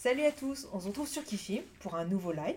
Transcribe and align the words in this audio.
Salut 0.00 0.22
à 0.22 0.30
tous, 0.30 0.68
on 0.72 0.78
se 0.78 0.86
retrouve 0.86 1.08
sur 1.08 1.24
Kifim 1.24 1.62
pour 1.80 1.96
un 1.96 2.04
nouveau 2.04 2.30
live. 2.30 2.54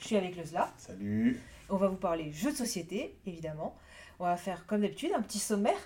Je 0.00 0.06
suis 0.06 0.16
avec 0.16 0.36
le 0.36 0.44
Zla. 0.44 0.72
Salut. 0.76 1.40
On 1.68 1.76
va 1.76 1.86
vous 1.86 1.94
parler 1.94 2.32
jeux 2.32 2.50
de 2.50 2.56
société, 2.56 3.14
évidemment. 3.24 3.76
On 4.18 4.24
va 4.24 4.36
faire 4.36 4.66
comme 4.66 4.80
d'habitude 4.80 5.12
un 5.16 5.22
petit 5.22 5.38
sommaire. 5.38 5.78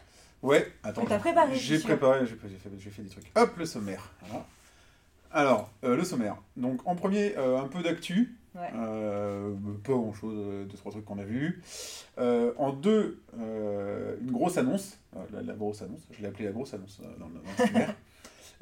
Ouais, 0.42 0.72
attends. 0.82 1.02
On 1.02 1.04
t'a 1.04 1.18
préparé, 1.18 1.54
J'ai 1.54 1.78
préparé, 1.80 2.24
j'ai 2.26 2.34
fait, 2.90 3.02
des 3.02 3.10
trucs. 3.10 3.30
Hop, 3.34 3.58
le 3.58 3.66
sommaire. 3.66 4.10
Voilà. 4.22 4.46
Alors, 5.32 5.70
euh, 5.84 5.96
le 5.96 6.02
sommaire. 6.04 6.36
Donc, 6.56 6.80
en 6.86 6.94
premier, 6.94 7.36
euh, 7.36 7.58
un 7.58 7.68
peu 7.68 7.82
d'actu. 7.82 8.34
Ouais. 8.54 8.70
Euh, 8.74 9.52
pas 9.84 9.92
grand 9.92 10.14
chose, 10.14 10.66
deux, 10.66 10.76
trois 10.78 10.92
trucs 10.92 11.04
qu'on 11.04 11.18
a 11.18 11.24
vus. 11.24 11.60
Euh, 12.16 12.54
en 12.56 12.72
deux, 12.72 13.20
euh, 13.38 14.16
une 14.22 14.30
grosse 14.32 14.56
annonce. 14.56 14.98
Euh, 15.14 15.18
la, 15.30 15.42
la 15.42 15.52
grosse 15.52 15.82
annonce, 15.82 16.00
je 16.10 16.22
l'ai 16.22 16.28
appelée 16.28 16.46
la 16.46 16.52
grosse 16.52 16.72
annonce 16.72 17.02
euh, 17.04 17.18
dans, 17.18 17.26
le- 17.28 17.34
dans 17.34 17.50
le 17.58 17.66
sommaire. 17.66 17.94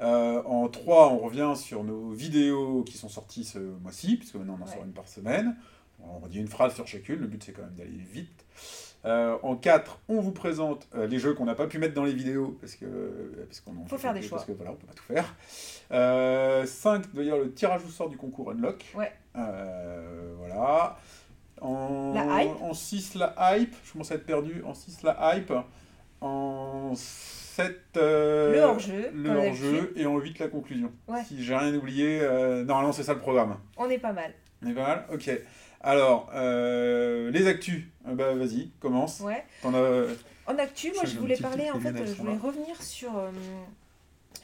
Euh, 0.01 0.43
en 0.45 0.69
trois, 0.69 1.11
on 1.13 1.19
revient 1.19 1.53
sur 1.57 1.85
nos 1.85 2.11
vidéos 2.11 2.83
qui 2.83 2.97
sont 2.99 3.09
sorties 3.09 3.45
ce 3.45 3.59
mois-ci, 3.59 4.17
puisque 4.17 4.35
maintenant 4.35 4.57
on 4.61 4.63
en 4.63 4.67
Ouais. 4.67 4.73
sort 4.75 4.85
une 4.85 4.93
par 4.93 5.09
semaine. 5.09 5.57
On 6.01 6.27
dit 6.27 6.39
une 6.39 6.49
phrase 6.49 6.75
sur 6.75 6.87
chacune, 6.87 7.21
le 7.21 7.27
but 7.27 7.43
c'est 7.43 7.53
quand 7.53 7.63
même 7.63 7.75
d'aller 7.77 7.91
vite. 7.91 8.45
Euh, 9.07 9.37
en 9.43 9.55
4, 9.57 10.01
on 10.09 10.21
vous 10.21 10.33
présente 10.33 10.89
euh, 10.95 11.07
les 11.07 11.19
jeux 11.19 11.35
qu'on 11.35 11.45
n'a 11.45 11.55
pas 11.55 11.67
pu 11.67 11.79
mettre 11.79 11.95
dans 11.95 12.05
les 12.05 12.13
vidéos 12.15 12.57
parce 12.61 12.75
que 12.75 12.87
parce 13.47 13.61
qu'on 13.61 13.77
en 13.79 13.85
Faut 13.87 13.99
faire 13.99 14.13
des 14.15 14.23
choix. 14.23 14.39
Parce 14.39 14.47
que 14.47 14.53
voilà, 14.53 14.73
on 14.73 14.77
peut 14.77 14.87
pas 14.87 14.95
tout 14.95 15.05
faire. 15.05 15.35
Euh, 15.93 16.65
5, 16.67 17.15
d'ailleurs, 17.15 17.39
le 17.39 17.53
tirage 17.53 17.83
au 17.85 17.89
sort 17.91 18.09
du 18.09 18.17
concours 18.17 18.51
Unlock. 18.51 18.85
Ouais. 18.97 19.13
Voilà. 20.39 20.99
En, 21.61 22.13
La 22.15 22.43
hype. 22.45 22.61
En 22.61 22.75
6, 22.75 23.15
la 23.15 23.35
hype. 23.59 23.75
Je 23.85 23.93
commence 23.93 24.11
à 24.11 24.17
être 24.17 24.27
perdu. 24.27 24.63
En 24.65 24.75
6, 24.75 25.03
la 25.03 25.37
hype. 25.37 25.53
En 26.21 26.93
7, 27.55 27.81
Le 27.95 28.61
hors-jeu, 28.61 29.11
le. 29.15 29.93
Et 29.99 30.07
en 30.07 30.19
8, 30.19 30.39
la 30.41 30.49
conclusion. 30.49 30.91
Ouais. 31.07 31.23
Si 31.25 31.43
j'ai 31.45 31.55
rien 31.55 31.73
oublié, 31.75 32.21
euh, 32.21 32.65
normalement 32.65 32.93
c'est 32.93 33.05
ça 33.05 33.15
le 33.15 33.21
programme. 33.21 33.57
On 33.77 33.89
est 33.89 33.99
pas 33.99 34.13
mal. 34.13 34.35
On 34.65 34.69
est 34.71 34.75
pas 34.75 34.87
mal 34.87 35.07
Ok. 35.13 35.31
Alors, 35.81 36.31
euh, 36.35 37.31
les 37.31 37.47
actus. 37.47 37.85
Euh, 38.09 38.15
bah 38.15 38.35
vas-y, 38.35 38.71
commence. 38.81 39.21
Ouais. 39.21 39.45
T'en 39.63 39.73
as... 39.75 40.07
En 40.47 40.59
actu, 40.59 40.93
moi 40.95 41.05
Je 41.05 41.17
voulais 41.19 41.37
parler, 41.37 41.71
en 41.71 41.79
fait, 41.79 41.91
euh, 41.91 42.07
je 42.07 42.13
voulais 42.15 42.37
revenir 42.37 42.83
sur, 42.83 43.17
euh, 43.19 43.31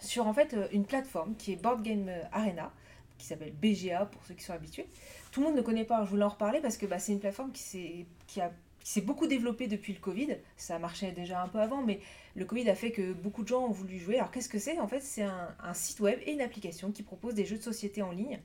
sur 0.01 0.27
en 0.27 0.33
fait, 0.33 0.55
euh, 0.55 0.67
une 0.73 0.85
plateforme 0.85 1.35
qui 1.37 1.53
est 1.53 1.57
Board 1.57 1.83
Game 1.83 2.09
Arena, 2.33 2.71
qui 3.19 3.27
s'appelle 3.27 3.53
BGA 3.61 4.07
pour 4.07 4.23
ceux 4.25 4.35
qui 4.35 4.45
sont 4.45 4.53
habitués. 4.53 4.87
Tout 5.33 5.41
le 5.41 5.47
monde 5.47 5.57
ne 5.57 5.63
connaît 5.63 5.85
pas, 5.85 6.05
je 6.05 6.11
voulais 6.11 6.23
en 6.25 6.29
reparler 6.29 6.61
parce 6.61 6.77
que 6.77 6.87
bah, 6.87 6.99
c'est 6.99 7.13
une 7.13 7.21
plateforme 7.21 7.51
qui 7.53 8.07
a- 8.41 8.51
qui 8.81 8.91
s'est 8.91 9.01
beaucoup 9.03 9.27
développée 9.27 9.67
depuis 9.69 9.93
le 9.93 10.01
Covid. 10.01 10.37
Ça 10.57 10.79
marchait 10.79 11.13
déjà 11.13 11.43
un 11.43 11.49
peu 11.49 11.59
avant, 11.61 11.83
mais 11.83 12.01
le 12.35 12.45
Covid 12.45 12.69
a 12.71 12.75
fait 12.75 12.93
que 12.93 13.13
beaucoup 13.13 13.43
de 13.43 13.49
gens 13.49 13.65
ont 13.67 13.71
voulu 13.73 13.99
jouer. 13.99 14.17
Alors 14.17 14.31
qu'est-ce 14.31 14.49
que 14.49 14.59
c'est? 14.59 14.79
En 14.79 14.89
fait, 14.89 15.01
c'est 15.01 15.23
un, 15.23 15.55
un 15.63 15.75
site 15.75 16.01
web 16.01 16.19
et 16.27 16.33
une 16.33 16.41
application 16.41 16.91
qui 16.91 17.03
propose 17.03 17.35
des 17.35 17.45
jeux 17.45 17.59
de 17.59 17.63
société 17.63 18.03
en 18.03 18.11
ligne. 18.11 18.41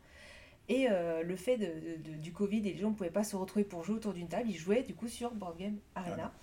Et 0.68 0.88
euh, 0.90 1.22
le 1.24 1.36
fait 1.36 1.58
de, 1.58 1.66
de- 1.66 2.12
de- 2.12 2.18
du 2.18 2.32
Covid 2.34 2.58
et 2.58 2.74
les 2.74 2.78
gens 2.78 2.90
ne 2.90 2.96
pouvaient 2.96 3.10
pas 3.12 3.24
se 3.24 3.36
retrouver 3.36 3.64
pour 3.64 3.84
jouer 3.84 3.96
autour 3.96 4.14
d'une 4.14 4.28
table, 4.28 4.50
ils 4.50 4.58
jouaient 4.58 4.82
du 4.84 4.96
coup 4.96 5.08
sur 5.08 5.32
Board 5.32 5.58
Game 5.58 5.78
Arena. 5.94 6.34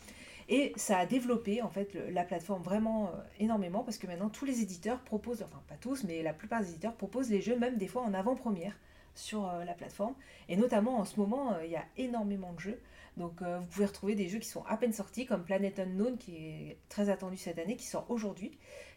Et 0.48 0.72
ça 0.76 0.98
a 0.98 1.06
développé 1.06 1.60
en 1.60 1.68
fait 1.70 1.92
le- 1.94 2.10
la 2.10 2.24
plateforme 2.24 2.62
vraiment 2.62 3.08
euh, 3.08 3.10
énormément 3.40 3.82
parce 3.82 3.98
que 3.98 4.06
maintenant 4.06 4.28
tous 4.28 4.44
les 4.44 4.60
éditeurs 4.62 5.00
proposent, 5.00 5.42
enfin 5.42 5.60
pas 5.68 5.76
tous, 5.80 6.04
mais 6.04 6.22
la 6.22 6.32
plupart 6.32 6.60
des 6.60 6.70
éditeurs 6.70 6.94
proposent 6.94 7.30
les 7.30 7.40
jeux 7.42 7.58
même 7.58 7.76
des 7.78 7.88
fois 7.88 8.02
en 8.02 8.14
avant-première 8.14 8.76
sur 9.14 9.48
euh, 9.48 9.64
la 9.64 9.74
plateforme. 9.74 10.14
Et 10.48 10.56
notamment 10.56 10.98
en 10.98 11.04
ce 11.04 11.18
moment, 11.18 11.58
il 11.64 11.70
y 11.70 11.76
a 11.76 11.84
énormément 11.98 12.52
de 12.52 12.60
jeux. 12.60 12.80
Donc 13.16 13.42
euh, 13.42 13.58
vous 13.58 13.66
pouvez 13.66 13.86
retrouver 13.86 14.14
des 14.14 14.28
jeux 14.28 14.38
qui 14.38 14.48
sont 14.48 14.64
à 14.64 14.76
peine 14.76 14.92
sortis 14.92 15.26
comme 15.26 15.44
Planet 15.44 15.78
Unknown 15.78 16.16
qui 16.16 16.36
est 16.36 16.78
très 16.88 17.08
attendu 17.08 17.36
cette 17.36 17.58
année, 17.58 17.76
qui 17.76 17.86
sort 17.86 18.06
aujourd'hui, 18.08 18.52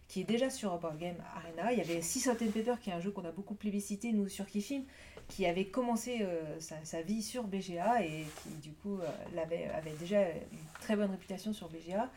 qui 0.08 0.22
est 0.22 0.24
déjà 0.24 0.50
sur 0.50 0.78
Board 0.78 0.98
Game 0.98 1.18
Arena. 1.36 1.74
Il 1.74 1.78
y 1.78 1.82
avait 1.82 2.02
Six 2.02 2.30
and 2.30 2.36
Pepper 2.36 2.76
qui 2.82 2.90
est 2.90 2.94
un 2.94 3.02
jeu 3.02 3.12
qu'on 3.12 3.26
a 3.26 3.32
beaucoup 3.32 3.56
plébiscité 3.56 4.14
nous 4.14 4.30
sur 4.30 4.46
Kifim, 4.46 4.84
qui 5.28 5.46
avait 5.46 5.66
commencé 5.66 6.20
euh, 6.22 6.60
sa, 6.60 7.02
vie 7.02 7.22
sur 7.22 7.44
BGA 7.44 8.04
et 8.04 8.26
qui 8.44 8.50
du 8.62 8.72
coup 8.74 9.00
euh, 9.00 9.08
l'avait, 9.34 9.66
avait 9.70 9.96
déjà 10.00 10.22
une 10.30 10.66
très 10.80 10.96
bonne 10.96 11.12
réputation 11.12 11.54
sur 11.54 11.70
BGA. 11.70 12.10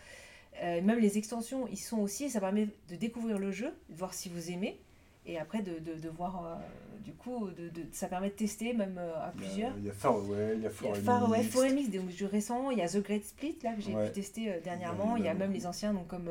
Même 0.61 0.99
les 0.99 1.19
extensions, 1.19 1.69
ils 1.69 1.79
sont 1.79 1.99
aussi, 1.99 2.25
et 2.25 2.29
ça 2.29 2.41
permet 2.41 2.67
de 2.89 2.97
découvrir 2.97 3.39
le 3.39 3.53
jeu, 3.53 3.73
de 3.91 3.95
voir 3.95 4.13
si 4.13 4.29
vous 4.29 4.51
aimez, 4.51 4.81
et 5.29 5.39
après 5.39 5.63
de, 5.63 5.79
de, 5.79 5.95
de 5.95 6.09
voir, 6.09 6.45
euh, 6.45 6.57
du 7.05 7.13
coup, 7.13 7.49
de, 7.51 7.69
de- 7.69 7.87
ça 7.93 8.09
permet 8.09 8.29
de 8.31 8.35
tester 8.35 8.73
même 8.73 8.97
euh, 8.99 9.15
à 9.27 9.29
plusieurs. 9.37 9.73
Il 9.79 9.85
y 9.85 9.91
a 9.91 9.93
Faraway, 9.93 10.27
il 10.27 10.37
y 10.39 10.43
a 10.53 10.55
Il 10.57 10.63
y 10.63 10.67
a 10.67 10.71
Forest 10.71 11.03
Far 11.05 11.25
Away, 11.25 11.39
Mix. 11.43 11.51
Foremix, 11.53 11.91
des 11.91 12.11
jeux 12.11 12.27
récents, 12.27 12.71
il 12.71 12.79
y 12.79 12.83
a 12.83 12.89
The 12.89 13.03
Great 13.03 13.25
Split 13.25 13.59
là 13.63 13.75
que 13.75 13.81
j'ai 13.83 13.95
Ouais. 13.95 14.07
pu 14.09 14.13
tester 14.15 14.53
euh, 14.53 14.61
dernièrement, 14.61 15.17
Il 15.17 15.25
y 15.25 15.29
a 15.29 15.35
même 15.35 15.53
les 15.53 15.67
anciens 15.67 15.93
donc 15.95 16.09
comme 16.09 16.29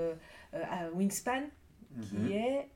Wingspan 0.96 1.44
qui 2.02 2.16
Mhm. 2.16 2.32
est 2.32 2.68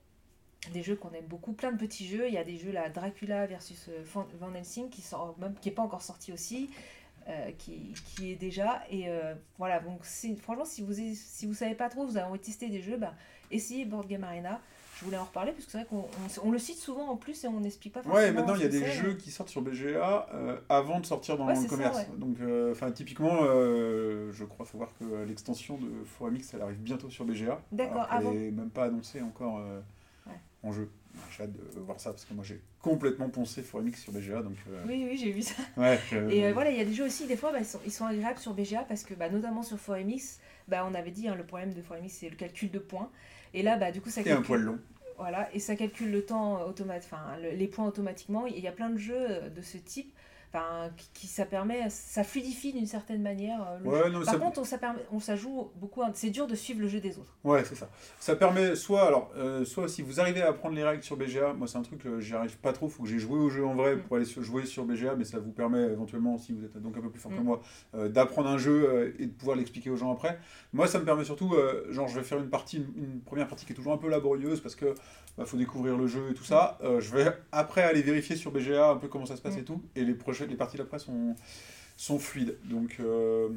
des 0.72 0.82
jeux 0.82 0.94
qu'on 0.96 1.10
aime 1.12 1.26
beaucoup, 1.26 1.52
plein 1.52 1.72
de 1.72 1.76
petits 1.78 2.06
jeux. 2.06 2.28
Il 2.28 2.34
y 2.34 2.38
a 2.38 2.44
des 2.44 2.56
jeux 2.56 2.70
là, 2.72 2.88
Dracula 2.88 3.46
versus 3.46 3.88
Van 4.14 4.54
Helsing 4.54 4.88
qui 4.90 5.02
sort 5.02 5.36
même 5.40 5.54
qui 5.60 5.68
est 5.68 5.72
pas 5.72 5.82
encore 5.82 6.02
sorti 6.02 6.32
aussi, 6.32 6.70
qui, 7.58 7.94
qui 8.16 8.32
est 8.32 8.36
déjà 8.36 8.82
et 8.90 9.06
voilà 9.58 9.80
donc 9.80 10.04
franchement 10.40 10.64
si 10.64 10.82
vous 10.82 10.92
si 11.14 11.46
vous 11.46 11.54
savez 11.54 11.74
pas 11.74 11.88
trop, 11.88 12.06
vous 12.06 12.16
avez 12.16 12.26
envie 12.26 12.38
de 12.38 12.44
tester 12.44 12.68
des 12.68 12.80
jeux, 12.80 12.96
bah 12.96 13.14
essayez 13.50 13.84
Board 13.84 14.06
Game 14.08 14.24
Arena. 14.24 14.60
Je 15.02 15.06
voulais 15.06 15.18
en 15.18 15.24
reparler 15.24 15.50
parce 15.50 15.64
que 15.64 15.70
c'est 15.72 15.78
vrai 15.78 15.86
qu'on 15.90 15.96
on- 16.44 16.48
on 16.48 16.50
le 16.52 16.58
cite 16.60 16.78
souvent 16.78 17.08
en 17.08 17.16
plus 17.16 17.42
et 17.42 17.48
on 17.48 17.58
n'explique 17.58 17.92
pas 17.92 18.02
forcément. 18.04 18.24
Ouais, 18.24 18.30
maintenant 18.32 18.54
il 18.54 18.60
y 18.60 18.64
a 18.64 18.68
que 18.68 18.72
des 18.72 18.86
jeux 18.86 19.14
qui 19.14 19.32
sortent 19.32 19.48
sur 19.48 19.60
BGA 19.60 20.28
euh, 20.32 20.56
avant 20.68 21.00
de 21.00 21.06
sortir 21.06 21.36
dans 21.36 21.46
Ouais, 21.48 21.54
le 21.56 21.60
ça, 21.62 21.66
commerce. 21.68 21.98
ouais. 21.98 22.06
Donc, 22.18 22.36
euh, 22.40 22.70
enfin, 22.70 22.92
typiquement, 22.92 23.40
euh, 23.42 24.30
je 24.32 24.44
crois 24.44 24.64
savoir 24.64 24.90
que 25.00 25.04
euh, 25.04 25.24
l'extension 25.26 25.76
de 25.76 25.90
Foramix, 26.04 26.54
elle 26.54 26.62
arrive 26.62 26.78
bientôt 26.78 27.10
sur 27.10 27.24
BGA. 27.24 27.60
D'accord, 27.72 28.06
avant. 28.10 28.30
est 28.32 28.52
même 28.52 28.70
pas 28.70 28.84
annoncée 28.84 29.20
encore 29.22 29.56
Ouais. 30.26 30.32
en 30.62 30.70
jeu. 30.72 30.88
J'ai 31.36 31.42
hâte 31.42 31.52
de 31.52 31.80
voir 31.80 31.98
ça 32.00 32.10
parce 32.10 32.24
que 32.24 32.32
moi 32.32 32.42
j'ai 32.42 32.58
complètement 32.80 33.28
poncé 33.28 33.62
Foramix 33.62 34.00
sur 34.00 34.12
BGA. 34.12 34.42
Donc, 34.42 34.54
euh, 34.70 34.84
Oui 34.86 35.04
oui, 35.10 35.16
j'ai 35.18 35.32
vu 35.32 35.42
ça. 35.42 35.54
ouais, 35.76 35.98
Et 36.30 36.46
euh, 36.46 36.52
voilà, 36.52 36.70
il 36.70 36.78
y 36.78 36.80
a 36.80 36.84
des 36.84 36.92
jeux 36.94 37.04
aussi, 37.06 37.26
des 37.26 37.36
fois, 37.36 37.50
bah, 37.50 37.58
ils, 37.58 37.66
sont, 37.66 37.80
ils 37.84 37.90
sont 37.92 38.06
agréables 38.06 38.38
sur 38.38 38.54
BGA 38.54 38.84
parce 38.88 39.02
que, 39.02 39.14
bah, 39.14 39.28
notamment 39.28 39.62
sur 39.64 39.78
ForeMX, 39.78 40.38
bah, 40.68 40.86
on 40.88 40.94
avait 40.94 41.10
dit, 41.10 41.26
hein, 41.28 41.34
le 41.34 41.44
problème 41.44 41.74
de 41.74 41.82
ForeMX, 41.82 42.08
c'est 42.08 42.30
le 42.30 42.36
calcul 42.36 42.70
de 42.70 42.78
points. 42.78 43.10
Et 43.52 43.62
là, 43.62 43.76
bah, 43.76 43.92
du 43.92 44.00
coup, 44.00 44.08
ça 44.08 44.22
Et 44.22 44.30
un 44.30 44.36
calcule, 44.36 44.46
poil 44.46 44.60
long. 44.62 44.78
Voilà, 45.22 45.48
et 45.54 45.58
ça 45.60 45.76
calcule 45.76 46.10
le 46.10 46.24
temps 46.26 46.62
automatique, 46.66 47.10
enfin, 47.12 47.36
le- 47.42 47.50
les 47.52 47.68
points 47.68 47.86
automatiquement. 47.86 48.46
Il 48.46 48.58
y 48.60 48.68
a 48.68 48.72
plein 48.72 48.90
de 48.90 48.98
jeux 48.98 49.14
euh, 49.30 49.48
de 49.50 49.62
ce 49.62 49.78
type, 49.78 50.12
enfin, 50.54 50.90
qui, 51.14 51.26
ça 51.26 51.46
permet, 51.46 51.88
ça 51.88 52.24
fluidifie 52.24 52.72
d'une 52.72 52.86
certaine 52.86 53.22
manière 53.22 53.60
euh, 53.62 53.78
le 53.82 53.88
Ouais, 53.88 53.98
jeu. 54.04 54.10
non, 54.10 54.20
Par 54.22 54.34
ça- 54.34 54.38
contre, 54.40 54.60
on, 54.60 54.64
ça, 54.64 54.78
permet, 54.78 55.00
on, 55.12 55.18
ça 55.18 55.34
joue 55.36 55.70
beaucoup, 55.76 56.02
hein, 56.02 56.10
c'est 56.14 56.30
dur 56.30 56.46
de 56.46 56.54
suivre 56.54 56.80
le 56.80 56.88
jeu 56.88 57.00
des 57.00 57.18
autres. 57.18 57.34
Ouais, 57.44 57.64
c'est 57.64 57.74
ça. 57.74 57.88
Ça 58.18 58.36
permet 58.36 58.76
soit, 58.76 59.06
alors, 59.06 59.30
euh, 59.36 59.64
soit 59.64 59.88
si 59.88 60.02
vous 60.02 60.20
arrivez 60.20 60.42
à 60.42 60.48
apprendre 60.48 60.74
les 60.74 60.84
règles 60.84 61.02
sur 61.02 61.16
BGA, 61.16 61.54
moi 61.54 61.66
c'est 61.66 61.78
un 61.78 61.82
truc 61.82 62.02
que 62.02 62.20
j'y 62.20 62.34
arrive 62.34 62.58
pas 62.58 62.72
trop, 62.72 62.88
faut 62.88 63.02
que 63.02 63.08
j'ai 63.08 63.18
joué 63.18 63.38
au 63.38 63.48
jeu 63.48 63.64
en 63.64 63.74
vrai 63.74 63.96
Mm. 63.96 64.02
pour 64.02 64.16
aller 64.16 64.24
sur- 64.26 64.42
jouer 64.42 64.66
sur 64.66 64.84
BGA, 64.84 65.14
mais 65.16 65.24
ça 65.24 65.38
vous 65.38 65.52
permet 65.52 65.82
éventuellement, 65.84 66.36
si 66.38 66.52
vous 66.52 66.64
êtes 66.64 66.76
donc 66.76 66.96
un 66.96 67.00
peu 67.00 67.10
plus 67.10 67.20
fort 67.20 67.32
que 67.32 67.40
Mm. 67.40 67.44
moi, 67.44 67.60
euh, 67.94 68.08
d'apprendre 68.08 68.48
un 68.48 68.58
jeu 68.58 68.88
euh, 68.88 69.12
et 69.18 69.26
de 69.26 69.32
pouvoir 69.32 69.56
l'expliquer 69.56 69.88
aux 69.90 69.96
gens 69.96 70.12
après. 70.12 70.38
Moi 70.72 70.86
ça 70.86 70.98
me 70.98 71.04
permet 71.04 71.24
surtout, 71.24 71.54
euh, 71.54 71.86
genre 71.90 72.08
je 72.08 72.16
vais 72.18 72.24
faire 72.24 72.38
une 72.38 72.50
partie, 72.50 72.76
une, 72.76 72.92
une 73.04 73.20
première 73.20 73.48
partie 73.48 73.64
qui 73.64 73.72
est 73.72 73.76
toujours 73.76 73.92
un 73.94 73.98
peu 73.98 74.08
laborieuse 74.08 74.60
parce 74.60 74.74
que 74.74 74.94
bah, 75.38 75.46
faut 75.46 75.56
découvrir 75.56 75.96
le 75.96 76.06
jeu 76.06 76.30
et 76.30 76.34
tout 76.34 76.44
ça. 76.44 76.78
Euh, 76.82 77.00
je 77.00 77.10
vais 77.16 77.32
après 77.52 77.82
aller 77.82 78.02
vérifier 78.02 78.36
sur 78.36 78.50
BGA 78.50 78.90
un 78.90 78.96
peu 78.96 79.08
comment 79.08 79.24
ça 79.24 79.36
se 79.36 79.40
passe 79.42 79.56
Mm. 79.56 79.60
et 79.60 79.64
tout, 79.64 79.82
et 79.96 80.04
les 80.04 80.14
prochaines, 80.14 80.41
les 80.46 80.56
parties 80.56 80.76
d'après 80.76 80.98
sont 80.98 81.34
sont 81.94 82.18
fluides. 82.18 82.56
Donc, 82.64 82.96
euh, 82.98 83.48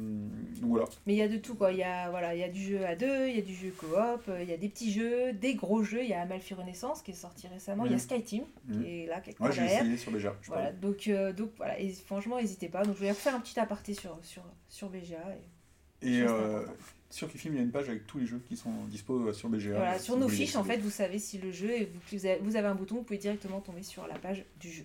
donc 0.60 0.70
voilà. 0.70 0.84
Mais 1.06 1.14
il 1.14 1.16
y 1.16 1.22
a 1.22 1.26
de 1.28 1.38
tout, 1.38 1.54
quoi. 1.56 1.72
Il 1.72 1.78
y 1.78 1.82
a, 1.82 2.10
voilà, 2.10 2.34
il 2.34 2.38
y 2.40 2.44
a 2.44 2.48
du 2.48 2.62
jeu 2.62 2.84
à 2.86 2.94
deux, 2.94 3.28
il 3.28 3.34
y 3.34 3.38
a 3.38 3.42
du 3.42 3.54
jeu 3.54 3.72
coop, 3.76 3.90
euh, 4.28 4.42
il 4.42 4.48
y 4.48 4.52
a 4.52 4.56
des 4.56 4.68
petits 4.68 4.92
jeux, 4.92 5.32
des 5.32 5.54
gros 5.54 5.82
jeux. 5.82 6.02
Il 6.02 6.08
y 6.08 6.12
a 6.12 6.20
Amalfi 6.20 6.54
Renaissance 6.54 7.02
qui 7.02 7.10
est 7.10 7.14
sorti 7.14 7.48
récemment. 7.48 7.86
Il 7.86 7.92
y 7.92 7.94
a. 7.94 7.98
SkyTeam 7.98 8.44
Mm. 8.68 8.82
qui 8.82 8.88
est 8.90 9.06
là 9.06 9.20
quelque 9.20 9.40
Moi 9.40 9.48
part 9.48 9.56
j'ai 9.56 9.62
derrière. 9.62 9.82
essayé 9.82 9.96
sur 9.96 10.12
BGA. 10.12 10.36
je 10.42 10.48
Voilà, 10.48 10.70
donc, 10.72 11.08
euh, 11.08 11.32
donc 11.32 11.50
voilà, 11.56 11.80
et 11.80 11.90
franchement, 11.92 12.38
n'hésitez 12.38 12.68
pas. 12.68 12.84
Donc 12.84 12.94
je 12.96 13.00
vais 13.00 13.10
refaire 13.10 13.34
un 13.34 13.40
petit 13.40 13.58
aparté 13.58 13.94
sur, 13.94 14.16
sur, 14.22 14.42
sur 14.68 14.90
BGA. 14.90 15.16
Et, 16.02 16.20
euh, 16.20 16.64
sur 17.10 17.28
Kifim, 17.30 17.52
il 17.52 17.56
y 17.56 17.58
a 17.58 17.62
une 17.62 17.70
page 17.72 17.88
avec 17.88 18.06
tous 18.06 18.18
les 18.18 18.26
jeux 18.26 18.40
qui 18.48 18.56
sont 18.56 18.70
dispo 18.90 19.32
sur 19.32 19.48
BGA. 19.48 19.76
voilà, 19.76 19.98
sur 19.98 20.16
nos 20.18 20.28
fiches, 20.28 20.56
en 20.56 20.62
fait, 20.64 20.76
vous 20.78 20.90
savez 20.90 21.18
si 21.18 21.38
le 21.38 21.50
jeu, 21.50 21.70
et 21.70 21.86
vous, 21.86 22.18
vous 22.42 22.56
avez 22.56 22.66
un 22.68 22.74
bouton, 22.74 22.96
vous 22.96 23.02
pouvez 23.02 23.18
directement 23.18 23.60
tomber 23.60 23.82
sur 23.82 24.06
la 24.06 24.18
page 24.18 24.44
du 24.60 24.70
jeu. 24.70 24.84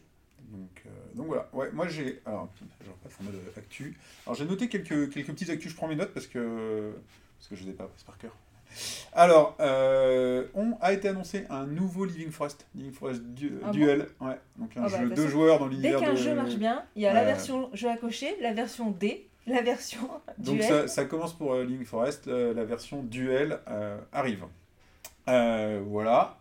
Donc, 0.51 0.83
euh, 0.85 0.89
donc 1.15 1.27
voilà. 1.27 1.47
Ouais, 1.53 1.71
moi 1.71 1.87
j'ai. 1.87 2.21
Alors, 2.25 2.49
je 2.83 2.89
repasse 2.89 3.13
en 3.21 3.23
mode 3.23 3.35
euh, 3.35 3.57
actu. 3.59 3.97
Alors 4.25 4.35
j'ai 4.35 4.45
noté 4.45 4.67
quelques, 4.69 5.09
quelques 5.11 5.27
petites 5.31 5.49
actus, 5.49 5.71
je 5.71 5.75
prends 5.77 5.87
mes 5.87 5.95
notes 5.95 6.13
parce 6.13 6.27
que, 6.27 6.93
parce 7.39 7.47
que 7.49 7.55
je 7.55 7.61
ne 7.61 7.67
les 7.67 7.73
ai 7.73 7.75
pas 7.77 7.85
prises 7.85 8.03
par 8.03 8.17
cœur. 8.17 8.35
Alors, 9.13 9.55
euh, 9.59 10.45
on 10.53 10.73
a 10.81 10.93
été 10.93 11.07
annoncé 11.09 11.45
un 11.49 11.65
nouveau 11.67 12.05
Living 12.05 12.31
Forest, 12.31 12.65
Living 12.75 12.93
Forest 12.93 13.21
Du- 13.23 13.51
Ah 13.61 13.65
bon 13.67 13.71
Duel, 13.71 14.07
ouais, 14.21 14.39
donc 14.57 14.75
un 14.77 14.83
Ah 14.85 14.89
bah, 14.89 14.97
jeu 15.01 15.09
de 15.09 15.15
deux 15.15 15.27
joueurs 15.27 15.59
dans 15.59 15.67
Dès 15.67 15.71
l'univers 15.75 15.99
qu'un 15.99 16.11
de. 16.11 16.15
jeu 16.17 16.33
marche 16.35 16.55
bien, 16.55 16.83
il 16.95 17.01
y 17.01 17.05
a 17.05 17.13
la 17.13 17.23
version 17.25 17.69
jeu 17.73 17.89
à 17.89 17.97
cocher, 17.97 18.33
la 18.41 18.53
version 18.53 18.91
D, 18.91 19.27
la 19.47 19.61
version 19.61 19.99
Donc 20.37 20.55
duel. 20.57 20.67
ça, 20.69 20.87
ça 20.87 21.03
commence 21.05 21.33
pour 21.33 21.53
euh, 21.53 21.65
Living 21.65 21.85
Forest, 21.85 22.27
la 22.27 22.63
version 22.63 23.03
Duel 23.03 23.59
arrive. 24.13 24.45
Voilà. 25.27 26.37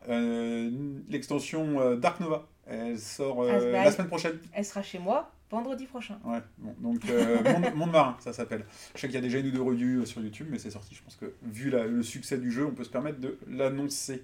L'extension 1.08 1.96
Dark 1.96 2.20
Nova, 2.20 2.46
elle 2.66 2.98
sort 2.98 3.42
euh, 3.42 3.72
la 3.72 3.90
semaine 3.90 4.08
prochaine. 4.08 4.38
Elle 4.52 4.64
sera 4.64 4.82
chez 4.82 4.98
moi. 4.98 5.30
Vendredi 5.50 5.87
prochain. 5.87 6.19
Ouais, 6.25 6.38
bon, 6.58 6.75
donc 6.81 7.02
euh, 7.11 7.43
Monde, 7.52 7.67
Monde 7.75 7.91
Marin, 7.93 8.17
ça 8.20 8.32
s'appelle. 8.32 8.64
Je 8.94 9.00
sais 9.00 9.08
qu'il 9.08 9.14
y 9.14 9.19
a 9.19 9.23
déjà 9.23 9.38
une 9.38 9.49
ou 9.49 9.50
deux 9.50 9.62
reviews 9.62 10.06
sur 10.06 10.20
YouTube, 10.23 10.47
mais 10.50 10.58
c'est 10.58 10.70
sorti. 10.70 10.94
Je 10.94 11.02
pense 11.02 11.17
que 11.17 11.32
vu 11.43 11.70
la- 11.70 11.87
le 11.87 12.02
succès 12.02 12.38
du 12.38 12.50
jeu, 12.50 12.67
on 12.67 12.70
peut 12.73 12.85
se 12.85 12.91
permettre 12.91 13.19
de 13.20 13.37
l'annoncer. 13.49 14.23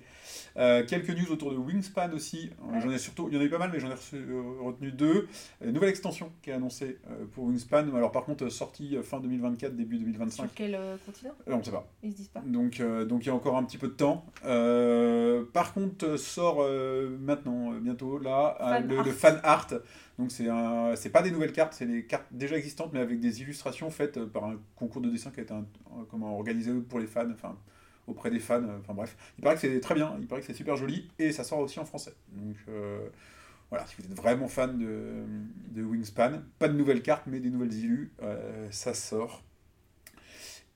Euh, 0.56 0.84
quelques 0.86 1.10
news 1.10 1.30
autour 1.32 1.52
de 1.52 1.56
Wingspan 1.58 2.10
aussi. 2.12 2.50
Euh, 2.50 2.72
Ouais. 2.76 2.80
J'en 2.80 2.90
ai 2.90 2.98
surtout, 2.98 3.28
il 3.28 3.34
y 3.34 3.38
en 3.38 3.40
a 3.40 3.44
eu 3.44 3.50
pas 3.50 3.58
mal, 3.58 3.70
mais 3.72 3.78
j'en 3.80 3.88
ai 3.90 3.94
reçu- 3.94 4.16
euh, 4.16 4.60
retenu 4.62 4.90
deux. 4.92 5.28
Une 5.64 5.72
nouvelle 5.72 5.88
extension 5.90 6.30
qui 6.42 6.50
est 6.50 6.52
annoncée 6.54 6.98
euh, 7.10 7.24
pour 7.32 7.44
Wingspan. 7.44 7.94
Alors 7.94 8.12
par 8.12 8.24
contre, 8.24 8.44
euh, 8.44 8.50
sortie 8.50 8.96
euh, 8.96 9.02
fin 9.02 9.20
2024, 9.20 9.74
début 9.76 9.98
2025. 9.98 10.42
Sur 10.44 10.54
quel 10.54 10.74
euh, 10.74 10.96
continent? 11.04 11.32
Euh, 11.48 11.52
on 11.54 11.58
ne 11.58 11.62
sait 11.62 11.70
pas. 11.70 11.86
Ils 12.02 12.12
se 12.12 12.16
disent 12.16 12.28
pas. 12.28 12.42
Donc, 12.44 12.80
euh, 12.80 13.04
donc 13.04 13.24
il 13.24 13.28
y 13.28 13.30
a 13.30 13.34
encore 13.34 13.56
un 13.56 13.64
petit 13.64 13.78
peu 13.78 13.88
de 13.88 13.92
temps. 13.94 14.24
Euh, 14.44 15.44
par 15.52 15.72
contre, 15.74 16.04
euh, 16.06 16.16
sort 16.16 16.58
euh, 16.60 17.16
maintenant, 17.20 17.72
euh, 17.72 17.80
bientôt, 17.80 18.18
là, 18.18 18.56
euh, 18.60 18.64
Fan 18.74 18.88
le, 18.88 18.98
art. 18.98 19.04
le 19.04 19.12
fan 19.12 19.40
art. 19.42 19.68
Donc 20.18 20.32
c'est 20.32 20.48
un, 20.48 20.96
c'est 20.96 21.10
pas 21.10 21.22
des 21.22 21.30
nouvelles 21.30 21.52
cartes, 21.52 21.74
c'est 21.74 21.86
des 21.86 22.06
cartes 22.06 22.26
déjà 22.30 22.56
existantes, 22.56 22.92
mais 22.92 23.00
avec 23.00 23.20
des 23.20 23.42
illustrations 23.42 23.90
faites 23.90 24.16
euh, 24.16 24.26
par 24.26 24.44
un 24.44 24.58
concours 24.76 25.02
de 25.02 25.10
dessin 25.10 25.30
qui 25.30 25.40
a 25.40 25.42
été 25.42 25.52
un- 25.54 25.66
comment, 26.10 26.34
organisé 26.36 26.72
pour 26.88 26.98
les 27.00 27.06
fans, 27.06 27.30
enfin 27.32 27.56
auprès 28.06 28.30
des 28.30 28.38
fans. 28.40 28.62
euh, 28.62 28.78
Enfin 28.80 28.94
bref, 28.94 29.16
il 29.38 29.42
paraît 29.44 29.56
que 29.56 29.60
c'est 29.60 29.80
très 29.80 29.94
bien, 29.94 30.16
il 30.20 30.26
paraît 30.26 30.40
que 30.40 30.46
c'est 30.46 30.54
super 30.54 30.76
joli 30.76 31.08
et 31.18 31.32
ça 31.32 31.44
sort 31.44 31.58
aussi 31.60 31.78
en 31.80 31.84
français. 31.84 32.14
Donc 32.32 32.56
euh, 32.68 33.08
voilà, 33.70 33.86
si 33.86 33.96
vous 33.98 34.04
êtes 34.06 34.14
vraiment 34.16 34.48
fan 34.48 34.78
de, 34.78 35.24
de 35.74 35.82
Wingspan, 35.84 36.42
pas 36.58 36.68
de 36.68 36.74
nouvelles 36.78 37.02
cartes, 37.02 37.24
mais 37.26 37.40
des 37.40 37.50
nouvelles 37.50 37.74
illus, 37.74 38.12
ça 38.70 38.94
sort. 38.94 39.42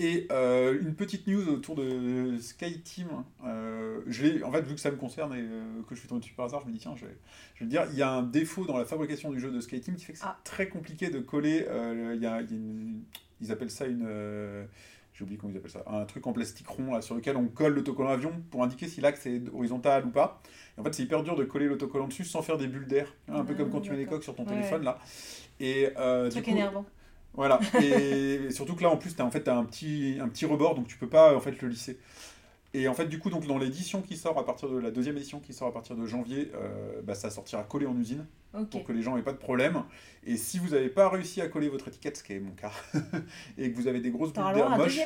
Et 0.02 0.26
euh, 0.32 0.80
une 0.80 0.94
petite 0.94 1.26
news 1.26 1.46
autour 1.50 1.74
de 1.76 2.36
Sky 2.38 2.80
Team. 2.80 3.08
Euh, 3.44 4.00
je 4.06 4.42
en 4.42 4.50
fait, 4.50 4.62
vu 4.62 4.74
que 4.74 4.80
ça 4.80 4.90
me 4.90 4.96
concerne 4.96 5.34
et 5.34 5.40
euh, 5.42 5.82
que 5.86 5.94
je 5.94 6.00
suis 6.00 6.08
tombé 6.08 6.20
dessus 6.22 6.32
par 6.32 6.46
hasard, 6.46 6.62
je 6.62 6.66
me 6.68 6.72
dis, 6.72 6.78
tiens, 6.78 6.94
je 6.96 7.04
vais, 7.04 7.16
je 7.54 7.64
vais 7.64 7.68
dire. 7.70 7.84
Il 7.92 7.98
y 7.98 8.02
a 8.02 8.10
un 8.10 8.22
défaut 8.22 8.64
dans 8.64 8.78
la 8.78 8.86
fabrication 8.86 9.30
du 9.30 9.38
jeu 9.38 9.50
de 9.50 9.60
Sky 9.60 9.80
Team 9.82 9.96
qui 9.96 10.04
fait 10.06 10.14
que 10.14 10.18
c'est 10.18 10.24
Ah. 10.26 10.38
très 10.42 10.68
compliqué 10.68 11.10
de 11.10 11.20
coller. 11.20 11.66
euh, 11.68 12.14
il 12.16 12.22
y 12.22 12.26
a, 12.26 12.40
il 12.40 12.50
y 12.50 12.54
a 12.54 12.56
une- 12.56 13.02
ils 13.42 13.52
appellent 13.52 13.70
ça 13.70 13.84
une. 13.86 14.08
j'ai 15.12 15.22
oublié 15.24 15.38
comment 15.38 15.52
ils 15.52 15.58
appellent 15.58 15.70
ça. 15.70 15.84
Un 15.86 16.06
truc 16.06 16.26
en 16.26 16.32
plastique 16.32 16.66
rond 16.68 16.94
là, 16.94 17.02
sur 17.02 17.14
lequel 17.14 17.36
on 17.36 17.48
colle 17.48 17.74
l'autocollant 17.74 18.08
avion 18.10 18.32
pour 18.50 18.64
indiquer 18.64 18.88
si 18.88 19.02
l'axe 19.02 19.26
est 19.26 19.42
horizontal 19.52 20.06
ou 20.06 20.10
pas. 20.10 20.40
Et 20.78 20.80
en 20.80 20.84
fait, 20.84 20.94
c'est 20.94 21.02
hyper 21.02 21.22
dur 21.22 21.36
de 21.36 21.44
coller 21.44 21.66
l'autocollant 21.66 22.08
dessus 22.08 22.24
sans 22.24 22.40
faire 22.40 22.56
des 22.56 22.68
bulles 22.68 22.86
d'air. 22.86 23.12
Un 23.28 23.44
peu 23.44 23.52
Ah, 23.54 23.58
comme 23.58 23.70
quand 23.70 23.80
tu 23.82 23.90
mets 23.90 23.98
des 23.98 24.06
coques 24.06 24.24
sur 24.24 24.34
ton 24.34 24.44
Ouais. 24.44 24.50
téléphone 24.54 24.82
là. 24.82 24.98
Et 25.58 25.88
du 25.88 26.30
Truc 26.30 26.44
coup, 26.46 26.50
énervant. 26.52 26.86
Voilà, 27.34 27.60
et 27.82 28.50
surtout 28.50 28.74
que 28.74 28.82
là 28.82 28.90
en 28.90 28.96
plus 28.96 29.14
tu 29.14 29.22
as, 29.22 29.24
en 29.24 29.30
fait, 29.30 29.42
t'as 29.42 29.56
un, 29.56 29.64
petit, 29.64 30.18
un 30.20 30.28
petit 30.28 30.46
rebord 30.46 30.74
donc 30.74 30.88
tu 30.88 30.96
peux 30.96 31.08
pas 31.08 31.34
en 31.36 31.40
fait 31.40 31.60
le 31.62 31.68
lisser. 31.68 31.98
Et 32.72 32.86
en 32.86 32.94
fait 32.94 33.06
du 33.06 33.18
coup 33.18 33.30
donc 33.30 33.46
dans 33.46 33.58
l'édition 33.58 34.00
qui 34.00 34.16
sort 34.16 34.38
à 34.38 34.44
partir 34.46 34.68
de 34.68 34.78
la 34.78 34.90
deuxième 34.92 35.16
édition 35.16 35.40
qui 35.40 35.52
sort 35.52 35.68
à 35.68 35.72
partir 35.72 35.96
de 35.96 36.06
janvier, 36.06 36.52
euh, 36.54 37.02
bah, 37.02 37.14
ça 37.14 37.30
sortira 37.30 37.64
collé 37.64 37.86
en 37.86 37.98
usine 37.98 38.26
Ok. 38.54 38.70
pour 38.70 38.84
que 38.84 38.92
les 38.92 39.02
gens 39.02 39.16
aient 39.16 39.22
pas 39.22 39.32
de 39.32 39.38
problème. 39.38 39.82
Et 40.24 40.36
si 40.36 40.58
vous 40.58 40.70
n'avez 40.70 40.88
pas 40.88 41.08
réussi 41.08 41.40
à 41.40 41.48
coller 41.48 41.68
votre 41.68 41.88
étiquette, 41.88 42.16
ce 42.16 42.22
qui 42.24 42.32
est 42.34 42.40
mon 42.40 42.50
cas, 42.52 42.72
et 43.58 43.70
que 43.72 43.76
vous 43.76 43.86
avez 43.88 44.00
des 44.00 44.10
grosses 44.10 44.32
bulles 44.32 44.42
d'air 44.54 44.70
moches, 44.76 44.98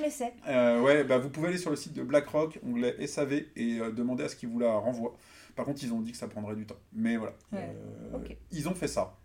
euh, 0.48 0.80
ouais, 0.80 1.04
bah, 1.04 1.18
vous 1.18 1.28
pouvez 1.30 1.48
aller 1.48 1.58
sur 1.58 1.70
le 1.70 1.76
site 1.76 1.92
de 1.92 2.02
BlackRock, 2.02 2.58
onglet 2.66 3.06
SAV, 3.06 3.32
et 3.56 3.78
euh, 3.80 3.90
demander 3.92 4.24
à 4.24 4.28
ce 4.28 4.36
qu'ils 4.36 4.48
vous 4.48 4.58
la 4.58 4.72
renvoient. 4.74 5.14
Par 5.56 5.66
contre, 5.66 5.82
ils 5.84 5.92
ont 5.92 6.00
dit 6.00 6.12
que 6.12 6.16
ça 6.18 6.26
prendrait 6.28 6.56
du 6.56 6.66
temps. 6.66 6.78
Mais 6.94 7.16
voilà, 7.16 7.34
Ouais, 7.52 7.70
Euh, 8.14 8.18
ils 8.50 8.68
ont 8.68 8.74
fait 8.74 8.88
ça. 8.88 9.16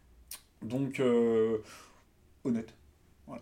Donc, 0.62 1.00
euh, 1.00 1.60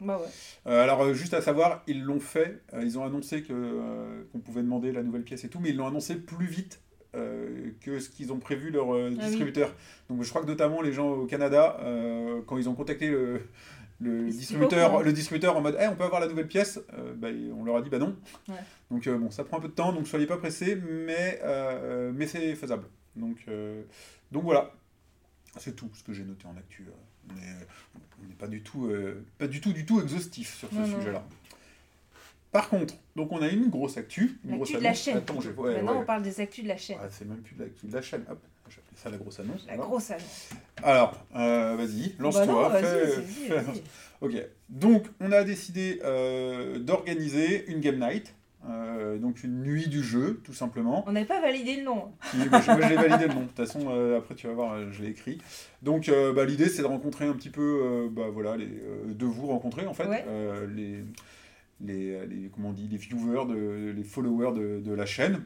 Bah 0.02 0.20
ouais. 0.20 0.28
Euh, 0.68 0.84
alors, 0.84 1.02
euh, 1.02 1.14
juste 1.14 1.34
à 1.34 1.42
savoir, 1.42 1.84
ils 1.88 2.04
l'ont 2.04 2.20
fait. 2.20 2.62
euh, 2.74 2.82
ils 2.84 2.98
ont 3.00 3.04
annoncé 3.04 3.44
que, 3.44 4.24
qu'on 4.32 4.40
pouvait 4.40 4.62
demander 4.62 4.92
la 4.92 5.04
nouvelle 5.04 5.24
pièce 5.24 5.44
et 5.44 5.50
tout, 5.50 5.60
mais 5.60 5.70
ils 5.70 5.76
l'ont 5.78 5.88
annoncé 5.88 6.16
plus 6.16 6.48
vite 6.48 6.82
euh, 7.16 7.72
que 7.82 8.00
ce 8.00 8.10
qu'ils 8.10 8.32
ont 8.34 8.40
prévu 8.40 8.70
leur 8.70 8.94
euh, 8.94 9.10
Ah 9.12 9.14
oui. 9.14 9.26
distributeur. 9.28 9.74
Donc, 10.10 10.24
je 10.24 10.30
crois 10.30 10.42
que 10.42 10.48
notamment 10.48 10.82
les 10.82 10.92
gens 10.94 11.10
au 11.10 11.26
Canada, 11.26 11.78
euh, 11.82 12.42
quand 12.46 12.58
ils 12.58 12.68
ont 12.70 12.76
contacté 12.76 13.10
le, 13.10 14.30
distributeur, 14.30 15.02
le 15.02 15.14
distributeur 15.14 15.56
en 15.58 15.62
mode, 15.62 15.78
Eh, 15.80 15.88
on 15.88 15.96
peut 15.96 16.04
avoir 16.04 16.22
la 16.22 16.28
nouvelle 16.28 16.48
pièce, 16.48 16.80
bah, 17.16 17.30
on 17.56 17.64
leur 17.64 17.78
a 17.78 17.82
dit, 17.82 17.90
bah 17.90 18.00
non. 18.00 18.16
Ouais. 18.50 18.56
Donc, 18.92 19.08
bon, 19.10 19.32
ça 19.32 19.44
prend 19.44 19.58
un 19.58 19.62
peu 19.62 19.70
de 19.70 19.74
temps, 19.74 19.94
donc 19.94 20.08
soyez 20.08 20.28
pas 20.28 20.38
pressés, 20.38 20.76
mais, 20.76 21.42
mais 22.14 22.28
c'est 22.28 22.56
faisable. 22.56 22.86
Donc, 23.16 23.46
donc 24.32 24.44
voilà. 24.44 24.72
C'est 25.60 25.76
tout 25.76 25.90
ce 25.94 26.04
que 26.04 26.14
j'ai 26.14 26.24
noté 26.24 26.46
en 26.46 26.56
actu. 26.56 26.86
Euh. 27.32 27.34
On 27.34 27.38
est- 27.40 27.66
on 28.24 28.28
n'est 28.30 28.36
pas 28.36 28.48
du 28.48 28.62
tout, 28.62 28.88
euh, 28.88 29.24
pas 29.38 29.48
du 29.48 29.62
tout, 29.62 29.74
du 29.74 29.86
tout 29.86 30.02
exhaustif 30.02 30.58
sur 30.58 30.70
ce 30.70 30.86
sujet-là. 30.98 31.24
Par 32.52 32.70
contre, 32.70 32.96
donc 33.16 33.32
on 33.32 33.42
a 33.42 33.50
une 33.50 33.70
grosse 33.70 33.98
actu, 33.98 34.40
une 34.46 34.56
grosse 34.56 34.72
de 34.72 34.80
la 34.80 34.94
chaîne. 34.94 35.18
Attends, 35.18 35.36
ouais, 35.38 35.74
Maintenant, 35.76 35.94
ouais. 35.94 35.98
on 36.00 36.06
parle 36.06 36.24
des 36.24 36.40
actus 36.40 36.64
de 36.64 36.70
la 36.70 36.78
chaîne. 36.78 36.98
Ah, 37.02 37.08
c'est 37.12 37.26
même 37.26 37.40
plus 37.42 37.56
de 37.56 37.64
l'actu 37.64 37.86
de 37.88 37.94
la 37.94 38.02
chaîne. 38.02 38.22
Hop, 38.30 38.40
appelé 38.66 38.82
ça 38.96 39.10
la 39.10 39.18
grosse 39.18 39.40
annonce. 39.40 39.66
La 39.68 39.78
grosse 39.78 40.10
annonce. 40.12 40.50
Alors, 40.82 41.26
euh, 41.36 41.76
vas-y, 41.76 42.10
Bah 42.10 42.16
lance-toi. 42.24 42.70
vas-y, 42.70 43.22
fais-. 43.26 43.64
Ok, 44.22 44.34
donc 44.70 45.06
on 45.20 45.32
a 45.32 45.44
décidé 45.44 46.00
euh, 46.04 46.80
d'organiser 46.80 47.70
une 47.70 47.82
game 47.82 48.00
night, 48.00 48.34
euh, 48.70 49.18
donc 49.18 49.44
une 49.44 49.62
nuit 49.64 49.88
du 49.88 50.04
jeu, 50.04 50.42
tout 50.44 50.54
simplement. 50.54 51.04
On 51.08 51.12
n'avait 51.14 51.26
pas 51.26 51.40
validé 51.42 51.78
le 51.78 51.84
nom. 51.84 52.12
Qui- 52.32 52.38
je- 52.42 52.50
moi, 52.50 52.62
je 52.82 52.88
l'ai 52.90 52.96
validé 52.96 53.28
le 53.28 53.34
nom. 53.34 53.42
De 53.42 53.48
toute 53.48 53.56
façon, 53.58 53.88
euh, 53.90 54.18
après, 54.18 54.36
tu 54.36 54.48
vas 54.48 54.54
voir, 54.54 54.74
euh, 54.74 54.88
je 54.92 55.02
l'ai 55.04 55.10
écrit. 55.10 55.38
Donc, 55.82 56.10
euh, 56.10 56.34
bah, 56.34 56.46
l'idée, 56.46 56.68
c'est 56.70 56.82
de 56.82 56.88
rencontrer 56.88 57.26
un 57.26 57.34
petit 57.34 57.50
peu, 57.50 58.10
bah, 58.12 58.28
voilà, 58.32 58.58
les, 58.58 58.68
de 58.68 59.26
vous 59.26 59.48
rencontrer, 59.48 59.86
en 59.88 59.94
fait, 59.94 60.08
Ouais. 60.08 60.26
les, 60.76 61.04
les, 61.82 62.26
les, 62.26 62.50
comment 62.54 62.70
on 62.70 62.74
dit, 62.74 62.88
les 62.90 62.98
viewers, 62.98 63.46
de, 63.48 63.92
les 63.96 64.04
followers 64.04 64.54
de, 64.58 64.80
de 64.80 64.94
la 64.94 65.06
chaîne. 65.06 65.42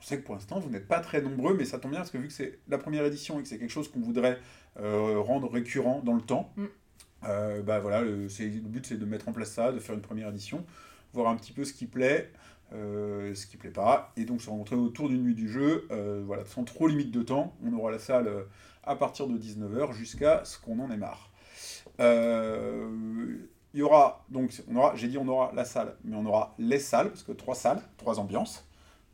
On 0.00 0.02
sait 0.02 0.18
que 0.18 0.24
pour 0.24 0.34
l'instant, 0.34 0.60
vous 0.60 0.70
n'êtes 0.70 0.86
pas 0.86 1.00
très 1.00 1.20
nombreux, 1.22 1.54
mais 1.56 1.64
ça 1.64 1.78
tombe 1.78 1.90
bien 1.92 2.00
parce 2.00 2.10
que 2.10 2.18
vu 2.18 2.28
que 2.28 2.32
c'est 2.32 2.58
la 2.68 2.78
première 2.78 3.04
édition 3.04 3.38
et 3.38 3.42
que 3.42 3.48
c'est 3.48 3.58
quelque 3.58 3.70
chose 3.72 3.90
qu'on 3.90 4.00
voudrait 4.00 4.38
rendre 4.76 5.50
récurrent 5.50 6.02
dans 6.04 6.14
le 6.14 6.20
temps, 6.20 6.52
Mm. 6.56 6.66
bah 7.64 7.80
voilà, 7.80 8.02
le, 8.02 8.28
c'est- 8.28 8.44
le 8.44 8.60
but 8.60 8.86
c'est 8.86 8.96
de 8.98 9.04
mettre 9.04 9.28
en 9.28 9.32
place 9.32 9.50
ça, 9.50 9.72
de 9.72 9.80
faire 9.80 9.94
une 9.96 10.00
première 10.00 10.28
édition, 10.28 10.64
voir 11.12 11.28
un 11.32 11.36
petit 11.36 11.52
peu 11.52 11.64
ce 11.64 11.72
qui 11.72 11.86
plaît, 11.86 12.30
euh, 12.74 13.34
ce 13.34 13.46
qui 13.46 13.56
plaît 13.56 13.70
pas, 13.70 14.12
et 14.16 14.24
donc 14.24 14.42
se 14.42 14.50
rencontrer 14.50 14.76
autour 14.76 15.08
d'une 15.08 15.22
nuit 15.22 15.34
du 15.34 15.48
jeu, 15.48 15.86
euh, 15.90 16.22
voilà, 16.26 16.44
sans 16.44 16.64
trop 16.64 16.86
limite 16.86 17.10
de 17.10 17.22
temps. 17.22 17.54
On 17.64 17.72
aura 17.72 17.90
la 17.90 17.98
salle 17.98 18.28
euh, 18.28 18.42
à 18.84 18.96
partir 18.96 19.26
de 19.26 19.36
19h 19.38 19.92
jusqu'à 19.92 20.44
ce 20.44 20.58
qu'on 20.58 20.78
en 20.80 20.90
ait 20.90 20.96
marre. 20.96 21.30
Euh, 22.00 23.36
il 23.74 23.80
y 23.80 23.82
aura, 23.82 24.24
donc, 24.30 24.50
on 24.70 24.76
aura, 24.76 24.94
j'ai 24.96 25.08
dit 25.08 25.18
on 25.18 25.28
aura 25.28 25.52
la 25.54 25.64
salle, 25.64 25.94
mais 26.04 26.16
on 26.16 26.24
aura 26.26 26.54
les 26.58 26.78
salles, 26.78 27.08
parce 27.10 27.22
que 27.22 27.32
trois 27.32 27.54
salles, 27.54 27.82
trois 27.96 28.18
ambiances. 28.18 28.64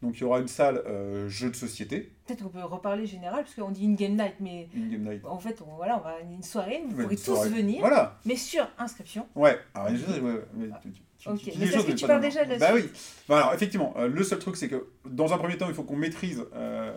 Donc 0.02 0.18
il 0.18 0.20
y 0.20 0.24
aura 0.24 0.40
une 0.40 0.48
salle 0.48 0.82
euh, 0.86 1.28
jeu 1.28 1.48
de 1.50 1.56
société, 1.56 2.12
Peut-être 2.26 2.42
qu'on 2.42 2.50
peut 2.50 2.62
reparler 2.62 3.06
général, 3.06 3.42
parce 3.44 3.54
qu'on 3.54 3.70
dit 3.70 3.84
une 3.84 3.96
game 3.96 4.12
night, 4.16 4.34
mais 4.40 4.68
une 4.74 4.90
game 4.90 5.02
night. 5.02 5.24
en 5.24 5.38
fait, 5.38 5.62
on, 5.66 5.76
voilà, 5.76 5.98
on 5.98 6.00
va 6.02 6.20
une 6.20 6.42
soirée, 6.42 6.82
vous 6.86 6.94
pourrez 6.94 7.16
tous 7.16 7.22
soirée. 7.34 7.48
venir, 7.48 7.80
Voilà, 7.80 8.18
mais 8.26 8.36
sur 8.36 8.66
inscription. 8.78 9.26
ouais. 9.34 9.58
Alors, 9.74 9.88
je 9.96 9.96
sais, 10.04 10.20
ouais, 10.20 10.40
tu- 10.82 10.90
tu- 10.92 11.02
Ok. 11.26 11.38
tu 11.38 11.50
dis 11.50 11.56
Mais 11.58 11.66
est-ce 11.66 11.86
que 11.86 11.92
tu 11.92 12.06
parles 12.06 12.20
déjà 12.20 12.44
de 12.44 12.50
la 12.50 12.58
Bah 12.58 12.72
suite 12.76 12.90
oui. 12.92 13.00
Bah 13.28 13.36
alors 13.38 13.54
effectivement, 13.54 13.94
euh, 13.96 14.08
le 14.08 14.22
seul 14.24 14.38
truc 14.38 14.56
c'est 14.56 14.68
que 14.68 14.86
dans 15.08 15.32
un 15.32 15.38
premier 15.38 15.56
temps 15.56 15.68
il 15.68 15.74
faut 15.74 15.82
qu'on 15.82 15.96
maîtrise 15.96 16.44
euh, 16.54 16.92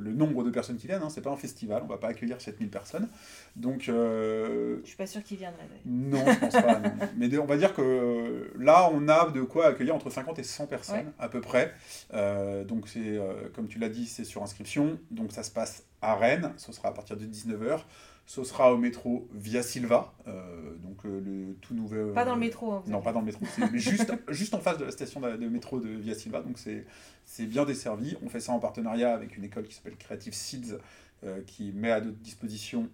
le 0.00 0.12
nombre 0.12 0.42
de 0.44 0.50
personnes 0.50 0.76
qui 0.76 0.86
viennent. 0.86 1.02
Hein. 1.02 1.10
C'est 1.10 1.20
pas 1.20 1.30
un 1.30 1.36
festival, 1.36 1.82
on 1.84 1.86
va 1.88 1.98
pas 1.98 2.08
accueillir 2.08 2.40
7000 2.40 2.70
personnes. 2.70 3.08
Donc 3.56 3.88
euh, 3.88 4.78
Je 4.82 4.88
suis 4.88 4.96
pas 4.96 5.06
sûre 5.06 5.22
qu'il 5.22 5.36
viendrait. 5.38 5.62
d'ailleurs. 5.84 6.24
non, 6.24 6.32
je 6.32 6.38
pense 6.38 6.52
pas. 6.54 6.78
non. 6.78 6.90
Mais 7.16 7.28
de- 7.28 7.38
on 7.38 7.46
va 7.46 7.56
dire 7.56 7.74
que 7.74 7.82
euh, 7.82 8.50
là, 8.58 8.90
on 8.92 9.08
a 9.08 9.30
de 9.30 9.42
quoi 9.42 9.66
accueillir 9.68 9.94
entre 9.94 10.10
50 10.10 10.38
et 10.38 10.42
100 10.42 10.66
personnes, 10.66 10.96
Ouais. 10.98 11.04
à 11.18 11.28
peu 11.28 11.40
près. 11.40 11.72
Euh, 12.14 12.64
donc, 12.64 12.88
c'est, 12.88 13.00
euh, 13.00 13.48
comme 13.54 13.68
tu 13.68 13.78
l'as 13.78 13.88
dit, 13.88 14.06
c'est 14.06 14.24
sur 14.24 14.42
inscription. 14.42 14.98
Donc, 15.10 15.32
ça 15.32 15.42
se 15.42 15.50
passe 15.50 15.84
à 16.02 16.14
Rennes. 16.16 16.52
Ce 16.56 16.72
sera 16.72 16.88
à 16.88 16.92
partir 16.92 17.16
de 17.16 17.24
19h. 17.24 17.80
Ce 18.28 18.44
sera 18.44 18.74
au 18.74 18.76
métro 18.76 19.26
Via 19.32 19.62
Silva. 19.62 20.12
euh, 20.26 20.74
donc, 20.82 20.98
euh, 21.06 21.18
le 21.24 21.54
tout 21.62 21.72
nouvel. 21.72 22.12
Pas 22.12 22.26
dans 22.26 22.34
le 22.34 22.40
métro. 22.40 22.72
hein, 22.72 22.82
Non, 22.86 23.00
pas 23.00 23.12
dans 23.14 23.20
le 23.20 23.24
métro. 23.24 23.46
C'est 23.46 23.66
juste, 23.78 24.12
juste 24.28 24.52
en 24.52 24.58
face 24.60 24.76
de 24.76 24.84
la 24.84 24.90
station 24.90 25.20
de, 25.20 25.34
de 25.34 25.48
métro 25.48 25.80
de 25.80 25.88
Via 25.88 26.14
Silva. 26.14 26.42
Donc, 26.42 26.58
c'est 26.58 27.46
bien 27.46 27.64
desservi. 27.64 28.18
On 28.22 28.28
fait 28.28 28.40
ça 28.40 28.52
en 28.52 28.58
partenariat 28.58 29.14
avec 29.14 29.38
une 29.38 29.44
école 29.44 29.64
qui 29.64 29.74
s'appelle 29.74 29.96
Creative 29.96 30.34
Seeds. 30.34 30.76
euh, 31.24 31.40
qui 31.46 31.72
met 31.72 31.90
à 31.90 32.02
notre 32.02 32.18
disposition 32.18 32.90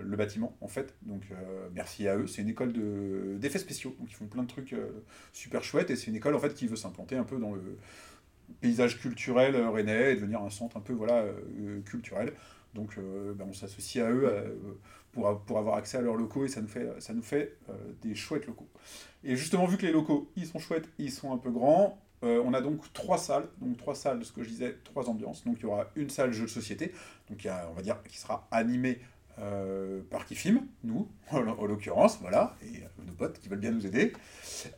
le 0.00 0.16
bâtiment 0.16 0.54
en 0.60 0.68
fait 0.68 0.94
donc 1.02 1.22
merci 1.74 2.06
à 2.06 2.16
eux 2.16 2.28
c'est 2.28 2.42
une 2.42 2.48
école 2.50 2.72
de 2.72 3.36
d'effets 3.40 3.58
spéciaux 3.58 3.96
donc 3.98 4.08
ils 4.12 4.14
font 4.14 4.26
plein 4.26 4.44
de 4.44 4.48
trucs 4.48 4.76
super 5.32 5.64
chouettes 5.64 5.90
et 5.90 5.96
c'est 5.96 6.06
une 6.06 6.14
école 6.14 6.36
en 6.36 6.38
fait 6.38 6.54
qui 6.54 6.68
veut 6.68 6.76
s'implanter 6.76 7.16
un 7.16 7.24
peu 7.24 7.36
dans 7.40 7.52
le 7.52 7.76
paysage 8.60 9.00
culturel 9.00 9.56
rennais 9.56 10.12
et 10.12 10.14
devenir 10.14 10.40
un 10.42 10.50
centre 10.50 10.76
un 10.76 10.80
peu 10.80 10.92
voilà 10.92 11.24
culturel 11.84 12.32
donc 12.74 12.96
euh, 12.98 13.32
ben, 13.34 13.46
on 13.48 13.52
s'associe 13.52 14.04
à 14.04 14.10
eux 14.10 14.24
euh, 14.26 14.54
pour, 15.12 15.28
a- 15.28 15.44
pour 15.44 15.58
avoir 15.58 15.76
accès 15.76 15.96
à 15.96 16.00
leurs 16.00 16.16
locaux 16.16 16.44
et 16.44 16.48
ça 16.48 16.60
nous 16.60 16.68
fait, 16.68 16.88
ça 16.98 17.12
nous 17.14 17.22
fait 17.22 17.56
euh, 17.70 17.72
des 18.02 18.14
chouettes 18.14 18.46
locaux. 18.46 18.68
Et 19.22 19.36
justement, 19.36 19.66
vu 19.66 19.76
que 19.76 19.86
les 19.86 19.92
locaux, 19.92 20.30
ils 20.36 20.46
sont 20.46 20.58
chouettes, 20.58 20.88
ils 20.98 21.10
sont 21.12 21.32
un 21.32 21.38
peu 21.38 21.50
grands, 21.50 21.98
euh, 22.24 22.42
on 22.44 22.52
a 22.54 22.60
donc 22.60 22.80
trois 22.92 23.18
salles, 23.18 23.46
donc 23.60 23.76
trois 23.76 23.94
salles, 23.94 24.24
ce 24.24 24.32
que 24.32 24.42
je 24.42 24.48
disais, 24.48 24.76
trois 24.84 25.08
ambiances. 25.08 25.44
Donc 25.44 25.56
il 25.60 25.62
y 25.62 25.66
aura 25.66 25.86
une 25.96 26.10
salle 26.10 26.32
jeu 26.32 26.44
de 26.44 26.50
société, 26.50 26.92
donc 27.30 27.42
il 27.44 27.46
y 27.46 27.50
a, 27.50 27.68
on 27.70 27.74
va 27.74 27.82
dire, 27.82 28.02
qui 28.08 28.18
sera 28.18 28.46
animée 28.50 28.98
euh, 29.40 30.00
par 30.10 30.26
Kifim, 30.26 30.60
nous, 30.84 31.08
en 31.32 31.46
en 31.46 31.64
l'occurrence, 31.66 32.18
voilà, 32.20 32.56
et 32.62 32.80
nos 33.06 33.12
potes 33.14 33.38
qui 33.40 33.48
veulent 33.48 33.58
bien 33.60 33.72
nous 33.72 33.86
aider. 33.86 34.12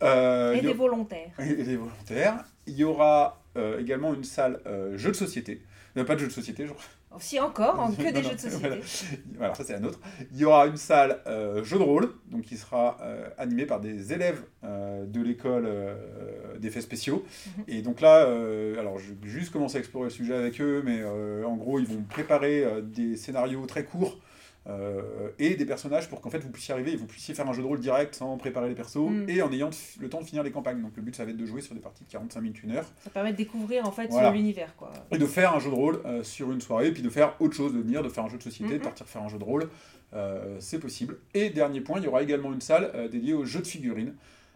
Euh, 0.01 0.53
Et 0.53 0.59
il 0.59 0.65
a- 0.65 0.71
des 0.71 0.73
volontaires. 0.77 1.31
et 1.39 1.49
et 1.49 1.63
des 1.63 1.77
volontaires. 1.77 2.43
Il 2.67 2.75
y 2.75 2.83
aura 2.83 3.41
également 3.79 4.13
une 4.13 4.23
salle 4.23 4.61
jeu 4.95 5.09
de 5.11 5.15
société. 5.15 5.61
Euh, 5.95 6.03
pas 6.03 6.13
de 6.13 6.19
jeu 6.19 6.27
de 6.27 6.31
société, 6.31 6.67
genre, 6.67 6.77
Aussi 7.17 7.39
encore, 7.39 7.79
en- 7.79 7.91
que 7.91 8.03
des 8.13 8.21
non, 8.21 8.29
jeux 8.29 8.35
de 8.35 8.39
société. 8.39 8.67
voilà. 8.67 8.75
Voilà, 9.37 9.55
ça 9.55 9.63
c'est 9.63 9.75
un 9.75 9.83
autre. 9.83 9.99
Il 10.31 10.37
y 10.39 10.45
aura 10.45 10.67
une 10.67 10.77
salle 10.77 11.21
euh, 11.27 11.63
jeu 11.63 11.77
de 11.77 11.83
rôle, 11.83 12.13
donc 12.31 12.43
qui 12.43 12.55
sera 12.57 12.97
euh, 13.01 13.27
animée 13.37 13.65
par 13.65 13.79
des 13.81 14.13
élèves 14.13 14.41
euh, 14.63 15.05
de 15.05 15.21
l'école 15.21 15.65
euh, 15.65 15.95
d'effets 16.59 16.81
spéciaux. 16.81 17.25
Mhm. 17.57 17.63
Et 17.67 17.81
donc 17.81 18.01
là, 18.01 18.21
alors 18.79 18.97
je 18.99 19.09
vais 19.13 19.15
juste 19.29 19.51
commencer 19.51 19.77
à 19.77 19.79
explorer 19.79 20.05
le 20.05 20.11
sujet 20.11 20.35
avec 20.35 20.61
eux, 20.61 20.81
mais 20.85 21.03
en 21.03 21.55
gros, 21.55 21.79
ils 21.79 21.87
vont 21.87 22.03
préparer 22.03 22.65
des 22.83 23.15
scénarios 23.17 23.65
très 23.65 23.83
courts. 23.83 24.17
Euh, 24.67 25.29
et 25.39 25.55
des 25.55 25.65
personnages 25.65 26.09
pour 26.09 26.19
qu'en 26.19 26.29
fait 26.29 26.39
vous 26.39 26.49
puissiez 26.49 26.73
arriver 26.73 26.91
et 26.91 26.95
vous 26.97 27.05
puissiez 27.05 27.33
faire 27.33 27.47
un 27.47 27.53
jeu 27.53 27.61
de 27.61 27.67
rôle 27.67 27.79
direct 27.79 28.15
sans 28.15 28.35
préparer 28.37 28.67
les 28.69 28.75
persos 28.75 29.09
Mm. 29.09 29.29
et 29.29 29.41
en 29.41 29.51
ayant 29.51 29.69
le 29.99 30.09
temps 30.09 30.19
de 30.21 30.25
finir 30.25 30.43
les 30.43 30.51
campagnes. 30.51 30.81
Donc 30.81 30.91
le 30.95 31.01
but 31.01 31.15
ça 31.15 31.23
va 31.23 31.31
être 31.31 31.37
de 31.37 31.45
jouer 31.45 31.61
sur 31.61 31.73
des 31.73 31.79
parties 31.81 32.03
de 32.03 32.09
45 32.09 32.41
minutes, 32.41 32.63
une 32.63 32.71
heure 32.71 32.85
Ça 33.03 33.09
permet 33.09 33.31
de 33.31 33.37
découvrir 33.37 33.87
en 33.87 33.91
fait 33.91 34.07
Voilà. 34.09 34.31
l'univers 34.31 34.75
quoi. 34.75 34.91
et 35.11 35.17
de 35.17 35.25
faire 35.25 35.53
un 35.55 35.59
jeu 35.59 35.69
de 35.69 35.75
rôle 35.75 36.01
euh, 36.05 36.21
sur 36.23 36.51
une 36.51 36.59
soirée, 36.61 36.91
puis 36.91 37.01
de 37.01 37.09
faire 37.09 37.35
autre 37.39 37.55
chose, 37.55 37.73
de 37.73 37.79
venir, 37.79 38.03
de 38.03 38.09
faire 38.09 38.25
un 38.25 38.29
jeu 38.29 38.37
de 38.37 38.43
société, 38.43 38.77
de 38.77 38.83
partir 38.83 39.05
faire 39.07 39.21
un 39.23 39.29
jeu 39.29 39.37
de 39.37 39.43
rôle, 39.43 39.69
euh, 40.13 40.57
c'est 40.59 40.79
possible. 40.79 41.17
Et 41.33 41.49
dernier 41.49 41.81
point, 41.81 41.99
il 41.99 42.05
y 42.05 42.07
aura 42.07 42.21
également 42.21 42.51
une 42.53 42.61
salle 42.61 43.09
dédiée 43.11 43.33
aux 43.33 43.45
jeux 43.45 43.61
de 43.61 43.67
figurines. 43.67 44.13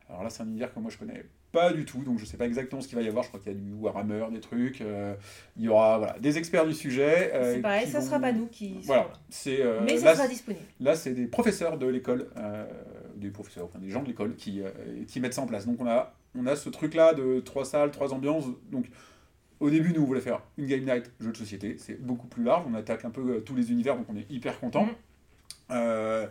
Alors 0.10 0.24
là, 0.24 0.30
c'est 0.30 0.44
un 0.44 0.48
univers 0.48 0.74
que 0.74 0.80
moi 0.80 0.90
je 0.92 0.98
connais 0.98 1.24
pas 1.52 1.74
du 1.74 1.84
tout, 1.86 2.04
donc 2.04 2.18
je 2.20 2.26
sais 2.26 2.38
pas 2.38 2.46
exactement 2.46 2.82
ce 2.82 2.88
qu'il 2.88 2.98
va 2.98 3.04
y 3.04 3.08
avoir. 3.08 3.24
Je 3.24 3.30
crois 3.30 3.40
qu'il 3.40 3.52
y 3.52 3.56
a 3.56 3.58
du 3.58 3.74
Warhammer, 3.74 4.26
des 4.32 4.40
trucs. 4.40 4.82
euh, 4.82 5.14
il 5.58 5.64
y 5.64 5.68
aura 5.70 5.98
voilà, 5.98 6.18
des 6.20 6.38
experts 6.38 6.66
du 6.66 6.74
sujet. 6.74 7.32
euh, 7.34 7.56
c'est 7.56 7.62
pareil, 7.62 7.88
ça 7.88 8.00
vont- 8.00 8.06
sera 8.06 8.20
pas 8.20 8.32
nous 8.32 8.48
qui 8.48 8.76
Voilà, 8.84 9.10
c'est 9.30 9.62
euh, 9.62 9.82
Mais 9.84 9.98
ça 9.98 10.06
là, 10.06 10.16
sera 10.16 10.28
disponible. 10.28 10.64
Là, 10.80 10.96
c'est 10.96 11.14
des 11.14 11.28
professeurs 11.28 11.78
de 11.78 11.88
l'école, 11.88 12.28
des 13.18 13.30
professeurs, 13.30 13.66
enfin 13.66 13.80
des 13.80 13.90
gens 13.90 14.02
de 14.02 14.08
l'école 14.08 14.36
qui, 14.36 14.62
qui 15.08 15.20
mettent 15.20 15.34
ça 15.34 15.42
en 15.42 15.48
place. 15.48 15.66
Donc 15.66 15.82
on 15.82 15.88
a, 15.88 16.14
on 16.38 16.46
a 16.48 16.56
ce 16.56 16.70
truc-là 16.70 17.14
de 17.14 17.40
trois 17.42 17.66
salles, 17.66 17.92
trois 17.92 18.14
ambiances. 18.14 18.46
Donc 18.72 18.86
au 19.60 19.70
début, 19.70 19.94
nous, 19.94 20.02
on 20.02 20.06
voulait 20.06 20.22
faire 20.22 20.42
une 20.58 20.66
game 20.66 20.82
night, 20.86 21.12
jeu 21.20 21.32
de 21.32 21.38
société. 21.38 21.76
C'est 21.78 22.02
beaucoup 22.02 22.28
plus 22.28 22.44
large. 22.44 22.64
On 22.68 22.74
attaque 22.74 23.06
un 23.06 23.12
peu 23.12 23.42
tous 23.46 23.56
les 23.56 23.72
univers, 23.72 23.96
donc 23.96 24.06
on 24.10 24.16
est 24.16 24.26
hyper 24.32 24.60
content. 24.60 24.86
Mhm. 24.86 26.28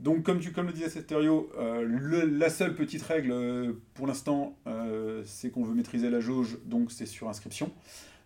Donc 0.00 0.24
comme, 0.24 0.40
tu, 0.40 0.52
comme 0.52 0.66
le 0.66 0.72
disait 0.72 0.90
Cesterio, 0.90 1.50
euh, 1.58 1.82
le- 1.82 2.26
la 2.26 2.50
seule 2.50 2.74
petite 2.74 3.02
règle 3.02 3.30
euh, 3.32 3.72
pour 3.94 4.06
l'instant, 4.06 4.56
euh, 4.66 5.22
c'est 5.24 5.50
qu'on 5.50 5.64
veut 5.64 5.74
maîtriser 5.74 6.10
la 6.10 6.20
jauge, 6.20 6.58
donc 6.66 6.92
c'est 6.92 7.06
sur 7.06 7.28
inscription. 7.28 7.70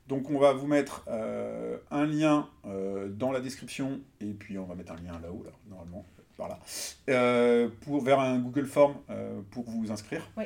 Donc 0.08 0.28
on 0.30 0.38
va 0.38 0.52
vous 0.52 0.66
mettre 0.66 1.04
euh, 1.08 1.78
un 1.92 2.04
lien 2.04 2.48
dans 3.10 3.30
la 3.30 3.38
description, 3.40 4.00
et 4.20 4.32
puis 4.32 4.58
on 4.58 4.64
va 4.64 4.74
mettre 4.74 4.92
un 4.92 4.96
lien 4.96 5.20
là-haut, 5.22 5.44
là, 5.44 5.52
normalement, 5.68 6.04
par 6.36 6.48
là, 6.48 7.68
pour, 7.82 8.02
vers 8.02 8.18
un 8.18 8.40
Google 8.40 8.66
Form 8.66 8.94
pour 9.52 9.70
vous 9.70 9.92
inscrire. 9.92 10.28
Oui. 10.36 10.44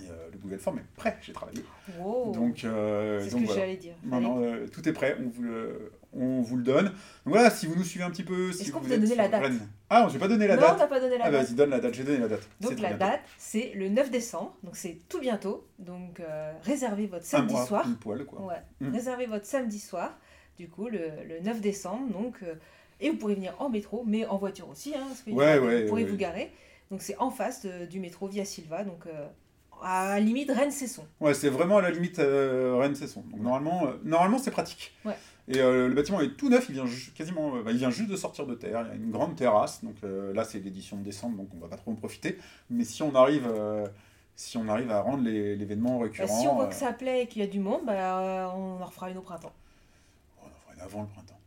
Et, 0.00 0.04
le 0.32 0.38
Google 0.38 0.58
Form 0.58 0.78
est 0.78 0.94
prêt, 0.94 1.18
j'ai 1.20 1.32
travaillé. 1.34 1.62
Wow. 1.98 2.32
Donc, 2.32 2.58
c'est 2.60 2.66
ce 2.68 3.30
donc 3.30 3.42
que 3.42 3.46
voilà. 3.46 3.60
j'allais 3.60 3.76
dire. 3.76 3.94
Maintenant, 4.02 4.40
tout 4.72 4.88
est 4.88 4.92
prêt, 4.92 5.18
on 5.20 5.28
vous, 5.28 5.42
le, 5.42 5.92
on 6.14 6.40
vous 6.40 6.56
le 6.56 6.62
donne. 6.62 6.86
Donc 6.86 6.94
voilà, 7.26 7.50
si 7.50 7.66
vous 7.66 7.74
nous 7.76 7.84
suivez 7.84 8.04
un 8.04 8.10
petit 8.10 8.24
peu, 8.24 8.52
si 8.52 8.62
Est-ce 8.62 8.72
qu'on 8.72 8.80
vous 8.80 8.86
vous 8.86 8.92
a 8.92 8.96
êtes 8.96 9.02
donné 9.02 9.14
la 9.14 9.28
date? 9.28 9.52
Ah, 9.88 10.06
on 10.08 10.12
ne 10.12 10.18
pas 10.18 10.26
donné 10.28 10.46
la 10.48 10.56
non, 10.56 10.62
date. 10.62 10.78
t'as 10.78 10.86
pas 10.88 10.98
donné 11.00 11.16
la 11.18 11.26
Ah, 11.26 11.30
date. 11.30 11.46
vas-y, 11.46 11.54
donne 11.54 11.70
la 11.70 11.78
date, 11.80 11.94
j'ai 11.94 12.02
donné 12.04 12.18
la 12.18 12.28
date. 12.28 12.48
Donc 12.60 12.78
la 12.80 12.92
date, 12.94 13.20
c'est 13.38 13.72
le 13.74 13.88
9 13.88 14.10
décembre, 14.10 14.56
donc 14.64 14.74
c'est 14.76 14.98
tout 15.08 15.20
bientôt. 15.20 15.66
Donc 15.78 16.18
euh, 16.20 16.52
réservez 16.64 17.06
votre 17.06 17.24
Un 17.24 17.28
samedi 17.28 17.54
mois, 17.54 17.66
soir. 17.66 17.82
pile 17.84 17.96
poil, 17.96 18.24
quoi. 18.24 18.40
Ouais. 18.42 18.62
Mm. 18.80 18.92
Réservez 18.92 19.26
votre 19.26 19.46
samedi 19.46 19.78
soir, 19.78 20.18
du 20.58 20.68
coup, 20.68 20.88
le, 20.88 21.10
le 21.28 21.40
9 21.40 21.60
décembre. 21.60 22.08
Donc, 22.12 22.36
euh, 22.42 22.54
et 23.00 23.10
vous 23.10 23.16
pourrez 23.16 23.34
venir 23.36 23.54
en 23.60 23.68
métro, 23.68 24.02
mais 24.06 24.26
en 24.26 24.38
voiture 24.38 24.68
aussi, 24.68 24.94
hein, 24.96 25.04
parce 25.06 25.22
que 25.22 25.30
Ouais, 25.30 25.58
vous 25.58 25.66
ouais, 25.66 25.84
pourrez 25.86 26.02
ouais. 26.04 26.10
vous 26.10 26.16
garer. 26.16 26.52
Donc 26.90 27.02
c'est 27.02 27.16
en 27.18 27.30
face 27.30 27.64
de- 27.64 27.84
du 27.86 28.00
métro 28.00 28.26
Via 28.26 28.44
Silva, 28.44 28.82
donc 28.84 29.06
euh, 29.06 29.26
à 29.82 30.08
la 30.14 30.20
limite 30.20 30.50
Rennes-Cesson. 30.50 31.04
Ouais, 31.20 31.34
c'est 31.34 31.48
vraiment 31.50 31.76
à 31.78 31.82
la 31.82 31.90
limite 31.90 32.18
euh, 32.18 32.74
Rennes-Cesson. 32.76 33.22
Donc 33.30 33.40
normalement, 33.40 33.86
euh, 33.86 33.90
normalement 34.04 34.38
c'est 34.38 34.50
pratique. 34.50 34.94
Ouais. 35.04 35.14
Et 35.48 35.58
euh, 35.58 35.88
le 35.88 35.94
bâtiment 35.94 36.20
est 36.20 36.36
tout 36.36 36.48
neuf, 36.48 36.66
il 36.68 36.72
vient 36.72 36.86
quasiment, 37.14 37.56
euh, 37.56 37.62
bah, 37.62 37.70
il 37.70 37.78
vient 37.78 37.90
juste 37.90 38.10
de 38.10 38.16
sortir 38.16 38.46
de 38.46 38.54
terre. 38.54 38.82
Il 38.86 38.88
y 38.88 38.90
a 38.90 38.94
une 38.94 39.12
grande 39.12 39.36
terrasse, 39.36 39.84
donc 39.84 39.94
euh, 40.02 40.32
là 40.34 40.44
c'est 40.44 40.58
l'édition 40.58 40.96
de 40.96 41.04
décembre, 41.04 41.36
donc 41.36 41.48
on 41.54 41.58
va 41.58 41.68
pas 41.68 41.76
trop 41.76 41.92
en 41.92 41.94
profiter. 41.94 42.38
Mais 42.68 42.84
si 42.84 43.02
on 43.02 43.14
arrive, 43.14 43.48
si 44.34 44.56
on 44.56 44.68
arrive 44.68 44.90
à 44.90 45.00
rendre 45.00 45.22
l'événement 45.22 45.98
Bah, 45.98 46.04
récurrent, 46.04 46.40
si 46.40 46.48
on 46.48 46.54
voit 46.54 46.66
que 46.66 46.74
ça 46.74 46.92
plaît 46.92 47.22
et 47.22 47.26
qu'il 47.28 47.42
y 47.42 47.44
a 47.44 47.48
du 47.48 47.60
monde, 47.60 47.82
bah, 47.86 48.52
on 48.56 48.82
en 48.82 48.84
refera 48.84 49.10
une 49.10 49.18
au 49.18 49.22
printemps. 49.22 49.52
on 50.42 50.46
en 50.46 50.50
fera 50.50 50.74
une 50.74 50.80
avant 50.80 51.02
le 51.02 51.08
printemps. 51.08 51.38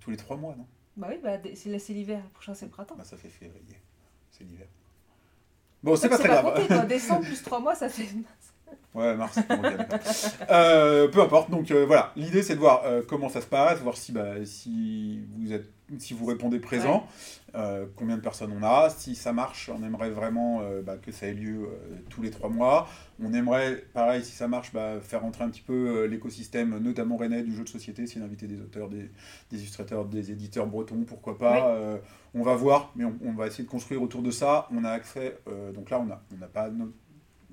Tous 0.00 0.10
les 0.10 0.16
trois 0.16 0.36
mois, 0.36 0.56
non? 0.56 0.66
Bah 0.96 1.06
oui, 1.10 1.16
bah, 1.22 1.38
c'est 1.54 1.70
là, 1.70 1.78
c'est 1.78 1.92
l'hiver, 1.92 2.20
le 2.24 2.30
prochain 2.30 2.54
c'est 2.54 2.66
le 2.66 2.72
printemps. 2.72 2.96
Bah, 2.96 3.04
ça 3.04 3.16
fait 3.16 3.28
février, 3.28 3.76
c'est 4.32 4.42
l'hiver. 4.42 4.66
Bon, 5.82 5.96
c'est 5.96 6.08
pas 6.08 6.18
très 6.18 6.28
grave. 6.28 6.54
compté, 6.54 6.66
quoi. 6.66 6.78
Décembre 6.86 7.24
plus 7.24 7.42
3 7.42 7.60
mois, 7.60 7.74
ça 7.74 7.88
fait. 7.88 8.08
Ouais, 8.94 9.14
mars. 9.16 9.38
Euh, 10.50 11.08
peu 11.08 11.20
importe. 11.22 11.50
Donc 11.50 11.70
euh, 11.70 11.84
voilà, 11.86 12.12
l'idée 12.16 12.42
c'est 12.42 12.54
de 12.54 12.60
voir 12.60 12.82
euh, 12.84 13.02
comment 13.06 13.28
ça 13.28 13.40
se 13.40 13.46
passe, 13.46 13.80
voir 13.80 13.96
si, 13.96 14.12
bah, 14.12 14.44
si, 14.44 15.20
vous 15.38 15.52
êtes, 15.52 15.70
si 15.98 16.14
vous 16.14 16.26
répondez 16.26 16.58
présent, 16.58 17.06
euh, 17.54 17.86
combien 17.96 18.16
de 18.16 18.22
personnes 18.22 18.52
on 18.58 18.62
a. 18.62 18.90
Si 18.90 19.14
ça 19.14 19.32
marche, 19.32 19.70
on 19.74 19.82
aimerait 19.82 20.10
vraiment 20.10 20.62
bah, 20.84 20.96
que 21.00 21.12
ça 21.12 21.26
ait 21.26 21.34
lieu 21.34 21.68
tous 22.10 22.22
les 22.22 22.30
trois 22.30 22.48
mois. 22.48 22.88
On 23.22 23.32
aimerait, 23.34 23.84
pareil, 23.94 24.24
si 24.24 24.32
ça 24.32 24.48
marche, 24.48 24.72
bah, 24.72 25.00
faire 25.00 25.24
entrer 25.24 25.44
un 25.44 25.48
petit 25.50 25.60
peu 25.62 26.04
l'écosystème, 26.04 26.78
notamment 26.78 27.16
rennais 27.16 27.42
du 27.42 27.54
jeu 27.54 27.64
de 27.64 27.68
société, 27.68 28.06
si 28.06 28.18
d'inviter 28.18 28.46
des 28.46 28.60
auteurs, 28.60 28.88
des, 28.88 29.10
des 29.50 29.58
illustrateurs, 29.58 30.04
des 30.06 30.30
éditeurs 30.32 30.66
bretons, 30.66 31.04
pourquoi 31.06 31.38
pas. 31.38 31.76
Oui. 31.78 31.98
On 32.34 32.42
va 32.42 32.54
voir, 32.54 32.92
mais 32.96 33.04
on, 33.04 33.14
on 33.26 33.32
va 33.32 33.46
essayer 33.46 33.64
de 33.64 33.68
construire 33.68 34.02
autour 34.02 34.22
de 34.22 34.30
ça. 34.30 34.66
On 34.74 34.84
a 34.84 34.90
accès, 34.90 35.36
donc 35.74 35.90
là 35.90 36.00
on 36.00 36.06
n'a 36.06 36.22
on 36.32 36.46
pas 36.46 36.70
no- 36.70 36.92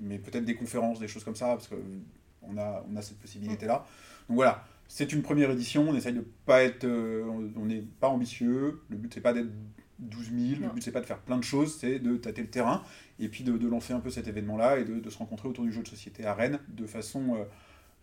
mais 0.00 0.18
peut-être 0.18 0.44
des 0.44 0.54
conférences, 0.54 0.98
des 0.98 1.08
choses 1.08 1.24
comme 1.24 1.36
ça, 1.36 1.48
parce 1.48 1.68
qu'on 1.68 2.58
a, 2.58 2.84
on 2.90 2.96
a 2.96 3.02
cette 3.02 3.18
possibilité-là. 3.18 3.86
Donc 4.28 4.36
voilà, 4.36 4.64
c'est 4.88 5.12
une 5.12 5.22
première 5.22 5.50
édition, 5.50 5.88
on 5.88 5.94
essaye 5.94 6.14
de 6.14 6.24
pas 6.46 6.62
être, 6.62 6.84
euh, 6.84 7.24
on 7.56 7.66
n'est 7.66 7.84
pas 8.00 8.08
ambitieux, 8.08 8.82
le 8.88 8.96
but 8.96 9.12
c'est 9.14 9.20
pas 9.20 9.32
d'être 9.32 9.50
12 9.98 10.30
000, 10.56 10.60
le 10.62 10.68
but 10.68 10.82
c'est 10.82 10.92
pas 10.92 11.00
de 11.00 11.06
faire 11.06 11.18
plein 11.20 11.38
de 11.38 11.44
choses, 11.44 11.76
c'est 11.78 11.98
de 11.98 12.16
tâter 12.16 12.42
le 12.42 12.48
terrain, 12.48 12.82
et 13.18 13.28
puis 13.28 13.44
de, 13.44 13.56
de 13.56 13.68
lancer 13.68 13.92
un 13.92 14.00
peu 14.00 14.10
cet 14.10 14.28
événement-là, 14.28 14.78
et 14.78 14.84
de, 14.84 14.98
de 14.98 15.10
se 15.10 15.18
rencontrer 15.18 15.48
autour 15.48 15.64
du 15.64 15.72
jeu 15.72 15.82
de 15.82 15.88
société 15.88 16.24
à 16.24 16.34
Rennes, 16.34 16.58
de 16.68 16.86
façon 16.86 17.36
euh, 17.36 17.44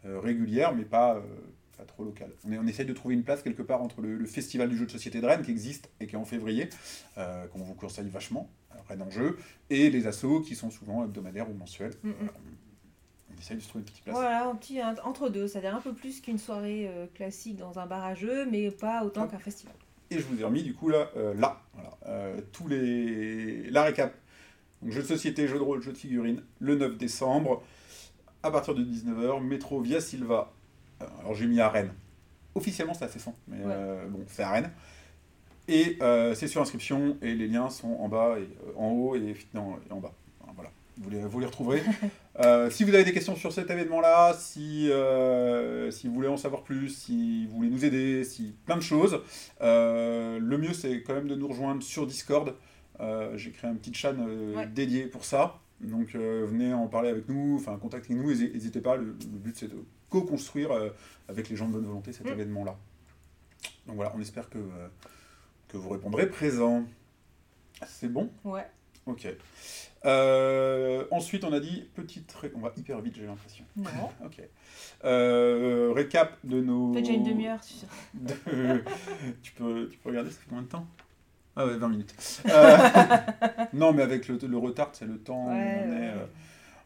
euh, 0.05 0.19
régulière, 0.19 0.75
mais 0.75 0.85
pas, 0.85 1.15
euh, 1.15 1.21
pas 1.75 1.83
trop 1.83 2.03
locale. 2.03 2.29
On, 2.45 2.51
est, 2.51 2.57
on 2.59 2.67
essaye 2.67 2.85
de 2.85 2.93
trouver 2.93 3.15
une 3.15 3.23
place 3.23 3.41
quelque 3.41 3.63
part 3.63 3.81
entre 3.81 4.01
le, 4.01 4.15
le 4.15 4.25
festival 4.25 4.69
du 4.69 4.77
jeu 4.77 4.85
de 4.85 4.91
société 4.91 5.21
de 5.21 5.25
Rennes, 5.25 5.41
qui 5.41 5.51
existe, 5.51 5.89
et 5.99 6.05
qui 6.07 6.13
est 6.15 6.19
en 6.19 6.25
février, 6.25 6.69
euh, 7.17 7.47
qu'on 7.47 7.59
vous 7.59 7.73
conseille 7.73 8.07
vachement, 8.09 8.49
Rennes 8.87 9.01
en 9.01 9.09
jeu, 9.09 9.37
et 9.69 9.89
les 9.89 10.07
assos 10.07 10.41
qui 10.41 10.55
sont 10.55 10.69
souvent 10.69 11.03
hebdomadaires 11.03 11.49
ou 11.49 11.53
mensuels. 11.53 11.93
Mm, 12.03 12.09
mm. 12.09 12.13
Voilà, 12.19 12.31
on, 13.29 13.39
essaye 13.39 13.57
de 13.57 13.61
se 13.61 13.67
trouver 13.67 13.81
une 13.81 13.85
petite 13.89 14.03
place. 14.03 14.15
Voilà, 14.15 14.47
un 14.47 14.55
petit 14.55 14.79
un- 14.81 14.95
entre 15.03 15.29
deux, 15.29 15.47
c'est-à-dire 15.47 15.75
un 15.75 15.81
peu 15.81 15.93
plus 15.93 16.21
qu'une 16.21 16.37
soirée 16.37 16.87
euh, 16.87 17.05
classique 17.13 17.57
dans 17.57 17.79
un 17.79 17.85
bar 17.85 18.03
à 18.03 18.15
jeux, 18.15 18.45
mais 18.45 18.71
pas 18.71 19.03
autant 19.03 19.27
qu'un 19.27 19.39
festival. 19.39 19.75
Et 20.09 20.19
je 20.19 20.23
vous 20.23 20.39
ai 20.39 20.43
remis 20.45 20.63
du 20.63 20.73
coup 20.73 20.89
là, 20.89 21.09
euh, 21.17 21.33
là, 21.33 21.61
voilà, 21.73 21.97
euh, 22.07 22.41
tous 22.53 22.67
les, 22.67 23.69
la 23.69 23.83
récap. 23.83 24.15
Donc 24.81 24.91
jeu 24.91 25.01
de 25.01 25.07
société, 25.07 25.47
jeu 25.47 25.57
de 25.57 25.63
rôle, 25.63 25.81
jeu 25.81 25.91
de 25.91 25.97
figurines, 25.97 26.43
le 26.59 26.75
9 26.75 26.97
décembre, 26.97 27.63
à 28.43 28.51
partir 28.51 28.73
de 28.73 28.83
19h, 28.83 29.43
métro 29.43 29.81
via 29.81 29.99
Silva. 29.99 30.53
Alors 31.19 31.33
j'ai 31.35 31.45
mis 31.47 31.59
à 31.59 31.67
Rennes. 31.69 31.93
Officiellement 32.55 32.93
c'est 32.93 33.05
à 33.05 33.09
Cesson, 33.09 33.33
mais 33.47 33.57
bon, 34.09 34.23
c'est 34.27 34.43
à 34.43 34.51
Rennes. 34.51 34.71
Et 35.67 35.97
euh, 36.01 36.33
c'est 36.33 36.47
sur 36.47 36.61
inscription, 36.61 37.17
et 37.21 37.33
les 37.35 37.47
liens 37.47 37.69
sont 37.69 37.89
en 37.99 38.07
bas, 38.07 38.37
et, 38.39 38.43
euh, 38.43 38.71
en 38.77 38.89
haut 38.91 39.15
et, 39.15 39.35
non, 39.53 39.75
et 39.89 39.91
en 39.91 39.99
bas. 39.99 40.13
Voilà, 40.55 40.71
vous 40.97 41.09
les, 41.09 41.19
vous 41.21 41.39
les 41.39 41.45
retrouverez. 41.45 41.81
Euh, 42.39 42.69
si 42.69 42.83
vous 42.83 42.93
avez 42.93 43.03
des 43.03 43.13
questions 43.13 43.35
sur 43.35 43.51
cet 43.51 43.71
événement-là, 43.71 44.35
si, 44.37 44.91
euh, 44.91 45.89
si 45.89 46.07
vous 46.07 46.13
voulez 46.13 46.27
en 46.27 46.37
savoir 46.37 46.61
plus, 46.61 46.89
si 46.89 47.47
vous 47.47 47.55
voulez 47.55 47.69
nous 47.71 47.83
aider, 47.83 48.23
si 48.23 48.53
plein 48.67 48.75
de 48.75 48.81
choses, 48.83 49.21
le 49.59 50.55
mieux 50.57 50.73
c'est 50.73 51.01
quand 51.01 51.15
même 51.15 51.27
de 51.27 51.33
nous 51.33 51.47
rejoindre 51.47 51.81
sur 51.81 52.05
Discord. 52.05 52.53
J'ai 53.35 53.49
créé 53.49 53.71
un 53.71 53.73
petit 53.73 53.91
chat 53.91 54.13
Ouais. 54.13 54.67
dédié 54.67 55.07
pour 55.07 55.25
ça. 55.25 55.59
Donc 55.81 56.09
venez 56.13 56.73
en 56.75 56.85
parler 56.85 57.09
avec 57.09 57.27
nous, 57.27 57.55
enfin 57.55 57.75
contactez-nous, 57.81 58.29
hési- 58.31 58.53
n'hésitez 58.53 58.81
pas. 58.81 58.97
Le, 58.97 59.05
le 59.05 59.39
but 59.39 59.57
c'est 59.57 59.67
de 59.69 59.83
co-construire 60.11 60.69
avec 61.27 61.49
les 61.49 61.55
gens 61.55 61.67
de 61.67 61.73
bonne 61.73 61.85
volonté 61.87 62.13
cet 62.13 62.27
Mm. 62.27 62.33
événement-là. 62.33 62.77
Donc 63.87 63.95
voilà, 63.95 64.13
on 64.15 64.21
espère 64.21 64.47
que, 64.47 64.59
que 65.67 65.77
vous 65.77 65.89
répondrez 65.89 66.27
présent. 66.29 66.83
C'est 67.85 68.07
bon? 68.11 68.29
Ouais. 68.43 68.65
Ok. 69.05 69.27
Euh, 70.05 71.05
ensuite, 71.11 71.43
on 71.43 71.53
a 71.53 71.59
dit 71.59 71.87
petite. 71.95 72.31
ré- 72.33 72.51
On 72.55 72.59
va 72.59 72.71
hyper 72.77 72.99
vite, 73.01 73.15
j'ai 73.15 73.25
l'impression. 73.25 73.63
Non. 73.75 73.89
Ok. 74.25 74.41
Euh, 75.03 75.91
récap 75.95 76.37
de 76.43 76.59
nos. 76.61 76.93
Fait 76.93 77.01
déjà 77.01 77.13
une 77.13 77.23
demi-heure, 77.23 77.59
tu 77.61 77.73
de- 78.13 78.81
tu, 79.43 79.51
peux, 79.53 79.89
tu 79.89 79.97
peux 79.97 80.09
regarder, 80.09 80.29
ça 80.31 80.37
fait 80.39 80.47
combien 80.49 80.63
de 80.63 80.67
temps? 80.69 80.87
Ah 81.55 81.65
ouais, 81.65 81.77
20 81.77 81.89
minutes. 81.89 82.15
Euh, 82.49 82.77
non, 83.73 83.93
mais 83.93 84.03
avec 84.03 84.27
le, 84.27 84.37
le 84.37 84.57
retard, 84.57 84.89
c'est 84.93 85.05
le 85.05 85.17
temps. 85.19 85.47
Ouais, 85.47 85.83
on, 85.85 85.89
ouais. 85.89 86.05
est, 86.05 86.13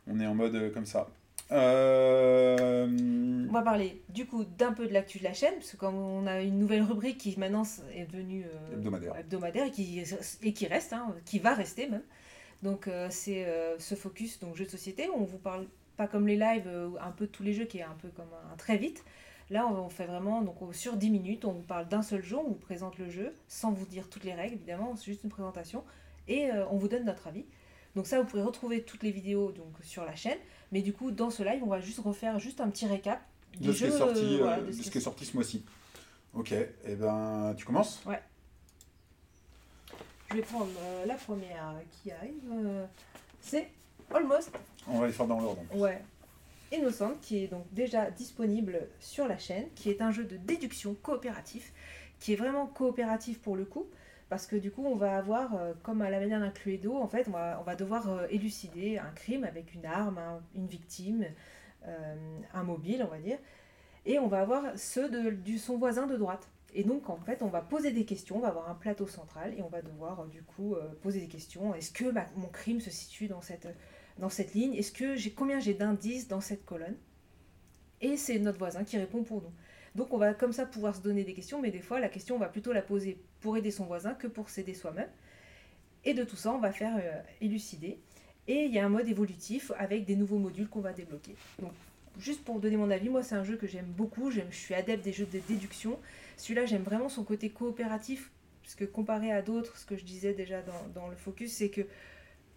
on 0.07 0.19
est 0.19 0.27
en 0.27 0.35
mode 0.35 0.73
comme 0.73 0.85
ça. 0.85 1.07
Euh, 1.51 2.87
On 3.49 3.51
va 3.51 3.61
parler 3.61 4.01
du 4.09 4.25
coup 4.25 4.45
d'un 4.45 4.71
peu 4.71 4.87
de 4.87 4.93
l'actu 4.93 5.19
de 5.19 5.23
la 5.23 5.33
chaîne, 5.33 5.53
parce 5.55 5.71
que 5.71 5.77
comme 5.77 5.95
on 5.95 6.25
a 6.27 6.41
une 6.41 6.59
nouvelle 6.59 6.83
rubrique 6.83 7.17
qui 7.17 7.37
maintenant 7.37 7.63
est 7.93 8.05
devenue 8.05 8.45
euh, 8.45 8.73
Hebdomadaire. 8.73 9.17
hebdomadaire 9.17 9.65
et 9.65 9.71
qui, 9.71 10.03
et 10.43 10.53
qui 10.53 10.67
reste, 10.67 10.93
hein, 10.93 11.13
qui 11.25 11.39
va 11.39 11.53
rester 11.53 11.89
même. 11.89 12.03
Donc 12.63 12.87
euh, 12.87 13.07
c'est 13.09 13.45
ce 13.79 13.95
focus 13.95 14.39
donc 14.39 14.55
jeux 14.55 14.65
de 14.65 14.69
société. 14.69 15.09
On 15.15 15.23
vous 15.23 15.39
parle 15.39 15.67
pas 15.97 16.07
comme 16.07 16.27
les 16.27 16.37
lives, 16.37 16.69
un 17.01 17.11
peu 17.11 17.25
de 17.25 17.31
tous 17.31 17.43
les 17.43 17.53
jeux 17.53 17.65
qui 17.65 17.79
est 17.79 17.83
un 17.83 17.97
peu 18.01 18.09
comme 18.09 18.29
un, 18.51 18.55
très 18.55 18.77
vite. 18.77 19.03
Là, 19.49 19.67
on, 19.67 19.89
fait 19.89 20.05
vraiment, 20.05 20.41
donc 20.41 20.55
sur 20.73 20.95
10 20.95 21.09
minutes, 21.09 21.43
on 21.43 21.51
vous 21.51 21.61
parle 21.61 21.89
d'un 21.89 22.01
seul 22.01 22.23
jeu, 22.23 22.37
on 22.37 22.47
vous 22.47 22.55
présente 22.55 22.97
le 22.97 23.09
jeu, 23.09 23.33
sans 23.49 23.73
vous 23.73 23.85
dire 23.85 24.07
toutes 24.09 24.23
les 24.23 24.33
règles, 24.33 24.53
évidemment, 24.53 24.95
c'est 24.95 25.11
juste 25.11 25.25
une 25.25 25.29
présentation, 25.29 25.83
et 26.29 26.49
on 26.71 26.77
vous 26.77 26.87
donne 26.87 27.03
notre 27.03 27.27
avis. 27.27 27.43
Donc 27.97 28.07
ça, 28.07 28.21
vous 28.21 28.25
pourrez 28.25 28.43
retrouver 28.43 28.83
toutes 28.83 29.03
les 29.03 29.11
vidéos 29.11 29.51
donc, 29.51 29.73
sur 29.81 30.05
la 30.05 30.15
chaîne, 30.15 30.37
mais 30.71 30.81
du 30.81 30.93
coup, 30.93 31.11
dans 31.11 31.29
ce 31.29 31.43
live, 31.43 31.61
on 31.63 31.67
va 31.67 31.79
juste 31.79 31.99
refaire 31.99 32.39
juste 32.39 32.61
un 32.61 32.69
petit 32.69 32.85
récap 32.85 33.21
de, 33.59 33.71
ce, 33.71 33.79
qui 33.79 33.83
est 33.85 33.91
sorti, 33.91 34.39
de 34.39 34.71
ce 34.71 34.89
qui 34.89 34.97
est 34.97 35.01
sorti 35.01 35.25
ce 35.25 35.35
mois-ci. 35.35 35.63
Ok, 36.33 36.53
et 36.53 36.69
eh 36.85 36.95
ben 36.95 37.53
tu 37.57 37.65
commences? 37.65 38.01
Ouais. 38.05 38.21
Je 40.29 40.37
vais 40.37 40.41
prendre 40.43 40.71
euh, 40.79 41.05
la 41.05 41.15
première 41.15 41.73
qui 41.91 42.11
arrive. 42.11 42.39
Euh, 42.53 42.85
c'est 43.41 43.69
Almost. 44.13 44.51
On 44.87 44.99
va 44.99 45.07
les 45.07 45.13
faire 45.13 45.27
dans 45.27 45.41
l'ordre. 45.41 45.61
Ouais. 45.73 46.01
Innocent, 46.71 47.15
qui 47.21 47.43
est 47.43 47.47
donc 47.47 47.65
déjà 47.73 48.09
disponible 48.09 48.87
sur 49.01 49.27
la 49.27 49.37
chaîne, 49.37 49.65
qui 49.75 49.89
est 49.89 50.01
un 50.01 50.11
jeu 50.11 50.23
de 50.23 50.37
déduction 50.37 50.95
coopératif, 51.01 51.73
qui 52.21 52.31
est 52.31 52.37
vraiment 52.37 52.65
coopératif 52.65 53.39
pour 53.39 53.57
le 53.57 53.65
coup, 53.65 53.87
parce 54.31 54.47
que 54.47 54.55
du 54.55 54.71
coup, 54.71 54.83
on 54.83 54.95
va 54.95 55.15
avoir, 55.15 55.55
euh, 55.55 55.73
comme 55.83 56.01
à 56.01 56.09
la 56.09 56.19
manière 56.19 56.39
d'un 56.39 56.49
Cluedo, 56.49 56.97
en 56.97 57.07
fait, 57.07 57.27
on 57.27 57.31
va, 57.31 57.59
on 57.61 57.63
va 57.63 57.75
devoir 57.75 58.25
élucider 58.31 58.97
un 58.97 59.11
crime 59.11 59.43
avec 59.43 59.75
une 59.75 59.85
arme, 59.85 60.19
une 60.55 60.65
victime, 60.67 61.25
un 62.53 62.63
mobile, 62.63 63.03
on 63.03 63.11
va 63.11 63.19
dire, 63.19 63.39
et 64.05 64.19
on 64.19 64.27
va 64.27 64.41
avoir 64.41 64.77
ceux 64.77 65.09
de 65.09 65.57
son 65.57 65.77
voisin 65.77 66.07
de 66.07 66.15
droite. 66.15 66.47
Et 66.73 66.83
donc, 66.83 67.09
en 67.09 67.17
fait, 67.17 67.41
on 67.41 67.47
va 67.47 67.61
poser 67.61 67.91
des 67.91 68.05
questions, 68.05 68.37
on 68.37 68.39
va 68.39 68.47
avoir 68.47 68.69
un 68.69 68.75
plateau 68.75 69.05
central 69.07 69.53
et 69.57 69.61
on 69.61 69.67
va 69.67 69.81
devoir, 69.81 70.21
euh, 70.21 70.27
du 70.27 70.41
coup, 70.41 70.75
euh, 70.75 70.89
poser 71.01 71.19
des 71.19 71.27
questions. 71.27 71.75
Est-ce 71.75 71.91
que 71.91 72.05
mon 72.37 72.47
crime 72.47 72.79
se 72.79 72.89
situe 72.89 73.27
dans 73.27 73.41
cette, 73.41 73.67
dans 74.19 74.29
cette 74.29 74.53
ligne? 74.53 74.73
Est-ce 74.75 74.91
que 74.91 75.15
j'ai 75.15 75.31
combien 75.31 75.59
j'ai 75.59 75.73
d'indices 75.73 76.27
dans 76.27 76.39
cette 76.39 76.65
colonne? 76.65 76.95
Et 77.99 78.15
c'est 78.15 78.39
notre 78.39 78.57
voisin 78.57 78.83
qui 78.83 78.97
répond 78.97 79.23
pour 79.23 79.41
nous. 79.41 79.51
Donc, 79.95 80.13
on 80.13 80.17
va 80.17 80.33
comme 80.33 80.53
ça 80.53 80.65
pouvoir 80.65 80.95
se 80.95 81.01
donner 81.01 81.23
des 81.23 81.33
questions, 81.33 81.61
mais 81.61 81.71
des 81.71 81.81
fois, 81.81 81.99
la 81.99 82.09
question, 82.09 82.35
on 82.35 82.39
va 82.39 82.47
plutôt 82.47 82.71
la 82.71 82.81
poser 82.81 83.17
pour 83.41 83.57
aider 83.57 83.71
son 83.71 83.85
voisin 83.85 84.13
que 84.13 84.27
pour 84.27 84.49
s'aider 84.49 84.73
soi-même. 84.73 85.09
Et 86.05 86.13
de 86.13 86.23
tout 86.23 86.35
ça, 86.35 86.53
on 86.53 86.59
va 86.59 86.71
faire 86.71 86.95
euh, 86.97 87.21
élucider. 87.41 87.99
Et 88.47 88.65
il 88.65 88.73
y 88.73 88.79
a 88.79 88.85
un 88.85 88.89
mode 88.89 89.07
évolutif 89.07 89.71
avec 89.77 90.05
des 90.05 90.15
nouveaux 90.15 90.39
modules 90.39 90.67
qu'on 90.67 90.79
va 90.79 90.93
débloquer. 90.93 91.35
Donc, 91.59 91.71
juste 92.17 92.43
pour 92.43 92.59
donner 92.59 92.77
mon 92.77 92.89
avis, 92.89 93.09
moi, 93.09 93.21
c'est 93.21 93.35
un 93.35 93.43
jeu 93.43 93.57
que 93.57 93.67
j'aime 93.67 93.85
beaucoup. 93.85 94.31
Je 94.31 94.41
suis 94.51 94.73
adepte 94.73 95.03
des 95.03 95.13
jeux 95.13 95.27
de 95.31 95.39
déduction. 95.47 95.99
Celui-là, 96.37 96.65
j'aime 96.65 96.83
vraiment 96.83 97.09
son 97.09 97.23
côté 97.23 97.49
coopératif, 97.49 98.31
parce 98.63 98.75
que 98.75 98.85
comparé 98.85 99.31
à 99.31 99.41
d'autres, 99.41 99.77
ce 99.77 99.85
que 99.85 99.95
je 99.97 100.03
disais 100.03 100.33
déjà 100.33 100.61
dans, 100.95 101.07
le 101.07 101.15
focus, 101.15 101.51
c'est 101.51 101.69
que 101.69 101.81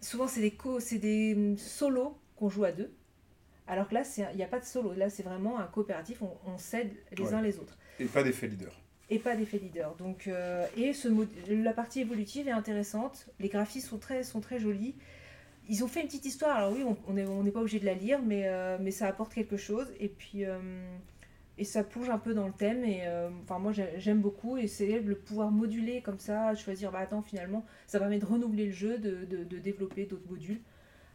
souvent 0.01 0.27
c'est 0.27 0.41
des, 0.41 0.51
co 0.51 0.79
c'est 0.79 0.97
des 0.97 1.33
hum, 1.35 1.57
solos 1.57 2.17
qu'on 2.35 2.49
joue 2.49 2.63
à 2.63 2.71
deux, 2.71 2.91
alors 3.67 3.87
que 3.87 3.95
là, 3.95 4.03
il 4.31 4.37
n'y 4.37 4.43
a 4.43 4.47
pas 4.47 4.59
de 4.59 4.65
solo. 4.65 4.93
Là, 4.93 5.09
c'est 5.09 5.23
vraiment 5.23 5.59
un 5.59 5.65
coopératif, 5.65 6.21
on, 6.21 6.31
on 6.45 6.57
s'aide 6.57 6.93
les 7.17 7.33
uns 7.33 7.41
les 7.41 7.57
autres. 7.57 7.77
Et 7.99 8.05
pas 8.05 8.23
d'effet 8.23 8.47
leader. 8.47 8.71
Et 9.09 9.19
pas 9.19 9.35
d'effet 9.35 9.57
leader. 9.57 9.95
Donc, 9.95 10.27
euh, 10.27 10.65
et 10.77 10.93
ce, 10.93 11.07
la 11.51 11.73
partie 11.73 12.01
évolutive 12.01 12.47
est 12.47 12.51
intéressante. 12.51 13.27
Les 13.39 13.49
graphismes 13.49 13.89
sont 13.89 13.97
très, 13.97 14.23
sont 14.23 14.41
très 14.41 14.59
jolis. 14.59 14.95
Ils 15.67 15.83
ont 15.83 15.87
fait 15.87 16.01
une 16.01 16.07
petite 16.07 16.25
histoire. 16.25 16.57
Alors 16.57 16.71
oui, 16.73 16.83
on 17.07 17.13
n'est 17.13 17.25
on 17.25 17.43
pas 17.45 17.59
obligé 17.59 17.79
de 17.79 17.85
la 17.85 17.93
lire, 17.93 18.19
mais, 18.23 18.43
euh, 18.45 18.77
mais 18.79 18.91
ça 18.91 19.07
apporte 19.07 19.33
quelque 19.33 19.57
chose. 19.57 19.87
Et 19.99 20.09
puis, 20.09 20.45
euh, 20.45 20.59
et 21.57 21.63
ça 21.63 21.83
plonge 21.83 22.09
un 22.09 22.17
peu 22.17 22.33
dans 22.33 22.47
le 22.47 22.53
thème 22.53 22.83
et 22.83 23.03
enfin 23.43 23.59
moi 23.59 23.71
j'aime 23.71 24.19
beaucoup 24.19 24.57
et 24.57 24.67
c'est 24.67 24.99
le 24.99 25.15
pouvoir 25.15 25.51
moduler 25.51 26.01
comme 26.01 26.19
ça 26.19 26.53
choisir 26.53 26.91
bah 26.91 26.99
attends 26.99 27.21
finalement 27.21 27.65
ça 27.87 27.97
permet 27.97 28.19
de 28.19 28.25
renouveler 28.25 28.65
le 28.65 28.73
jeu 28.73 28.97
de, 28.97 29.23
de, 29.23 29.57
développer 29.57 30.05
d'autres 30.05 30.27
modules 30.29 30.59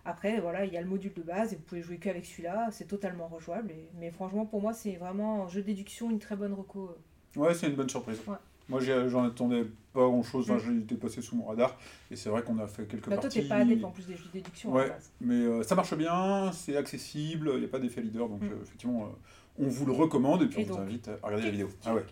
après 0.04 0.40
voilà 0.40 0.64
il 0.64 0.72
y 0.72 0.76
a 0.76 0.80
le 0.80 0.86
module 0.86 1.12
de 1.14 1.22
base 1.22 1.52
et 1.52 1.56
vous 1.56 1.62
pouvez 1.62 1.82
jouer 1.82 1.98
qu'avec 1.98 2.24
celui-là 2.24 2.68
c'est 2.70 2.86
totalement 2.86 3.28
rejouable 3.28 3.72
mais 3.98 4.10
franchement 4.10 4.46
pour 4.46 4.60
moi 4.60 4.72
c'est 4.72 4.96
vraiment 4.96 5.44
un 5.44 5.48
jeu 5.48 5.62
de 5.62 5.66
déduction 5.66 6.10
une 6.10 6.18
très 6.18 6.36
bonne 6.36 6.52
reco 6.52 6.96
ouais 7.36 7.54
c'est 7.54 7.68
une 7.68 7.76
bonne 7.76 7.88
surprise 7.88 8.20
moi 8.68 8.80
j'en 8.80 9.24
attendais 9.24 9.64
pas 9.92 10.00
grand 10.00 10.22
chose 10.22 10.50
enfin, 10.50 10.62
mm. 10.62 10.66
j'ai 10.66 10.78
été 10.78 10.94
passé 10.94 11.20
sous 11.20 11.36
mon 11.36 11.46
radar 11.46 11.76
et 12.10 12.16
c'est 12.16 12.30
vrai 12.30 12.42
qu'on 12.42 12.58
a 12.58 12.66
fait 12.66 12.86
quelques 12.86 13.08
bah, 13.08 13.18
toi 13.18 13.28
t'es 13.28 13.42
pas 13.42 13.56
adepte 13.56 13.84
en 13.84 13.90
plus 13.90 14.06
des 14.06 14.16
jeux 14.16 14.26
de 14.26 14.32
déduction 14.32 14.72
ouais 14.72 14.92
mais 15.20 15.34
euh, 15.34 15.62
ça 15.62 15.74
marche 15.74 15.94
bien 15.94 16.52
c'est 16.52 16.76
accessible 16.76 17.50
il 17.54 17.60
n'y 17.60 17.64
a 17.64 17.68
pas 17.68 17.80
d'effet 17.80 18.00
leader 18.00 18.28
donc 18.28 18.42
mm. 18.42 18.52
euh, 18.52 18.62
effectivement 18.62 19.10
on 19.58 19.68
vous 19.68 19.86
le 19.86 19.92
recommande 19.92 20.42
et 20.42 20.46
puis 20.46 20.66
on 20.68 20.74
vous 20.74 20.80
invite 20.80 21.08
à 21.08 21.26
regarder 21.26 21.46
la 21.46 21.50
vidéo. 21.50 21.68
ah 21.84 21.94
ouais, 21.94 22.04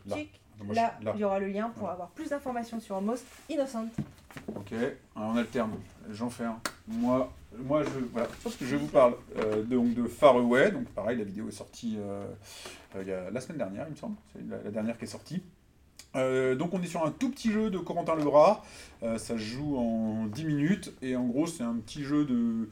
là. 0.75 0.95
il 1.15 1.21
y 1.21 1.25
aura 1.25 1.39
le 1.39 1.49
lien 1.49 1.71
pour 1.71 1.89
avoir 1.89 2.09
plus 2.11 2.31
d'informations 2.31 2.81
sur 2.81 3.01
Most 3.01 3.25
Innocent. 3.49 3.87
Ok, 4.55 4.75
on 5.17 5.37
alterne. 5.37 5.73
J'en 6.11 6.31
fais. 6.31 6.45
Moi, 6.87 7.33
moi 7.57 7.83
je, 7.85 8.05
voilà, 8.13 8.29
je 8.61 8.77
vous 8.77 8.87
parle 8.87 9.15
euh, 9.37 9.63
de, 9.63 9.75
donc, 9.75 9.95
de 9.95 10.07
Far 10.07 10.37
Away. 10.37 10.71
Donc 10.71 10.87
pareil, 10.89 11.19
la 11.19 11.25
vidéo 11.25 11.49
est 11.49 11.53
sortie 11.53 11.97
euh, 11.99 12.27
euh, 12.97 13.03
il 13.03 13.09
y 13.09 13.13
a, 13.13 13.31
la 13.31 13.41
semaine 13.41 13.59
dernière, 13.59 13.87
il 13.89 13.93
me 13.93 13.97
semble. 13.97 14.17
C'est 14.33 14.43
la, 14.49 14.71
dernière 14.71 14.99
qui 14.99 15.05
est 15.05 15.09
sortie. 15.09 15.43
donc 16.15 16.75
on 16.75 16.83
est 16.83 16.87
sur 16.87 17.05
un 17.05 17.11
tout 17.11 17.31
petit 17.31 17.53
jeu 17.53 17.71
de 17.71 17.79
Corentin 17.79 18.17
Legras. 18.17 18.63
ça 19.17 19.37
joue 19.37 19.77
en 19.77 20.27
10 20.27 20.45
minutes 20.45 20.93
et 21.03 21.17
en 21.17 21.27
gros 21.27 21.47
c'est 21.47 21.65
un 21.65 21.75
petit 21.75 22.03
jeu 22.03 22.25
de 22.25 22.69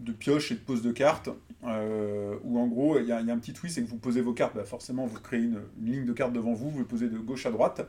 de 0.00 0.12
pioche 0.12 0.50
et 0.52 0.54
de 0.54 0.60
pose 0.60 0.82
de 0.82 0.92
cartes, 0.92 1.30
euh, 1.64 2.36
où 2.44 2.58
en 2.58 2.66
gros, 2.66 2.98
il 2.98 3.06
y, 3.06 3.12
a 3.12 3.18
un 3.18 3.38
petit 3.38 3.52
twist, 3.52 3.74
c'est 3.74 3.82
que 3.82 3.88
vous 3.88 3.98
posez 3.98 4.20
vos 4.20 4.32
cartes, 4.32 4.54
bah 4.54 4.64
forcément, 4.64 5.06
vous 5.06 5.18
créez 5.20 5.40
une, 5.40 5.60
ligne 5.82 6.06
de 6.06 6.12
cartes 6.12 6.32
devant 6.32 6.52
vous, 6.52 6.70
vous 6.70 6.78
le 6.78 6.84
posez 6.84 7.08
de 7.08 7.18
gauche 7.18 7.46
à 7.46 7.50
droite, 7.50 7.86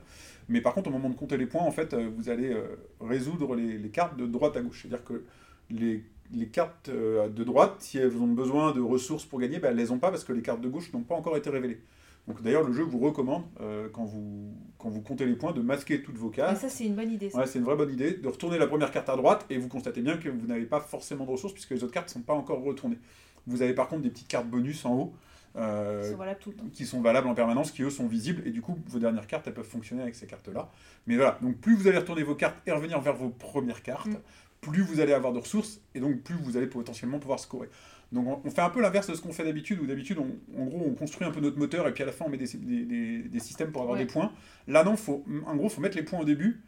mais 0.51 0.61
par 0.61 0.73
contre, 0.73 0.89
au 0.89 0.93
moment 0.93 1.09
de 1.09 1.15
compter 1.15 1.37
les 1.37 1.47
points, 1.47 1.63
en 1.63 1.71
fait, 1.71 1.93
euh, 1.93 2.09
vous 2.15 2.29
allez 2.29 2.51
euh, 2.51 2.63
résoudre 2.99 3.55
les, 3.55 3.89
cartes 3.89 4.17
de 4.17 4.25
droite 4.25 4.55
à 4.57 4.61
gauche. 4.61 4.81
C'est-à-dire 4.81 5.03
que 5.03 5.23
les, 5.69 6.03
cartes 6.51 6.89
de 6.89 7.43
droite, 7.43 7.75
si 7.79 7.97
elles 7.97 8.15
ont 8.17 8.27
besoin 8.27 8.71
de 8.71 8.81
ressources 8.81 9.25
pour 9.25 9.39
gagner, 9.39 9.59
bah, 9.59 9.69
elles 9.69 9.75
ne 9.75 9.81
les 9.81 9.91
ont 9.91 9.99
pas 9.99 10.11
parce 10.11 10.23
que 10.23 10.33
les 10.33 10.41
cartes 10.41 10.61
de 10.61 10.69
gauche 10.69 10.93
n'ont 10.93 11.03
pas 11.03 11.15
encore 11.15 11.35
été 11.37 11.49
révélées. 11.49 11.81
Donc 12.27 12.41
d'ailleurs, 12.41 12.63
le 12.63 12.73
jeu 12.73 12.83
vous 12.83 12.99
recommande, 12.99 13.43
euh, 13.61 13.89
quand, 13.91 14.05
vous, 14.05 14.53
quand 14.77 14.89
vous 14.89 15.01
comptez 15.01 15.25
les 15.25 15.35
points, 15.35 15.53
de 15.53 15.61
masquer 15.61 16.03
toutes 16.03 16.17
vos 16.17 16.29
cartes. 16.29 16.57
ça, 16.57 16.69
c'est 16.69 16.85
une 16.85 16.95
bonne 16.95 17.11
idée. 17.11 17.31
Ouais, 17.33 17.47
c'est 17.47 17.59
une 17.59 17.65
vraie 17.65 17.75
bonne 17.75 17.91
idée. 17.91 18.13
De 18.13 18.27
retourner 18.27 18.59
la 18.59 18.67
première 18.67 18.91
carte 18.91 19.09
à 19.09 19.15
droite, 19.15 19.45
et 19.49 19.57
vous 19.57 19.67
constatez 19.67 20.01
bien 20.01 20.17
que 20.17 20.29
vous 20.29 20.47
n'avez 20.47 20.65
pas 20.65 20.79
forcément 20.79 21.25
de 21.25 21.31
ressources, 21.31 21.53
puisque 21.53 21.71
les 21.71 21.83
autres 21.83 21.93
cartes 21.93 22.09
ne 22.09 22.13
sont 22.13 22.21
pas 22.21 22.33
encore 22.33 22.61
retournées. 22.61 22.99
Vous 23.47 23.63
avez 23.63 23.73
par 23.73 23.87
contre 23.87 24.03
des 24.03 24.11
petites 24.11 24.27
cartes 24.27 24.47
bonus 24.47 24.85
en 24.85 24.95
haut. 24.95 25.13
Euh, 25.57 26.01
qui, 26.01 26.09
sont 26.09 26.17
valables 26.17 26.39
tout 26.39 26.49
le 26.51 26.55
temps. 26.55 26.65
qui 26.71 26.85
sont 26.85 27.01
valables 27.01 27.27
en 27.27 27.33
permanence, 27.33 27.71
qui 27.71 27.83
eux 27.83 27.89
sont 27.89 28.07
visibles, 28.07 28.41
et 28.45 28.51
du 28.51 28.61
coup, 28.61 28.77
vos 28.87 28.99
dernières 28.99 29.27
cartes, 29.27 29.47
elles 29.47 29.53
peuvent 29.53 29.65
fonctionner 29.65 30.01
avec 30.01 30.15
ces 30.15 30.25
cartes-là. 30.25 30.69
Mais 31.07 31.15
voilà, 31.15 31.37
donc 31.41 31.57
plus 31.57 31.75
vous 31.75 31.87
allez 31.87 31.97
retourner 31.97 32.23
vos 32.23 32.35
cartes 32.35 32.55
et 32.65 32.71
revenir 32.71 33.01
vers 33.01 33.15
vos 33.15 33.29
premières 33.29 33.83
cartes, 33.83 34.07
mm. 34.07 34.19
plus 34.61 34.81
vous 34.81 34.99
allez 35.01 35.13
avoir 35.13 35.33
de 35.33 35.39
ressources, 35.39 35.81
et 35.93 35.99
donc 35.99 36.21
plus 36.21 36.35
vous 36.35 36.55
allez 36.57 36.67
potentiellement 36.67 37.19
pouvoir 37.19 37.39
scorer. 37.39 37.69
Donc 38.11 38.45
on 38.45 38.49
fait 38.49 38.61
un 38.61 38.69
peu 38.69 38.81
l'inverse 38.81 39.09
de 39.09 39.15
ce 39.15 39.21
qu'on 39.21 39.31
fait 39.31 39.45
d'habitude, 39.45 39.79
où 39.81 39.85
d'habitude, 39.85 40.19
en 40.19 40.65
gros, 40.65 40.83
on 40.85 40.93
construit 40.93 41.25
un 41.25 41.31
peu 41.31 41.39
notre 41.39 41.57
moteur 41.57 41.87
et 41.87 41.93
puis 41.93 42.03
à 42.03 42.05
la 42.05 42.11
fin, 42.11 42.25
on 42.25 42.29
met 42.29 42.37
des, 42.37 43.39
systèmes 43.39 43.71
pour 43.71 43.81
avoir 43.81 43.97
des 43.97 44.05
points. 44.05 44.31
Là, 44.67 44.83
non, 44.83 44.97
faut, 44.97 45.23
en 45.45 45.55
gros, 45.55 45.67
il 45.67 45.71
faut 45.71 45.81
mettre 45.81 45.95
les 45.95 46.03
points 46.03 46.19
au 46.19 46.25
début 46.25 46.61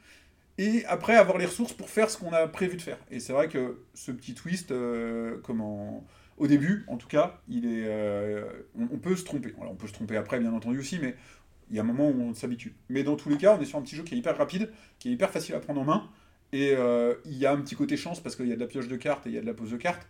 et 0.57 0.85
après 0.85 1.15
avoir 1.15 1.37
les 1.37 1.45
ressources 1.45 1.73
pour 1.73 1.89
faire 1.89 2.09
ce 2.09 2.17
qu'on 2.17 2.31
a 2.31 2.47
prévu 2.47 2.77
de 2.77 2.81
faire. 2.81 2.97
Et 3.11 3.19
c'est 3.19 3.33
vrai 3.33 3.49
que 3.49 3.79
ce 3.93 4.11
petit 4.11 4.33
twist, 4.35 4.71
euh, 4.71 5.37
comment, 5.43 6.05
au 6.37 6.47
début, 6.47 6.83
en 6.87 6.97
tout 6.97 7.07
cas, 7.07 7.41
il 7.47 7.65
est, 7.65 7.85
euh, 7.85 8.45
on, 8.77 8.97
peut 8.97 9.15
se 9.15 9.23
tromper. 9.23 9.53
on 9.57 9.75
peut 9.75 9.87
se 9.87 9.93
tromper 9.93 10.17
après, 10.17 10.39
bien 10.39 10.53
entendu 10.53 10.79
aussi, 10.79 10.99
mais 10.99 11.15
il 11.69 11.75
y 11.75 11.79
a 11.79 11.83
un 11.83 11.85
moment 11.85 12.09
où 12.09 12.21
on 12.21 12.33
s'habitue. 12.33 12.75
Mais 12.89 13.03
dans 13.03 13.15
tous 13.15 13.29
les 13.29 13.37
cas, 13.37 13.55
on 13.57 13.61
est 13.61 13.65
sur 13.65 13.77
un 13.77 13.81
petit 13.81 13.95
jeu 13.95 14.03
qui 14.03 14.15
est 14.15 14.17
hyper 14.17 14.37
rapide, 14.37 14.71
qui 14.99 15.09
est 15.09 15.11
hyper 15.11 15.29
facile 15.29 15.55
à 15.55 15.59
prendre 15.59 15.81
en 15.81 15.85
main. 15.85 16.09
Et 16.51 16.73
euh, 16.75 17.15
il 17.25 17.37
y 17.37 17.45
a 17.45 17.51
un 17.51 17.57
petit 17.57 17.75
côté 17.75 17.97
chance 17.97 18.19
parce 18.19 18.35
qu'il 18.35 18.47
y 18.47 18.51
a 18.51 18.55
de 18.55 18.59
la 18.59 18.67
pioche 18.67 18.87
de 18.87 18.95
cartes 18.95 19.25
et 19.25 19.29
il 19.29 19.35
y 19.35 19.37
a 19.37 19.41
de 19.41 19.45
la 19.45 19.53
pose 19.53 19.71
de 19.71 19.77
cartes. 19.77 20.07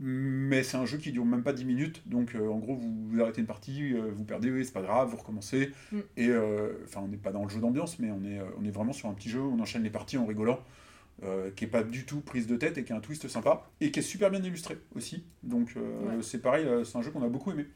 Mais 0.00 0.62
c'est 0.62 0.76
un 0.76 0.86
jeu 0.86 0.98
qui 0.98 1.12
dure 1.12 1.24
même 1.24 1.44
pas 1.44 1.52
10 1.52 1.64
minutes, 1.64 2.02
donc 2.06 2.34
euh, 2.34 2.48
en 2.48 2.58
gros 2.58 2.74
vous, 2.74 3.20
arrêtez 3.20 3.40
une 3.40 3.46
partie, 3.46 3.94
vous 3.94 4.24
perdez, 4.24 4.64
c'est 4.64 4.72
pas 4.72 4.82
grave, 4.82 5.08
vous 5.08 5.16
recommencez. 5.16 5.70
Mm. 5.92 5.98
Et 6.16 6.30
enfin 6.84 7.00
on 7.04 7.08
n'est 7.08 7.16
pas 7.16 7.30
dans 7.30 7.44
le 7.44 7.48
jeu 7.48 7.60
d'ambiance, 7.60 8.00
mais 8.00 8.10
on 8.10 8.24
est, 8.24 8.40
on 8.58 8.64
est 8.64 8.72
vraiment 8.72 8.92
sur 8.92 9.08
un 9.08 9.14
petit 9.14 9.30
jeu, 9.30 9.40
on 9.40 9.60
enchaîne 9.60 9.84
les 9.84 9.90
parties 9.90 10.18
en 10.18 10.26
rigolant, 10.26 10.58
qui 11.56 11.64
est 11.64 11.68
pas 11.68 11.82
du 11.82 12.04
tout 12.04 12.20
prise 12.20 12.46
de 12.46 12.56
tête 12.56 12.78
et 12.78 12.84
qui 12.84 12.92
a 12.92 12.96
un 12.96 13.00
twist 13.00 13.28
sympa, 13.28 13.68
et 13.80 13.90
qui 13.90 14.00
est 14.00 14.02
super 14.02 14.30
bien 14.30 14.42
illustré 14.42 14.78
aussi. 14.94 15.24
Donc 15.42 15.74
c'est 16.22 16.42
pareil, 16.42 16.66
c'est 16.84 16.96
un 16.96 17.02
jeu 17.02 17.10
qu'on 17.10 17.22
a 17.22 17.28
beaucoup 17.28 17.50
aimé. 17.50 17.66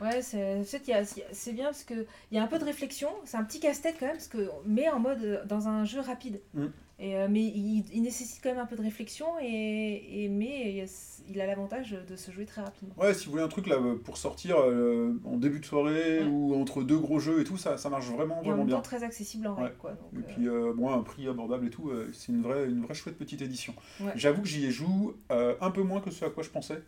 Ouais, 0.00 0.22
c'est 0.22 1.52
bien 1.52 1.64
parce 1.64 1.84
qu'il 1.84 2.06
y 2.30 2.38
a 2.38 2.42
un 2.42 2.46
peu 2.46 2.58
de 2.58 2.64
réflexion, 2.64 3.08
c'est 3.24 3.36
un 3.36 3.44
petit 3.44 3.60
casse-tête 3.60 3.96
quand 3.98 4.06
même, 4.06 4.16
parce 4.16 4.28
que, 4.28 4.48
mais 4.64 4.88
en 4.88 5.00
mode 5.00 5.44
dans 5.48 5.68
un 5.68 5.84
jeu 5.84 6.00
rapide. 6.00 6.40
Mm. 6.54 6.66
Et, 7.02 7.16
euh, 7.16 7.28
mais 7.30 7.42
il, 7.42 8.02
nécessite 8.02 8.42
quand 8.42 8.50
même 8.50 8.58
un 8.58 8.66
peu 8.66 8.76
de 8.76 8.82
réflexion, 8.82 9.26
et, 9.40 10.24
et 10.24 10.28
mais 10.28 10.84
il 11.28 11.40
a 11.40 11.46
l'avantage 11.46 11.96
de 12.06 12.14
se 12.14 12.30
jouer 12.30 12.44
très 12.44 12.60
rapidement. 12.60 12.94
Ouais, 12.98 13.14
si 13.14 13.24
vous 13.24 13.32
voulez 13.32 13.42
un 13.42 13.48
truc 13.48 13.66
là 13.68 13.76
pour 14.04 14.18
sortir 14.18 14.56
euh, 14.58 15.18
en 15.24 15.38
début 15.38 15.60
de 15.60 15.64
soirée 15.64 16.22
ou 16.24 16.54
entre 16.54 16.82
deux 16.82 16.98
gros 16.98 17.18
jeux 17.18 17.40
et 17.40 17.44
tout, 17.44 17.56
ça, 17.56 17.78
ça 17.78 17.88
marche 17.88 18.10
vraiment, 18.10 18.42
et 18.42 18.52
en 18.52 18.56
même 18.58 18.66
bien. 18.66 18.80
très 18.80 19.02
accessible 19.02 19.46
en 19.46 19.54
règle. 19.54 19.76
Quoi, 19.78 19.96
et 20.14 20.20
puis, 20.20 20.46
euh, 20.46 20.74
bon, 20.74 20.92
un 20.92 21.02
prix 21.02 21.26
abordable 21.26 21.68
et 21.68 21.70
tout, 21.70 21.90
c'est 22.12 22.32
une 22.32 22.42
vraie, 22.42 22.66
une 22.66 22.82
vraie 22.82 22.94
chouette 22.94 23.16
petite 23.16 23.40
édition. 23.40 23.74
J'avoue 24.14 24.42
que 24.42 24.48
j'y 24.48 24.66
ai 24.66 24.70
joué 24.70 25.14
un 25.30 25.70
peu 25.70 25.82
moins 25.82 26.02
que 26.02 26.10
ce 26.10 26.26
à 26.26 26.30
quoi 26.30 26.42
je 26.42 26.50
pensais. 26.50 26.82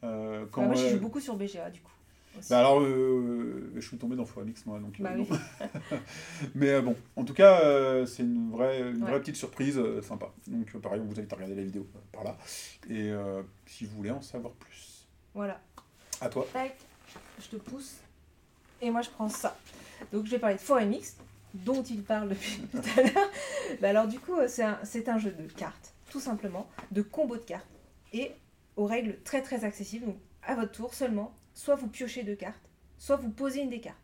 quand, 0.00 0.62
moi, 0.62 0.76
j'y 0.76 0.88
joue 0.88 1.00
beaucoup 1.00 1.20
sur 1.20 1.36
BGA 1.36 1.68
du 1.68 1.80
coup. 1.80 1.92
Bah 2.50 2.58
alors, 2.58 2.80
euh, 2.80 3.72
je 3.74 3.80
suis 3.80 3.98
tombé 3.98 4.16
dans 4.16 4.24
Foramix 4.24 4.64
moi, 4.66 4.78
donc. 4.78 5.00
Bah 5.00 5.10
euh, 5.12 5.66
Mais 6.54 6.70
euh, 6.70 6.82
bon, 6.82 6.96
en 7.16 7.24
tout 7.24 7.34
cas, 7.34 8.06
c'est 8.06 8.22
une 8.22 8.50
vraie, 8.50 8.80
une 8.80 9.00
vraie 9.00 9.20
petite 9.20 9.36
surprise 9.36 9.80
sympa. 10.02 10.32
Donc, 10.46 10.76
pareil, 10.78 11.00
on 11.00 11.06
vous 11.06 11.18
invite 11.18 11.32
à 11.32 11.36
regarder 11.36 11.54
la 11.54 11.64
vidéo 11.64 11.86
par 12.12 12.24
là. 12.24 12.36
Et 12.90 13.12
si 13.66 13.84
vous 13.84 13.96
voulez 13.96 14.10
en 14.10 14.22
savoir 14.22 14.52
plus. 14.54 15.06
Voilà. 15.34 15.60
À 16.20 16.28
toi. 16.28 16.46
Tac, 16.52 16.76
je 17.40 17.48
te 17.48 17.56
pousse. 17.56 17.98
et 18.82 18.90
moi 18.90 19.02
je 19.02 19.10
prends 19.10 19.28
ça. 19.28 19.56
Donc 20.12 20.26
je 20.26 20.32
vais 20.32 20.38
parler 20.38 20.56
de 20.56 20.60
Forêt 20.60 20.86
Mix, 20.86 21.16
dont 21.54 21.82
il 21.82 22.02
parle 22.02 22.30
depuis 22.30 22.60
tout 22.72 22.78
à 22.96 23.02
l'heure. 23.02 23.30
Bah, 23.80 23.90
alors 23.90 24.08
du 24.08 24.18
coup, 24.18 24.34
c'est 24.48 24.64
un, 24.64 24.78
c'est 24.82 25.08
un 25.08 25.18
jeu 25.18 25.30
de 25.30 25.46
cartes, 25.52 25.92
tout 26.10 26.18
simplement, 26.18 26.68
de 26.90 27.02
combos 27.02 27.36
de 27.36 27.42
cartes, 27.42 27.68
et 28.12 28.32
aux 28.76 28.86
règles 28.86 29.18
très 29.22 29.42
très 29.42 29.64
accessibles. 29.64 30.06
Donc 30.06 30.16
à 30.42 30.54
votre 30.54 30.72
tour 30.72 30.94
seulement, 30.94 31.32
soit 31.58 31.74
vous 31.74 31.88
piochez 31.88 32.22
deux 32.22 32.36
cartes, 32.36 32.70
soit 32.98 33.16
vous 33.16 33.30
posez 33.30 33.62
une 33.62 33.70
des 33.70 33.80
cartes. 33.80 33.96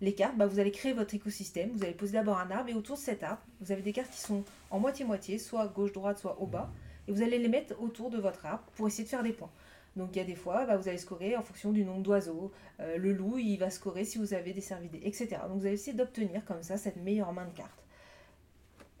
Les 0.00 0.12
cartes, 0.12 0.36
bah, 0.36 0.46
vous 0.46 0.58
allez 0.58 0.72
créer 0.72 0.92
votre 0.92 1.14
écosystème, 1.14 1.70
vous 1.70 1.84
allez 1.84 1.94
poser 1.94 2.14
d'abord 2.14 2.38
un 2.38 2.50
arbre, 2.50 2.68
et 2.68 2.74
autour 2.74 2.96
de 2.96 3.00
cet 3.00 3.22
arbre, 3.22 3.40
vous 3.60 3.70
avez 3.70 3.80
des 3.80 3.92
cartes 3.92 4.10
qui 4.10 4.18
sont 4.18 4.42
en 4.72 4.80
moitié-moitié, 4.80 5.38
soit 5.38 5.68
gauche-droite, 5.68 6.18
soit 6.18 6.40
au 6.40 6.46
bas, 6.46 6.68
et 7.06 7.12
vous 7.12 7.22
allez 7.22 7.38
les 7.38 7.46
mettre 7.46 7.80
autour 7.80 8.10
de 8.10 8.18
votre 8.18 8.44
arbre 8.44 8.64
pour 8.74 8.88
essayer 8.88 9.04
de 9.04 9.08
faire 9.08 9.22
des 9.22 9.32
points. 9.32 9.52
Donc 9.94 10.10
il 10.16 10.18
y 10.18 10.20
a 10.20 10.24
des 10.24 10.34
fois, 10.34 10.66
bah, 10.66 10.76
vous 10.76 10.88
allez 10.88 10.98
scorer 10.98 11.36
en 11.36 11.42
fonction 11.42 11.70
du 11.70 11.84
nombre 11.84 12.02
d'oiseaux. 12.02 12.50
Euh, 12.80 12.98
le 12.98 13.12
loup, 13.12 13.38
il 13.38 13.56
va 13.56 13.70
scorer 13.70 14.04
si 14.04 14.18
vous 14.18 14.34
avez 14.34 14.52
des 14.52 14.60
cervidés, 14.60 15.00
etc. 15.04 15.28
Donc 15.48 15.60
vous 15.60 15.66
allez 15.66 15.74
essayer 15.74 15.96
d'obtenir 15.96 16.44
comme 16.44 16.64
ça 16.64 16.76
cette 16.76 16.96
meilleure 16.96 17.32
main 17.32 17.46
de 17.46 17.56
cartes. 17.56 17.84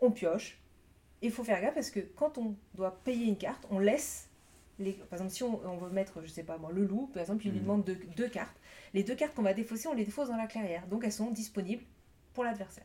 On 0.00 0.12
pioche. 0.12 0.60
Il 1.22 1.32
faut 1.32 1.42
faire 1.42 1.60
gaffe 1.60 1.74
parce 1.74 1.90
que 1.90 2.00
quand 2.00 2.38
on 2.38 2.54
doit 2.74 3.00
payer 3.02 3.26
une 3.26 3.36
carte, 3.36 3.66
on 3.70 3.80
laisse... 3.80 4.25
Les... 4.78 4.92
Par 4.92 5.14
exemple, 5.14 5.30
si 5.32 5.42
on, 5.42 5.60
on 5.66 5.76
veut 5.78 5.90
mettre, 5.90 6.20
je 6.22 6.28
sais 6.28 6.42
pas 6.42 6.58
moi, 6.58 6.70
le 6.72 6.84
loup, 6.84 7.10
par 7.14 7.22
exemple, 7.22 7.46
il 7.46 7.50
lui 7.52 7.58
Mhm. 7.58 7.64
demande 7.64 7.84
deux, 7.84 7.98
deux 8.16 8.28
cartes. 8.28 8.56
Les 8.94 9.02
deux 9.02 9.14
cartes 9.14 9.34
qu'on 9.34 9.42
va 9.42 9.54
défausser, 9.54 9.88
on 9.88 9.94
les 9.94 10.04
défausse 10.04 10.28
dans 10.28 10.36
la 10.36 10.46
clairière. 10.46 10.86
Donc 10.88 11.02
elles 11.04 11.12
sont 11.12 11.30
disponibles 11.30 11.82
pour 12.34 12.44
l'adversaire. 12.44 12.84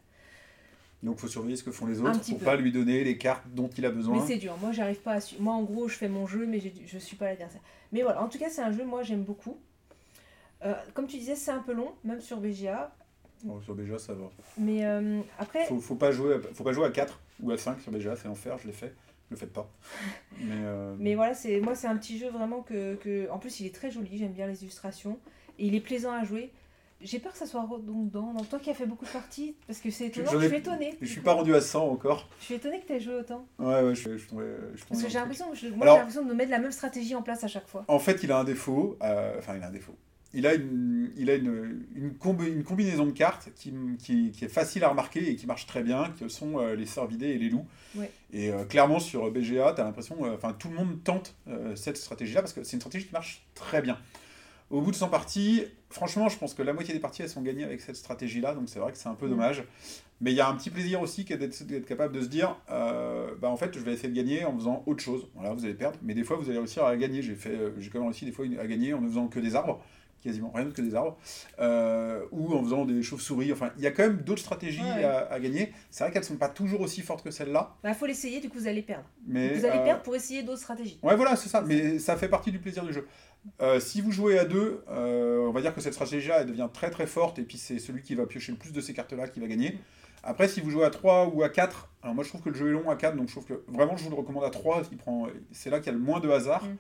Donc 1.04 1.16
il 1.18 1.22
faut 1.22 1.28
surveiller 1.28 1.56
ce 1.56 1.64
que 1.64 1.72
font 1.72 1.88
les 1.88 2.00
autres 2.00 2.20
pour 2.22 2.38
peu. 2.40 2.46
pas 2.46 2.56
lui 2.56 2.72
donner 2.72 3.04
les 3.04 3.18
cartes 3.18 3.44
dont 3.54 3.70
il 3.76 3.86
a 3.86 3.90
besoin. 3.92 4.20
Mais 4.22 4.28
c'est 4.28 4.38
dur. 4.38 4.56
Moi, 4.62 4.72
j'arrive 4.72 5.00
pas 5.00 5.16
à. 5.16 5.20
Moi, 5.40 5.54
en 5.54 5.64
gros, 5.64 5.88
je 5.88 5.96
fais 5.96 6.08
mon 6.08 6.28
jeu, 6.28 6.46
mais 6.46 6.60
je 6.86 6.98
suis 7.00 7.16
pas 7.16 7.26
l'adversaire. 7.26 7.62
Mais 7.92 8.04
voilà, 8.04 8.22
en 8.24 8.30
tout 8.30 8.38
cas, 8.38 8.50
c'est 8.50 8.62
un 8.62 8.72
jeu, 8.72 8.86
moi, 8.86 9.02
j'aime 9.04 9.24
beaucoup. 9.24 9.58
Euh, 10.64 10.76
comme 10.94 11.08
tu 11.08 11.18
disais, 11.18 11.36
c'est 11.36 11.50
un 11.52 11.60
peu 11.60 11.74
long, 11.74 11.92
même 12.04 12.22
sur 12.22 12.38
BGA. 12.40 12.94
Bon, 13.44 13.60
sur 13.62 13.74
BGA, 13.74 13.98
ça 13.98 14.14
va. 14.14 14.30
Mais 14.60 14.86
euh, 14.86 15.20
après, 15.40 15.66
Faut, 15.66 15.80
faut, 15.80 15.96
pas 15.96 16.12
jouer 16.12 16.36
à, 16.36 16.40
faut 16.54 16.64
pas 16.64 16.72
jouer 16.74 16.86
à 16.86 16.92
4 16.92 17.20
ou 17.42 17.50
à 17.50 17.58
5 17.58 17.82
sur 17.82 17.92
BGA, 17.92 18.16
c'est 18.16 18.28
l'enfer, 18.28 18.60
je 18.60 18.68
l'ai 18.68 18.74
fait. 18.74 18.94
Ne 19.32 19.36
le 19.36 19.40
faites 19.40 19.54
pas. 19.54 19.72
Mais, 20.40 20.56
euh, 20.64 20.94
mais 21.00 21.16
voilà, 21.16 21.34
c'est 21.34 21.60
moi, 21.62 21.74
c'est 21.74 21.88
un 21.88 21.96
petit 21.98 22.18
jeu 22.20 22.30
vraiment 22.30 22.62
que, 22.62 22.96
que- 22.96 23.30
En 23.32 23.40
plus, 23.40 23.62
il 23.62 23.66
est 23.66 23.74
très 23.74 23.90
joli, 23.90 24.18
j'aime 24.18 24.34
bien 24.34 24.46
les 24.46 24.62
illustrations. 24.64 25.18
Et 25.58 25.66
il 25.68 25.74
est 25.76 25.80
plaisant 25.82 26.12
à 26.12 26.24
jouer. 26.24 26.52
J'ai 27.04 27.18
peur 27.18 27.32
que 27.32 27.38
ça 27.40 27.48
soit 27.48 27.64
redondant. 27.64 28.32
Donc, 28.34 28.48
toi 28.50 28.60
qui 28.60 28.70
as 28.70 28.76
fait 28.76 28.86
beaucoup 28.86 29.06
de 29.06 29.10
parties, 29.10 29.56
parce 29.66 29.80
que 29.80 29.90
c'est 29.90 30.08
étonnant, 30.08 30.30
je 30.32 30.38
ai- 30.38 30.48
suis 30.50 30.58
étonnée. 30.58 30.96
je 31.02 31.08
suis 31.08 31.22
pas 31.22 31.34
rendu 31.34 31.56
à 31.56 31.60
100 31.62 31.88
encore. 31.88 32.30
Je 32.40 32.46
suis 32.46 32.54
étonnée 32.56 32.80
que 32.82 32.86
tu 32.88 32.94
aies 32.94 33.00
joué 33.00 33.16
autant. 33.16 33.48
Ouais, 33.58 33.82
ouais, 33.82 33.96
je, 33.96 34.18
je, 34.18 34.28
tombais- 34.28 34.44
je 34.76 34.82
tombais 34.82 34.86
Parce 34.90 35.02
que 35.04 35.10
j'ai 35.10 35.18
l'impression, 35.18 35.52
je- 35.56 35.70
moi, 35.70 35.88
j'ai 35.88 35.94
l'impression 35.98 36.24
de 36.26 36.34
mettre 36.34 36.52
la 36.52 36.60
même 36.60 36.72
stratégie 36.72 37.16
en 37.16 37.24
place 37.24 37.44
à 37.44 37.48
chaque 37.48 37.68
fois. 37.68 37.86
En 37.88 37.98
fait, 38.00 38.22
il 38.24 38.32
a 38.32 38.38
un 38.40 38.44
défaut. 38.44 38.98
euh, 39.02 39.36
Enfin, 39.40 39.56
il 39.58 39.64
a 39.64 39.68
un 39.68 39.72
défaut. 39.72 39.96
Il 40.34 40.48
a 40.48 40.54
une, 40.54 41.12
il 41.18 41.30
a 41.30 41.36
une, 41.36 41.84
une, 41.96 42.12
combi- 42.12 42.48
une 42.48 42.64
combinaison 42.64 43.06
de 43.06 43.12
cartes 43.12 43.50
qui, 43.56 43.74
qui, 44.02 44.32
qui 44.32 44.46
est 44.46 44.50
facile 44.50 44.84
à 44.86 44.90
remarquer 44.90 45.30
et 45.30 45.36
qui 45.36 45.46
marche 45.46 45.66
très 45.66 45.84
bien, 45.84 46.14
que 46.20 46.30
sont 46.30 46.58
euh, 46.60 46.76
les 46.76 46.86
cervidés 46.86 47.28
et 47.30 47.38
les 47.38 47.50
loups. 47.50 47.66
Ouais. 47.96 48.10
Et 48.32 48.50
euh, 48.52 48.64
clairement, 48.64 49.00
sur 49.00 49.30
BGA, 49.30 49.74
tu 49.74 49.82
as 49.82 49.84
l'impression, 49.84 50.24
euh, 50.26 50.36
enfin, 50.36 50.54
tout 50.58 50.70
le 50.70 50.76
monde 50.76 51.04
tente 51.04 51.36
euh, 51.50 51.76
cette 51.76 51.98
stratégie-là 51.98 52.42
parce 52.42 52.54
que 52.54 52.64
c'est 52.64 52.74
une 52.78 52.80
stratégie 52.82 53.06
qui 53.08 53.14
marche 53.14 53.46
très 53.56 53.82
bien. 53.82 53.98
Au 54.70 54.80
bout 54.80 54.92
de 54.92 54.96
100 54.96 55.10
parties, 55.10 55.64
franchement, 55.90 56.30
je 56.30 56.38
pense 56.38 56.54
que 56.54 56.62
la 56.62 56.72
moitié 56.72 56.94
des 56.94 57.02
parties, 57.02 57.24
elles 57.24 57.30
sont 57.30 57.42
gagnées 57.42 57.66
avec 57.66 57.82
cette 57.82 57.98
stratégie-là, 57.98 58.56
donc 58.56 58.70
c'est 58.70 58.80
vrai 58.80 58.94
que 58.94 58.98
c'est 58.98 59.10
un 59.10 59.16
peu 59.16 59.26
Mm. 59.28 59.32
dommage. 59.32 59.64
Mais 60.22 60.32
il 60.32 60.36
y 60.36 60.40
a 60.40 60.48
un 60.48 60.54
petit 60.56 60.70
plaisir 60.70 61.02
aussi 61.02 61.26
d'être 61.26 61.86
capable 61.86 62.14
de 62.16 62.22
se 62.22 62.28
dire, 62.28 62.56
euh, 62.70 63.32
bah 63.42 63.50
en 63.50 63.58
fait, 63.58 63.74
je 63.74 63.80
vais 63.80 63.92
essayer 63.94 64.08
de 64.08 64.16
gagner 64.16 64.46
en 64.46 64.56
faisant 64.56 64.84
autre 64.86 65.04
chose. 65.04 65.28
Voilà, 65.36 65.52
vous 65.54 65.66
allez 65.66 65.74
perdre, 65.74 65.98
mais 66.04 66.14
des 66.14 66.24
fois, 66.24 66.38
vous 66.38 66.48
allez 66.50 66.60
réussir 66.60 66.86
à 66.86 66.96
gagner. 66.96 67.22
J'ai 67.22 67.36
quand 67.36 68.00
même 68.00 68.04
réussi 68.08 68.24
des 68.26 68.32
fois 68.32 68.46
à 68.60 68.68
gagner 68.68 68.94
en 68.94 69.02
ne 69.02 69.08
faisant 69.10 69.28
que 69.28 69.40
des 69.40 69.56
arbres, 69.56 69.84
quasiment 70.22 70.52
rien 70.54 70.66
d'autre 70.66 70.76
que 70.78 70.82
des 70.82 70.96
arbres, 70.96 71.18
euh, 71.60 72.24
ou 72.32 72.54
en 72.54 72.64
faisant 72.64 72.86
des 72.86 73.02
chauves-souris. 73.04 73.52
Enfin, 73.52 73.72
il 73.78 73.84
y 73.84 73.88
a 73.88 73.92
quand 73.92 74.04
même 74.04 74.18
d'autres 74.18 74.42
stratégies 74.42 74.82
Ouais. 74.82 75.04
à, 75.04 75.32
à 75.32 75.40
gagner. 75.40 75.74
C'est 75.90 76.04
vrai 76.04 76.14
qu'elles 76.14 76.24
sont 76.24 76.38
pas 76.38 76.50
toujours 76.50 76.82
aussi 76.82 77.02
fortes 77.02 77.24
que 77.24 77.32
celle-là, 77.32 77.76
Il 77.84 77.94
faut 77.94 78.06
l'essayer, 78.06 78.40
du 78.40 78.50
coup, 78.50 78.60
vous 78.60 78.68
allez 78.68 78.82
perdre. 78.82 79.06
mais 79.28 79.54
vous 79.54 79.66
allez 79.66 79.80
euh, 79.80 79.84
perdre 79.84 80.04
pour 80.04 80.16
essayer 80.16 80.44
d'autres 80.44 80.62
stratégies. 80.62 81.00
Ouais, 81.04 81.16
voilà, 81.16 81.36
c'est 81.36 81.50
ça. 81.50 81.62
Mais 81.62 82.00
ça 82.00 82.16
fait 82.18 82.30
partie 82.30 82.52
du 82.52 82.60
plaisir 82.60 82.84
du 82.86 82.94
jeu. 82.94 83.08
Euh, 83.62 83.80
si 83.80 84.02
vous 84.02 84.12
jouez 84.12 84.38
à 84.38 84.46
deux, 84.46 84.84
on 84.88 85.52
va 85.52 85.62
dire 85.62 85.74
que 85.74 85.82
cette 85.82 85.94
stratégie-là, 85.94 86.42
elle 86.42 86.48
devient 86.48 86.70
très 86.72 86.90
très 86.92 87.08
forte, 87.08 87.40
et 87.40 87.44
puis 87.44 87.58
c'est 87.58 87.80
celui 87.80 88.02
qui 88.04 88.14
va 88.16 88.26
piocher 88.28 88.52
le 88.52 88.58
plus 88.58 88.72
de 88.72 88.82
ces 88.82 88.94
cartes-là 88.94 89.28
qui 89.28 89.40
va 89.40 89.48
gagner. 89.48 89.78
Après, 90.24 90.48
si 90.48 90.62
vous 90.62 90.70
jouez 90.70 90.86
à 90.86 90.92
3 90.92 91.30
ou 91.34 91.42
à 91.42 91.50
4, 91.50 91.90
alors 92.04 92.14
moi 92.14 92.24
je 92.24 92.30
trouve 92.30 92.42
que 92.42 92.50
le 92.50 92.56
jeu 92.56 92.70
est 92.70 92.74
long 92.74 92.88
à 92.92 92.96
4, 92.96 93.16
donc 93.18 93.28
je 93.28 93.32
trouve 93.34 93.46
que 93.46 93.64
vraiment 93.68 93.98
je 93.98 94.04
vous 94.04 94.12
le 94.12 94.16
recommande 94.16 94.44
à 94.44 94.52
3, 94.52 94.84
il 94.92 94.98
prend, 95.00 95.26
c'est 95.52 95.72
là 95.72 95.80
qu'il 95.80 95.88
y 95.88 95.90
a 95.90 95.98
le 95.98 96.04
moins 96.04 96.20
de 96.20 96.30
hasard. 96.30 96.64
Mm. 96.64 96.78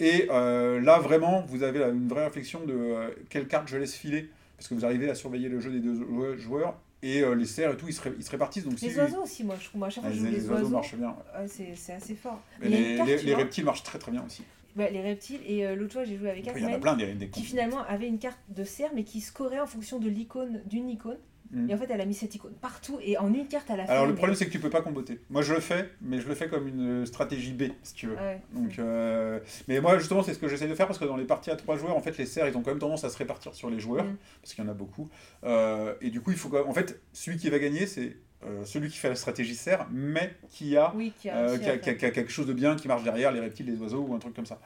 Et 0.00 0.26
euh, 0.30 0.80
là, 0.80 0.98
vraiment, 0.98 1.42
vous 1.48 1.62
avez 1.62 1.80
une 1.82 2.08
vraie 2.08 2.24
réflexion 2.24 2.64
de 2.64 2.72
euh, 2.74 3.10
quelle 3.30 3.46
carte 3.46 3.68
je 3.68 3.76
laisse 3.76 3.94
filer, 3.94 4.28
parce 4.56 4.68
que 4.68 4.74
vous 4.74 4.84
arrivez 4.84 5.08
à 5.08 5.14
surveiller 5.14 5.48
le 5.48 5.60
jeu 5.60 5.70
des 5.70 5.80
deux 5.80 5.94
jou- 5.94 6.36
joueurs, 6.36 6.76
et 7.02 7.20
euh, 7.22 7.34
les 7.34 7.44
cerfs 7.46 7.72
et 7.72 7.76
tout, 7.76 7.86
ils 7.86 7.92
se, 7.94 8.00
ré- 8.02 8.14
ils 8.18 8.24
se 8.24 8.30
répartissent. 8.30 8.64
Donc 8.64 8.78
si 8.78 8.88
Les 8.88 8.98
oiseaux 8.98 9.22
aussi, 9.22 9.44
moi, 9.44 9.56
je 9.60 9.66
trouve. 9.68 9.84
À 9.84 9.90
chaque 9.90 10.02
fois 10.02 10.10
Ah, 10.12 10.16
que 10.16 10.18
je 10.18 10.24
les, 10.24 10.30
joue 10.30 10.36
les 10.36 10.40
les 10.42 10.48
oiseaux 10.48 10.62
oiseaux, 10.64 10.74
marchent 10.74 10.94
bien. 10.96 11.10
ouais, 11.38 11.74
c'est 11.76 11.92
assez 11.92 12.14
fort. 12.14 12.40
Mais 12.60 12.68
les, 12.68 12.96
carte, 12.96 13.08
les- 13.08 13.18
les 13.18 13.32
vois, 13.34 13.42
reptiles 13.42 13.64
marchent 13.64 13.82
très 13.84 13.98
très 13.98 14.10
bien 14.10 14.24
aussi. 14.26 14.42
bah, 14.74 14.90
les 14.90 15.00
reptiles, 15.02 15.40
et 15.46 15.64
euh, 15.66 15.76
l'autre 15.76 15.92
fois, 15.92 16.04
j'ai 16.04 16.16
joué 16.16 16.30
avec 16.30 16.44
plein 16.80 16.96
des, 16.96 17.12
des 17.14 17.28
qui 17.28 17.42
finalement 17.42 17.84
avait 17.86 18.08
une 18.08 18.18
carte 18.18 18.38
de 18.48 18.64
cerf, 18.64 18.90
mais 18.94 19.04
qui 19.04 19.20
scorait 19.20 19.60
en 19.60 19.66
fonction 19.66 19.98
de 20.00 20.08
l'icône, 20.08 20.60
d'une 20.66 20.88
icône. 20.88 21.18
Mm. 21.54 21.70
Et 21.70 21.74
en 21.74 21.78
fait, 21.78 21.86
elle 21.90 22.00
a 22.00 22.04
mis 22.04 22.14
cette 22.14 22.34
icône 22.34 22.52
partout, 22.60 22.98
et 23.02 23.16
en 23.16 23.32
une 23.32 23.46
carte, 23.46 23.66
elle 23.70 23.80
a 23.80 23.86
fait. 23.86 23.92
Alors 23.92 24.04
le 24.06 24.12
mais- 24.12 24.16
problème 24.16 24.36
c'est 24.36 24.46
que 24.46 24.50
tu 24.50 24.58
peux 24.58 24.70
pas 24.70 24.82
comboter. 24.82 25.20
Moi 25.30 25.42
je 25.42 25.54
le 25.54 25.60
fais, 25.60 25.88
mais 26.02 26.20
je 26.20 26.28
le 26.28 26.34
fais 26.34 26.48
comme 26.48 26.66
une 26.68 27.06
stratégie 27.06 27.52
B 27.52 27.64
si 27.82 27.94
tu 27.94 28.06
veux. 28.08 28.16
Ouais. 28.16 28.40
Donc, 28.52 28.78
euh, 28.78 29.38
mais 29.68 29.80
moi 29.80 29.98
justement 29.98 30.22
c'est 30.22 30.34
ce 30.34 30.38
que 30.38 30.48
j'essaie 30.48 30.66
de 30.68 30.74
faire 30.74 30.86
parce 30.86 30.98
que 30.98 31.04
dans 31.04 31.16
les 31.16 31.24
parties 31.24 31.50
à 31.50 31.56
trois 31.56 31.76
joueurs 31.76 31.96
en 31.96 32.00
fait 32.02 32.18
les 32.18 32.26
cerfs 32.26 32.48
ils 32.48 32.56
ont 32.56 32.62
quand 32.62 32.70
même 32.72 32.78
tendance 32.80 33.04
à 33.04 33.08
se 33.08 33.16
répartir 33.16 33.54
sur 33.54 33.70
les 33.70 33.78
joueurs 33.80 34.04
Mm. 34.04 34.16
parce 34.42 34.54
qu'il 34.54 34.64
y 34.64 34.66
en 34.66 34.70
a 34.70 34.74
beaucoup. 34.74 35.08
Euh, 35.44 35.94
et 36.00 36.10
du 36.10 36.20
coup 36.20 36.30
il 36.32 36.36
faut 36.36 36.50
en 36.56 36.72
fait 36.74 37.00
celui 37.12 37.36
qui 37.38 37.48
va 37.50 37.58
gagner 37.58 37.86
c'est 37.86 38.16
euh, 38.46 38.64
celui 38.64 38.88
qui 38.90 38.98
fait 38.98 39.08
la 39.08 39.14
stratégie 39.14 39.54
cerf 39.54 39.86
mais 39.90 40.34
qui 40.50 40.76
a, 40.76 40.92
Oui, 40.94 41.12
qui 41.18 41.30
a, 41.30 41.36
euh, 41.36 41.46
réussi 41.48 41.60
qui, 41.62 41.70
a, 41.70 41.72
à 41.72 41.76
qui 41.78 41.80
a- 41.80 41.92
faire. 41.92 41.96
qui 41.98 42.04
a 42.06 42.10
quelque 42.10 42.30
chose 42.32 42.46
de 42.46 42.52
bien 42.52 42.76
qui 42.76 42.88
marche 42.88 43.04
derrière 43.04 43.32
les 43.32 43.40
reptiles 43.40 43.66
les 43.66 43.78
oiseaux 43.80 44.04
ou 44.06 44.14
un 44.14 44.18
truc 44.18 44.34
comme 44.34 44.46
ça. 44.46 44.60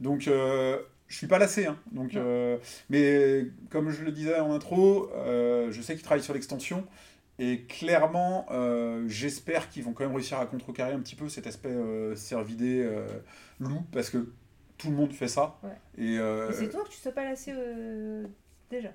Donc 0.00 0.28
euh, 0.28 0.78
je 1.08 1.16
suis 1.16 1.26
pas 1.26 1.38
lassé 1.38 1.66
hein. 1.66 1.78
Donc 1.92 2.14
euh, 2.14 2.58
mais 2.90 3.46
comme 3.70 3.90
je 3.90 4.02
le 4.02 4.12
disais 4.12 4.38
en 4.40 4.52
intro 4.52 5.10
euh, 5.14 5.70
je 5.70 5.82
sais 5.82 5.94
qu'il 5.94 6.04
travaille 6.04 6.22
sur 6.22 6.34
l'extension. 6.34 6.86
Et 7.40 7.62
clairement, 7.62 8.46
euh, 8.52 9.08
j'espère 9.08 9.68
qu'ils 9.68 9.82
vont 9.82 9.92
quand 9.92 10.04
même 10.04 10.14
réussir 10.14 10.38
à 10.38 10.46
contrecarrer 10.46 10.92
un 10.92 11.00
petit 11.00 11.16
peu 11.16 11.28
cet 11.28 11.48
aspect 11.48 11.74
cervidé 12.14 12.88
loup, 13.58 13.82
parce 13.90 14.08
que 14.08 14.32
tout 14.78 14.90
le 14.90 14.94
monde 14.94 15.12
fait 15.12 15.26
ça. 15.26 15.58
Ouais. 15.64 15.70
Et, 15.98 16.16
Mais 16.16 16.52
c'est 16.52 16.68
toi 16.68 16.84
que 16.84 16.90
tu 16.90 16.98
sois 16.98 17.10
pas 17.10 17.24
lassé 17.24 17.52
déjà. 18.70 18.90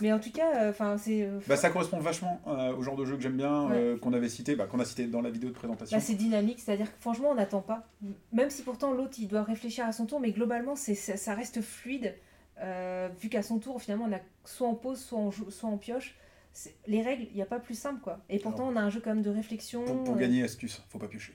Mais 0.00 0.12
en 0.12 0.18
tout 0.20 0.30
cas, 0.30 0.68
enfin, 0.70 0.96
c'est. 0.96 1.22
euh, 1.22 1.38
bah, 1.48 1.56
ça 1.56 1.70
correspond 1.70 1.98
vachement 1.98 2.40
euh, 2.46 2.74
au 2.76 2.82
genre 2.82 2.96
de 2.96 3.04
jeu 3.04 3.16
que 3.16 3.22
j'aime 3.22 3.36
bien, 3.36 3.68
Ouais. 3.68 3.76
euh, 3.76 3.98
qu'on 3.98 4.12
avait 4.12 4.28
cité, 4.28 4.54
bah, 4.54 4.66
qu'on 4.66 4.78
a 4.80 4.84
cité 4.84 5.06
dans 5.06 5.20
la 5.20 5.30
vidéo 5.30 5.48
de 5.50 5.54
présentation. 5.54 5.96
Bah, 5.96 6.02
c'est 6.02 6.14
dynamique, 6.14 6.60
c'est-à-dire 6.60 6.86
que 6.92 7.00
franchement, 7.00 7.30
on 7.30 7.34
n'attend 7.34 7.60
pas. 7.62 7.86
Même 8.32 8.50
si 8.50 8.62
pourtant 8.62 8.92
l'autre, 8.92 9.14
il 9.18 9.26
doit 9.28 9.42
réfléchir 9.42 9.84
à 9.86 9.92
son 9.92 10.06
tour, 10.06 10.20
mais 10.20 10.30
globalement, 10.32 10.76
c'est, 10.76 10.94
ça, 10.94 11.16
ça 11.16 11.34
reste 11.34 11.60
fluide. 11.62 12.14
euh, 12.60 13.08
vu 13.20 13.28
qu'à 13.28 13.42
son 13.42 13.58
tour, 13.58 13.80
finalement, 13.82 14.06
on 14.08 14.12
a 14.14 14.20
soit 14.44 14.68
en 14.68 14.74
pause, 14.74 15.00
soit 15.00 15.18
en, 15.18 15.30
soit 15.30 15.68
en 15.70 15.78
pioche. 15.78 16.14
Les 16.88 17.02
règles, 17.02 17.26
il 17.30 17.36
n'y 17.36 17.42
a 17.42 17.46
pas 17.46 17.60
plus 17.60 17.76
simple, 17.78 18.00
quoi. 18.00 18.18
Et 18.28 18.38
pourtant, 18.40 18.68
on 18.68 18.74
a 18.76 18.80
un 18.80 18.90
jeu 18.90 19.00
quand 19.02 19.10
même 19.14 19.22
de 19.22 19.30
réflexion. 19.30 19.84
pour, 19.84 20.02
pour 20.04 20.14
euh, 20.14 20.18
gagner, 20.18 20.42
astuce, 20.42 20.82
faut 20.88 20.98
pas 20.98 21.06
piocher. 21.06 21.34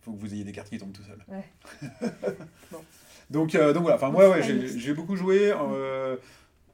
faut 0.00 0.12
que 0.12 0.18
vous 0.18 0.32
ayez 0.32 0.44
des 0.44 0.52
cartes 0.52 0.70
qui 0.70 0.78
tombent 0.78 0.92
tout. 0.94 1.02
Ouais. 1.28 1.44
Bon. 2.72 2.78
donc, 3.30 3.54
euh, 3.54 3.72
donc 3.72 3.82
voilà, 3.82 3.96
enfin, 3.96 4.10
moi, 4.10 4.28
ouais, 4.30 4.42
j'ai 4.42 4.94
beaucoup 4.94 5.16
joué. 5.16 5.52
euh, 5.52 6.16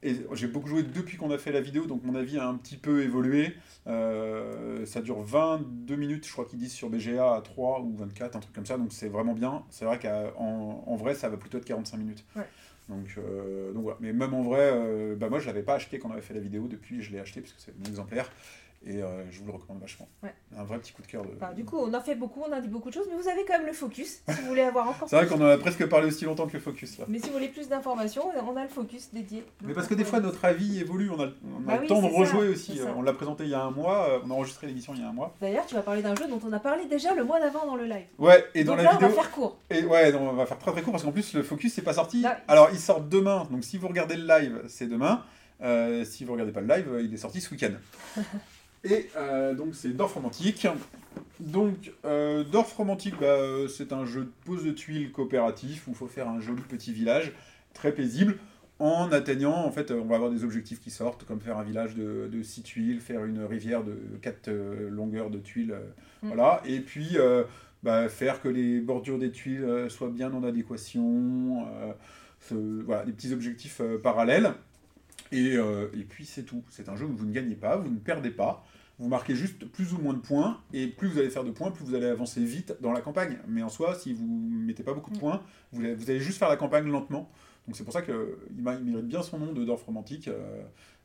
et 0.03 0.17
j'ai 0.33 0.49
beaucoup 0.49 0.69
joué 0.69 0.83
depuis 0.83 1.17
qu'on 1.17 1.31
a 1.31 1.39
fait 1.39 1.53
la 1.53 1.61
vidéo, 1.61 1.87
donc 1.87 2.03
mon 2.03 2.15
avis 2.15 2.39
a 2.39 2.47
un 2.47 2.57
petit 2.57 2.77
peu 2.77 3.03
évolué. 3.03 3.55
Euh, 3.87 4.85
ça 4.85 5.01
dure 5.01 5.23
22 5.23 5.95
minutes, 5.95 6.27
je 6.27 6.33
crois 6.33 6.45
qu'ils 6.45 6.59
disent 6.59 6.73
sur 6.73 6.91
BGA 6.91 7.35
à 7.35 7.41
3 7.41 7.81
ou 7.81 7.95
24, 7.97 8.37
un 8.37 8.41
truc 8.41 8.55
comme 8.55 8.67
ça, 8.67 8.79
donc 8.79 8.93
c'est 8.93 9.09
vraiment 9.09 9.35
bien. 9.35 9.63
C'est 9.71 9.85
vrai 9.85 10.01
qu'en 10.01 10.83
en 10.87 10.97
vrai, 10.97 11.15
ça 11.15 11.29
va 11.29 11.37
plutôt 11.37 11.59
être 11.59 11.65
45 11.65 11.97
minutes. 11.99 12.25
Ouais. 12.35 12.47
Donc, 12.89 13.15
euh, 13.17 13.73
donc 13.73 13.85
voilà. 13.85 13.99
Mais 14.01 14.13
même 14.13 14.35
en 14.35 14.43
vrai, 14.43 14.71
euh, 14.73 15.15
bah 15.15 15.29
moi 15.29 15.39
je 15.39 15.47
l'avais 15.47 15.63
pas 15.63 15.75
acheté 15.75 15.99
quand 15.99 16.09
on 16.09 16.13
avait 16.13 16.21
fait 16.21 16.35
la 16.35 16.41
vidéo, 16.41 16.67
depuis 16.67 17.01
je 17.01 17.13
l'ai 17.13 17.21
acheté 17.21 17.41
parce 17.41 17.53
que 17.53 17.61
c'est 17.61 17.79
mon 17.79 17.85
exemplaire. 17.85 18.31
Et 18.85 19.01
euh, 19.01 19.23
je 19.31 19.39
vous 19.39 19.47
le 19.47 19.53
recommande 19.53 19.81
vachement. 19.81 20.09
Ouais. 20.25 20.35
Un 20.59 20.65
vrai 20.65 20.79
petit 20.79 20.93
coup 20.93 21.03
de 21.03 21.07
cœur. 21.07 21.23
De... 21.23 21.29
Enfin, 21.37 21.53
du 21.53 21.65
coup, 21.65 21.77
on 21.79 21.95
a 21.95 22.01
fait 22.01 22.17
beaucoup, 22.17 22.43
on 22.49 22.53
a 22.53 22.61
dit 22.61 22.67
beaucoup 22.67 22.89
de 22.89 22.95
choses, 22.95 23.07
mais 23.09 23.17
vous 23.17 23.29
avez 23.29 23.45
quand 23.45 23.57
même 23.57 23.67
le 23.67 23.73
focus, 23.73 24.23
si 24.29 24.41
vous 24.41 24.49
voulez 24.49 24.63
avoir 24.63 24.89
encore 24.89 25.09
C'est 25.09 25.15
vrai 25.15 25.27
qu'on 25.29 25.41
en 25.41 25.47
a 25.49 25.57
presque 25.57 25.87
parlé 25.87 26.09
aussi 26.09 26.25
longtemps 26.25 26.49
que 26.49 26.55
le 26.55 26.59
focus 26.59 26.99
là. 26.99 27.05
Mais 27.09 27.21
si 27.21 27.27
vous 27.29 27.35
voulez 27.35 27.49
plus 27.49 27.69
d'informations, 27.69 28.25
on 28.45 28.57
a 28.57 28.63
le 28.65 28.69
focus 28.69 29.11
dédié. 29.13 29.45
Mais 29.63 29.73
parce 29.73 29.87
que 29.87 29.95
des 29.95 30.05
fois 30.05 30.19
notre 30.19 30.45
avis 30.45 30.81
évolue, 30.81 31.11
on 31.11 31.21
a, 31.21 31.27
on 31.27 31.27
a 31.27 31.31
Bah 31.65 31.75
le 31.77 31.83
oui, 31.83 31.87
temps 31.87 32.03
de 32.03 32.09
ça, 32.11 32.17
rejouer 32.17 32.49
aussi. 32.49 32.81
Euh, 32.81 32.87
On 32.97 33.03
l'a 33.03 33.13
présenté 33.13 33.45
il 33.45 33.51
y 33.51 33.55
a 33.55 33.63
un 33.63 33.71
mois, 33.71 34.09
euh, 34.09 34.19
on 34.25 34.31
a 34.31 34.35
enregistré 34.35 34.67
l'émission 34.67 34.95
il 34.97 35.01
y 35.01 35.05
a 35.05 35.09
un 35.09 35.13
mois. 35.13 35.33
D'ailleurs, 35.41 35.65
tu 35.67 35.77
vas 35.77 35.83
parler 35.83 36.03
d'un 36.03 36.17
jeu 36.17 36.27
dont 36.29 36.41
on 36.45 36.53
a 36.53 36.59
parlé 36.59 36.87
déjà 36.87 37.15
le 37.15 37.23
mois 37.23 37.39
d'avant 37.39 37.65
dans 37.67 37.77
le 37.77 37.85
live. 37.85 38.07
Ouais, 38.19 38.45
et 38.55 38.65
dans 38.65 38.73
Donc 38.73 38.79
la 38.79 38.83
là, 38.85 38.93
vidéo. 38.95 39.07
on 39.07 39.11
va 39.11 39.15
faire 39.23 39.31
court. 39.31 39.59
Et 39.71 39.85
ouais, 39.85 40.13
on 40.15 40.33
va 40.33 40.45
faire 40.47 40.59
très 40.59 40.73
très 40.73 40.83
court 40.83 40.91
parce 40.93 41.05
qu'en 41.05 41.13
plus 41.13 41.35
le 41.35 41.45
focus 41.45 41.73
c'est 41.75 41.83
pas 41.83 41.95
sorti. 41.95 42.23
Non. 42.23 42.31
Alors 42.49 42.69
il 42.73 42.81
sort 42.81 43.01
demain, 43.01 43.47
donc 43.51 43.63
si 43.63 43.79
vous 43.79 43.87
regardez 43.87 44.17
le 44.17 44.27
live, 44.27 44.63
c'est 44.67 44.89
demain. 44.89 45.23
Euh, 45.63 46.05
si 46.05 46.25
vous 46.25 46.33
regardez 46.33 46.51
pas 46.51 46.61
le 46.61 46.67
live, 46.67 46.89
il 47.05 47.15
est 47.15 47.19
sorti 47.19 47.41
ce 47.41 47.49
week-end. 47.53 47.71
Et 48.85 49.09
euh, 49.17 49.55
donc 49.55 49.75
c'est 49.75 49.91
Dorf 49.91 50.15
Romantique. 50.15 50.67
Donc 51.41 51.93
euh, 52.05 52.45
Dorf 52.45 52.73
Romantique, 52.75 53.15
bah, 53.21 53.27
euh, 53.27 53.69
c'est 53.69 53.93
un 53.93 54.05
jeu 54.05 54.23
de 54.25 54.33
pose 54.45 54.65
de 54.65 54.71
tuiles 54.73 55.11
coopératif 55.13 55.87
où 55.87 55.91
il 55.91 55.97
faut 55.97 56.07
faire 56.07 56.29
un 56.29 56.41
joli 56.41 56.63
petit 56.63 56.93
village, 56.93 57.33
très 57.75 57.93
paisible. 57.93 58.37
en 58.79 59.13
atteignant, 59.13 59.55
en 59.65 59.71
fait, 59.71 59.93
on 59.93 60.05
va 60.07 60.17
avoir 60.17 60.31
des 60.31 60.43
objectifs 60.45 60.81
qui 60.81 60.91
sortent, 60.91 61.25
comme 61.25 61.41
faire 61.41 61.57
un 61.59 61.63
village 61.63 61.95
de, 61.95 62.29
de 62.33 62.43
6 62.43 62.63
tuiles, 62.63 63.01
faire 63.01 63.25
une 63.25 63.45
rivière 63.45 63.85
de 63.85 63.97
4 64.23 64.51
longueurs 64.91 65.31
de 65.31 65.39
tuiles, 65.39 65.75
Mm. 66.23 66.29
voilà, 66.29 66.63
et 66.65 66.79
puis 66.81 67.17
euh, 67.17 67.43
bah, 67.83 68.09
faire 68.09 68.41
que 68.41 68.49
les 68.49 68.81
bordures 68.81 69.19
des 69.19 69.33
tuiles 69.33 69.65
euh, 69.65 69.89
soient 69.89 70.09
bien 70.11 70.33
en 70.33 70.45
adéquation, 70.45 71.67
euh, 71.67 71.93
ce- 72.41 72.83
voilà, 72.85 73.05
des 73.05 73.11
petits 73.13 73.33
objectifs 73.33 73.81
euh, 73.81 73.99
parallèles. 73.99 74.53
Et, 75.33 75.57
euh, 75.57 75.89
et 75.95 76.05
puis 76.05 76.25
c'est 76.25 76.43
tout. 76.45 76.63
C'est 76.71 76.89
un 76.89 76.95
jeu 76.97 77.07
où 77.07 77.13
vous 77.17 77.27
ne 77.27 77.33
gagnez 77.33 77.57
pas, 77.57 77.77
vous 77.77 77.91
ne 77.91 77.99
perdez 77.99 78.31
pas. 78.31 78.65
Vous 79.03 79.09
marquez 79.09 79.35
juste 79.35 79.65
plus 79.65 79.95
ou 79.95 79.99
moins 79.99 80.15
de 80.15 80.21
points, 80.21 80.61
et 80.73 80.87
plus 80.87 81.09
vous 81.09 81.19
allez 81.19 81.29
faire 81.29 81.43
de 81.43 81.51
points, 81.51 81.73
plus 81.73 81.85
vous 81.85 81.97
allez 81.97 82.07
avancer 82.07 82.41
vite 82.45 82.77
dans 82.81 82.93
la 82.93 83.01
campagne. 83.01 83.41
Mais 83.49 83.61
en 83.61 83.69
soi, 83.69 83.97
si 83.97 84.13
vous 84.13 84.25
mettez 84.25 84.85
pas 84.85 84.95
beaucoup 84.95 85.11
de 85.11 85.19
points, 85.19 85.43
vous 85.73 85.83
allez, 85.83 86.21
juste 86.21 86.39
faire 86.39 86.49
la 86.49 86.57
campagne 86.57 86.87
lentement. 86.87 87.29
Donc 87.67 87.75
c'est 87.75 87.83
pour 87.83 87.93
ça 87.93 88.03
qu'il 88.03 88.15
mérite 88.55 89.09
bien 89.09 89.23
son 89.23 89.41
nom 89.41 89.53
de 89.53 89.65
Dorf 89.65 89.83
romantique, 89.83 90.29
euh, 90.29 90.63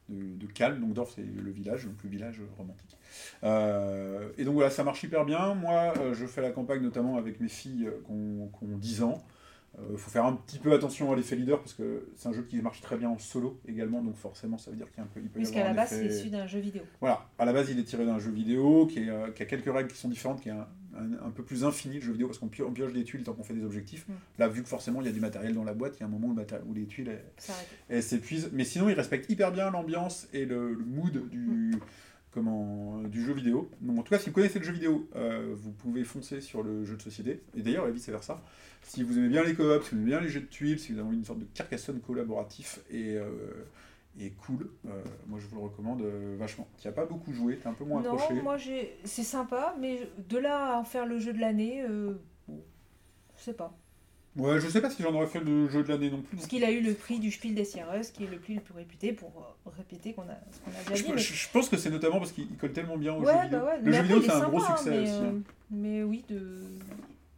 de, 0.09 0.35
de 0.35 0.45
calme. 0.45 0.79
Donc 0.79 0.93
Dorf 0.93 1.11
c'est 1.15 1.23
le 1.23 1.49
village, 1.49 1.85
donc 1.85 1.95
le 2.03 2.09
village 2.11 2.39
romantique. 2.55 2.95
Euh, 3.43 4.29
et 4.37 4.45
donc 4.45 4.53
voilà, 4.53 4.69
ça 4.69 4.83
marche 4.83 5.01
hyper 5.01 5.25
bien. 5.25 5.55
Moi, 5.55 5.93
euh, 5.97 6.13
je 6.13 6.27
fais 6.27 6.43
la 6.43 6.51
campagne 6.51 6.83
notamment 6.83 7.17
avec 7.17 7.41
mes 7.41 7.49
filles 7.49 7.89
qui 8.05 8.11
ont 8.11 8.77
10 8.77 9.01
ans. 9.01 9.23
Il 9.91 9.97
faut 9.97 10.09
faire 10.09 10.25
un 10.25 10.33
petit 10.33 10.57
peu 10.57 10.73
attention 10.73 11.11
à 11.11 11.15
l'effet 11.15 11.35
leader 11.35 11.59
parce 11.59 11.73
que 11.75 12.07
c'est 12.15 12.27
un 12.29 12.33
jeu 12.33 12.41
qui 12.41 12.59
marche 12.61 12.81
très 12.81 12.97
bien 12.97 13.09
en 13.09 13.19
solo 13.19 13.59
également, 13.67 14.01
donc 14.01 14.15
forcément 14.15 14.57
ça 14.57 14.71
veut 14.71 14.77
dire 14.77 14.87
qu'il 14.89 14.97
y 14.97 15.01
a 15.01 15.03
un 15.03 15.07
peu. 15.07 15.19
il 15.19 15.29
peut 15.29 15.39
y 15.39 15.43
Puisqu'à 15.43 15.63
la 15.65 15.73
base, 15.73 15.89
c'est 15.89 16.05
effet- 16.05 16.15
issu 16.19 16.29
d'un 16.31 16.47
jeu 16.47 16.59
vidéo. 16.59 16.81
voilà, 16.99 17.29
à 17.37 17.45
la 17.45 17.53
base, 17.53 17.69
il 17.69 17.77
est 17.77 17.83
tiré 17.83 18.03
d'un 18.05 18.17
jeu 18.17 18.31
vidéo 18.31 18.87
qui, 18.87 18.99
est, 18.99 19.09
euh, 19.09 19.29
qui 19.31 19.43
a 19.43 19.45
quelques 19.45 19.71
règles 19.71 19.89
qui 19.91 19.97
sont 19.97 20.09
différentes, 20.09 20.41
qui 20.41 20.49
est 20.49 20.53
un, 20.53 20.67
un- 20.97 21.27
un 21.27 21.29
peu 21.29 21.43
plus 21.43 21.63
infini 21.63 21.95
le 21.97 22.01
jeu 22.01 22.11
vidéo 22.13 22.25
parce 22.27 22.39
qu'on 22.39 22.47
pio- 22.47 22.65
on 22.67 22.71
pioche 22.71 22.91
des 22.91 23.03
tuiles 23.03 23.21
tant 23.23 23.33
qu'on 23.33 23.43
fait 23.43 23.53
des 23.53 23.63
objectifs. 23.63 24.07
Mm. 24.07 24.13
Là, 24.39 24.47
vu 24.47 24.63
que 24.63 24.67
forcément 24.67 24.99
il 25.01 25.05
y 25.05 25.09
a 25.11 25.13
du 25.13 25.19
matériel 25.19 25.53
dans 25.53 25.63
la 25.63 25.75
boîte, 25.75 25.97
il 25.97 25.99
y 25.99 26.03
a 26.03 26.07
un 26.07 26.09
moment 26.09 26.29
où, 26.29 26.35
le 26.35 26.41
maté- 26.43 26.61
où 26.67 26.73
les 26.73 26.85
tuiles 26.87 27.15
s'épuisent. 28.01 28.49
Mais 28.53 28.63
sinon, 28.63 28.89
il 28.89 28.93
respecte 28.95 29.29
hyper 29.29 29.51
bien 29.51 29.69
l'ambiance 29.69 30.27
et 30.33 30.45
le, 30.45 30.73
le 30.73 30.83
mood 30.85 31.29
du, 31.29 31.71
comment, 32.31 33.01
du 33.03 33.23
jeu 33.23 33.33
vidéo. 33.33 33.69
Donc, 33.81 33.99
en 33.99 34.03
tout 34.03 34.09
cas, 34.09 34.19
si 34.19 34.29
vous 34.29 34.35
connaissez 34.35 34.59
le 34.59 34.65
jeu 34.65 34.73
vidéo, 34.73 35.07
euh, 35.15 35.53
vous 35.55 35.71
pouvez 35.71 36.03
foncer 36.03 36.41
sur 36.41 36.63
le 36.63 36.83
jeu 36.83 36.95
de 36.97 37.01
société. 37.01 37.41
Et 37.55 37.61
d'ailleurs, 37.61 37.87
et 37.87 37.91
vice 37.91 38.09
versa. 38.09 38.41
Si 38.87 39.03
vous 39.03 39.17
aimez 39.17 39.27
bien 39.27 39.43
les 39.43 39.53
co-op, 39.53 39.83
si 39.83 39.91
vous 39.91 39.97
aimez 40.01 40.05
bien 40.11 40.21
les 40.21 40.29
jeux 40.29 40.39
de 40.39 40.45
tuiles, 40.45 40.79
si 40.79 40.93
vous 40.93 40.99
avez 40.99 41.07
envie 41.07 41.17
d'une 41.17 41.25
sorte 41.25 41.39
de 41.39 41.45
Carcassonne 41.53 41.99
collaboratif 41.99 42.79
et, 42.89 43.15
euh, 43.15 43.27
et 44.19 44.31
cool, 44.31 44.69
euh, 44.85 45.03
moi 45.27 45.39
je 45.39 45.47
vous 45.47 45.57
le 45.57 45.61
recommande 45.63 46.01
euh, 46.01 46.35
vachement. 46.39 46.67
Tu 46.81 46.87
n'as 46.87 46.93
pas 46.93 47.05
beaucoup 47.05 47.33
joué, 47.33 47.57
tu 47.57 47.63
es 47.63 47.67
un 47.67 47.73
peu 47.73 47.83
moins 47.83 48.01
Non, 48.01 48.13
accroché. 48.13 48.41
moi 48.41 48.57
j'ai, 48.57 48.97
c'est 49.03 49.23
sympa, 49.23 49.75
mais 49.79 50.09
de 50.29 50.37
là 50.37 50.73
à 50.73 50.77
en 50.77 50.83
faire 50.85 51.05
le 51.05 51.19
jeu 51.19 51.33
de 51.33 51.39
l'année, 51.39 51.83
je 52.47 53.43
sais 53.43 53.53
pas. 53.53 53.77
Ouais, 54.37 54.59
je 54.61 54.67
sais 54.69 54.81
pas 54.81 54.89
si 54.91 55.01
j'en 55.01 55.13
aurais 55.15 55.25
fait 55.27 55.39
le 55.39 55.67
jeu 55.67 55.83
de 55.83 55.89
l'année 55.89 56.11
non 56.11 56.21
plus. 56.21 56.37
Parce 56.37 56.47
qu'il 56.47 56.63
a 56.63 56.71
eu 56.71 56.79
le 56.81 56.93
prix 56.93 57.19
du 57.19 57.31
Spiel 57.31 57.55
des 57.55 57.65
Sierras, 57.65 58.11
qui 58.13 58.23
est 58.23 58.27
le 58.29 58.37
prix 58.37 58.53
le 58.53 58.61
plus 58.61 58.73
réputé 58.75 59.11
pour 59.11 59.31
répéter 59.75 60.13
qu'on 60.13 60.21
a, 60.29 60.37
ce 60.51 60.59
qu'on 60.59 60.69
a 60.71 60.83
déjà 60.83 60.93
Je, 60.95 61.03
dit. 61.03 61.11
mais- 61.11 61.17
je- 61.17 61.49
pense 61.51 61.67
que 61.69 61.75
c'est 61.75 61.89
notamment 61.89 62.19
parce 62.19 62.31
qu'il 62.31 62.45
il 62.49 62.55
colle 62.55 62.71
tellement 62.71 62.97
bien 62.97 63.15
au 63.15 63.21
Ouais, 63.23 63.33
jeu 63.33 63.41
vidéo. 63.45 63.59
bah 63.59 63.65
ouais. 63.65 63.77
Le 63.79 63.83
Mais 63.85 63.93
jeu 63.93 63.99
après, 63.99 64.13
vidéo, 64.13 64.31
c'est 64.31 64.31
un 64.43 64.47
gros 64.49 64.59
succès 64.61 64.89
mais, 64.91 65.01
aussi. 65.01 65.11
hein. 65.11 65.35
mais 65.71 66.03
oui, 66.03 66.23
de. 66.29 66.61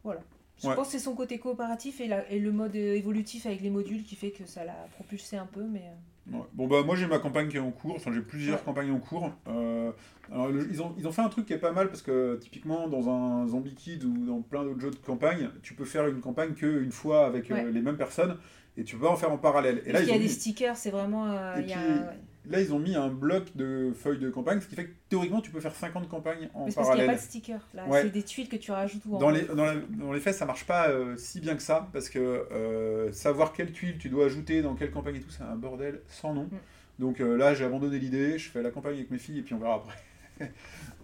Voilà. 0.04 0.20
Je 0.62 0.68
Ouais. 0.68 0.74
pense 0.74 0.86
que 0.88 0.92
c'est 0.92 0.98
son 0.98 1.14
côté 1.14 1.38
coopératif 1.38 2.00
et, 2.00 2.06
la- 2.08 2.30
et 2.30 2.38
le 2.38 2.52
mode 2.52 2.76
euh, 2.76 2.94
évolutif 2.94 3.46
avec 3.46 3.60
les 3.62 3.70
modules 3.70 4.04
qui 4.04 4.14
fait 4.16 4.30
que 4.30 4.44
ça 4.46 4.64
l'a 4.64 4.76
propulsé 4.94 5.36
un 5.36 5.46
peu, 5.46 5.62
mais. 5.64 5.80
euh, 5.80 6.36
Ouais. 6.36 6.42
Bon 6.52 6.68
bah 6.68 6.82
moi 6.84 6.94
j'ai 6.94 7.06
ma 7.06 7.18
campagne 7.18 7.48
qui 7.48 7.56
est 7.56 7.60
en 7.60 7.72
cours, 7.72 7.96
enfin 7.96 8.12
j'ai 8.12 8.20
plusieurs 8.20 8.58
Ouais. 8.58 8.64
campagnes 8.64 8.92
en 8.92 8.98
cours. 9.00 9.32
Euh, 9.48 9.90
alors, 10.30 10.48
le- 10.48 10.68
ils, 10.70 10.80
ont, 10.80 10.94
ils 10.98 11.08
ont 11.08 11.12
fait 11.12 11.22
un 11.22 11.28
truc 11.30 11.46
qui 11.46 11.54
est 11.54 11.58
pas 11.58 11.72
mal 11.72 11.88
parce 11.88 12.02
que 12.02 12.36
typiquement 12.36 12.86
dans 12.88 13.08
un 13.08 13.48
Zombie 13.48 13.74
Kid 13.74 14.04
ou 14.04 14.26
dans 14.26 14.40
plein 14.42 14.62
d'autres 14.62 14.80
jeux 14.80 14.90
de 14.90 14.96
campagne, 14.96 15.48
tu 15.62 15.74
peux 15.74 15.86
faire 15.86 16.06
une 16.06 16.20
campagne 16.20 16.52
qu'une 16.52 16.92
fois 16.92 17.26
avec 17.26 17.50
euh, 17.50 17.70
les 17.72 17.80
mêmes 17.80 17.96
personnes 17.96 18.36
et 18.76 18.84
tu 18.84 18.96
peux 18.96 19.02
pas 19.06 19.10
en 19.10 19.16
faire 19.16 19.32
en 19.32 19.38
parallèle. 19.38 19.78
Et 19.86 19.88
là 19.88 19.94
Parce 19.94 20.04
qu'il 20.04 20.12
y 20.14 20.18
a 20.18 20.22
des 20.22 20.28
stickers, 20.28 20.76
c'est 20.76 20.90
vraiment. 20.90 21.26
euh, 21.32 21.56
Et 21.56 21.62
il 21.62 21.68
y 21.70 21.72
a. 21.72 22.12
là 22.48 22.60
ils 22.60 22.72
ont 22.72 22.78
mis 22.78 22.94
un 22.96 23.08
bloc 23.08 23.54
de 23.56 23.92
feuilles 23.94 24.18
de 24.18 24.30
campagne, 24.30 24.60
ce 24.60 24.66
qui 24.66 24.74
fait 24.74 24.86
que 24.86 24.94
théoriquement 25.08 25.40
tu 25.40 25.50
peux 25.50 25.60
faire 25.60 25.74
50 25.74 26.08
campagnes 26.08 26.48
en 26.54 26.64
Mais 26.64 26.70
c'est 26.70 26.76
parce 26.76 26.88
qu'il 26.90 26.96
n'y 26.98 27.02
a 27.02 27.06
pas 27.06 27.12
parallèle. 27.12 27.16
de 27.16 27.20
stickers. 27.20 27.68
Là, 27.74 27.86
Ouais. 27.86 28.02
c'est 28.02 28.10
des 28.10 28.22
tuiles 28.22 28.48
que 28.48 28.56
tu 28.56 28.72
rajoutes 28.72 29.02
ou 29.06 29.16
en. 29.16 29.18
Dans 29.18 29.30
les, 29.30 29.42
dans, 29.42 29.64
la- 29.64 29.74
dans 29.76 30.12
les 30.12 30.20
faits, 30.20 30.34
ça 30.34 30.46
marche 30.46 30.66
pas 30.66 30.88
euh, 30.88 31.16
si 31.16 31.40
bien 31.40 31.54
que 31.56 31.62
ça, 31.62 31.88
parce 31.92 32.08
que 32.08 32.18
euh, 32.18 33.12
savoir 33.12 33.52
quelle 33.52 33.72
tuile 33.72 33.98
tu 33.98 34.08
dois 34.08 34.26
ajouter 34.26 34.62
dans 34.62 34.74
quelle 34.74 34.90
campagne 34.90 35.16
et 35.16 35.20
tout, 35.20 35.30
c'est 35.30 35.42
un 35.42 35.56
bordel 35.56 36.00
sans 36.08 36.32
nom. 36.34 36.44
Mm. 36.44 36.58
Donc 36.98 37.20
euh, 37.20 37.36
là, 37.36 37.54
j'ai 37.54 37.64
abandonné 37.64 37.98
l'idée, 37.98 38.38
je 38.38 38.50
fais 38.50 38.62
la 38.62 38.70
campagne 38.70 38.94
avec 38.94 39.10
mes 39.10 39.18
filles 39.18 39.38
et 39.38 39.42
puis 39.42 39.54
on 39.54 39.58
verra 39.58 39.74
après. 39.76 39.96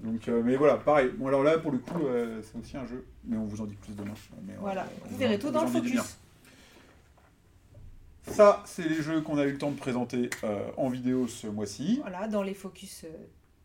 Donc, 0.02 0.28
euh, 0.28 0.42
mais 0.44 0.56
voilà, 0.56 0.76
pareil. 0.76 1.10
Bon, 1.18 1.26
alors 1.28 1.42
là, 1.42 1.58
pour 1.58 1.70
le 1.70 1.78
coup, 1.78 2.06
euh, 2.06 2.40
c'est 2.42 2.58
aussi 2.58 2.76
un 2.76 2.84
jeu, 2.86 3.04
mais 3.24 3.36
on 3.36 3.44
vous 3.44 3.60
en 3.60 3.64
dit 3.66 3.74
plus 3.76 3.94
demain. 3.94 4.12
Mais, 4.46 4.54
Voilà, 4.60 4.86
vous 5.08 5.16
verrez 5.16 5.36
en- 5.36 5.38
tout 5.38 5.50
dans 5.50 5.62
le 5.62 5.68
en 5.68 5.70
focus. 5.70 6.18
Ça, 8.28 8.62
c'est 8.66 8.88
les 8.88 9.02
jeux 9.02 9.20
qu'on 9.22 9.38
a 9.38 9.44
eu 9.44 9.52
le 9.52 9.58
temps 9.58 9.70
de 9.70 9.76
présenter 9.78 10.30
euh, 10.44 10.68
en 10.76 10.88
vidéo 10.88 11.26
ce 11.28 11.46
mois-ci. 11.46 11.98
Voilà, 12.02 12.26
dans 12.28 12.42
les 12.42 12.54
focus. 12.54 13.04
euh, 13.04 13.08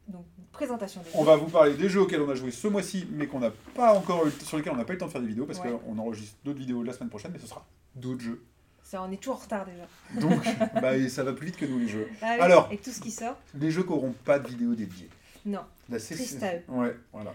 donc, 0.07 0.25
présentation 0.51 1.01
des 1.01 1.09
On 1.13 1.19
jeux. 1.21 1.25
va 1.25 1.35
vous 1.35 1.47
parler 1.47 1.73
des 1.73 1.87
jeux 1.89 2.01
auxquels 2.01 2.21
on 2.21 2.29
a 2.29 2.35
joué 2.35 2.51
ce 2.51 2.67
mois-ci, 2.67 3.07
mais 3.11 3.27
qu'on 3.27 3.39
n'a 3.39 3.51
pas 3.75 3.93
encore 3.93 4.27
eu- 4.27 4.31
sur 4.43 4.57
lesquels 4.57 4.73
on 4.73 4.77
n'a 4.77 4.83
pas 4.85 4.93
eu 4.93 4.95
le 4.95 4.99
temps 4.99 5.07
de 5.07 5.11
faire 5.11 5.21
des 5.21 5.27
vidéos 5.27 5.45
parce 5.45 5.59
Ouais. 5.59 5.71
qu'on 5.85 5.97
enregistre 5.97 6.37
d'autres 6.43 6.59
vidéos 6.59 6.83
la 6.83 6.93
semaine 6.93 7.09
prochaine, 7.09 7.31
mais 7.33 7.39
ce 7.39 7.47
sera 7.47 7.65
d'autres 7.95 8.21
jeux. 8.21 8.43
Ça, 8.83 9.01
on 9.03 9.11
est 9.11 9.17
toujours 9.17 9.35
en 9.37 9.39
retard 9.39 9.65
déjà. 9.65 10.19
Donc, 10.19 10.43
bah, 10.81 10.97
et 10.97 11.07
ça 11.07 11.23
va 11.23 11.33
plus 11.33 11.47
vite 11.47 11.57
que 11.57 11.65
nous 11.65 11.79
les 11.79 11.87
jeux. 11.87 12.07
Ah 12.21 12.33
oui, 12.35 12.41
Alors. 12.41 12.65
Avec 12.65 12.81
tout 12.81 12.91
ce 12.91 12.99
qui 12.99 13.11
sort. 13.11 13.37
Les 13.55 13.71
jeux 13.71 13.83
qui 13.83 13.89
n'auront 13.89 14.13
pas 14.25 14.37
de 14.39 14.47
vidéo 14.47 14.75
dédiée. 14.75 15.09
Non. 15.45 15.61
C'est- 15.97 16.15
Triste 16.15 16.43
à 16.43 16.55
eux. 16.55 16.61
Ouais, 16.67 16.95
voilà. 17.13 17.33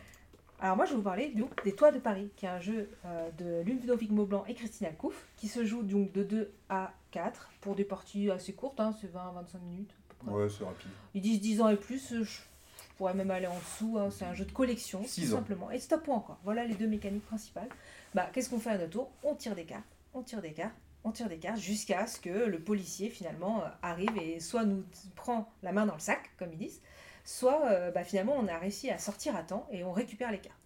Alors 0.58 0.74
moi 0.76 0.86
je 0.86 0.90
vais 0.92 0.96
vous 0.96 1.02
parler 1.02 1.32
donc, 1.36 1.62
des 1.64 1.72
Toits 1.72 1.92
de 1.92 1.98
Paris, 1.98 2.30
qui 2.34 2.46
est 2.46 2.48
un 2.48 2.60
jeu 2.60 2.88
euh, 3.04 3.28
de 3.38 3.62
Ludovic 3.62 4.10
Maublanc 4.10 4.42
et 4.48 4.54
Christine 4.54 4.86
Alcouf, 4.86 5.26
qui 5.36 5.48
se 5.48 5.64
joue 5.66 5.82
donc 5.82 6.12
de 6.12 6.22
2 6.22 6.50
à 6.70 6.92
4 7.16 7.50
pour 7.62 7.74
des 7.74 7.84
parties 7.84 8.30
assez 8.30 8.52
courtes, 8.52 8.78
hein, 8.78 8.94
c'est 9.00 9.12
20-25 9.12 9.60
minutes. 9.62 9.90
à 9.90 10.08
peu 10.08 10.26
près. 10.26 10.36
Ouais, 10.36 10.48
c'est 10.50 10.64
rapide. 10.64 10.90
Ils 11.14 11.22
disent 11.22 11.40
10 11.40 11.60
ans 11.62 11.68
et 11.70 11.76
plus, 11.76 12.12
euh, 12.12 12.24
je, 12.24 12.40
pourrais 12.98 13.14
même 13.14 13.30
aller 13.30 13.46
en 13.46 13.58
dessous, 13.58 13.96
hein, 13.98 14.10
c'est 14.10 14.26
un 14.26 14.34
jeu 14.34 14.44
de 14.44 14.52
collection, 14.52 15.02
tout 15.02 15.20
ans. 15.22 15.36
simplement. 15.36 15.70
Et 15.70 15.78
stop 15.78 16.02
point 16.02 16.16
encore, 16.16 16.38
voilà 16.44 16.64
les 16.64 16.74
deux 16.74 16.86
mécaniques 16.86 17.24
principales. 17.24 17.68
Bah, 18.14 18.28
Qu'est-ce 18.32 18.50
qu'on 18.50 18.58
fait 18.58 18.70
à 18.70 18.78
notre 18.78 18.90
tour? 18.90 19.10
On 19.22 19.34
tire 19.34 19.54
des 19.54 19.64
cartes, 19.64 19.84
on 20.12 20.22
tire 20.22 20.42
des 20.42 20.52
cartes, 20.52 20.74
on 21.04 21.10
tire 21.10 21.28
des 21.28 21.38
cartes, 21.38 21.58
jusqu'à 21.58 22.06
ce 22.06 22.20
que 22.20 22.28
le 22.28 22.58
policier 22.58 23.08
finalement 23.08 23.62
euh, 23.62 23.68
arrive 23.80 24.16
et 24.18 24.38
soit 24.38 24.64
nous 24.64 24.84
prend 25.14 25.50
la 25.62 25.72
main 25.72 25.86
dans 25.86 25.94
le 25.94 26.00
sac, 26.00 26.30
comme 26.38 26.52
ils 26.52 26.58
disent, 26.58 26.82
soit 27.24 27.66
euh, 27.70 27.90
bah, 27.90 28.04
finalement 28.04 28.34
on 28.36 28.46
a 28.46 28.58
réussi 28.58 28.90
à 28.90 28.98
sortir 28.98 29.36
à 29.36 29.42
temps 29.42 29.66
et 29.70 29.84
on 29.84 29.92
récupère 29.92 30.30
les 30.30 30.38
cartes. 30.38 30.56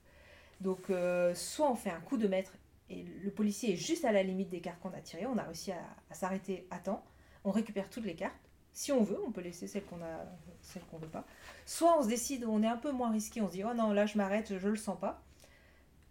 Donc 0.61 0.91
euh, 0.91 1.33
soit 1.35 1.71
on 1.71 1.77
fait 1.77 1.91
un 1.91 2.01
coup 2.01 2.17
de 2.17 2.27
maître 2.27 2.53
et 2.91 3.05
le 3.23 3.31
policier 3.31 3.75
est 3.75 3.77
juste 3.77 4.05
à 4.05 4.13
la 4.13 4.23
limite 4.23 4.51
des 4.51 4.61
cartes 4.61 4.81
qu'on 4.81 4.93
a 4.93 5.01
tirées, 5.01 5.27
on 5.27 5.39
a 5.39 5.45
réussi 5.45 5.73
à, 5.73 6.15
s'arrêter 6.15 6.67
à 6.71 6.79
temps, 6.79 7.05
on 7.45 7.53
récupère 7.53 7.89
toutes 7.89 8.05
les 8.05 8.17
cartes. 8.17 8.37
Si 8.73 8.93
on 8.93 9.03
veut, 9.03 9.19
on 9.27 9.33
peut 9.33 9.41
laisser 9.41 9.67
celles 9.67 9.85
qu'on 9.85 10.03
a, 10.03 10.25
celles 10.61 10.83
qu'on 10.91 10.99
veut 10.99 11.09
pas. 11.09 11.25
Soit 11.67 11.99
on 11.99 12.03
se 12.03 12.09
décide, 12.09 12.45
on 12.45 12.63
est 12.63 12.69
un 12.69 12.77
peu 12.77 12.93
moins 12.93 13.11
risqué, 13.11 13.41
on 13.41 13.49
se 13.49 13.53
dit 13.53 13.65
oh 13.65 13.75
non 13.75 13.93
là 13.93 14.07
je 14.07 14.17
m'arrête, 14.17 14.59
je 14.59 14.69
le 14.69 14.77
sens 14.77 14.99
pas. 14.99 15.23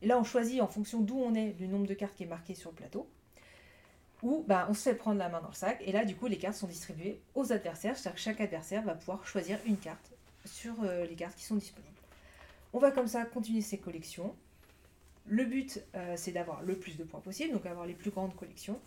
Là 0.02 0.18
on 0.18 0.24
choisit 0.24 0.62
en 0.62 0.68
fonction 0.68 1.02
d'où 1.02 1.18
on 1.18 1.36
est, 1.36 1.52
du 1.52 1.68
nombre 1.68 1.88
de 1.88 1.94
cartes 1.94 2.16
qui 2.16 2.24
est 2.24 2.28
marqué 2.28 2.56
sur 2.56 2.72
le 2.72 2.76
plateau. 2.76 3.10
Ou 4.22 4.44
bah, 4.48 4.68
on 4.70 4.74
se 4.74 4.82
fait 4.82 4.96
prendre 4.96 5.18
la 5.18 5.30
main 5.30 5.42
dans 5.42 5.48
le 5.48 5.54
sac 5.54 5.82
et 5.86 5.92
là 5.92 6.06
du 6.06 6.16
coup 6.16 6.28
les 6.28 6.38
cartes 6.38 6.56
sont 6.56 6.68
distribuées 6.68 7.22
aux 7.36 7.52
adversaires, 7.52 7.98
c'est-à-dire 7.98 8.16
que 8.16 8.22
chaque 8.22 8.42
adversaire 8.42 8.84
va 8.84 8.96
pouvoir 8.96 9.26
choisir 9.26 9.58
une 9.66 9.78
carte 9.78 10.12
sur 10.46 10.76
euh, 10.84 11.06
les 11.06 11.16
cartes 11.16 11.36
qui 11.36 11.44
sont 11.44 11.56
disponibles. 11.56 11.94
On 12.72 12.80
va 12.80 12.92
comme 12.92 13.08
ça 13.08 13.26
continuer 13.26 13.62
ses 13.62 13.78
collections. 13.78 14.36
Le 15.26 15.46
but, 15.46 15.84
euh, 15.96 16.16
c'est 16.18 16.32
d'avoir 16.32 16.62
le 16.64 16.76
plus 16.76 16.98
de 16.98 17.04
points 17.04 17.20
possible, 17.20 17.54
donc 17.54 17.66
avoir 17.66 17.86
les 17.86 17.94
plus 17.94 18.12
grandes 18.12 18.36
collections. 18.36 18.80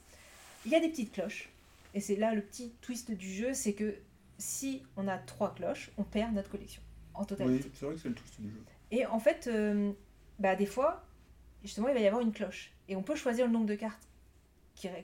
Il 0.66 0.72
y 0.72 0.74
a 0.74 0.80
des 0.80 0.88
petites 0.88 1.12
cloches. 1.12 1.48
Et 1.94 2.00
c'est 2.00 2.16
là 2.16 2.34
le 2.34 2.42
petit 2.42 2.72
twist 2.80 3.10
du 3.10 3.32
jeu, 3.32 3.52
c'est 3.52 3.74
que 3.74 3.94
si 4.38 4.82
on 4.96 5.08
a 5.08 5.18
trois 5.18 5.54
cloches, 5.54 5.90
on 5.98 6.04
perd 6.04 6.34
notre 6.34 6.50
collection 6.50 6.82
en 7.14 7.24
totalité. 7.24 7.64
Oui, 7.64 7.70
c'est 7.74 7.86
vrai 7.86 7.94
que 7.94 8.00
c'est 8.00 8.08
le 8.08 8.14
twist 8.14 8.40
du 8.40 8.50
jeu. 8.50 8.62
Et 8.90 9.06
en 9.06 9.20
fait, 9.20 9.46
euh, 9.46 9.92
bah, 10.38 10.56
des 10.56 10.66
fois, 10.66 11.04
justement, 11.62 11.88
il 11.88 11.94
va 11.94 12.00
y 12.00 12.06
avoir 12.06 12.22
une 12.22 12.32
cloche. 12.32 12.72
Et 12.88 12.96
on 12.96 13.02
peut 13.02 13.14
choisir 13.14 13.46
le 13.46 13.52
nombre 13.52 13.66
de 13.66 13.74
cartes 13.74 14.08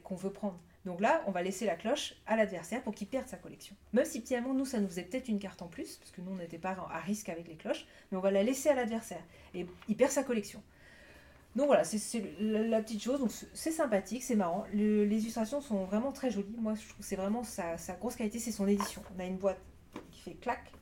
qu'on 0.02 0.16
veut 0.16 0.32
prendre. 0.32 0.58
Donc 0.84 1.00
là, 1.00 1.22
on 1.26 1.30
va 1.30 1.42
laisser 1.42 1.66
la 1.66 1.76
cloche 1.76 2.14
à 2.26 2.36
l'adversaire 2.36 2.82
pour 2.82 2.94
qu'il 2.94 3.06
perde 3.06 3.28
sa 3.28 3.36
collection. 3.36 3.76
Même 3.92 4.04
si 4.04 4.22
finalement, 4.22 4.54
nous, 4.54 4.64
ça 4.64 4.80
nous 4.80 4.88
faisait 4.88 5.02
peut-être 5.02 5.28
une 5.28 5.38
carte 5.38 5.60
en 5.62 5.68
plus, 5.68 5.96
parce 5.96 6.10
que 6.10 6.20
nous, 6.20 6.32
on 6.32 6.36
n'était 6.36 6.58
pas 6.58 6.76
à 6.90 6.98
risque 7.00 7.28
avec 7.28 7.46
les 7.46 7.56
cloches, 7.56 7.86
mais 8.10 8.18
on 8.18 8.20
va 8.20 8.30
la 8.30 8.42
laisser 8.42 8.70
à 8.70 8.74
l'adversaire. 8.74 9.22
Et 9.54 9.66
il 9.88 9.96
perd 9.96 10.10
sa 10.10 10.24
collection. 10.24 10.62
Donc 11.56 11.66
voilà, 11.66 11.82
c'est- 11.84 12.22
la, 12.40 12.80
petite 12.82 13.02
chose. 13.02 13.26
C'est- 13.54 13.70
sympathique, 13.72 14.22
c'est 14.22 14.36
marrant. 14.36 14.64
Le- 14.72 15.04
les 15.04 15.22
illustrations 15.22 15.60
sont 15.60 15.84
vraiment 15.84 16.12
très 16.12 16.30
jolies. 16.30 16.54
Moi, 16.58 16.74
je 16.74 16.82
trouve 16.86 16.98
que 16.98 17.04
c'est 17.04 17.16
vraiment 17.16 17.42
sa, 17.42 17.76
grosse 17.98 18.16
qualité, 18.16 18.38
c'est 18.38 18.52
son 18.52 18.68
édition. 18.68 19.02
On 19.16 19.20
a 19.20 19.24
une 19.24 19.38
boîte 19.38 19.58
qui 20.12 20.20
fait 20.20 20.34
clac, 20.34 20.72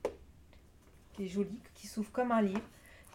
qui 1.14 1.24
est 1.24 1.28
jolie, 1.28 1.58
qui 1.74 1.86
s'ouvre 1.86 2.10
comme 2.12 2.32
un 2.32 2.42
livre, 2.42 2.62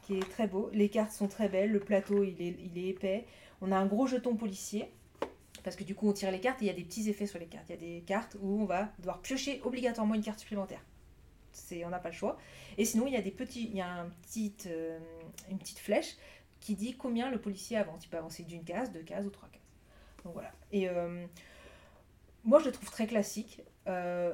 qui 0.04 0.18
est 0.18 0.30
très 0.32 0.48
beau. 0.48 0.70
Les 0.74 0.90
cartes 0.90 1.12
sont 1.12 1.28
très 1.28 1.50
belles, 1.50 1.72
le 1.72 1.80
plateau 1.80 2.24
il 2.24 2.42
est, 2.42 2.88
épais. 2.90 3.26
On 3.62 3.72
a 3.72 3.78
un 3.78 3.86
gros 3.86 4.08
jeton 4.08 4.36
policier, 4.36 4.90
parce 5.64 5.76
que 5.76 5.84
du 5.84 5.94
coup 5.94 6.10
on 6.10 6.14
tire 6.14 6.32
les 6.32 6.40
cartes 6.40 6.62
et 6.62 6.66
il 6.66 6.68
y 6.68 6.72
a 6.72 6.74
des 6.74 6.84
petits 6.84 7.10
effets 7.10 7.28
sur 7.28 7.38
les 7.38 7.46
cartes. 7.46 7.66
Il 7.70 7.74
y 7.74 7.76
a 7.76 7.80
des 7.80 8.02
cartes 8.02 8.38
où 8.42 8.62
on 8.62 8.66
va 8.66 8.92
devoir 9.00 9.20
piocher 9.22 9.62
obligatoirement 9.64 10.16
une 10.16 10.24
carte 10.24 10.40
supplémentaire. 10.40 10.82
On 11.86 11.90
n'a 11.90 12.00
pas 12.00 12.10
le 12.10 12.16
choix. 12.16 12.38
Et 12.78 12.86
sinon 12.86 13.08
il 13.08 13.14
y 13.14 13.18
a 13.18 13.22
des 13.22 13.32
petits, 13.32 13.66
il 13.70 13.76
y 13.76 13.82
a 13.82 14.06
euh, 14.68 15.00
une 15.50 15.58
petite 15.58 15.80
flèche 15.80 16.16
qui 16.62 16.76
dit 16.76 16.96
combien 16.96 17.30
le 17.30 17.42
policier 17.42 17.76
avance. 17.76 18.06
Il 18.06 18.10
peut 18.10 18.18
avancer 18.18 18.44
d'une 18.44 18.64
case, 18.64 18.94
deux 18.94 19.04
cases 19.04 19.26
ou 19.26 19.30
trois 19.30 19.50
cases. 19.50 19.62
Donc 20.24 20.34
voilà. 20.34 20.52
Et 20.72 20.88
euh, 20.88 21.26
moi, 22.44 22.60
je 22.60 22.66
le 22.66 22.72
trouve 22.72 22.90
très 22.90 23.08
classique. 23.08 23.62
Euh, 23.88 24.34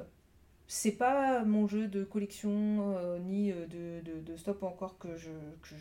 c'est 0.68 0.92
pas 0.92 1.44
mon 1.44 1.68
jeu 1.68 1.88
de 1.88 2.04
collection 2.04 2.96
euh, 2.98 3.20
ni 3.20 3.52
euh, 3.52 3.66
de, 3.68 4.02
de, 4.04 4.20
de, 4.20 4.38
stop 4.38 4.64
encore 4.64 4.98
que 4.98 5.16
je, 5.16 5.30
que 5.62 5.70
je, 5.70 5.76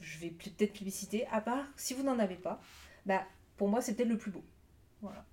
je 0.00 0.18
vais 0.18 0.30
peut-être 0.30 0.72
publiciter. 0.72 1.26
À 1.28 1.40
part, 1.40 1.66
si 1.76 1.94
vous 1.94 2.02
n'en 2.02 2.18
avez 2.18 2.36
pas, 2.36 2.60
bah, 3.06 3.22
pour 3.56 3.68
moi, 3.68 3.80
c'est 3.80 3.94
peut-être 3.94 4.08
le 4.08 4.18
plus 4.18 4.30
beau. 4.30 4.44
Voilà. 5.02 5.24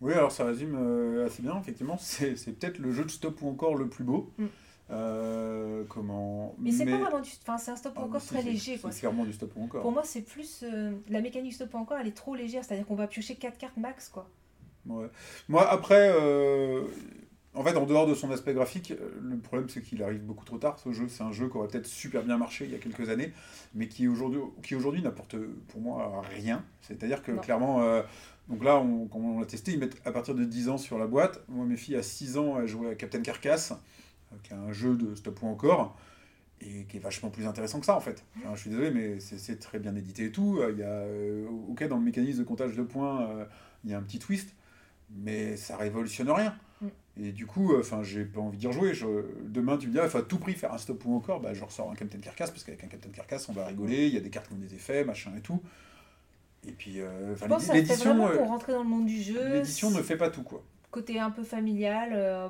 Oui, 0.00 0.12
alors 0.12 0.30
ça 0.30 0.44
résume 0.44 1.22
assez 1.24 1.42
bien, 1.42 1.58
effectivement. 1.58 1.96
C'est 1.98 2.36
c'est 2.36 2.52
peut-être 2.52 2.78
le 2.78 2.92
jeu 2.92 3.04
de 3.04 3.10
stop 3.10 3.42
ou 3.42 3.48
encore 3.48 3.74
le 3.74 3.88
plus 3.88 4.04
beau. 4.04 4.32
Mm. 4.38 4.46
Euh, 4.90 5.84
comment 5.88 6.54
Mais 6.58 6.72
c'est 6.72 6.86
pas 6.86 6.96
vraiment 6.96 7.20
du. 7.20 7.30
Enfin, 7.42 7.58
c'est 7.58 7.70
un 7.70 7.76
stop 7.76 7.92
Ah, 7.96 8.02
encore 8.04 8.24
très 8.24 8.42
léger. 8.42 8.78
C'est 8.90 9.00
clairement 9.00 9.24
du 9.24 9.32
stop 9.32 9.52
encore. 9.58 9.82
Pour 9.82 9.92
moi, 9.92 10.02
c'est 10.04 10.22
plus. 10.22 10.62
euh, 10.62 10.92
la 11.08 11.20
mécanique 11.20 11.52
stop 11.54 11.74
ou 11.74 11.76
encore, 11.78 11.98
elle 11.98 12.06
est 12.08 12.16
trop 12.16 12.34
légère. 12.34 12.64
C'est-à-dire 12.64 12.86
qu'on 12.86 12.94
va 12.94 13.06
piocher 13.06 13.34
4 13.34 13.58
cartes 13.58 13.76
max, 13.76 14.08
quoi. 14.08 14.28
Ouais. 14.86 15.06
Moi, 15.48 15.68
après, 15.70 16.10
euh, 16.14 16.84
en 17.52 17.62
fait, 17.62 17.76
en 17.76 17.84
dehors 17.84 18.06
de 18.06 18.14
son 18.14 18.30
aspect 18.30 18.54
graphique, 18.54 18.94
le 19.20 19.36
problème 19.36 19.68
c'est 19.68 19.82
qu'il 19.82 20.02
arrive 20.02 20.22
beaucoup 20.24 20.46
trop 20.46 20.56
tard. 20.56 20.78
Ce 20.78 20.90
jeu, 20.92 21.06
c'est 21.08 21.22
un 21.22 21.32
jeu 21.32 21.48
qui 21.50 21.56
aurait 21.58 21.68
peut-être 21.68 21.86
super 21.86 22.22
bien 22.22 22.38
marché 22.38 22.64
il 22.64 22.70
y 22.70 22.74
a 22.74 22.78
quelques 22.78 23.10
années, 23.10 23.32
mais 23.74 23.88
qui 23.88 24.08
aujourd'hui, 24.08 24.40
qui 24.62 24.74
aujourd'hui 24.74 25.02
n'apporte 25.02 25.36
pour 25.68 25.80
moi 25.82 26.22
rien. 26.34 26.64
C'est-à-dire 26.80 27.22
que 27.22 27.32
Non. 27.32 27.40
clairement, 27.42 27.82
donc 28.48 28.64
là, 28.64 28.78
on, 28.78 29.06
quand 29.08 29.18
on 29.18 29.40
l'a 29.40 29.46
testé, 29.46 29.72
ils 29.72 29.78
mettent 29.78 30.00
à 30.06 30.12
partir 30.12 30.34
de 30.34 30.44
10 30.44 30.70
ans 30.70 30.78
sur 30.78 30.96
la 30.98 31.06
boîte. 31.06 31.42
Moi, 31.48 31.66
mes 31.66 31.76
filles 31.76 31.96
à 31.96 32.02
6 32.02 32.38
ans, 32.38 32.58
elles 32.58 32.66
jouaient 32.68 32.90
à 32.90 32.94
Captain 32.94 33.20
Carcass, 33.20 33.74
qui 34.42 34.52
est 34.52 34.56
un 34.56 34.72
jeu 34.72 34.96
de 34.96 35.14
stop 35.14 35.42
ou 35.42 35.46
encore. 35.46 35.96
Et 36.60 36.86
qui 36.86 36.96
est 36.96 37.00
vachement 37.00 37.30
plus 37.30 37.46
intéressant 37.46 37.78
que 37.78 37.86
ça 37.86 37.94
en 37.94 38.00
fait. 38.00 38.24
Enfin, 38.38 38.54
je 38.56 38.60
suis 38.62 38.70
désolé, 38.70 38.90
mais 38.90 39.20
c'est 39.20 39.60
très 39.60 39.78
bien 39.78 39.94
édité 39.94 40.24
et 40.24 40.32
tout. 40.32 40.60
Il 40.70 40.78
y 40.78 40.82
a, 40.82 40.88
euh, 40.88 41.46
ok, 41.68 41.86
dans 41.86 41.96
le 41.98 42.02
mécanisme 42.02 42.40
de 42.40 42.44
comptage 42.44 42.74
de 42.74 42.82
points, 42.82 43.30
euh, 43.30 43.44
il 43.84 43.90
y 43.90 43.94
a 43.94 43.98
un 43.98 44.02
petit 44.02 44.18
twist, 44.18 44.54
mais 45.10 45.56
ça 45.56 45.76
révolutionne 45.76 46.30
rien. 46.30 46.56
Mm. 46.80 46.86
Et 47.20 47.32
du 47.32 47.46
coup, 47.46 47.72
euh, 47.72 47.80
enfin, 47.80 48.02
j'ai 48.02 48.24
pas 48.24 48.40
envie 48.40 48.58
d'y 48.58 48.66
rejouer. 48.66 48.92
Je, 48.94 49.06
demain, 49.44 49.76
tu 49.76 49.86
me 49.86 49.92
dis, 49.92 49.98
il 50.02 50.08
faut 50.08 50.18
à 50.18 50.22
tout 50.22 50.38
prix 50.38 50.54
faire 50.54 50.72
un 50.72 50.78
stop 50.78 51.04
ou 51.04 51.14
encore, 51.14 51.40
bah, 51.40 51.54
je 51.54 51.64
ressors 51.64 51.90
un 51.90 51.94
Captain 51.94 52.18
Carcass, 52.18 52.50
parce 52.50 52.64
qu'avec 52.64 52.82
un 52.82 52.88
Captain 52.88 53.10
Carcass, 53.10 53.48
on 53.48 53.52
va 53.52 53.66
rigoler, 53.66 54.06
il 54.06 54.14
y 54.14 54.16
a 54.16 54.20
des 54.20 54.30
cartes 54.30 54.48
qui 54.48 54.54
ont 54.54 54.58
des 54.58 54.74
effets, 54.74 55.04
machin 55.04 55.32
et 55.36 55.40
tout. 55.40 55.62
Et 56.66 56.72
puis, 56.72 57.00
euh, 57.00 57.36
Je 57.36 57.44
pense 57.46 57.72
l'édition 57.72 58.14
pour 58.30 58.48
rentrer 58.48 58.72
dans 58.72 58.82
le 58.82 58.88
monde 58.88 59.06
du 59.06 59.22
jeu. 59.22 59.48
l'édition 59.52 59.90
ne 59.90 60.02
fait 60.02 60.16
pas 60.16 60.30
tout, 60.30 60.42
quoi. 60.42 60.62
Côté 60.90 61.18
un 61.18 61.30
peu 61.30 61.44
familial. 61.44 62.10
euh, 62.12 62.48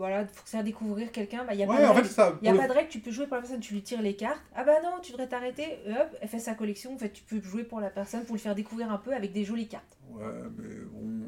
voilà, 0.00 0.26
faut 0.26 0.46
faire 0.46 0.64
découvrir 0.64 1.12
quelqu'un. 1.12 1.44
Bah, 1.44 1.54
y 1.54 1.62
a 1.62 1.66
pas 1.66 2.00
de 2.00 2.06
ça. 2.06 2.38
Il 2.42 2.50
n'y 2.50 2.56
a 2.56 2.58
pas 2.58 2.66
le- 2.66 2.68
de 2.70 2.74
règle, 2.74 2.88
tu 2.88 3.00
peux 3.00 3.10
jouer 3.10 3.26
pour 3.26 3.36
la 3.36 3.42
personne, 3.42 3.60
tu 3.60 3.74
lui 3.74 3.82
tires 3.82 4.00
les 4.00 4.16
cartes. 4.16 4.40
Ah 4.56 4.64
bah 4.64 4.72
non, 4.82 4.92
tu 5.02 5.12
devrais 5.12 5.28
t'arrêter. 5.28 5.78
Hop, 5.88 6.16
elle 6.20 6.28
fait 6.28 6.38
sa 6.38 6.54
collection. 6.54 6.94
En 6.94 6.98
fait, 6.98 7.10
tu 7.12 7.22
peux 7.22 7.40
jouer 7.42 7.64
pour 7.64 7.80
la 7.80 7.90
personne, 7.90 8.24
pour 8.24 8.34
lui 8.34 8.40
faire 8.40 8.54
découvrir 8.54 8.90
un 8.90 8.96
peu 8.98 9.12
avec 9.14 9.32
des 9.32 9.44
jolies 9.44 9.68
cartes. 9.68 9.96
Ouais, 10.12 10.24
mais 10.58 10.74
bon. 10.90 11.26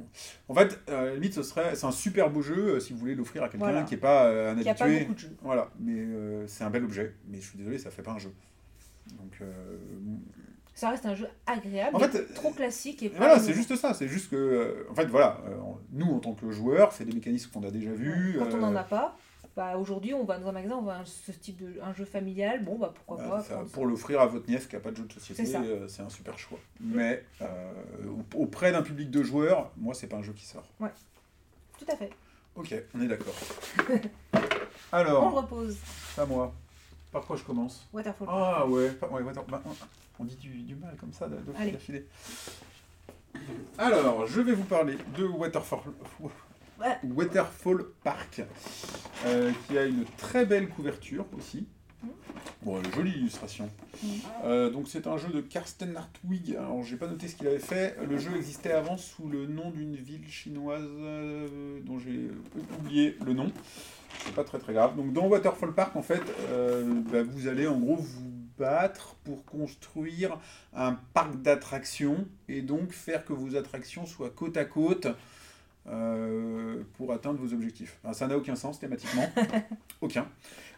En 0.49 0.55
fait, 0.55 0.81
à 0.91 1.05
la 1.05 1.15
limite, 1.15 1.35
ce 1.35 1.43
serait, 1.43 1.75
c'est 1.75 1.87
un 1.87 1.93
super 1.93 2.31
beau 2.31 2.41
jeu 2.43 2.57
euh, 2.77 2.81
si 2.81 2.93
vous 2.95 2.99
voulez 2.99 3.15
l'offrir 3.15 3.43
à 3.45 3.49
quelqu'un 3.49 3.67
Voilà. 3.67 3.83
qui 3.83 3.95
n'est 3.95 4.01
pas 4.01 4.27
euh, 4.27 4.53
un 4.53 4.57
Il 4.57 4.63
n'y 4.63 4.69
a 4.69 4.75
pas 4.75 4.85
habitué. 4.87 5.01
beaucoup 5.01 5.15
de 5.15 5.19
jeux. 5.21 5.37
Voilà, 5.43 5.71
mais 5.79 5.93
euh, 5.99 6.47
c'est 6.47 6.65
un 6.65 6.71
bel 6.71 6.83
objet. 6.85 7.15
Mais 7.29 7.41
je 7.41 7.49
suis 7.49 7.59
désolé, 7.59 7.79
ça 7.79 7.91
fait 7.91 8.03
pas 8.03 8.13
un 8.13 8.19
jeu. 8.19 8.33
Donc, 9.19 9.33
euh, 9.43 9.53
Ça 10.83 10.91
reste 10.91 11.07
un 11.07 11.15
jeu 11.15 11.29
agréable, 11.47 11.95
En 11.95 12.01
mais 12.01 12.09
fait, 12.09 12.35
trop 12.35 12.51
classique. 12.51 13.05
Et 13.05 13.09
voilà, 13.11 13.39
c'est 13.39 13.53
juste 13.55 13.77
ça. 13.77 13.95
C'est 13.95 14.09
juste 14.09 14.29
que, 14.31 14.35
euh, 14.35 14.85
en 14.91 14.97
fait, 14.97 15.07
voilà, 15.07 15.39
euh, 15.47 15.55
nous 15.93 16.11
en 16.13 16.19
tant 16.19 16.33
que 16.33 16.51
joueurs, 16.51 16.93
c'est 16.93 17.05
des 17.05 17.13
mécanismes 17.13 17.53
qu'on 17.53 17.63
a 17.63 17.71
déjà 17.71 17.93
vus. 17.93 18.35
Quand 18.37 18.47
on 18.53 18.57
euh, 18.57 18.61
n'en 18.63 18.75
a 18.75 18.83
pas, 18.83 19.17
bah, 19.55 19.77
aujourd'hui, 19.77 20.13
on 20.13 20.25
va 20.25 20.41
dans 20.41 20.49
un 20.49 20.53
magasin, 20.53 20.75
on 20.75 20.83
voit 20.83 20.95
un- 20.97 21.05
ce 21.05 21.31
type 21.31 21.59
de 21.59 21.81
un 21.81 21.95
jeu 21.95 22.05
familial. 22.05 22.65
Bon, 22.65 22.79
bah 22.81 22.93
pourquoi 22.93 23.17
bah, 23.25 23.29
pas. 23.37 23.43
ça, 23.45 23.63
pour 23.73 23.87
l'offrir 23.87 24.21
à 24.21 24.27
votre 24.27 24.49
nièce 24.49 24.67
qui 24.67 24.75
n'a 24.75 24.81
pas 24.81 24.91
de 24.91 24.97
jeu 24.97 25.05
de 25.05 25.13
société, 25.13 25.47
C'est 25.47 25.57
euh, 25.57 25.87
un 26.05 26.11
super 26.11 26.37
choix. 26.37 26.59
Mais 26.81 27.25
euh, 27.43 27.47
auprès 28.35 28.73
d'un 28.73 28.83
public 28.83 29.09
de 29.09 29.23
joueurs, 29.23 29.71
moi, 29.77 29.95
c'est 29.95 30.09
pas 30.09 30.17
un 30.17 30.23
jeu 30.25 30.33
qui 30.33 30.47
sort. 30.47 30.65
Tout 30.81 31.87
à 31.93 31.95
fait. 31.95 32.11
Ok, 32.57 32.75
on 32.97 33.01
est 33.03 33.07
d'accord. 33.07 33.35
On 34.35 34.97
Alors, 34.97 35.33
repose. 35.33 35.77
à 36.19 36.27
moi. 36.27 36.53
Par 37.13 37.25
quoi 37.25 37.37
je 37.37 37.45
commence? 37.45 37.87
Waterfall. 37.93 38.27
Ah 38.29 38.67
ouais, 38.67 38.91
ouais, 39.13 39.23
ouais, 39.23 39.33
bah, 39.49 39.63
on- 39.65 39.71
on 40.23 40.25
dit 40.25 40.37
du, 40.37 40.49
du 40.63 40.75
mal 40.77 40.95
comme 40.99 41.13
ça 41.13 41.27
de, 41.29 41.35
de 41.37 41.53
Allez. 41.59 41.73
d'affilée. 41.73 42.07
Alors, 43.79 44.27
je 44.27 44.41
vais 44.41 44.53
vous 44.53 44.65
parler 44.65 44.97
de 45.17 45.25
Waterfall, 45.25 45.81
Ouais. 46.81 46.99
Waterfall 47.05 47.85
Park, 48.03 48.43
euh, 49.27 49.53
qui 49.67 49.79
a 49.79 49.85
une 49.87 50.05
très 50.17 50.45
belle 50.47 50.69
couverture 50.69 51.25
aussi. 51.37 51.67
Mm. 52.03 52.09
Bon, 52.63 52.81
une 52.83 52.93
jolie 52.93 53.11
illustration. 53.13 53.69
Mm. 54.03 54.07
Euh, 54.45 54.71
donc 54.71 54.89
c'est 54.89 55.07
un 55.07 55.17
jeu 55.17 55.29
de 55.29 55.41
Karsten 55.41 55.97
Hartwig. 55.97 56.57
Alors 56.57 56.83
j'ai 56.83 56.97
pas 56.97 57.07
noté 57.07 57.29
ce 57.29 57.37
qu'il 57.37 57.47
avait 57.47 57.59
fait. 57.61 57.97
Le 58.09 58.19
jeu 58.19 58.35
existait 58.37 58.73
avant 58.73 58.97
sous 58.97 59.29
le 59.29 59.47
nom 59.47 59.71
d'une 59.71 59.95
ville 59.95 60.27
chinoise 60.29 60.83
euh, 60.89 61.79
dont 61.85 61.99
j'ai 62.01 62.31
oublié 62.81 63.17
le 63.25 63.33
nom. 63.33 63.53
C'est 64.25 64.35
pas 64.35 64.45
très 64.45 64.59
très 64.59 64.73
grave. 64.73 64.97
Donc 64.97 65.13
dans 65.13 65.27
Waterfall 65.29 65.75
Park 65.75 65.95
en 65.95 66.03
fait, 66.03 66.23
euh, 66.49 66.85
bah, 67.13 67.23
vous 67.23 67.47
allez 67.47 67.67
en 67.69 67.79
gros 67.79 67.97
vous 67.97 68.33
battre 68.59 69.17
pour 69.25 69.45
construire 69.45 70.39
un 70.75 70.99
parc 71.15 71.41
d'attractions 71.43 72.27
et 72.49 72.63
donc 72.63 72.93
faire 72.93 73.25
que 73.25 73.33
vos 73.33 73.57
attractions 73.57 74.07
soient 74.07 74.31
côte 74.31 74.57
à 74.57 74.65
côte 74.65 75.09
euh, 75.89 76.83
pour 76.97 77.13
atteindre 77.13 77.41
vos 77.41 77.53
objectifs. 77.53 77.99
Enfin, 78.05 78.13
ça 78.13 78.29
n'a 78.29 78.37
aucun 78.37 78.55
sens 78.55 78.79
thématiquement. 78.79 79.29
aucun. 80.01 80.29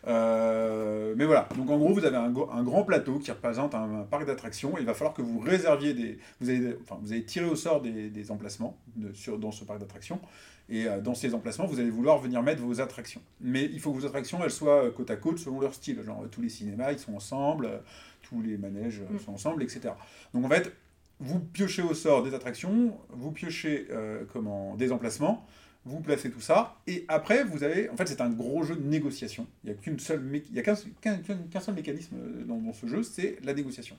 Euh, 0.07 1.15
mais 1.17 1.27
voilà, 1.27 1.47
donc 1.57 1.71
en 1.71 1.77
gros, 1.77 1.93
vous 1.93 2.05
avez 2.07 2.17
un, 2.17 2.31
grand 2.31 2.85
plateau 2.85 3.19
qui 3.19 3.31
représente 3.31 3.75
un, 3.75 4.01
un 4.01 4.05
parc 4.05 4.27
d'attractions. 4.27 4.75
Il 4.79 4.87
va 4.87 4.95
falloir 4.95 5.13
que 5.13 5.21
vous 5.21 5.41
réserviez 5.41 5.93
des. 5.93 6.19
Vous 6.41 6.49
allez, 6.49 6.75
enfin, 6.83 6.99
vous 7.03 7.13
allez 7.13 7.25
tirer 7.25 7.47
au 7.47 7.57
sort 7.57 7.83
des, 7.83 8.09
des 8.09 8.31
emplacements 8.31 8.79
de- 8.97 9.13
sur, 9.13 9.39
dans 9.39 9.53
ce 9.53 9.65
parc 9.65 9.79
d'attractions. 9.79 10.21
Et 10.71 10.87
euh, 10.87 11.01
dans 11.01 11.15
ces 11.15 11.35
emplacements, 11.35 11.67
vous 11.67 11.79
allez 11.81 11.91
vouloir 11.91 12.19
venir 12.19 12.43
mettre 12.43 12.63
vos 12.63 12.81
attractions. 12.81 13.21
Mais 13.41 13.65
il 13.65 13.81
faut 13.81 13.93
que 13.93 13.99
vos 14.01 14.07
attractions 14.07 14.43
elles 14.43 14.51
soient 14.51 14.85
euh, 14.85 14.91
côte 14.91 15.11
à 15.11 15.17
côte 15.17 15.39
selon 15.39 15.61
leur 15.61 15.75
style. 15.75 16.03
Genre, 16.03 16.23
euh, 16.23 16.29
tous 16.29 16.41
les 16.41 16.49
cinémas, 16.49 16.93
ils 16.93 16.99
sont 16.99 17.15
ensemble, 17.15 17.83
tous 18.23 18.41
les 18.41 18.57
manèges 18.57 19.03
Mm. 19.11 19.19
sont 19.19 19.33
ensemble, 19.33 19.63
etc. 19.63 19.91
Donc 20.33 20.45
en 20.45 20.49
fait, 20.49 20.73
vous 21.21 21.39
piochez 21.41 21.83
au 21.83 21.93
sort 21.95 22.23
des 22.23 22.35
attractions, 22.35 22.99
vous 23.11 23.31
piochez 23.31 23.87
euh, 23.91 24.25
comment, 24.33 24.75
des 24.77 24.91
emplacements, 24.91 25.47
vous 25.85 26.01
placez 26.01 26.31
tout 26.31 26.41
ça, 26.41 26.77
et 26.87 27.05
après, 27.09 27.45
vous 27.45 27.63
avez. 27.63 27.91
En 27.91 27.97
fait, 27.97 28.07
c'est 28.07 28.23
un 28.23 28.31
gros 28.31 28.63
jeu 28.65 28.75
de 28.75 28.83
négociation. 28.83 29.47
Il 29.63 29.71
n'y 29.71 29.77
a 29.77 29.79
qu'une 29.79 29.99
seule, 29.99 30.21
mé- 30.25 30.43
il 30.49 30.57
y 30.57 30.59
a 30.59 30.63
qu'un 30.63 30.75
qu'un- 31.03 31.19
qu'un- 31.19 31.37
qu'un 31.51 31.61
seul 31.61 31.75
mécanisme 31.75 32.17
dans, 32.47 32.57
dans 32.57 32.73
ce 32.73 32.87
jeu, 32.87 33.03
c'est 33.03 33.37
la 33.45 33.53
négociation. 33.53 33.97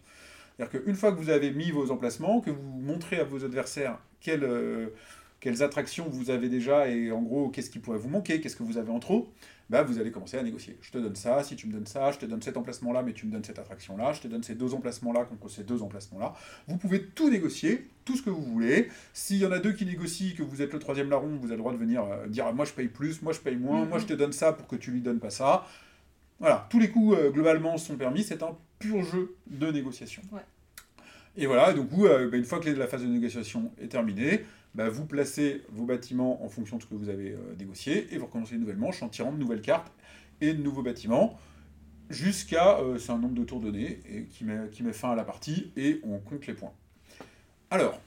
C'est-à-dire 0.57 0.81
qu'une 0.83 0.95
fois 0.95 1.11
que 1.11 1.17
vous 1.19 1.29
avez 1.29 1.51
mis 1.51 1.69
vos 1.69 1.91
emplacements, 1.91 2.41
que 2.41 2.49
vous 2.49 2.63
montrez 2.81 3.19
à 3.19 3.23
vos 3.23 3.45
adversaires 3.45 3.99
euh, 4.27 4.87
quelles 5.45 5.61
attractions 5.61 6.09
vous 6.09 6.31
avez 6.31 6.49
déjà 6.49 6.87
et 6.87 7.11
en 7.11 7.21
gros 7.21 7.49
qu'est-ce 7.49 7.69
qui 7.69 7.77
pourrait 7.77 7.99
vous 7.99 8.09
manquer, 8.09 8.41
qu'est-ce 8.41 8.55
que 8.55 8.63
vous 8.63 8.79
avez 8.79 8.89
en 8.89 8.97
trop, 8.97 9.31
bah, 9.69 9.83
vous 9.83 9.99
allez 9.99 10.09
commencer 10.09 10.39
à 10.39 10.41
négocier. 10.41 10.75
Je 10.81 10.89
te 10.89 10.97
donne 10.97 11.15
ça, 11.15 11.43
si 11.43 11.55
tu 11.55 11.67
me 11.67 11.71
donnes 11.73 11.85
ça, 11.85 12.11
je 12.11 12.17
te 12.17 12.25
donne 12.25 12.41
cet 12.41 12.57
emplacement-là, 12.57 13.03
mais 13.03 13.13
tu 13.13 13.27
me 13.27 13.31
donnes 13.31 13.43
cette 13.43 13.59
attraction-là, 13.59 14.11
je 14.13 14.21
te 14.21 14.27
donne 14.27 14.41
ces 14.41 14.55
deux 14.55 14.73
emplacements-là 14.73 15.25
contre 15.25 15.47
ces 15.49 15.63
deux 15.63 15.83
emplacements-là. 15.83 16.33
Vous 16.67 16.77
pouvez 16.77 17.03
tout 17.03 17.29
négocier, 17.29 17.85
tout 18.05 18.17
ce 18.17 18.23
que 18.23 18.31
vous 18.31 18.41
voulez. 18.41 18.89
S'il 19.13 19.37
y 19.37 19.45
en 19.45 19.51
a 19.51 19.59
deux 19.59 19.73
qui 19.73 19.85
négocient, 19.85 20.35
que 20.35 20.41
vous 20.41 20.63
êtes 20.63 20.73
le 20.73 20.79
troisième 20.79 21.11
larron, 21.11 21.37
vous 21.37 21.45
avez 21.45 21.57
le 21.57 21.59
droit 21.59 21.73
de 21.73 21.77
venir 21.77 22.03
euh, 22.03 22.25
dire 22.25 22.51
moi 22.51 22.65
je 22.65 22.73
paye 22.73 22.87
plus, 22.87 23.21
moi 23.21 23.31
je 23.31 23.39
paye 23.39 23.55
moins, 23.57 23.83
Mhm. 23.83 23.89
moi 23.89 23.99
je 23.99 24.07
te 24.07 24.13
donne 24.13 24.33
ça 24.33 24.51
pour 24.51 24.65
que 24.65 24.75
tu 24.75 24.89
lui 24.89 25.01
donnes 25.01 25.19
pas 25.19 25.29
ça. 25.29 25.67
Voilà, 26.39 26.67
tous 26.71 26.79
les 26.79 26.89
coups 26.89 27.15
euh, 27.19 27.29
globalement 27.29 27.77
sont 27.77 27.97
permis, 27.97 28.23
c'est 28.23 28.41
un 28.41 28.57
pur 28.79 29.03
jeu 29.03 29.35
de 29.45 29.71
négociation. 29.71 30.23
Ouais. 30.31 30.41
Et 31.37 31.45
voilà, 31.45 31.71
du 31.73 31.81
coup, 31.85 32.07
euh, 32.07 32.29
bah, 32.31 32.37
une 32.37 32.45
fois 32.45 32.59
que 32.59 32.69
la 32.69 32.87
phase 32.87 33.03
de 33.03 33.07
négociation 33.07 33.71
est 33.79 33.89
terminée, 33.89 34.45
bah, 34.75 34.89
vous 34.89 35.05
placez 35.05 35.63
vos 35.69 35.85
bâtiments 35.85 36.43
en 36.43 36.49
fonction 36.49 36.77
de 36.77 36.83
ce 36.83 36.87
que 36.87 36.95
vous 36.95 37.09
avez 37.09 37.31
euh, 37.31 37.55
négocié 37.57 38.13
et 38.13 38.17
vous 38.17 38.25
recommencez 38.25 38.55
une 38.55 38.61
nouvelle 38.61 38.77
manche 38.77 39.01
en 39.01 39.09
tirant 39.09 39.31
de 39.31 39.37
nouvelles 39.37 39.61
cartes 39.61 39.91
et 40.41 40.53
de 40.53 40.61
nouveaux 40.61 40.83
bâtiments 40.83 41.39
jusqu'à 42.09 42.79
euh, 42.79 42.97
c'est 42.97 43.11
un 43.11 43.17
nombre 43.17 43.35
de 43.35 43.43
tours 43.43 43.61
donné 43.61 43.99
et 44.09 44.25
qui 44.25 44.43
met, 44.43 44.69
qui 44.71 44.83
met 44.83 44.93
fin 44.93 45.11
à 45.11 45.15
la 45.15 45.23
partie 45.23 45.71
et 45.75 46.01
on 46.03 46.19
compte 46.19 46.45
les 46.45 46.53
points. 46.53 46.73
Alors, 47.71 47.99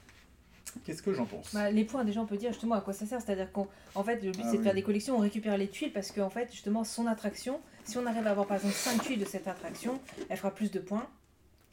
qu'est-ce 0.85 1.01
que 1.01 1.13
j'en 1.13 1.25
pense? 1.25 1.53
Bah, 1.53 1.71
les 1.71 1.83
points, 1.83 2.05
déjà, 2.05 2.21
on 2.21 2.25
peut 2.25 2.37
dire 2.37 2.51
justement 2.51 2.75
à 2.75 2.81
quoi 2.81 2.93
ça 2.93 3.05
sert. 3.05 3.19
C'est-à-dire 3.19 3.51
qu'en 3.51 3.67
en 3.95 4.03
fait, 4.03 4.23
le 4.23 4.31
but, 4.31 4.41
Ah 4.43 4.51
c'est 4.51 4.57
de 4.57 4.63
faire 4.63 4.75
des 4.75 4.83
collections, 4.83 5.15
on 5.17 5.19
récupère 5.19 5.57
les 5.57 5.67
tuiles 5.67 5.91
parce 5.91 6.11
qu'en 6.11 6.29
fait, 6.29 6.51
justement, 6.51 6.83
son 6.83 7.07
attraction, 7.07 7.59
si 7.83 7.97
on 7.97 8.05
arrive 8.05 8.27
à 8.27 8.31
avoir 8.31 8.47
par 8.47 8.57
exemple 8.57 8.75
5 8.75 9.01
tuiles 9.01 9.19
de 9.19 9.25
cette 9.25 9.47
attraction, 9.47 9.99
elle 10.29 10.37
fera 10.37 10.53
plus 10.53 10.71
de 10.71 10.79
points. 10.79 11.07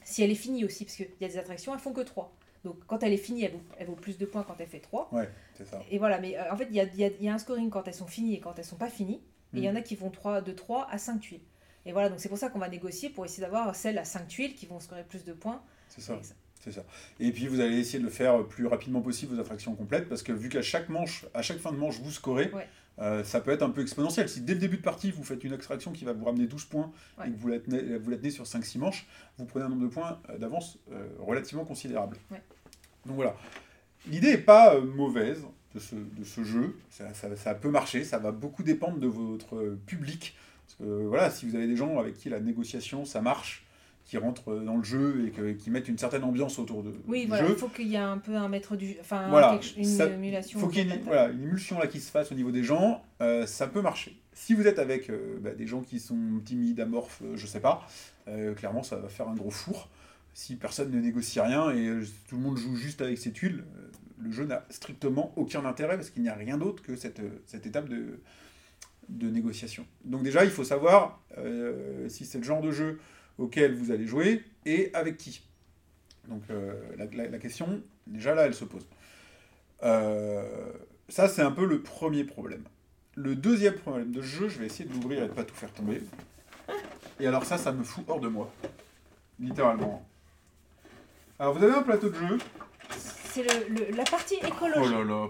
Si 0.04 0.22
elle 0.22 0.30
est 0.30 0.36
finie 0.36 0.64
aussi, 0.64 0.84
parce 0.84 0.96
qu'il 0.96 1.08
y 1.20 1.24
a 1.24 1.28
des 1.28 1.38
attractions, 1.38 1.74
elles 1.74 1.80
font 1.80 1.92
que 1.92 2.00
3. 2.00 2.32
Donc 2.66 2.76
quand 2.86 3.02
elle 3.02 3.12
est 3.12 3.16
finie, 3.16 3.44
elle 3.44 3.52
vaut, 3.52 3.62
elle 3.78 3.86
vaut 3.86 3.94
plus 3.94 4.18
de 4.18 4.26
points 4.26 4.42
quand 4.42 4.56
elle 4.58 4.66
fait 4.66 4.80
3. 4.80 5.08
Ouais, 5.12 5.28
c'est 5.54 5.66
ça. 5.66 5.80
Et 5.90 5.98
voilà, 5.98 6.20
mais 6.20 6.36
euh, 6.36 6.52
en 6.52 6.56
fait, 6.56 6.66
il 6.68 6.74
y 6.76 6.80
a, 6.80 6.84
il 6.84 6.96
y 7.00 7.04
a- 7.04 7.10
il 7.20 7.24
y 7.24 7.28
a 7.28 7.34
un 7.34 7.38
scoring 7.38 7.70
quand 7.70 7.86
elles 7.86 7.94
sont 7.94 8.06
finies 8.06 8.34
et 8.34 8.40
quand 8.40 8.58
elles 8.58 8.64
sont 8.64 8.76
pas 8.76 8.88
finies. 8.90 9.20
Et 9.54 9.58
il 9.58 9.64
y 9.64 9.70
en 9.70 9.76
a 9.76 9.80
qui 9.80 9.94
vont 9.96 10.10
3, 10.10 10.42
de 10.42 10.52
3 10.52 10.86
à 10.90 10.98
5 10.98 11.18
tuiles. 11.20 11.40
Et 11.86 11.92
voilà, 11.92 12.08
donc 12.10 12.18
c'est 12.20 12.28
pour 12.28 12.36
ça 12.36 12.50
qu'on 12.50 12.58
va 12.58 12.68
négocier 12.68 13.08
pour 13.08 13.24
essayer 13.24 13.42
d'avoir 13.42 13.74
celles 13.74 13.96
à 13.96 14.04
5 14.04 14.26
tuiles 14.28 14.54
qui 14.54 14.66
vont 14.66 14.80
scorer 14.80 15.04
plus 15.04 15.24
de 15.24 15.32
points. 15.32 15.62
C'est 15.88 16.00
ça. 16.02 16.18
C'est 16.60 16.72
ça. 16.72 16.84
Et 17.20 17.30
puis 17.30 17.46
vous 17.46 17.60
allez 17.60 17.78
essayer 17.78 18.00
de 18.00 18.04
le 18.04 18.10
faire 18.10 18.36
le 18.38 18.46
plus 18.46 18.66
rapidement 18.66 19.00
possible 19.00 19.34
vos 19.36 19.40
attractions 19.40 19.74
complètes 19.76 20.08
parce 20.08 20.24
que 20.24 20.32
vu 20.32 20.48
qu'à 20.48 20.62
chaque 20.62 20.88
manche, 20.88 21.24
à 21.32 21.40
chaque 21.42 21.58
fin 21.58 21.70
de 21.70 21.76
manche, 21.76 22.00
vous 22.00 22.10
scorez, 22.10 22.50
Ouais. 22.52 22.66
euh, 22.98 23.22
ça 23.22 23.40
peut 23.40 23.52
être 23.52 23.62
un 23.62 23.70
peu 23.70 23.82
exponentiel. 23.82 24.28
Si 24.28 24.40
dès 24.40 24.54
le 24.54 24.58
début 24.58 24.78
de 24.78 24.82
partie, 24.82 25.12
vous 25.12 25.22
faites 25.22 25.44
une 25.44 25.52
extraction 25.52 25.92
qui 25.92 26.04
va 26.04 26.12
vous 26.12 26.24
ramener 26.24 26.46
12 26.48 26.64
points 26.64 26.90
Ouais. 27.18 27.28
et 27.28 27.30
que 27.30 27.36
vous 27.38 27.46
la 27.48 27.60
tenez, 27.60 27.96
vous 27.98 28.10
la 28.10 28.16
tenez 28.16 28.30
sur 28.30 28.44
5-6 28.46 28.78
manches, 28.78 29.06
vous 29.38 29.44
prenez 29.44 29.64
un 29.64 29.68
nombre 29.68 29.82
de 29.82 29.86
points 29.88 30.18
euh, 30.30 30.38
d'avance 30.38 30.78
euh, 30.90 31.06
relativement 31.20 31.64
considérable. 31.64 32.16
Ouais. 32.32 32.42
Donc 33.06 33.16
voilà. 33.16 33.34
L'idée 34.08 34.32
n'est 34.32 34.38
pas 34.38 34.74
euh, 34.74 34.82
mauvaise. 34.84 35.42
de 35.74 35.80
ce, 35.80 35.94
de 35.94 36.24
ce 36.24 36.42
jeu. 36.44 36.74
Ça, 36.90 37.12
ça, 37.14 37.34
ça 37.36 37.54
peut 37.54 37.70
marcher, 37.70 38.02
ça 38.04 38.18
va 38.18 38.32
beaucoup 38.32 38.62
dépendre 38.62 38.98
de 38.98 39.06
votre 39.06 39.76
public. 39.86 40.34
Parce 40.66 40.74
que 40.78 40.84
voilà, 41.06 41.30
si 41.30 41.46
vous 41.46 41.54
avez 41.54 41.66
des 41.66 41.76
gens 41.76 41.98
avec 41.98 42.14
qui 42.14 42.28
la 42.30 42.40
négociation, 42.40 43.04
ça 43.04 43.20
marche, 43.20 43.64
qui 44.06 44.16
rentrent 44.18 44.54
dans 44.56 44.76
le 44.76 44.84
jeu 44.84 45.24
et 45.26 45.30
que, 45.32 45.52
qui 45.52 45.70
mettent 45.70 45.88
une 45.88 45.98
certaine 45.98 46.22
ambiance 46.24 46.58
autour 46.58 46.82
de, 46.84 46.92
Oui, 47.08 47.22
du 47.22 47.26
voilà, 47.28 47.44
jeu. 47.46 47.52
il 47.52 47.58
faut 47.58 47.68
qu'il 47.68 47.88
y 47.88 47.94
ait 47.94 47.98
un 47.98 48.18
peu 48.18 48.36
un 48.36 48.48
maître 48.48 48.76
du. 48.76 48.96
Enfin, 49.00 49.28
Voilà, 49.28 49.58
quelque- 49.58 49.76
une 49.78 49.84
ça- 49.84 50.06
émulation. 50.06 50.58
faut 50.60 50.68
qu'il 50.68 50.86
y 50.86 50.90
ait 50.90 50.94
une, 50.96 51.02
voilà, 51.02 51.28
une 51.28 51.42
émulsion 51.42 51.78
là 51.78 51.86
qui 51.88 52.00
se 52.00 52.10
fasse 52.10 52.30
au 52.32 52.34
niveau 52.36 52.52
des 52.52 52.62
gens, 52.62 53.02
euh, 53.20 53.46
ça 53.46 53.66
peut 53.66 53.82
marcher. 53.82 54.16
Si 54.32 54.54
vous 54.54 54.66
êtes 54.66 54.78
avec 54.78 55.10
euh, 55.10 55.38
bah, 55.40 55.50
des 55.50 55.66
gens 55.66 55.80
qui 55.82 55.98
sont 56.00 56.40
timides, 56.44 56.78
amorphes, 56.80 57.20
euh, 57.24 57.36
je 57.36 57.46
sais 57.46 57.60
pas, 57.60 57.86
euh, 58.28 58.54
clairement 58.54 58.82
ça 58.82 58.96
va 58.96 59.08
faire 59.08 59.28
un 59.28 59.34
gros 59.34 59.50
four. 59.50 59.88
Si 60.36 60.54
personne 60.56 60.90
ne 60.90 61.00
négocie 61.00 61.40
rien 61.40 61.70
et 61.70 61.86
euh, 61.86 62.04
tout 62.28 62.36
le 62.36 62.42
monde 62.42 62.58
joue 62.58 62.76
juste 62.76 63.00
avec 63.00 63.16
ses 63.16 63.32
tuiles, 63.32 63.64
euh, 63.78 63.90
le 64.18 64.30
jeu 64.30 64.44
n'a 64.44 64.66
strictement 64.68 65.32
aucun 65.36 65.64
intérêt 65.64 65.96
parce 65.96 66.10
qu'il 66.10 66.20
n'y 66.20 66.28
a 66.28 66.34
rien 66.34 66.58
d'autre 66.58 66.82
que 66.82 66.94
cette, 66.94 67.20
euh, 67.20 67.58
étape 67.64 67.88
de, 67.88 68.20
négociation. 69.08 69.86
Donc 70.04 70.22
déjà, 70.24 70.44
il 70.44 70.50
faut 70.50 70.62
savoir 70.62 71.22
si 72.08 72.26
c'est 72.26 72.36
le 72.36 72.44
genre 72.44 72.60
de 72.60 72.70
jeu 72.70 73.00
auquel 73.38 73.72
vous 73.72 73.92
allez 73.92 74.06
jouer 74.06 74.44
et 74.66 74.90
avec 74.92 75.16
qui. 75.16 75.40
Donc 76.28 76.42
la, 76.98 77.38
question, 77.38 77.82
déjà 78.06 78.34
là, 78.34 78.44
elle 78.44 78.54
se 78.54 78.66
pose. 78.66 78.86
Ça, 79.80 81.28
c'est 81.28 81.42
un 81.42 81.52
peu 81.52 81.64
le 81.64 81.80
premier 81.80 82.24
problème. 82.24 82.64
Le 83.14 83.36
deuxième 83.36 83.74
problème 83.74 84.12
de 84.12 84.20
jeu, 84.20 84.50
je 84.50 84.58
vais 84.58 84.66
essayer 84.66 84.84
de 84.84 84.92
l'ouvrir 84.92 85.22
et 85.22 85.28
de 85.28 85.32
pas 85.32 85.44
tout 85.44 85.54
faire 85.54 85.72
tomber. 85.72 86.02
Et 87.20 87.26
alors 87.26 87.46
ça, 87.46 87.56
ça 87.56 87.72
me 87.72 87.82
fout 87.82 88.04
hors 88.06 88.20
de 88.20 88.28
moi. 88.28 88.52
Littéralement. 89.38 90.06
Alors 91.38 91.54
vous 91.54 91.62
avez 91.64 91.74
un 91.74 91.82
plateau 91.82 92.08
de 92.10 92.14
jeu. 92.14 92.38
C'est 92.90 93.42
le, 93.42 93.74
le- 93.74 93.96
la 93.96 94.04
partie 94.04 94.36
Oh 94.42 94.46
écologique. 94.46 94.92
là 94.92 95.04
là. 95.04 95.28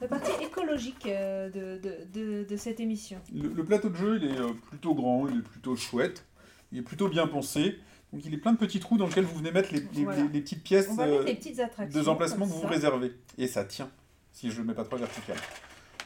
La 0.00 0.08
partie 0.08 0.30
écologique 0.42 1.06
euh, 1.06 1.50
de, 1.50 1.78
de, 1.78 1.96
de, 2.12 2.44
de 2.44 2.56
cette 2.56 2.80
émission. 2.80 3.18
Le, 3.34 3.48
le 3.48 3.64
plateau 3.64 3.88
de 3.88 3.96
jeu, 3.96 4.18
il 4.22 4.30
est 4.30 4.38
euh, 4.38 4.52
plutôt 4.68 4.94
grand, 4.94 5.28
il 5.28 5.38
est 5.38 5.42
plutôt 5.42 5.76
chouette, 5.76 6.24
il 6.72 6.78
est 6.78 6.82
plutôt 6.82 7.08
bien 7.08 7.26
pensé. 7.26 7.78
Donc 8.12 8.24
il 8.24 8.32
est 8.32 8.38
plein 8.38 8.52
de 8.52 8.58
petits 8.58 8.78
trous 8.80 8.96
dans 8.96 9.06
lesquels 9.06 9.24
vous 9.24 9.36
venez 9.38 9.50
mettre 9.50 9.72
les, 9.72 9.80
les- 9.80 10.04
Voilà. 10.04 10.22
les- 10.22 10.28
les 10.28 10.40
petites 10.40 10.62
pièces 10.62 10.86
On 10.90 10.94
va 10.94 11.04
euh, 11.04 11.10
mettre 11.10 11.24
des 11.24 11.34
petites 11.34 11.58
attractions. 11.60 12.00
de 12.02 12.08
emplacements 12.08 12.46
que 12.46 12.50
comme 12.50 12.60
vous 12.60 12.66
ça. 12.68 12.68
réservez. 12.68 13.12
Et 13.38 13.48
ça 13.48 13.64
tient, 13.64 13.90
si 14.32 14.50
je 14.52 14.58
le 14.60 14.66
mets 14.68 14.74
pas 14.74 14.84
trop 14.84 14.96
vertical. 14.96 15.36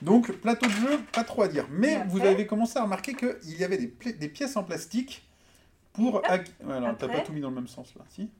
Donc, 0.00 0.30
plateau 0.32 0.66
de 0.66 0.72
jeu, 0.72 0.98
pas 1.12 1.24
trop 1.24 1.42
à 1.42 1.48
dire. 1.48 1.66
Mais 1.70 1.92
Et 1.92 1.96
après 1.96 2.08
vous 2.08 2.20
avez 2.20 2.46
commencé 2.46 2.78
à 2.78 2.84
remarquer 2.84 3.14
qu'il 3.14 3.58
y 3.58 3.64
avait 3.64 3.78
des, 3.78 3.88
pla- 3.88 4.12
des 4.12 4.28
pièces 4.28 4.56
en 4.56 4.62
plastique 4.64 5.26
pour... 5.92 6.22
Ac- 6.22 6.46
Voilà, 6.62 6.94
t'as 6.94 7.06
après- 7.06 7.18
pas 7.18 7.24
tout 7.24 7.32
mis 7.32 7.40
dans 7.40 7.50
le 7.50 7.56
même 7.56 7.66
sens 7.68 7.94
là, 7.96 8.04
si 8.08 8.30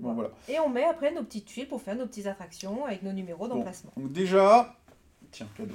Bon, 0.00 0.12
voilà. 0.14 0.30
Et 0.48 0.58
on 0.60 0.68
met 0.68 0.84
après 0.84 1.12
nos 1.12 1.22
petites 1.22 1.46
tuiles 1.46 1.68
pour 1.68 1.80
faire 1.82 1.94
nos 1.96 2.06
petites 2.06 2.26
attractions 2.26 2.84
avec 2.84 3.02
nos 3.02 3.12
numéros 3.12 3.48
Bon. 3.48 3.56
d'emplacement. 3.56 3.92
Donc 3.96 4.12
déjà, 4.12 4.74
tiens, 5.30 5.46
cadeau. 5.56 5.74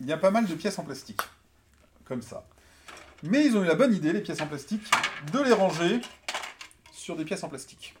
Il 0.00 0.06
y 0.06 0.12
a 0.12 0.18
pas 0.18 0.30
mal 0.30 0.46
de 0.46 0.54
pièces 0.54 0.78
en 0.78 0.84
plastique, 0.84 1.20
comme 2.04 2.22
ça. 2.22 2.46
Mais 3.22 3.44
ils 3.46 3.56
ont 3.56 3.62
eu 3.62 3.66
la 3.66 3.74
bonne 3.76 3.94
idée, 3.94 4.12
les 4.12 4.20
pièces 4.20 4.40
en 4.40 4.46
plastique, 4.46 4.82
de 5.32 5.38
les 5.40 5.52
ranger 5.52 6.00
sur 6.92 7.16
des 7.16 7.24
pièces 7.24 7.42
en 7.44 7.48
plastique. 7.48 7.94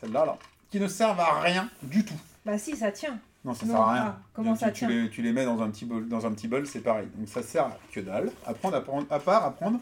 Celles-là, 0.00 0.24
là, 0.24 0.38
qui 0.70 0.80
ne 0.80 0.88
servent 0.88 1.20
à 1.20 1.40
rien 1.40 1.68
du 1.82 2.04
tout. 2.04 2.18
Bah 2.44 2.58
si, 2.58 2.76
ça 2.76 2.90
tient. 2.90 3.18
Non, 3.44 3.54
ça 3.54 3.66
Non, 3.66 3.72
sert 3.72 3.80
à 3.82 3.92
rien. 3.92 4.02
ah, 4.16 4.22
comment 4.32 4.50
Donc, 4.50 4.58
ça 4.60 4.70
tu 4.70 4.78
tient 4.86 4.88
les, 4.88 5.10
tu 5.10 5.22
les 5.22 5.32
mets 5.32 5.44
dans 5.44 5.60
un 5.62 5.70
petit 5.70 5.84
bol, 5.84 6.08
dans 6.08 6.24
un 6.26 6.32
petit 6.32 6.48
bol, 6.48 6.66
c'est 6.66 6.80
pareil. 6.80 7.08
Donc 7.16 7.28
ça 7.28 7.42
sert 7.42 7.64
à 7.66 7.76
que 7.92 8.00
dalle. 8.00 8.30
À 8.46 8.54
prendre, 8.54 8.76
à 8.76 8.80
prendre, 8.80 9.06
à 9.10 9.18
part 9.18 9.44
à 9.44 9.50
prendre 9.52 9.80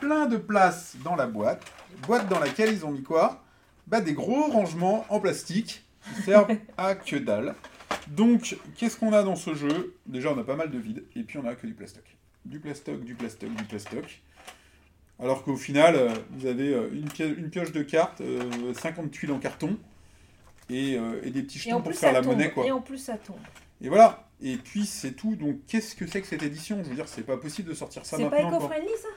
plein 0.00 0.26
de 0.26 0.36
place 0.38 0.96
dans 1.04 1.14
la 1.16 1.26
boîte. 1.26 1.62
Boîte 2.06 2.28
dans 2.28 2.38
laquelle 2.40 2.72
ils 2.72 2.84
ont 2.84 2.90
mis 2.90 3.02
quoi? 3.02 3.42
Bah 3.88 4.00
des 4.00 4.12
gros 4.14 4.44
rangements 4.50 5.04
en 5.08 5.18
plastique 5.20 5.84
qui 6.16 6.22
servent 6.22 6.56
à 6.76 6.94
que 6.94 7.16
dalle. 7.16 7.54
Donc 8.08 8.56
qu'est-ce 8.76 8.96
qu'on 8.96 9.12
a 9.12 9.22
dans 9.22 9.36
ce 9.36 9.54
jeu? 9.54 9.94
Déjà 10.06 10.32
on 10.32 10.38
a 10.38 10.44
pas 10.44 10.56
mal 10.56 10.70
de 10.70 10.78
vide 10.78 11.04
et 11.16 11.22
puis 11.22 11.38
on 11.38 11.46
a 11.46 11.54
que 11.54 11.66
du 11.66 11.74
plastoc. 11.74 12.04
Du 12.44 12.60
plastoc, 12.60 13.02
du 13.04 13.14
plastoc, 13.14 13.50
du 13.54 13.64
plastoc. 13.64 14.22
Alors 15.20 15.42
qu'au 15.42 15.56
final, 15.56 15.96
euh, 15.96 16.08
vous 16.30 16.46
avez 16.46 16.72
euh, 16.72 16.88
une, 16.92 17.08
pio- 17.08 17.34
une 17.36 17.50
pioche 17.50 17.72
de 17.72 17.82
cartes, 17.82 18.20
euh, 18.20 18.72
50 18.74 19.10
tuiles 19.10 19.32
en 19.32 19.38
carton 19.40 19.76
et, 20.70 20.96
euh, 20.96 21.20
et 21.24 21.30
des 21.30 21.42
petits 21.42 21.58
Et 21.58 21.62
jetons 21.62 21.82
pour 21.82 21.92
faire 21.92 22.12
la 22.12 22.20
tombe. 22.22 22.32
monnaie. 22.34 22.52
Quoi. 22.52 22.66
Et 22.66 22.70
en 22.70 22.80
plus 22.80 22.98
ça 22.98 23.16
tombe. 23.18 23.36
Et 23.80 23.88
voilà. 23.88 24.28
Et 24.40 24.56
puis 24.56 24.86
c'est 24.86 25.12
tout. 25.12 25.34
Donc 25.34 25.56
qu'est-ce 25.66 25.96
que 25.96 26.06
c'est 26.06 26.20
que 26.20 26.26
cette 26.28 26.42
édition? 26.44 26.78
Je 26.84 26.90
veux 26.90 26.94
dire, 26.94 27.08
c'est 27.08 27.22
pas 27.26 27.36
possible 27.36 27.68
de 27.70 27.74
sortir 27.74 28.06
ça 28.06 28.16
C'est 28.16 28.30
pas 28.30 28.42
maintenant. 28.42 28.58
éco-friendly 28.58 28.92
ça? 29.02 29.08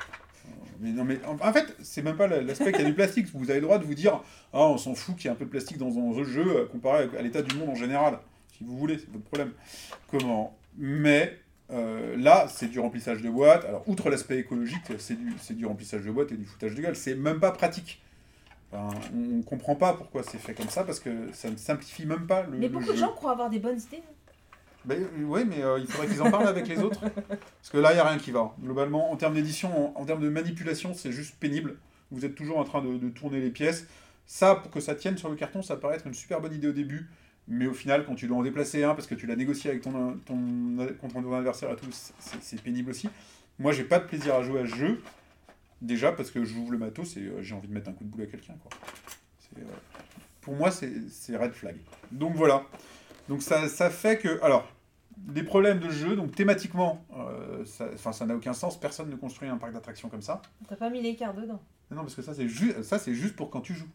Mais 0.81 0.91
non, 0.91 1.03
mais 1.05 1.19
en, 1.25 1.35
en 1.47 1.53
fait, 1.53 1.75
c'est 1.81 2.01
même 2.01 2.17
pas 2.17 2.27
la- 2.27 2.41
l'aspect 2.41 2.71
qu'il 2.71 2.81
y 2.81 2.85
a 2.85 2.87
du 2.89 2.95
plastique. 2.95 3.27
Vous 3.33 3.49
avez 3.51 3.59
le 3.59 3.65
droit 3.67 3.77
de 3.77 3.85
vous 3.85 3.93
dire, 3.93 4.21
ah, 4.51 4.65
on 4.67 4.77
s'en 4.77 4.95
fout 4.95 5.15
qu'il 5.15 5.25
y 5.25 5.27
ait 5.27 5.31
un 5.31 5.35
peu 5.35 5.45
de 5.45 5.49
plastique 5.49 5.77
dans 5.77 5.97
un 5.97 6.23
jeu 6.23 6.45
euh, 6.47 6.65
comparé 6.65 7.07
à 7.17 7.21
l'état 7.21 7.41
du 7.41 7.55
monde 7.55 7.69
en 7.69 7.75
général. 7.75 8.19
Si 8.57 8.63
vous 8.63 8.77
voulez, 8.77 8.97
c'est 8.97 9.09
votre 9.11 9.23
problème. 9.25 9.51
Comment? 10.09 10.57
Mais 10.77 11.37
euh, 11.71 12.15
là, 12.17 12.47
c'est 12.49 12.67
du 12.67 12.79
remplissage 12.79 13.21
de 13.21 13.29
boîte. 13.29 13.63
Alors, 13.65 13.87
outre 13.87 14.09
l'aspect 14.09 14.37
écologique, 14.39 14.91
c'est 14.97 15.15
du, 15.17 15.33
du 15.55 15.65
remplissage 15.65 16.03
de 16.03 16.11
boîte 16.11 16.31
et 16.31 16.35
du 16.37 16.45
foutage 16.45 16.75
de 16.75 16.81
gueule. 16.81 16.95
C'est 16.95 17.15
même 17.15 17.39
pas 17.39 17.51
pratique. 17.51 18.01
Enfin, 18.73 18.97
on 19.13 19.17
ne 19.37 19.41
comprend 19.43 19.75
pas 19.75 19.93
pourquoi 19.93 20.23
c'est 20.23 20.37
fait 20.37 20.53
comme 20.53 20.69
ça 20.69 20.83
parce 20.85 20.99
que 21.01 21.09
ça 21.33 21.49
ne 21.49 21.57
simplifie 21.57 22.05
même 22.05 22.25
pas 22.25 22.43
le, 22.43 22.57
Mais 22.57 22.69
beaucoup 22.69 22.91
de 22.91 22.97
gens 22.97 23.11
croient 23.11 23.31
avoir 23.33 23.49
des 23.49 23.59
bonnes 23.59 23.79
idées. 23.79 24.01
Ben, 24.83 25.05
oui, 25.19 25.43
mais 25.47 25.63
euh, 25.63 25.79
il 25.79 25.85
faudrait 25.87 26.07
qu'ils 26.07 26.21
en 26.21 26.31
parlent 26.31 26.47
avec 26.47 26.67
les 26.67 26.79
autres. 26.79 27.01
Parce 27.01 27.69
que 27.71 27.77
là, 27.77 27.91
il 27.91 27.95
n'y 27.95 28.01
a 28.01 28.07
rien 28.07 28.17
qui 28.17 28.31
va. 28.31 28.55
Globalement, 28.59 29.11
en 29.11 29.15
termes 29.15 29.35
d'édition, 29.35 29.97
en, 29.97 30.05
termes 30.05 30.21
de 30.21 30.29
manipulation, 30.29 30.93
c'est 30.93 31.11
juste 31.11 31.35
pénible. 31.39 31.77
Vous 32.09 32.25
êtes 32.25 32.35
toujours 32.35 32.57
en 32.57 32.63
train 32.63 32.81
de, 32.81 33.09
tourner 33.09 33.39
les 33.39 33.51
pièces. 33.51 33.85
Ça, 34.25 34.55
pour 34.55 34.71
que 34.71 34.79
ça 34.79 34.95
tienne 34.95 35.17
sur 35.17 35.29
le 35.29 35.35
carton, 35.35 35.61
ça 35.61 35.75
paraît 35.75 35.95
être 35.95 36.07
une 36.07 36.13
super 36.13 36.41
bonne 36.41 36.53
idée 36.53 36.67
au 36.67 36.73
début. 36.73 37.09
Mais 37.47 37.67
au 37.67 37.73
final, 37.73 38.05
quand 38.05 38.15
tu 38.15 38.27
dois 38.27 38.37
en 38.37 38.43
déplacer 38.43 38.83
un, 38.83 38.95
parce 38.95 39.07
que 39.07 39.15
tu 39.15 39.27
l'as 39.27 39.35
négocié 39.35 39.69
avec 39.69 39.81
ton, 39.83 40.17
ton, 40.25 40.37
contre 40.99 41.13
ton 41.13 41.33
adversaire 41.33 41.71
et 41.71 41.75
tout, 41.75 41.87
c'est- 41.91 42.61
pénible 42.61 42.91
aussi. 42.91 43.09
Moi, 43.59 43.73
j'ai 43.73 43.83
pas 43.83 43.99
de 43.99 44.05
plaisir 44.05 44.35
à 44.35 44.43
jouer 44.43 44.61
à 44.61 44.67
ce 44.67 44.75
jeu. 44.75 45.01
Déjà 45.81 46.11
parce 46.11 46.29
que 46.31 46.43
j'ouvre 46.43 46.71
le 46.71 46.77
matos 46.77 47.17
et 47.17 47.21
euh, 47.21 47.41
j'ai 47.41 47.55
envie 47.55 47.67
de 47.67 47.73
mettre 47.73 47.89
un 47.89 47.93
coup 47.93 48.03
de 48.03 48.09
boule 48.09 48.21
à 48.21 48.25
quelqu'un. 48.27 48.53
euh, 49.57 49.61
Pour 50.41 50.55
moi, 50.55 50.69
c'est 50.71 51.35
red 51.35 51.53
flag. 51.53 51.75
Donc 52.11 52.35
voilà. 52.35 52.63
Donc 53.31 53.41
ça, 53.41 53.69
ça 53.69 53.89
fait 53.89 54.17
que... 54.17 54.43
Alors, 54.43 54.67
des 55.15 55.43
problèmes 55.43 55.79
de 55.79 55.89
jeu, 55.89 56.17
donc 56.17 56.35
thématiquement, 56.35 57.01
euh, 57.15 57.63
ça 57.63 58.25
n'a 58.25 58.35
aucun 58.35 58.51
sens. 58.51 58.77
Personne 58.77 59.09
ne 59.09 59.15
construit 59.15 59.47
un 59.47 59.55
parc 59.55 59.71
d'attractions 59.71 60.09
comme 60.09 60.21
ça. 60.21 60.41
T'as 60.67 60.75
pas 60.75 60.89
mis 60.89 61.01
l'écart 61.01 61.33
dedans. 61.33 61.61
Non, 61.91 62.01
parce 62.01 62.13
que 62.13 62.21
ça, 62.21 62.33
c'est 62.33 62.49
juste, 62.49 63.35
pour 63.37 63.49
quand 63.49 63.61
tu 63.61 63.73
joues. 63.73 63.87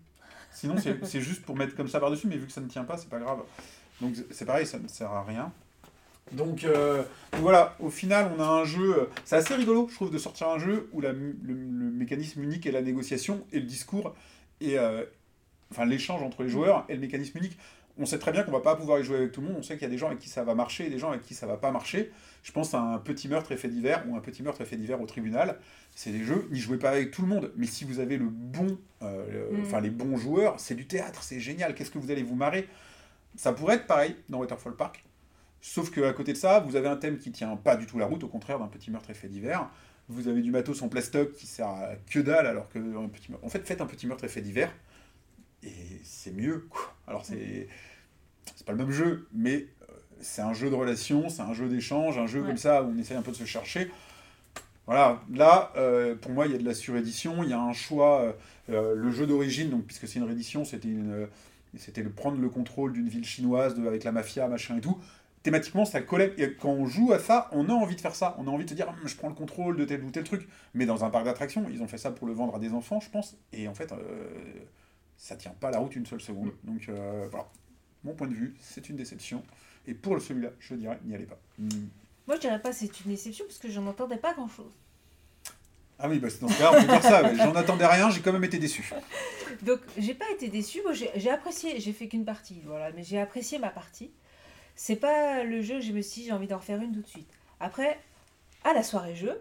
Sinon, 0.53 0.77
c'est 0.79 1.21
juste 1.21 1.43
pour 1.45 1.55
mettre 1.55 1.77
comme 1.77 1.89
ça 1.89 2.01
par-dessus, 2.01 2.29
mais 2.29 2.39
vu 2.39 2.47
que 2.47 2.53
ça 2.53 2.63
ne 2.63 2.69
tient 2.69 2.85
pas, 2.85 2.97
c'est 2.97 3.11
pas 3.11 3.19
grave. 3.19 3.41
Donc, 4.01 4.15
c'est 4.31 4.47
pareil, 4.47 4.65
ça 4.67 4.79
ne 4.79 4.89
sert 4.89 5.11
à 5.11 5.23
rien. 5.23 5.53
Donc, 6.33 6.65
euh, 6.65 7.03
donc 7.33 7.43
voilà, 7.43 7.77
au 7.79 7.91
final, 7.91 8.33
on 8.35 8.41
a 8.41 8.47
un 8.47 8.65
jeu. 8.65 9.01
euh, 9.01 9.05
C'est 9.27 9.37
assez 9.37 9.55
rigolo, 9.55 9.87
je 9.91 9.97
trouve, 9.97 10.11
de 10.11 10.17
sortir 10.17 10.49
un 10.49 10.59
jeu 10.59 10.89
où 10.95 11.03
la 11.03 11.13
le, 11.13 11.37
le 11.43 11.91
mécanisme 11.91 12.43
unique 12.43 12.65
est 12.65 12.73
la 12.73 12.81
négociation 12.81 13.47
et 13.53 13.61
le 13.61 13.67
discours 13.67 14.15
et 14.63 14.79
euh, 14.79 15.05
enfin 15.71 15.85
l'échange 15.85 16.23
entre 16.23 16.43
les 16.43 16.49
joueurs 16.49 16.87
et 16.89 16.95
le 16.95 17.01
mécanisme 17.01 17.37
unique. 17.37 17.59
On 17.99 18.05
sait 18.05 18.19
très 18.19 18.31
bien 18.33 18.43
qu'on 18.43 18.53
va 18.53 18.61
pas 18.61 18.77
pouvoir 18.77 18.99
y 19.01 19.05
jouer 19.05 19.17
avec 19.17 19.33
tout 19.33 19.41
le 19.41 19.47
monde. 19.49 19.57
On 19.59 19.63
sait 19.63 19.75
qu'il 19.75 19.83
y 19.85 19.87
a 19.87 19.91
des 19.91 19.97
gens 19.97 20.09
avec 20.09 20.19
qui 20.19 20.29
ça 20.29 20.45
va 20.45 20.55
marcher 20.55 20.87
et 20.87 20.91
des 20.91 20.99
gens 20.99 21.11
avec 21.11 21.23
qui 21.23 21.35
ça 21.35 21.47
va 21.47 21.57
pas 21.57 21.71
marcher. 21.71 22.13
Je 22.43 22.53
pense 22.53 22.75
à 22.75 22.81
un 22.81 22.99
petit 22.99 23.27
meurtre 23.29 23.53
et 23.53 23.57
fait 23.57 23.69
divers 23.69 24.05
ou 24.09 24.17
un 24.17 24.21
petit 24.21 24.43
meurtre 24.43 24.61
et 24.61 24.65
fait 24.67 24.77
divers 24.77 25.01
au 25.01 25.07
tribunal. 25.07 25.59
C'est 25.95 26.11
des 26.13 26.23
jeux, 26.23 26.47
n'y 26.51 26.59
jouez 26.59 26.77
pas 26.79 26.91
avec 26.91 27.11
tout 27.11 27.23
le 27.23 27.29
monde. 27.29 27.53
Mais 27.57 27.67
si 27.67 27.85
vous 27.85 27.99
avez 27.99 28.19
le 28.19 28.27
bon, 28.29 28.79
euh, 29.03 29.51
le- 29.51 29.59
Mm. 29.63 29.83
les 29.83 29.91
bons 29.91 30.17
joueurs, 30.19 30.61
c'est 30.61 30.75
du 30.75 30.87
théâtre, 30.87 31.23
c'est 31.23 31.41
génial. 31.41 31.75
Qu'est-ce 31.75 31.91
que 31.91 31.99
vous 31.99 32.11
allez 32.11 32.23
vous 32.23 32.35
marrer? 32.37 32.69
Ça 33.35 33.53
pourrait 33.53 33.77
être 33.77 33.87
pareil 33.87 34.15
dans 34.29 34.39
Waterfall 34.41 34.77
Park. 34.77 35.03
Sauf 35.63 35.91
qu'à 35.91 36.13
côté 36.13 36.33
de 36.35 36.39
ça, 36.39 36.61
vous 36.61 36.77
avez 36.77 36.89
un 36.89 36.97
thème 36.97 37.19
qui 37.19 37.33
tient 37.33 37.57
pas 37.57 37.77
du 37.77 37.87
tout 37.87 37.99
la 37.99 38.05
route, 38.07 38.23
au 38.25 38.29
contraire 38.29 38.59
d'un 38.59 38.69
petit 38.69 38.91
meurtre 38.91 39.09
et 39.11 39.15
fait 39.15 39.29
divers. 39.29 39.69
Vous 40.09 40.29
avez 40.29 40.43
du 40.43 40.53
matos 40.53 40.83
en 40.83 40.89
plastoc 40.89 41.33
qui 41.33 41.47
sert 41.47 41.67
à 41.67 41.89
que 42.09 42.21
dalle, 42.21 42.47
alors 42.47 42.69
que 42.69 42.79
un 42.79 43.09
petit 43.09 43.31
meurtre- 43.33 43.45
En 43.45 43.49
fait, 43.49 43.67
faites 43.67 43.81
un 43.81 43.87
petit 43.87 44.07
meurtre 44.07 44.23
et 44.25 44.29
fait 44.29 44.43
divers, 44.43 44.71
et 45.63 46.01
c'est 46.05 46.33
mieux. 46.33 46.67
quoi. 46.71 46.95
Alors 47.07 47.25
c'est 47.25 47.69
c'est 48.55 48.65
pas 48.67 48.73
le 48.73 48.79
même 48.79 48.91
jeu, 48.93 49.27
mais 49.35 49.67
euh, 49.91 49.93
c'est 50.21 50.43
un 50.43 50.53
jeu 50.53 50.71
de 50.71 50.75
relation, 50.75 51.29
c'est 51.29 51.43
un 51.43 51.53
jeu 51.53 51.69
d'échange, 51.69 52.17
un 52.19 52.27
jeu 52.27 52.41
Ouais. 52.41 52.47
comme 52.49 52.57
ça 52.57 52.83
où 52.83 52.93
on 52.95 52.99
essaye 52.99 53.17
un 53.17 53.23
peu 53.23 53.33
de 53.33 53.37
se 53.37 53.45
chercher. 53.45 53.91
Voilà, 54.87 55.21
là, 55.35 55.73
euh, 55.77 56.15
pour 56.15 56.31
moi, 56.31 56.47
il 56.47 56.53
y 56.53 56.55
a 56.55 56.59
de 56.59 56.65
la 56.65 56.75
surédition, 56.75 57.43
il 57.43 57.51
y 57.51 57.53
a 57.53 57.61
un 57.61 57.73
choix. 57.73 58.35
euh, 58.71 58.95
le 58.97 59.11
jeu 59.13 59.27
d'origine, 59.29 59.71
donc 59.71 59.85
puisque 59.85 60.09
c'est 60.09 60.19
une 60.19 60.25
réédition, 60.25 60.65
c'était 60.65 60.89
c'était 61.77 62.03
le 62.03 62.11
prendre 62.11 62.41
le 62.41 62.49
contrôle 62.49 62.93
d'une 62.93 63.09
ville 63.09 63.25
chinoise 63.25 63.75
de- 63.77 63.87
avec 63.87 64.03
la 64.05 64.11
mafia, 64.13 64.49
machin 64.49 64.77
et 64.79 64.81
tout. 64.81 64.99
Thématiquement, 65.45 65.85
ça 65.85 66.01
collait. 66.01 66.33
Et 66.39 66.53
quand 66.55 66.71
on 66.71 66.87
joue 66.87 67.13
à 67.13 67.19
ça, 67.21 67.49
on 67.53 67.69
a 67.69 67.73
envie 67.73 67.95
de 67.95 68.01
faire 68.01 68.15
ça. 68.17 68.35
On 68.39 68.49
a 68.49 68.51
envie 68.51 68.65
de 68.65 68.71
se 68.71 68.75
dire, 68.75 68.93
je 69.05 69.15
prends 69.15 69.29
le 69.29 69.35
contrôle 69.35 69.77
de 69.77 69.85
tel 69.85 70.03
ou 70.03 70.11
tel 70.11 70.25
truc. 70.25 70.49
Mais 70.75 70.87
dans 70.87 71.05
un 71.05 71.11
parc 71.11 71.25
d'attractions, 71.27 71.65
ils 71.71 71.81
ont 71.83 71.87
fait 71.87 71.99
ça 71.99 72.11
pour 72.11 72.27
le 72.27 72.33
vendre 72.33 72.57
à 72.57 72.59
des 72.59 72.73
enfants, 72.73 72.99
je 73.01 73.09
pense. 73.11 73.37
Et 73.53 73.69
en 73.69 73.75
fait, 73.75 73.93
euh, 73.93 73.97
ça 75.17 75.37
tient 75.37 75.53
pas 75.53 75.71
la 75.71 75.79
route 75.79 75.95
une 75.97 76.07
seule 76.07 76.21
seconde. 76.21 76.53
Donc 76.65 76.89
euh, 76.89 77.27
voilà, 77.31 77.49
mon 78.05 78.15
point 78.15 78.29
de 78.29 78.35
vue, 78.35 78.55
c'est 78.61 78.89
une 78.89 78.97
déception. 78.97 79.43
Et 79.87 79.95
pour 79.95 80.21
celui-là, 80.21 80.51
je 80.59 80.75
dirais, 80.75 80.99
n'y 81.05 81.15
allez 81.15 81.27
pas. 81.27 81.39
Moi 81.59 82.37
je 82.37 82.41
dirais 82.41 82.61
pas 82.61 82.73
c'est 82.73 83.01
une 83.01 83.13
déception 83.13 83.45
parce 83.47 83.59
que 83.59 83.71
j'en 83.71 83.87
entendais 83.87 84.17
pas 84.17 84.35
grand 84.35 84.49
chose. 84.49 84.73
Ah 85.99 86.11
oui, 86.11 86.19
bah, 86.19 86.29
c'est 86.29 86.43
dans 86.43 86.49
ce 86.49 86.59
cas, 86.59 86.73
on 86.73 86.81
peut 86.81 86.87
dire 86.87 87.03
ça. 87.03 87.35
J'en 87.35 87.55
attendais 87.55 87.87
rien, 87.87 88.11
j'ai 88.11 88.21
quand 88.21 88.33
même 88.33 88.45
été 88.45 88.59
déçu. 88.59 88.93
Donc 89.63 89.81
j'ai 89.97 90.15
pas 90.15 90.31
été 90.31 90.49
déçue, 90.49 90.83
moi 90.83 90.93
j'ai 90.93 91.31
apprécié, 91.31 91.81
j'ai 91.81 91.93
fait 91.93 92.09
qu'une 92.09 92.25
partie, 92.25 92.61
voilà, 92.67 92.93
mais 92.93 93.03
j'ai 93.03 93.19
apprécié 93.19 93.59
ma 93.59 93.71
partie. 93.71 94.11
c'est 94.75 94.97
pas 94.97 95.43
le 95.43 95.63
jeu 95.63 95.81
je 95.81 95.93
me 95.93 96.03
suis 96.03 96.23
dit, 96.23 96.27
j'ai 96.27 96.33
envie 96.33 96.49
d'en 96.49 96.59
refaire 96.59 96.81
une 96.83 96.93
tout 96.93 97.01
de 97.01 97.07
suite. 97.07 97.31
Après, 97.61 97.99
à 98.65 98.75
la 98.75 98.83
soirée 98.83 99.17
jeu, 99.17 99.41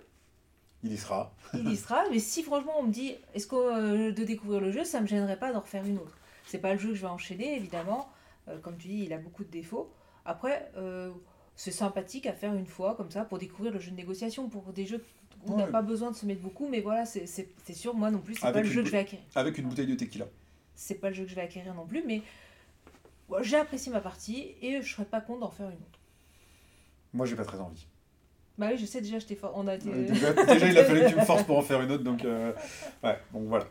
Il 0.85 0.93
y 0.93 0.97
sera. 0.97 1.33
il 1.55 1.67
y 1.71 1.75
sera, 1.75 2.03
mais 2.11 2.19
si 2.19 2.43
franchement 2.43 2.73
on 2.79 2.83
me 2.83 2.91
dit, 2.91 3.15
est-ce 3.33 3.47
que 3.47 3.55
euh, 3.55 4.11
de 4.11 4.23
découvrir 4.23 4.61
le 4.61 4.71
jeu, 4.71 4.83
ça 4.83 5.01
me 5.01 5.07
gênerait 5.07 5.39
pas 5.39 5.51
d'en 5.51 5.61
refaire 5.61 5.83
une 5.83 5.97
autre. 5.97 6.15
C'est 6.45 6.59
pas 6.59 6.73
le 6.73 6.79
jeu 6.79 6.89
que 6.89 6.95
je 6.95 7.01
vais 7.01 7.07
enchaîner, 7.07 7.55
évidemment. 7.55 8.07
Euh, 8.47 8.59
comme 8.59 8.77
tu 8.77 8.87
dis, 8.89 9.03
il 9.05 9.11
a 9.13 9.17
beaucoup 9.17 9.43
de 9.43 9.49
défauts. 9.49 9.91
Après, 10.25 10.71
euh, 10.77 11.11
c'est 11.55 11.71
sympathique 11.71 12.27
à 12.27 12.33
faire 12.33 12.53
une 12.53 12.67
fois, 12.67 12.93
comme 12.95 13.09
ça, 13.09 13.25
pour 13.25 13.39
découvrir 13.39 13.73
le 13.73 13.79
jeu 13.79 13.89
de 13.91 13.95
négociation, 13.95 14.47
pour 14.47 14.71
des 14.73 14.85
jeux 14.85 15.03
où 15.47 15.53
on 15.53 15.57
n'a 15.57 15.65
Ouais. 15.65 15.71
pas 15.71 15.81
besoin 15.81 16.11
de 16.11 16.15
se 16.15 16.25
mettre 16.27 16.41
beaucoup, 16.41 16.67
mais 16.67 16.81
voilà, 16.81 17.05
c'est 17.05 17.47
sûr, 17.73 17.95
moi 17.95 18.11
non 18.11 18.19
plus, 18.19 18.35
c'est 18.35 18.41
pas 18.51 18.61
le 18.61 18.63
jeu 18.67 18.81
que 18.81 18.87
je 18.87 18.91
vais 18.91 18.99
acquérir. 18.99 19.25
Avec 19.33 19.57
une 19.57 19.67
bouteille 19.67 19.87
de 19.87 19.95
tequila. 19.95 20.27
C'est 20.75 20.95
pas 20.95 21.09
le 21.09 21.15
jeu 21.15 21.23
que 21.23 21.29
je 21.29 21.35
vais 21.35 21.41
acquérir 21.41 21.73
non 21.73 21.85
plus, 21.87 22.03
mais 22.05 22.21
bon, 23.29 23.41
j'ai 23.41 23.57
apprécié 23.57 23.91
ma 23.91 24.01
partie 24.01 24.53
et 24.61 24.81
je 24.83 24.91
serais 24.93 25.05
pas 25.05 25.21
contre 25.21 25.39
d'en 25.39 25.49
faire 25.49 25.67
une 25.69 25.75
autre. 25.77 25.99
Moi, 27.13 27.25
j'ai 27.25 27.35
pas 27.35 27.45
très 27.45 27.59
envie. 27.59 27.87
Bah 28.57 28.67
oui, 28.71 28.77
je 28.77 28.85
sais 28.85 29.01
déjà, 29.01 29.19
je 29.19 29.25
t'ai 29.25 29.35
for- 29.35 29.51
on 29.55 29.67
a 29.67 29.75
été... 29.75 29.89
Euh, 29.89 30.07
déjà, 30.07 30.33
déjà, 30.33 30.69
il 30.69 30.77
a 30.77 30.85
fallu 30.85 31.01
que 31.01 31.09
tu 31.09 31.15
me 31.15 31.25
forces 31.25 31.43
pour 31.43 31.57
en 31.57 31.61
faire 31.61 31.81
une 31.81 31.91
autre, 31.91 32.03
donc 32.03 32.23
euh, 32.23 32.53
ouais, 33.03 33.19
bon 33.31 33.41
voilà. 33.47 33.65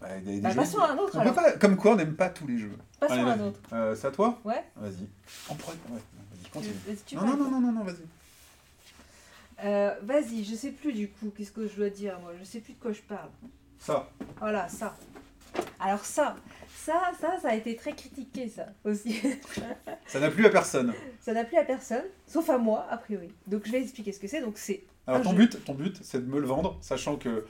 Ouais, 0.00 0.20
des- 0.20 0.34
des 0.36 0.40
Bah, 0.40 0.50
jeux- 0.50 0.56
passons 0.56 0.78
à 0.78 0.90
un 0.92 0.96
autre 0.98 1.18
On 1.18 1.24
peut 1.24 1.34
pas, 1.34 1.52
comme 1.52 1.76
quoi, 1.76 1.92
on 1.92 1.96
n'aime 1.96 2.14
pas 2.14 2.28
tous 2.30 2.46
les 2.46 2.58
jeux. 2.58 2.70
Passons 3.00 3.14
Allez, 3.14 3.22
à 3.22 3.32
un 3.34 3.40
autre. 3.40 3.60
Euh, 3.72 3.96
c'est 3.96 4.06
à 4.06 4.10
toi 4.12 4.38
Ouais. 4.44 4.62
Vas-y. 4.76 5.06
En 5.50 5.54
pre- 5.56 5.70
ouais, 5.70 6.00
vas-y, 6.30 6.50
continue. 6.50 6.74
Non, 7.14 7.26
non, 7.26 7.36
non, 7.36 7.50
non, 7.50 7.60
non, 7.60 7.72
non, 7.72 7.84
vas-y. 7.84 7.96
Euh, 9.64 9.94
Vas-y, 10.02 10.44
je 10.44 10.54
sais 10.54 10.70
plus 10.70 10.92
du 10.92 11.08
coup, 11.08 11.32
qu'est-ce 11.36 11.50
que 11.50 11.66
je 11.66 11.74
dois 11.74 11.90
dire 11.90 12.18
moi, 12.20 12.30
je 12.38 12.44
sais 12.44 12.60
plus 12.60 12.74
de 12.74 12.78
quoi 12.78 12.92
je 12.92 13.00
parle. 13.02 13.28
Ça. 13.80 14.08
Voilà, 14.38 14.68
ça. 14.68 14.94
Alors 15.80 16.04
ça, 16.04 16.36
ça, 16.88 17.10
ça, 17.20 17.38
ça 17.40 17.48
a 17.50 17.54
été 17.54 17.76
très 17.76 17.92
critiqué 17.92 18.48
ça 18.48 18.66
aussi. 18.84 19.20
Ça 20.06 20.20
n'a 20.20 20.30
plu 20.30 20.46
à 20.46 20.50
personne. 20.50 20.94
ça 21.20 21.32
n'a 21.34 21.44
plu 21.44 21.58
à 21.58 21.64
personne, 21.64 22.04
sauf 22.26 22.48
à 22.48 22.56
moi 22.58 22.86
a 22.90 22.96
priori. 22.96 23.30
Donc 23.46 23.62
je 23.66 23.72
vais 23.72 23.82
expliquer 23.82 24.12
ce 24.12 24.18
que 24.18 24.26
c'est. 24.26 24.40
Donc 24.40 24.56
c'est, 24.56 24.82
Alors 25.06 25.20
ton 25.22 25.30
jeu. 25.32 25.36
but, 25.36 25.64
ton 25.64 25.74
but, 25.74 25.98
c'est 26.02 26.24
de 26.26 26.30
me 26.32 26.40
le 26.40 26.46
vendre, 26.46 26.78
sachant 26.80 27.16
que 27.16 27.44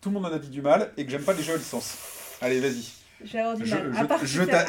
tout 0.00 0.10
le 0.10 0.14
monde 0.14 0.26
en 0.26 0.32
a 0.32 0.38
dit 0.38 0.48
du 0.48 0.62
mal 0.62 0.92
et 0.96 1.04
que 1.04 1.10
j'aime 1.10 1.24
pas 1.24 1.32
les 1.32 1.42
jeux 1.42 1.54
à 1.54 1.56
licence. 1.56 1.96
Allez, 2.40 2.60
vas-y. 2.60 2.84
je 3.24 3.32
vais 3.32 3.38
avoir 3.40 3.56
du 3.56 3.64
mal. 3.68 3.92
je- 4.22 4.26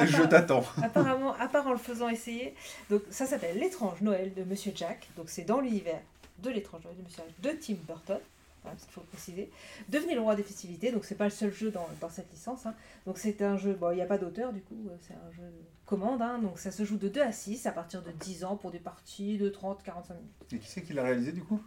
je 0.07 0.23
t'attends. 0.23 0.65
Apparemment, 0.83 1.35
à 1.39 1.47
part 1.47 1.67
en 1.67 1.71
le 1.73 1.77
faisant 1.77 2.09
essayer. 2.09 2.55
Donc 2.89 3.03
ça 3.11 3.25
s'appelle 3.27 3.59
L'étrange 3.59 4.01
Noël 4.01 4.33
de 4.33 4.43
Monsieur 4.43 4.71
Jack. 4.75 5.07
Donc 5.17 5.25
c'est 5.29 5.43
dans 5.43 5.59
l'univers 5.61 6.01
de 6.41 6.49
l'étrange 6.49 6.83
Noël 6.83 6.97
de 6.97 7.03
Monsieur 7.03 7.21
Jack 7.43 7.53
de 7.53 7.59
Tim 7.61 7.75
Burton. 7.87 8.17
Voilà, 8.65 8.75
parce 8.77 8.83
qu'il 8.85 8.93
faut 8.93 9.01
préciser. 9.01 9.51
Devenez 9.89 10.15
le 10.15 10.21
roi 10.21 10.35
des 10.35 10.43
festivités. 10.43 10.91
Donc 10.91 11.05
c'est 11.05 11.15
pas 11.15 11.25
le 11.25 11.29
seul 11.29 11.53
jeu 11.53 11.69
dans, 11.71 11.87
dans 12.01 12.09
cette 12.09 12.31
licence. 12.31 12.65
hein. 12.65 12.73
Donc 13.05 13.17
c'est 13.19 13.41
un 13.43 13.57
jeu, 13.57 13.73
bon 13.73 13.91
il 13.91 13.95
n'y 13.95 14.01
a 14.01 14.05
pas 14.07 14.17
d'auteur 14.17 14.51
du 14.53 14.61
coup, 14.61 14.87
euh, 14.89 14.95
c'est 15.01 15.13
un 15.13 15.31
jeu 15.31 15.43
de 15.43 15.63
commande. 15.85 16.21
hein. 16.21 16.39
Donc 16.39 16.57
ça 16.57 16.71
se 16.71 16.83
joue 16.83 16.97
de 16.97 17.07
2 17.07 17.21
à 17.21 17.31
6 17.31 17.67
à 17.67 17.71
partir 17.71 18.01
de 18.01 18.11
10 18.11 18.43
ans 18.43 18.55
pour 18.57 18.71
des 18.71 18.79
parties 18.79 19.37
de 19.37 19.49
30-45 19.49 20.15
minutes. 20.15 20.31
Et 20.51 20.57
qui 20.59 20.67
c'est 20.67 20.81
qui 20.81 20.93
l'a 20.93 21.03
réalisé 21.03 21.31
du 21.31 21.43
coup? 21.43 21.61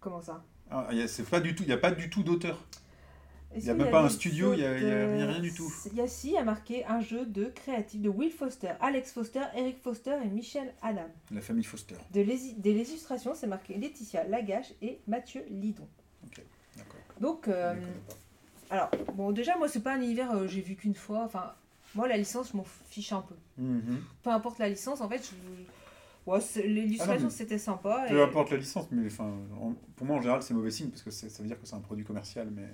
Comment 0.00 0.22
ça? 0.22 0.44
Ah, 0.70 0.88
y 0.92 1.02
a- 1.02 1.08
C'est 1.08 1.24
pas 1.28 1.40
du 1.40 1.54
tout, 1.54 1.62
il 1.64 1.68
y 1.68 1.72
a 1.72 1.78
pas 1.78 1.90
du 1.90 2.08
tout 2.10 2.22
d'auteur. 2.22 2.64
Il 3.56 3.64
y 3.64 3.70
a 3.70 3.74
même 3.74 3.90
pas 3.90 4.02
un 4.04 4.08
studio, 4.08 4.52
il 4.54 4.60
y 4.60 4.64
a- 4.64 4.72
autres, 4.72 4.80
rien 4.80 5.40
du 5.40 5.52
tout. 5.52 5.64
euh, 5.86 5.88
Il 5.92 5.98
y 5.98 6.00
a 6.00 6.06
si, 6.08 6.28
il 6.28 6.32
y 6.34 6.38
a 6.38 6.44
marqué 6.44 6.84
un 6.86 7.00
jeu 7.00 7.24
de 7.26 7.46
créatif 7.46 8.00
de 8.00 8.08
Will 8.08 8.30
Foster, 8.30 8.72
Alex 8.80 9.12
Foster, 9.12 9.42
Eric 9.56 9.78
Foster 9.82 10.16
et 10.24 10.28
Michel 10.28 10.72
Adam. 10.82 11.08
La 11.30 11.40
famille 11.40 11.64
Foster. 11.64 11.96
De 12.12 12.22
des 12.22 12.70
illustrations, 12.90 13.34
c'est 13.34 13.46
marqué 13.46 13.76
Laetitia 13.76 14.24
Lagache 14.24 14.72
et 14.82 14.98
Mathieu 15.08 15.42
Lidon. 15.50 15.86
D'accord. 16.76 17.00
Donc, 17.20 17.48
euh, 17.48 17.74
alors, 18.70 18.90
bon, 19.14 19.32
déjà, 19.32 19.56
moi, 19.56 19.68
c'est 19.68 19.80
pas 19.82 19.94
un 19.94 20.00
univers 20.00 20.32
euh, 20.32 20.46
j'ai 20.46 20.60
vu 20.60 20.74
qu'une 20.76 20.94
fois. 20.94 21.22
Enfin, 21.24 21.52
moi, 21.94 22.08
la 22.08 22.16
licence, 22.16 22.50
je 22.52 22.56
m'en 22.56 22.64
fiche 22.90 23.12
un 23.12 23.22
peu. 23.22 23.34
Mhm. 23.58 24.02
Peu 24.22 24.30
importe 24.30 24.58
la 24.58 24.68
licence, 24.68 25.00
en 25.00 25.08
fait, 25.08 25.22
je- 25.24 26.30
ouais, 26.30 26.40
l'illustration, 26.66 27.28
Ah 27.28 27.34
c'était 27.34 27.58
sympa. 27.58 28.04
Peu 28.08 28.18
et- 28.18 28.22
importe 28.22 28.50
la 28.50 28.56
licence, 28.58 28.86
mais 28.90 29.06
enfin, 29.06 29.32
en- 29.60 29.72
pour 29.94 30.06
moi 30.06 30.16
en 30.16 30.20
général 30.20 30.42
c'est 30.42 30.52
mauvais 30.52 30.70
signe 30.70 30.90
parce 30.90 31.02
que 31.02 31.10
ça 31.10 31.26
veut 31.40 31.46
dire 31.48 31.58
que 31.58 31.66
c'est 31.66 31.76
un 31.76 31.80
produit 31.80 32.04
commercial. 32.04 32.48
Mais 32.54 32.64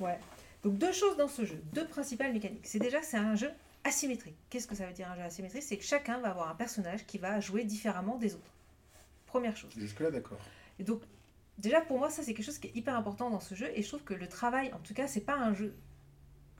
Ouais. 0.00 0.18
Donc 0.62 0.78
deux 0.78 0.92
choses 0.92 1.16
dans 1.16 1.28
ce 1.28 1.44
jeu, 1.44 1.60
deux 1.72 1.86
principales 1.86 2.32
mécaniques. 2.32 2.66
C'est 2.66 2.78
déjà 2.78 3.02
c'est 3.02 3.16
un 3.16 3.34
jeu 3.34 3.50
asymétrique. 3.84 4.36
Qu'est-ce 4.48 4.66
que 4.68 4.74
ça 4.76 4.86
veut 4.86 4.92
dire 4.92 5.10
un 5.10 5.16
jeu 5.16 5.22
asymétrique? 5.22 5.62
C'est 5.62 5.76
que 5.76 5.84
chacun 5.84 6.18
va 6.20 6.30
avoir 6.30 6.48
un 6.48 6.54
personnage 6.54 7.04
qui 7.06 7.18
va 7.18 7.40
jouer 7.40 7.64
différemment 7.64 8.16
des 8.16 8.34
autres. 8.34 8.50
Première 9.26 9.56
chose. 9.56 9.72
jusque 9.76 10.00
là 10.00 10.10
d'accord. 10.10 10.38
Et 10.78 10.84
donc 10.84 11.02
déjà 11.58 11.80
pour 11.80 11.98
moi 11.98 12.10
ça 12.10 12.22
c'est 12.22 12.32
quelque 12.34 12.44
chose 12.46 12.58
qui 12.58 12.68
est 12.68 12.76
hyper 12.76 12.96
important 12.96 13.28
dans 13.30 13.40
ce 13.40 13.54
jeu 13.54 13.70
et 13.74 13.82
je 13.82 13.88
trouve 13.88 14.02
que 14.04 14.14
le 14.14 14.28
travail 14.28 14.72
en 14.72 14.78
tout 14.78 14.94
cas 14.94 15.06
c'est 15.08 15.20
pas 15.20 15.36
un 15.36 15.52
jeu 15.54 15.74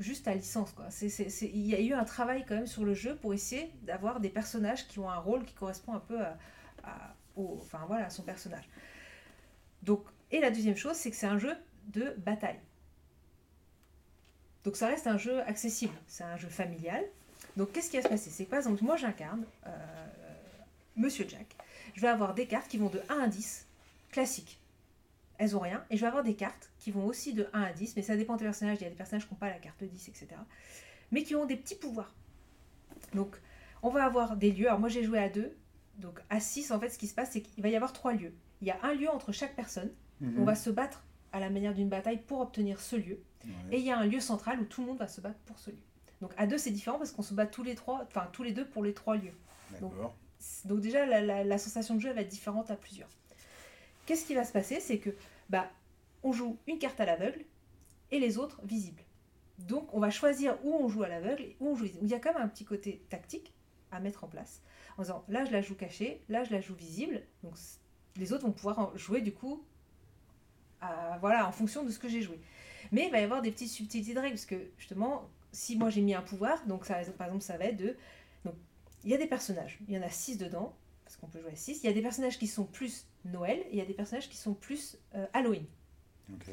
juste 0.00 0.26
à 0.26 0.34
licence 0.34 0.72
quoi. 0.72 0.90
C'est, 0.90 1.08
c'est- 1.08 1.28
c'est- 1.28 1.48
il 1.48 1.66
y 1.66 1.74
a 1.74 1.80
eu 1.80 1.92
un 1.92 2.04
travail 2.04 2.44
quand 2.48 2.54
même 2.56 2.66
sur 2.66 2.84
le 2.84 2.94
jeu 2.94 3.14
pour 3.16 3.34
essayer 3.34 3.70
d'avoir 3.82 4.18
des 4.20 4.30
personnages 4.30 4.88
qui 4.88 4.98
ont 4.98 5.08
un 5.10 5.18
rôle 5.18 5.44
qui 5.44 5.54
correspond 5.54 5.94
un 5.94 6.00
peu 6.00 6.20
à, 6.20 6.38
à- 6.82 7.14
au, 7.36 7.58
enfin 7.62 7.84
voilà 7.86 8.06
à 8.06 8.10
son 8.10 8.22
personnage. 8.22 8.68
Donc 9.82 10.04
et 10.30 10.40
la 10.40 10.50
deuxième 10.50 10.76
chose 10.76 10.96
c'est 10.96 11.10
que 11.10 11.16
c'est 11.16 11.26
un 11.26 11.38
jeu 11.38 11.54
de 11.88 12.14
bataille. 12.18 12.58
Donc 14.64 14.76
ça 14.76 14.86
reste 14.86 15.06
un 15.06 15.18
jeu 15.18 15.40
accessible, 15.42 15.94
c'est 16.06 16.24
un 16.24 16.36
jeu 16.36 16.48
familial. 16.48 17.04
Donc 17.56 17.72
qu'est-ce 17.72 17.90
qui 17.90 17.96
va 17.96 18.02
se 18.02 18.08
passer? 18.08 18.30
C'est 18.30 18.44
que 18.44 18.50
par 18.50 18.60
exemple 18.60 18.82
moi 18.84 18.96
j'incarne 18.96 19.44
euh, 19.66 19.70
Monsieur 20.96 21.26
Jack. 21.28 21.56
Je 21.94 22.00
vais 22.00 22.08
avoir 22.08 22.34
des 22.34 22.46
cartes 22.46 22.68
qui 22.68 22.78
vont 22.78 22.88
de 22.88 23.00
1 23.08 23.18
à 23.18 23.28
10 23.28 23.66
classiques. 24.10 24.58
Elles 25.38 25.56
ont 25.56 25.60
rien. 25.60 25.84
Et 25.90 25.96
je 25.96 26.02
vais 26.02 26.06
avoir 26.06 26.22
des 26.22 26.34
cartes 26.34 26.70
qui 26.78 26.90
vont 26.90 27.06
aussi 27.06 27.32
de 27.32 27.48
1 27.52 27.62
à 27.62 27.72
10, 27.72 27.96
mais 27.96 28.02
ça 28.02 28.16
dépend 28.16 28.36
des 28.36 28.44
personnages. 28.44 28.78
Il 28.80 28.84
y 28.84 28.86
a 28.86 28.90
des 28.90 28.96
personnages 28.96 29.26
qui 29.26 29.34
n'ont 29.34 29.38
pas 29.38 29.48
la 29.48 29.58
carte 29.58 29.82
10, 29.82 30.08
etc. 30.08 30.28
Mais 31.10 31.22
qui 31.22 31.34
ont 31.34 31.46
des 31.46 31.56
petits 31.56 31.74
pouvoirs. 31.74 32.14
Donc, 33.14 33.36
on 33.82 33.90
va 33.90 34.04
avoir 34.04 34.36
des 34.36 34.52
lieux. 34.52 34.68
Alors, 34.68 34.78
moi, 34.78 34.88
j'ai 34.88 35.02
joué 35.02 35.18
à 35.18 35.28
2. 35.28 35.54
Donc, 35.98 36.20
à 36.30 36.40
6, 36.40 36.70
en 36.70 36.78
fait, 36.78 36.90
ce 36.90 36.98
qui 36.98 37.06
se 37.06 37.14
passe, 37.14 37.30
c'est 37.32 37.40
qu'il 37.40 37.62
va 37.62 37.68
y 37.68 37.76
avoir 37.76 37.92
trois 37.92 38.12
lieux. 38.12 38.32
Il 38.60 38.68
y 38.68 38.70
a 38.70 38.78
un 38.82 38.94
lieu 38.94 39.08
entre 39.08 39.32
chaque 39.32 39.56
personne. 39.56 39.90
Mhm. 40.20 40.40
On 40.40 40.44
va 40.44 40.54
se 40.54 40.70
battre 40.70 41.02
à 41.32 41.40
la 41.40 41.50
manière 41.50 41.74
d'une 41.74 41.88
bataille 41.88 42.18
pour 42.18 42.40
obtenir 42.40 42.80
ce 42.80 42.96
lieu. 42.96 43.20
Ouais. 43.44 43.76
Et 43.76 43.78
il 43.78 43.84
y 43.84 43.90
a 43.90 43.98
un 43.98 44.06
lieu 44.06 44.20
central 44.20 44.60
où 44.60 44.64
tout 44.64 44.80
le 44.82 44.88
monde 44.88 44.98
va 44.98 45.08
se 45.08 45.20
battre 45.20 45.38
pour 45.46 45.58
ce 45.58 45.70
lieu. 45.70 45.76
Donc, 46.20 46.32
à 46.36 46.46
2, 46.46 46.56
c'est 46.58 46.70
différent 46.70 46.98
parce 46.98 47.10
qu'on 47.12 47.22
se 47.22 47.34
bat 47.34 47.46
tous 47.46 47.62
les 47.64 47.74
trois, 47.74 48.02
enfin, 48.06 48.28
tous 48.32 48.42
les 48.44 48.52
deux 48.52 48.64
pour 48.66 48.82
les 48.84 48.94
trois 48.94 49.16
lieux. 49.16 49.34
D'accord. 49.72 50.14
Donc 50.64 50.80
déjà, 50.80 51.06
la, 51.06 51.20
la- 51.20 51.44
la 51.44 51.58
sensation 51.58 51.94
de 51.94 52.00
jeu 52.00 52.08
elle 52.10 52.14
va 52.16 52.20
être 52.22 52.28
différente 52.28 52.70
à 52.70 52.76
plusieurs. 52.76 53.08
Qu'est-ce 54.06 54.24
qui 54.26 54.34
va 54.34 54.44
se 54.44 54.52
passer? 54.52 54.80
C'est 54.80 54.98
que 54.98 55.10
bah, 55.50 55.70
on 56.24 56.32
joue 56.32 56.58
une 56.66 56.78
carte 56.78 56.98
à 57.00 57.04
l'aveugle 57.06 57.44
et 58.10 58.18
les 58.18 58.38
autres 58.38 58.60
visibles. 58.64 59.02
Donc 59.58 59.92
on 59.94 60.00
va 60.00 60.10
choisir 60.10 60.56
où 60.64 60.74
on 60.74 60.88
joue 60.88 61.04
à 61.04 61.08
l'aveugle 61.08 61.42
et 61.42 61.56
où 61.60 61.68
on 61.68 61.74
joue 61.76 61.84
visible. 61.84 62.04
Il 62.04 62.10
y 62.10 62.14
a 62.14 62.18
quand 62.18 62.32
même 62.34 62.42
un 62.42 62.48
petit 62.48 62.64
côté 62.64 63.02
tactique 63.08 63.52
à 63.92 64.00
mettre 64.00 64.24
en 64.24 64.28
place. 64.28 64.62
En 64.98 65.02
disant, 65.02 65.24
là 65.28 65.44
je 65.44 65.52
la 65.52 65.62
joue 65.62 65.74
cachée, 65.76 66.20
là 66.28 66.42
je 66.44 66.50
la 66.50 66.60
joue 66.60 66.74
visible. 66.74 67.22
Donc 67.44 67.54
les 68.16 68.32
autres 68.32 68.44
vont 68.44 68.52
pouvoir 68.52 68.96
jouer 68.98 69.20
du 69.20 69.32
coup 69.32 69.62
à- 70.80 71.18
voilà, 71.20 71.46
en 71.46 71.52
fonction 71.52 71.84
de 71.84 71.90
ce 71.90 71.98
que 71.98 72.08
j'ai 72.08 72.22
joué. 72.22 72.40
Mais 72.92 73.06
il 73.06 73.10
va 73.10 73.20
y 73.20 73.24
avoir 73.24 73.42
des 73.42 73.50
petites 73.50 73.70
subtilités 73.70 74.14
de 74.14 74.20
règles, 74.20 74.34
parce 74.34 74.46
que 74.46 74.68
justement, 74.78 75.28
si 75.50 75.76
moi 75.76 75.90
j'ai 75.90 76.02
mis 76.02 76.14
un 76.14 76.22
pouvoir, 76.22 76.64
donc 76.66 76.84
ça, 76.84 76.96
par 77.18 77.26
exemple 77.26 77.42
ça 77.42 77.56
va 77.58 77.64
être 77.64 77.76
de... 77.78 77.96
Donc, 78.44 78.54
il 79.04 79.10
y 79.10 79.14
a 79.14 79.18
des 79.18 79.26
personnages, 79.26 79.78
il 79.88 79.94
y 79.94 79.98
en 79.98 80.02
a 80.02 80.10
6 80.10 80.36
dedans, 80.38 80.74
parce 81.04 81.16
qu'on 81.16 81.26
peut 81.26 81.40
jouer 81.40 81.52
à 81.52 81.56
6. 81.56 81.80
Il 81.82 81.86
y 81.86 81.88
a 81.90 81.92
des 81.92 82.02
personnages 82.02 82.38
qui 82.38 82.46
sont 82.46 82.64
plus 82.64 83.06
Noël, 83.24 83.58
et 83.58 83.72
il 83.72 83.78
y 83.78 83.80
a 83.80 83.84
des 83.86 83.94
personnages 83.94 84.28
qui 84.28 84.36
sont 84.36 84.54
plus 84.54 84.96
euh, 85.14 85.26
Halloween. 85.32 85.64
Ok. 86.32 86.48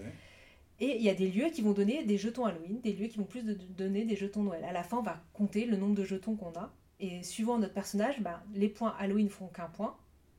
Et 0.82 0.96
il 0.96 1.02
y 1.04 1.10
a 1.10 1.14
des 1.14 1.30
lieux 1.30 1.50
qui 1.50 1.62
vont 1.62 1.74
donner 1.74 2.04
des 2.06 2.18
jetons 2.18 2.46
Halloween, 2.46 2.80
des 2.82 2.94
lieux 2.94 3.08
qui 3.08 3.18
vont 3.18 3.26
plus 3.26 3.44
de- 3.44 3.54
donner 3.54 4.06
des 4.06 4.16
jetons 4.16 4.44
Noël. 4.44 4.64
À 4.64 4.72
la 4.72 4.84
fin, 4.84 4.98
on 5.00 5.02
va 5.04 5.22
compter 5.34 5.66
le 5.66 5.76
nombre 5.76 5.94
de 5.96 6.06
jetons 6.06 6.36
qu'on 6.38 6.58
a. 6.58 6.72
Et 7.02 7.22
suivant 7.24 7.58
notre 7.58 7.74
personnage, 7.74 8.22
bah, 8.22 8.42
les 8.54 8.70
points 8.70 8.96
Halloween 8.98 9.30
feront 9.30 9.48
qu'un 9.50 9.68
point, 9.68 9.96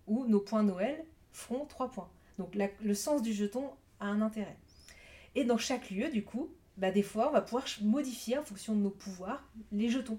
ou 0.06 0.24
nos 0.26 0.40
points 0.40 0.62
Noël 0.62 1.04
feront 1.32 1.66
trois 1.66 1.90
points. 1.90 2.08
Donc 2.38 2.54
la- 2.54 2.68
le 2.82 2.94
sens 2.94 3.20
du 3.22 3.32
jeton 3.34 3.70
a 4.00 4.06
un 4.06 4.22
intérêt. 4.22 4.56
Et 5.34 5.44
dans 5.44 5.58
chaque 5.58 5.90
lieu, 5.90 6.10
du 6.10 6.24
coup, 6.24 6.50
bah, 6.76 6.90
des 6.90 7.02
fois, 7.02 7.28
on 7.28 7.32
va 7.32 7.42
pouvoir 7.42 7.64
modifier 7.82 8.38
en 8.38 8.44
fonction 8.44 8.74
de 8.74 8.80
nos 8.80 8.90
pouvoirs 8.90 9.48
les 9.72 9.88
jetons. 9.88 10.18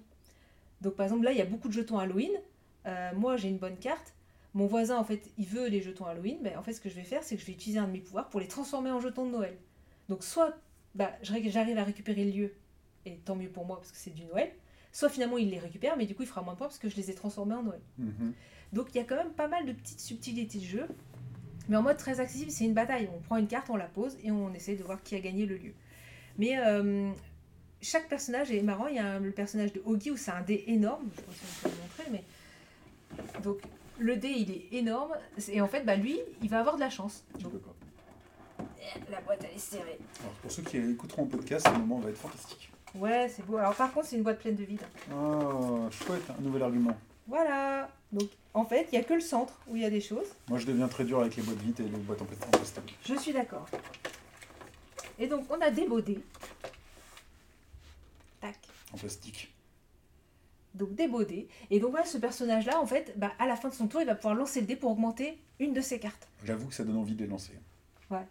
Donc 0.81 0.95
par 0.95 1.05
exemple, 1.05 1.23
là, 1.23 1.31
il 1.31 1.37
y 1.37 1.41
a 1.41 1.45
beaucoup 1.45 1.67
de 1.67 1.73
jetons 1.73 1.99
Halloween. 1.99 2.31
Euh, 2.85 3.11
moi, 3.15 3.37
j'ai 3.37 3.49
une 3.49 3.57
bonne 3.57 3.77
carte. 3.77 4.13
Mon 4.53 4.67
voisin, 4.67 4.97
en 4.97 5.03
fait, 5.03 5.31
il 5.37 5.45
veut 5.45 5.67
les 5.67 5.81
jetons 5.81 6.05
Halloween. 6.05 6.39
Mais 6.41 6.55
en 6.55 6.63
fait, 6.63 6.73
ce 6.73 6.81
que 6.81 6.89
je 6.89 6.95
vais 6.95 7.03
faire, 7.03 7.23
c'est 7.23 7.35
que 7.35 7.41
je 7.41 7.47
vais 7.47 7.53
utiliser 7.53 7.79
un 7.79 7.87
de 7.87 7.91
mes 7.91 7.99
pouvoirs 7.99 8.29
pour 8.29 8.39
les 8.39 8.47
transformer 8.47 8.91
en 8.91 8.99
jetons 8.99 9.25
de 9.25 9.31
Noël. 9.31 9.57
Donc 10.09 10.23
soit 10.23 10.57
bah, 10.95 11.11
j'arrive 11.21 11.77
à 11.77 11.83
récupérer 11.83 12.25
le 12.25 12.31
lieu, 12.31 12.53
et 13.05 13.15
tant 13.17 13.35
mieux 13.35 13.49
pour 13.49 13.65
moi 13.65 13.77
parce 13.77 13.91
que 13.91 13.97
c'est 13.97 14.13
du 14.13 14.25
Noël, 14.25 14.51
soit 14.91 15.09
finalement 15.09 15.37
il 15.37 15.49
les 15.49 15.59
récupère, 15.59 15.95
mais 15.97 16.05
du 16.05 16.15
coup 16.15 16.23
il 16.23 16.27
fera 16.27 16.41
moins 16.41 16.53
de 16.53 16.57
points 16.57 16.67
parce 16.67 16.79
que 16.79 16.89
je 16.89 16.95
les 16.97 17.09
ai 17.09 17.15
transformés 17.15 17.55
en 17.55 17.63
Noël. 17.63 17.81
Mhm. 17.97 18.33
Donc 18.73 18.93
il 18.93 18.97
y 18.97 19.01
a 19.01 19.03
quand 19.03 19.15
même 19.15 19.31
pas 19.31 19.47
mal 19.47 19.65
de 19.65 19.73
petites 19.73 19.99
subtilités 19.99 20.59
de 20.59 20.63
jeu, 20.63 20.87
mais 21.71 21.77
en 21.77 21.81
mode 21.83 21.95
très 21.95 22.19
accessible, 22.19 22.51
c'est 22.51 22.65
une 22.65 22.73
bataille. 22.73 23.07
On 23.15 23.19
prend 23.21 23.37
une 23.37 23.47
carte, 23.47 23.69
on 23.69 23.77
la 23.77 23.85
pose 23.85 24.17
et 24.25 24.29
on 24.29 24.53
essaie 24.53 24.75
de 24.75 24.83
voir 24.83 25.01
qui 25.01 25.15
a 25.15 25.21
gagné 25.21 25.45
le 25.45 25.55
lieu. 25.55 25.71
Mais 26.37 26.57
euh, 26.57 27.09
chaque 27.81 28.09
personnage 28.09 28.51
est 28.51 28.61
marrant. 28.61 28.87
Il 28.87 28.97
y 28.97 28.99
a 28.99 29.05
un- 29.05 29.19
le 29.19 29.31
personnage 29.31 29.71
de 29.71 29.81
Oggy 29.85 30.11
où 30.11 30.17
c'est 30.17 30.31
un 30.31 30.41
dé 30.41 30.65
énorme. 30.67 31.09
Je 31.15 31.21
sais 31.21 31.25
pas 31.25 31.31
si 31.33 31.41
on 31.65 31.69
peut 31.69 31.75
le 31.75 31.81
montrer, 31.81 32.11
mais 32.11 33.41
donc 33.41 33.59
le 33.99 34.17
dé 34.17 34.27
il 34.27 34.51
est 34.51 34.67
énorme 34.77 35.13
et 35.49 35.61
en 35.61 35.67
fait 35.67 35.83
bah 35.85 35.95
lui 35.95 36.19
il 36.41 36.49
va 36.49 36.59
avoir 36.59 36.75
de 36.75 36.81
la 36.81 36.89
chance. 36.89 37.23
Donc 37.39 37.53
pas. 37.61 37.73
la 39.09 39.21
boîte 39.21 39.45
elle 39.49 39.55
est 39.55 39.59
serrée. 39.59 39.97
Alors, 40.19 40.33
pour 40.41 40.51
ceux 40.51 40.63
qui 40.63 40.75
écouteront 40.77 41.23
le 41.23 41.29
podcast, 41.29 41.65
ce 41.67 41.77
moment 41.79 41.99
va 41.99 42.09
être 42.09 42.17
fantastique. 42.17 42.69
Ouais 42.95 43.29
c'est 43.29 43.45
beau. 43.45 43.55
Alors 43.57 43.75
par 43.75 43.93
contre 43.93 44.07
c'est 44.07 44.17
une 44.17 44.23
boîte 44.23 44.39
pleine 44.39 44.55
de 44.55 44.63
vide. 44.65 44.81
Oh, 45.15 45.87
chouette, 45.89 46.23
un 46.37 46.41
nouvel 46.41 46.63
argument. 46.63 46.97
Voilà. 47.31 47.89
Donc, 48.11 48.29
en 48.53 48.65
fait, 48.65 48.89
il 48.91 48.95
n'y 48.95 48.97
a 48.97 49.07
que 49.07 49.13
le 49.13 49.21
centre 49.21 49.57
où 49.69 49.77
il 49.77 49.81
y 49.81 49.85
a 49.85 49.89
des 49.89 50.01
choses. 50.01 50.27
Moi, 50.49 50.59
je 50.59 50.65
deviens 50.65 50.89
très 50.89 51.05
dur 51.05 51.21
avec 51.21 51.37
les 51.37 51.43
boîtes 51.43 51.59
vides 51.59 51.79
et 51.79 51.83
les 51.83 51.89
boîtes 51.97 52.21
en 52.21 52.25
plastique. 52.25 52.97
Je 53.07 53.15
suis 53.15 53.31
d'accord. 53.31 53.65
Et 55.17 55.27
donc, 55.27 55.45
on 55.49 55.61
a 55.61 55.71
dés. 55.71 55.87
Tac. 58.41 58.57
En 58.93 58.97
plastique. 58.97 59.53
Donc, 60.73 60.93
dés. 60.93 61.47
Et 61.69 61.79
donc, 61.79 61.91
voilà, 61.91 62.05
ce 62.05 62.17
personnage-là, 62.17 62.81
en 62.81 62.85
fait, 62.85 63.13
bah, 63.17 63.31
à 63.39 63.47
la 63.47 63.55
fin 63.55 63.69
de 63.69 63.73
son 63.73 63.87
tour, 63.87 64.01
il 64.01 64.07
va 64.07 64.15
pouvoir 64.15 64.35
lancer 64.35 64.59
le 64.59 64.67
dé 64.67 64.75
pour 64.75 64.91
augmenter 64.91 65.37
une 65.59 65.73
de 65.73 65.79
ses 65.81 65.99
cartes. 65.99 66.27
J'avoue 66.43 66.67
que 66.67 66.73
ça 66.73 66.83
donne 66.83 66.97
envie 66.97 67.15
de 67.15 67.21
les 67.23 67.29
lancer. 67.29 67.53
Ouais. 68.09 68.27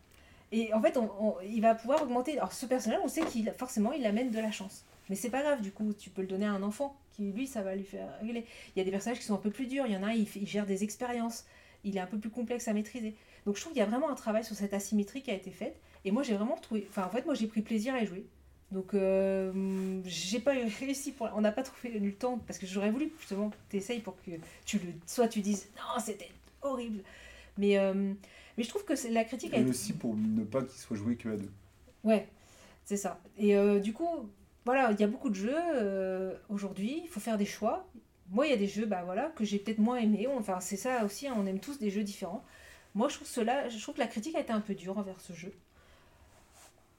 Et 0.53 0.75
en 0.75 0.83
fait, 0.83 0.99
on, 0.99 1.11
on- 1.21 1.41
il 1.43 1.63
va 1.63 1.75
pouvoir 1.75 2.03
augmenter. 2.03 2.37
Alors, 2.39 2.53
ce 2.53 2.67
personnage, 2.67 3.01
on 3.03 3.09
sait 3.09 3.25
qu'il 3.25 3.51
forcément, 3.57 3.93
il 3.93 4.05
amène 4.05 4.31
de 4.31 4.39
la 4.41 4.51
chance. 4.53 4.85
Mais 5.11 5.17
c'est 5.17 5.29
pas 5.29 5.43
grave, 5.43 5.61
du 5.61 5.73
coup, 5.73 5.93
tu 5.93 6.09
peux 6.09 6.23
le 6.23 6.29
donner 6.29 6.47
à 6.47 6.53
un 6.53 6.63
enfant 6.63 6.97
qui, 7.11 7.33
lui, 7.33 7.49
ça 7.49 7.63
va 7.63 7.75
lui 7.75 7.83
faire 7.85 8.09
rigoler. 8.21 8.47
Il 8.75 8.79
y 8.79 8.83
a 8.83 8.85
des 8.85 8.93
personnages 8.93 9.19
qui 9.19 9.25
sont 9.25 9.35
un 9.35 9.39
peu 9.39 9.51
plus 9.51 9.67
durs. 9.67 9.85
Il 9.87 9.93
y 9.93 9.97
en 9.97 10.05
a 10.05 10.07
un, 10.07 10.13
il, 10.13 10.27
gère 10.47 10.67
des 10.67 10.85
expériences. 10.85 11.45
Il 11.83 11.97
est 11.97 12.01
un 12.01 12.07
peu 12.07 12.17
plus 12.17 12.31
complexe 12.31 12.69
à 12.69 12.73
maîtriser. 12.73 13.17
Donc, 13.45 13.57
je 13.57 13.61
trouve 13.61 13.73
qu'il 13.73 13.81
y 13.81 13.85
a 13.85 13.89
vraiment 13.89 14.09
un 14.09 14.15
travail 14.15 14.45
sur 14.45 14.55
cette 14.55 14.73
asymétrie 14.73 15.23
qui 15.23 15.33
a 15.33 15.35
été 15.35 15.51
faite. 15.51 15.81
Et 16.05 16.13
moi, 16.13 16.23
j'ai 16.23 16.35
vraiment 16.35 16.57
trouvé. 16.57 16.87
Enfin, 16.89 17.05
en 17.05 17.11
fait, 17.11 17.27
moi, 17.27 17.35
j'ai 17.35 17.49
pris 17.49 17.61
plaisir 17.61 17.93
à 17.93 18.03
y 18.03 18.07
jouer. 18.07 18.25
Donc, 18.71 18.95
euh, 18.95 20.01
j'ai 20.05 20.39
pas 20.39 20.53
réussi. 20.81 21.11
Pour... 21.11 21.29
On 21.35 21.41
n'a 21.41 21.51
pas 21.51 21.65
trouvé 21.65 21.99
le 21.99 22.13
temps 22.13 22.39
parce 22.47 22.61
que 22.61 22.67
j'aurais 22.67 22.93
voulu 22.93 23.13
justement 23.19 23.51
que 23.51 23.57
tu 23.69 23.79
essayes 23.79 24.01
pour 24.01 24.15
que 24.23 24.31
tu 24.65 24.79
le. 24.79 24.93
Soit 25.07 25.27
tu 25.27 25.41
dises 25.41 25.69
non, 25.77 26.01
c'était 26.01 26.31
horrible. 26.63 27.03
Mais, 27.59 27.79
euh, 27.79 28.13
mais 28.57 28.63
je 28.63 28.69
trouve 28.69 28.85
que 28.85 28.95
la 29.13 29.25
critique 29.25 29.53
a 29.55 29.59
Et 29.59 29.63
été. 29.63 29.71
aussi 29.71 29.93
pour 29.93 30.15
ne 30.15 30.45
pas 30.45 30.63
qu'il 30.63 30.79
soit 30.79 30.97
joué 30.97 31.17
que 31.17 31.31
à 31.31 31.37
deux. 31.37 31.51
Ouais, 32.05 32.29
c'est 32.85 32.97
ça. 32.97 33.21
Et 33.37 33.57
euh, 33.57 33.81
du 33.81 33.93
coup, 33.93 34.29
voilà, 34.65 34.91
il 34.93 35.01
y 35.01 35.05
a 35.05 35.07
beaucoup 35.07 35.31
de 35.31 35.35
jeux 35.35 35.55
euh, 35.75 36.35
aujourd'hui, 36.49 37.01
il 37.05 37.09
faut 37.09 37.21
faire 37.21 37.39
des 37.39 37.47
choix. 37.47 37.87
Moi, 38.31 38.47
il 38.47 38.51
y 38.51 38.53
a 38.53 38.57
des 38.57 38.69
jeux 38.69 38.87
bah, 38.87 39.03
voilà, 39.05 39.31
que 39.37 39.45
j'ai 39.45 39.59
peut-être 39.59 39.79
moins 39.79 39.97
aimés. 39.97 40.27
Enfin, 40.39 40.61
c'est 40.61 40.77
ça 40.77 41.05
aussi, 41.05 41.27
hein, 41.27 41.35
on 41.37 41.47
aime 41.47 41.59
tous 41.61 41.79
des 41.79 41.91
jeux 41.91 42.05
différents. 42.05 42.45
Moi, 42.95 43.09
je 43.09 43.17
trouve, 43.17 43.27
cela, 43.29 43.69
je 43.69 43.81
trouve 43.81 43.95
que 43.95 44.01
la 44.01 44.07
critique 44.07 44.35
a 44.37 44.41
été 44.41 44.53
un 44.53 44.61
peu 44.61 44.75
dure 44.75 44.99
envers 44.99 45.21
ce 45.21 45.33
jeu. 45.33 45.53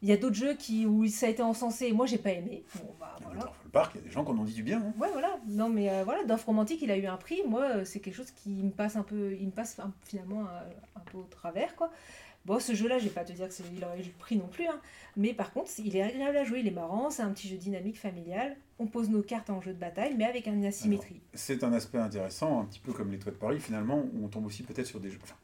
Il 0.02 0.10
y 0.10 0.12
a 0.12 0.18
d'autres 0.18 0.36
jeux 0.36 0.56
qui, 0.56 0.88
où 0.88 1.06
ça 1.08 1.28
a 1.28 1.30
été 1.30 1.44
encensé 1.44 1.86
et 1.86 1.94
moi, 1.94 2.08
j'ai 2.08 2.18
pas 2.18 2.32
aimé. 2.32 2.64
Bon, 2.76 2.96
bah 3.00 3.16
Dans 3.22 3.28
voilà. 3.28 3.52
le 3.64 3.70
parc, 3.70 3.94
il 3.94 3.98
y 4.00 4.04
a 4.04 4.08
des 4.08 4.12
gens 4.12 4.26
qui 4.26 4.32
en 4.32 4.38
ont 4.40 4.44
dit 4.44 4.54
du 4.56 4.64
bien. 4.64 4.80
hein. 4.82 4.94
Ouais, 5.00 5.10
voilà. 5.12 5.38
Non, 5.48 5.70
mais 5.70 5.92
euh, 5.92 6.04
voilà, 6.04 6.24
d'offre 6.24 6.48
romantique, 6.48 6.82
il 6.82 6.90
a 6.90 6.98
eu 6.98 7.06
un 7.06 7.18
prix. 7.18 7.44
Moi, 7.48 7.62
euh, 7.62 7.86
c'est 7.86 8.00
quelque 8.00 8.16
chose 8.16 8.32
qui 8.32 8.50
me 8.50 8.72
passe 8.72 8.96
un 8.96 9.04
peu, 9.04 9.34
il 9.40 9.46
me 9.46 9.52
passe 9.52 9.80
finalement 10.06 10.42
un, 10.48 11.00
un 11.00 11.04
peu 11.06 11.20
au 11.20 11.28
travers, 11.30 11.76
quoi. 11.76 11.92
Bon, 12.46 12.60
ce 12.60 12.74
jeu-là, 12.74 12.98
je 12.98 13.04
vais 13.04 13.12
pas 13.12 13.24
te 13.24 13.32
dire 13.34 13.50
qu'il 13.50 13.84
aurait 13.84 14.00
eu 14.00 14.04
le 14.04 14.12
prix 14.18 14.36
non 14.36 14.48
plus, 14.48 14.66
hein. 14.66 14.80
mais 15.16 15.34
par 15.34 15.54
contre, 15.54 15.70
il 15.78 15.96
est 15.96 16.02
agréable 16.02 16.38
à 16.38 16.44
jouer, 16.44 16.62
il 16.62 16.68
est 16.68 16.72
marrant, 16.72 17.12
c'est 17.12 17.22
un 17.22 17.30
petit 17.32 17.48
jeu 17.48 17.58
dynamique 17.58 18.00
familial. 18.00 18.56
On 18.80 18.88
pose 18.88 19.10
nos 19.10 19.22
cartes 19.22 19.52
en 19.52 19.62
jeu 19.62 19.74
de 19.74 19.80
bataille, 19.80 20.16
mais 20.18 20.26
avec 20.26 20.48
une 20.48 20.66
asymétrie. 20.66 21.22
C'est 21.36 21.64
un 21.64 21.72
aspect 21.72 22.00
intéressant, 22.00 22.62
un 22.62 22.66
petit 22.66 22.80
peu 22.80 22.94
comme 22.94 23.12
les 23.12 23.20
toits 23.20 23.32
de 23.32 23.38
Paris, 23.38 23.60
finalement, 23.60 24.04
où 24.14 24.26
on 24.26 24.28
tombe 24.28 24.48
aussi 24.48 24.64
peut-être 24.64 24.88
sur 24.88 25.00
des 25.00 25.12
jeux, 25.12 25.20
enfin, 25.22 25.36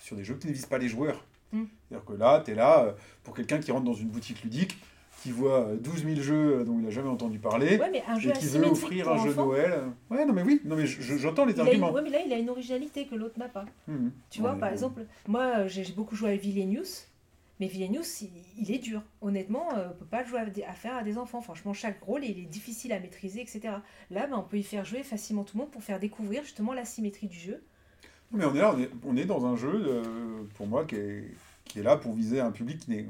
sur 0.00 0.16
des 0.16 0.24
jeux 0.24 0.36
qui 0.36 0.46
ne 0.46 0.52
visent 0.52 0.66
pas 0.66 0.78
les 0.78 0.88
joueurs. 0.88 1.26
Mm. 1.52 1.64
C'est-à-dire 1.88 2.06
que 2.06 2.12
là, 2.14 2.42
tu 2.42 2.52
es 2.52 2.54
là 2.54 2.84
euh, 2.84 2.92
pour 3.22 3.34
quelqu'un 3.34 3.58
qui 3.58 3.70
rentre 3.70 3.84
dans 3.84 3.94
une 3.94 4.08
boutique 4.08 4.42
ludique, 4.42 4.78
qui 5.22 5.30
voit 5.30 5.66
euh, 5.68 5.76
12 5.76 6.04
000 6.04 6.20
jeux 6.20 6.64
dont 6.64 6.74
il 6.78 6.84
n'a 6.84 6.90
jamais 6.90 7.08
entendu 7.08 7.38
parler, 7.38 7.78
Ouais, 7.78 7.90
mais 7.90 8.02
un 8.08 8.18
jeu 8.18 8.30
et 8.30 8.32
qui 8.32 8.46
veut 8.46 8.64
offrir 8.66 9.08
un 9.10 9.22
jeu 9.24 9.34
Noël. 9.34 9.82
Ouais, 10.10 10.24
non 10.24 10.32
mais 10.32 10.42
oui, 10.42 10.60
non 10.64 10.76
mais 10.76 10.86
je- 10.86 11.00
je- 11.02 11.16
j'entends 11.16 11.44
les 11.44 11.52
il 11.52 11.60
a 11.60 11.62
une- 11.64 11.68
arguments. 11.68 11.92
ouais, 11.92 12.02
mais 12.02 12.10
là, 12.10 12.18
il 12.24 12.32
a 12.32 12.38
une 12.38 12.48
originalité 12.50 13.06
que 13.06 13.14
l'autre 13.14 13.38
n'a 13.38 13.48
pas. 13.48 13.66
Mhm. 13.88 14.12
Tu 14.30 14.40
vois, 14.40 14.54
par 14.54 14.70
exemple, 14.70 15.04
moi, 15.28 15.42
euh, 15.58 15.68
j'ai 15.68 15.84
beaucoup 15.92 16.16
joué 16.16 16.30
à 16.32 16.36
Vilenius, 16.36 17.06
mais 17.60 17.66
Vilenius, 17.66 18.22
il, 18.22 18.30
il 18.58 18.72
est 18.72 18.78
dur. 18.78 19.02
Honnêtement, 19.20 19.68
euh, 19.76 19.88
on 19.90 19.98
peut 19.98 20.06
pas 20.06 20.22
le 20.22 20.28
jouer 20.28 20.40
à, 20.66 20.72
faire 20.72 20.96
à 20.96 21.02
des 21.02 21.18
enfants. 21.18 21.42
Franchement, 21.42 21.74
chaque 21.74 22.00
rôle, 22.02 22.24
il 22.24 22.38
est 22.38 22.46
difficile 22.48 22.92
à 22.92 22.98
maîtriser, 23.00 23.42
etc. 23.42 23.60
Là, 24.10 24.26
ben, 24.26 24.36
on 24.38 24.42
peut 24.42 24.56
y 24.58 24.62
faire 24.62 24.84
jouer 24.86 25.02
facilement 25.02 25.44
tout 25.44 25.56
le 25.58 25.64
monde 25.64 25.70
pour 25.70 25.82
faire 25.82 26.00
découvrir 26.00 26.42
justement 26.42 26.72
l'asymétrie 26.72 27.26
du 27.28 27.38
jeu. 27.38 27.62
Mais 28.32 28.44
on 28.46 28.54
est 28.54 28.58
là, 28.60 28.74
on 28.74 28.80
est, 28.80 28.90
on 29.04 29.16
est 29.16 29.24
dans 29.26 29.44
un 29.44 29.56
jeu, 29.56 29.70
euh, 29.74 30.02
pour 30.54 30.66
moi, 30.66 30.84
qui 30.86 30.94
est, 30.94 31.24
qui 31.66 31.80
est 31.80 31.82
là 31.82 31.96
pour 31.96 32.14
viser 32.14 32.40
un 32.40 32.52
public 32.52 32.78
qui 32.78 32.90
n'est 32.92 33.06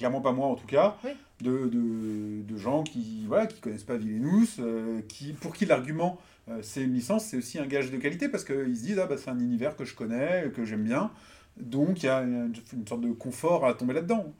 clairement 0.00 0.20
pas 0.22 0.32
moi 0.32 0.46
en 0.48 0.54
tout 0.56 0.66
cas, 0.66 0.96
Oui. 1.04 1.10
de, 1.42 1.66
de, 1.68 2.42
de 2.42 2.56
gens 2.56 2.82
qui 2.82 3.24
voilà 3.28 3.46
qui 3.46 3.60
connaissent 3.60 3.84
pas 3.84 3.96
Villainous, 3.98 4.46
euh, 4.58 5.00
qui, 5.08 5.34
pour 5.34 5.54
qui 5.54 5.66
l'argument 5.66 6.18
euh, 6.48 6.58
c'est 6.62 6.82
une 6.82 6.94
licence, 6.94 7.26
c'est 7.26 7.36
aussi 7.36 7.58
un 7.58 7.66
gage 7.66 7.90
de 7.92 7.98
qualité 7.98 8.28
parce 8.30 8.44
qu'ils 8.44 8.76
se 8.76 8.82
disent 8.82 8.98
ah 8.98 9.06
bah 9.06 9.16
c'est 9.18 9.30
un 9.30 9.38
univers 9.38 9.76
que 9.76 9.84
je 9.84 9.94
connais, 9.94 10.50
que 10.56 10.64
j'aime 10.64 10.84
bien, 10.84 11.10
donc 11.58 12.02
il 12.02 12.06
y 12.06 12.08
a 12.08 12.22
une, 12.22 12.54
une 12.72 12.86
sorte 12.86 13.02
de 13.02 13.12
confort 13.12 13.66
à 13.66 13.74
tomber 13.74 13.92
là-dedans. 13.94 14.32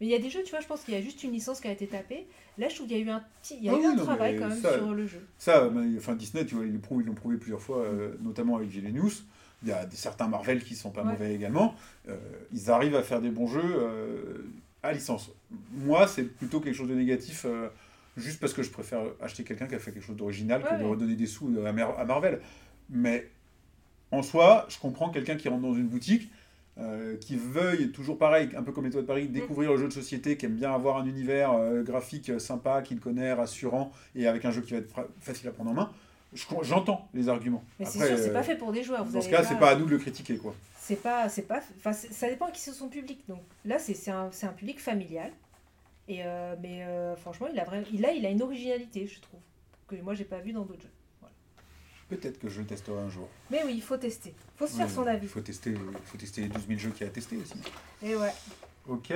Mais 0.00 0.06
il 0.06 0.10
y 0.10 0.14
a 0.14 0.20
des 0.20 0.30
jeux, 0.30 0.44
tu 0.44 0.50
vois, 0.52 0.60
je 0.60 0.68
pense 0.68 0.82
qu'il 0.82 0.94
y 0.94 0.96
a 0.96 1.00
juste 1.00 1.24
une 1.24 1.32
licence 1.32 1.60
qui 1.60 1.66
a 1.66 1.72
été 1.72 1.88
tapée. 1.88 2.28
Là, 2.56 2.68
je 2.68 2.76
trouve 2.76 2.86
qu'il 2.86 2.96
y 2.96 3.00
a 3.00 3.04
eu 3.04 3.10
un, 3.10 3.20
petit, 3.42 3.56
il 3.58 3.64
y 3.64 3.68
a 3.68 3.72
Ah 3.72 3.74
eu 3.74 3.78
oui, 3.80 3.86
un 3.86 3.96
non, 3.96 4.04
travail 4.04 4.36
quand 4.38 4.46
même 4.48 4.60
ça- 4.60 4.74
sur 4.78 4.94
le 4.94 5.04
jeu. 5.08 5.26
Ça, 5.38 5.68
mais, 5.74 5.98
enfin 5.98 6.14
Disney, 6.14 6.46
tu 6.46 6.54
vois, 6.54 6.64
ils 6.66 6.72
l'ont 7.04 7.14
prouvé 7.14 7.36
plusieurs 7.36 7.60
fois, 7.60 7.78
euh, 7.78 8.14
notamment 8.22 8.56
avec 8.58 8.68
Villainous. 8.68 9.24
Il 9.64 9.68
y 9.70 9.72
a 9.72 9.84
des, 9.84 9.96
certains 9.96 10.28
Marvel 10.28 10.62
qui 10.62 10.76
sont 10.76 10.90
pas 10.92 11.02
Ouais. 11.02 11.10
mauvais 11.14 11.34
également. 11.34 11.74
Ils 12.52 12.70
arrivent 12.70 12.94
à 12.94 13.02
faire 13.02 13.20
des 13.20 13.30
bons 13.30 13.48
jeux 13.48 13.60
à 14.82 14.92
licence. 14.92 15.30
Moi, 15.72 16.06
c'est 16.06 16.24
plutôt 16.24 16.60
quelque 16.60 16.74
chose 16.74 16.88
de 16.88 16.94
négatif, 16.94 17.44
euh, 17.46 17.68
juste 18.16 18.40
parce 18.40 18.52
que 18.52 18.62
je 18.62 18.70
préfère 18.70 19.00
acheter 19.20 19.44
quelqu'un 19.44 19.66
qui 19.66 19.74
a 19.74 19.78
fait 19.78 19.92
quelque 19.92 20.04
chose 20.04 20.16
d'original 20.16 20.62
que 20.62 20.78
de 20.78 20.84
redonner 20.84 21.14
des 21.16 21.26
sous 21.26 21.52
à, 21.66 21.72
Mar- 21.72 21.98
à 21.98 22.04
Marvel. 22.04 22.40
Mais 22.90 23.28
en 24.10 24.22
soi, 24.22 24.66
je 24.68 24.78
comprends 24.78 25.10
quelqu'un 25.10 25.36
qui 25.36 25.48
rentre 25.48 25.62
dans 25.62 25.74
une 25.74 25.88
boutique, 25.88 26.30
euh, 26.78 27.16
qui 27.16 27.36
veuille, 27.36 27.90
toujours 27.90 28.18
pareil, 28.18 28.50
un 28.56 28.62
peu 28.62 28.70
comme 28.72 28.84
les 28.84 28.90
Toits 28.90 29.00
de 29.00 29.06
Mm. 29.06 29.08
Paris, 29.08 29.28
découvrir 29.28 29.72
le 29.72 29.78
jeu 29.78 29.88
de 29.88 29.92
société, 29.92 30.36
qui 30.36 30.46
aime 30.46 30.54
bien 30.54 30.72
avoir 30.72 30.98
un 30.98 31.06
univers 31.06 31.50
euh, 31.52 31.82
graphique 31.82 32.30
sympa, 32.40 32.82
qu'il 32.82 33.00
connaît, 33.00 33.32
rassurant, 33.32 33.92
et 34.14 34.28
avec 34.28 34.44
un 34.44 34.52
jeu 34.52 34.60
qui 34.62 34.72
va 34.72 34.78
être 34.78 34.94
facile 35.20 35.48
à 35.48 35.50
prendre 35.50 35.70
en 35.70 35.74
main. 35.74 35.90
Je- 36.34 36.44
J'entends 36.62 37.08
les 37.14 37.28
arguments. 37.28 37.64
Mais 37.80 37.84
c'est 37.86 37.98
sûr, 38.06 38.16
c'est 38.18 38.32
pas 38.32 38.42
fait 38.44 38.54
pour 38.56 38.70
des 38.70 38.82
joueurs. 38.84 39.02
Vous 39.04 39.12
Dans 39.12 39.20
ce 39.22 39.28
cas, 39.28 39.42
c'est 39.42 39.58
pas 39.58 39.70
à 39.70 39.74
nous 39.76 39.86
de 39.86 39.90
le 39.90 39.98
critiquer, 39.98 40.36
quoi. 40.36 40.54
C'est 40.88 41.02
pas, 41.02 41.28
c'est 41.28 41.42
pas, 41.42 41.60
enfin, 41.76 41.92
ça 41.92 42.30
dépend 42.30 42.50
qui 42.50 42.60
c'est 42.60 42.72
son 42.72 42.88
public. 42.88 43.22
Donc 43.28 43.42
là, 43.66 43.78
c'est 43.78 43.92
c'est 43.92 44.10
un, 44.10 44.30
c'est 44.32 44.46
un 44.46 44.54
public 44.54 44.80
familial. 44.80 45.30
Et 46.08 46.24
euh, 46.24 46.56
mais 46.62 46.82
euh, 46.82 47.14
franchement, 47.14 47.46
il 47.52 47.60
a 47.60 47.64
vraiment, 47.64 47.84
il 47.92 48.06
a, 48.06 48.12
il 48.12 48.24
a 48.24 48.30
une 48.30 48.40
originalité, 48.40 49.06
je 49.06 49.20
trouve, 49.20 49.40
que 49.86 49.96
moi 49.96 50.14
j'ai 50.14 50.24
pas 50.24 50.38
vu 50.38 50.54
dans 50.54 50.64
d'autres 50.64 50.80
jeux. 50.80 51.28
Peut-être 52.08 52.38
que 52.38 52.48
je 52.48 52.60
le 52.62 52.66
testerai 52.66 52.98
un 53.02 53.10
jour. 53.10 53.28
Mais 53.50 53.62
oui, 53.66 53.74
il 53.74 53.82
faut 53.82 53.98
tester, 53.98 54.34
faut 54.56 54.66
se 54.66 54.76
faire 54.76 54.86
Oui, 54.86 54.94
son 54.94 55.06
avis. 55.06 55.26
Il 55.26 55.28
faut 55.28 55.42
tester, 55.42 55.74
faut 56.06 56.16
tester 56.16 56.40
les 56.40 56.48
12 56.48 56.66
000 56.66 56.78
jeux 56.78 56.90
qu'il 56.92 57.02
y 57.02 57.04
a 57.04 57.08
à 57.08 57.12
tester 57.12 57.36
aussi. 57.36 57.60
Et 58.02 58.16
ouais. 58.16 58.32
Ok. 58.88 59.12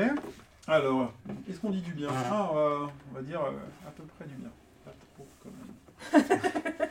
Alors, 0.67 1.11
est-ce 1.49 1.59
qu'on 1.59 1.71
dit 1.71 1.81
du 1.81 1.95
bien? 1.95 2.11
Ah, 2.13 2.51
on 2.51 2.55
va, 2.55 2.93
on 3.11 3.15
va 3.15 3.23
dire 3.23 3.41
euh, 3.41 3.89
à 3.89 3.91
peu 3.93 4.03
près 4.03 4.27
du 4.27 4.35
bien. 4.35 4.51
Pas 4.85 4.93
trop, 5.15 5.27
quand 5.43 6.19
même. 6.21 6.89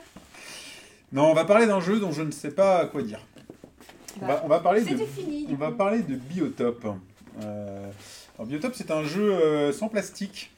non, 1.12 1.30
on 1.30 1.36
va 1.36 1.46
parler 1.46 1.68
d'un 1.68 1.82
jeu 1.82 2.00
dont 2.00 2.12
je 2.12 2.24
ne 2.24 2.32
sais 2.32 2.50
pas 2.50 2.88
quoi 2.88 3.04
dire. 3.04 3.24
On 4.22 4.26
va, 4.26 4.42
on 4.44 4.48
va 4.48 4.60
parler 4.60 4.82
de 4.82 4.98
fini. 5.06 5.48
On 5.52 5.56
va 5.56 5.72
parler 5.72 6.02
de 6.02 6.16
Biotop. 6.16 6.86
Euh, 7.44 7.90
alors 8.36 8.48
Biotop, 8.48 8.74
c'est 8.76 8.92
un 8.92 9.04
jeu 9.04 9.32
euh, 9.34 9.72
sans 9.72 9.88
plastique, 9.88 10.52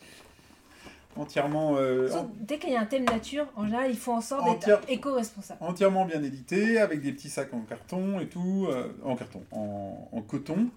entièrement, 1.15 1.75
euh, 1.77 2.09
Dès 2.39 2.57
qu'il 2.57 2.71
y 2.71 2.75
a 2.75 2.81
un 2.81 2.85
thème 2.85 3.05
nature, 3.05 3.45
en 3.55 3.65
général, 3.65 3.91
il 3.91 3.97
faut 3.97 4.13
en 4.13 4.21
sorte 4.21 4.41
Entière- 4.47 4.79
d'être 4.79 4.89
éco-responsable. 4.91 5.59
entièrement 5.61 6.05
bien 6.05 6.23
édité, 6.23 6.79
avec 6.79 7.01
des 7.01 7.11
petits 7.11 7.29
sacs 7.29 7.53
en 7.53 7.59
carton 7.61 8.19
et 8.19 8.27
tout, 8.27 8.67
en 9.03 9.15
carton, 9.15 9.41
en, 9.51 10.09
en 10.11 10.21
coton. 10.21 10.67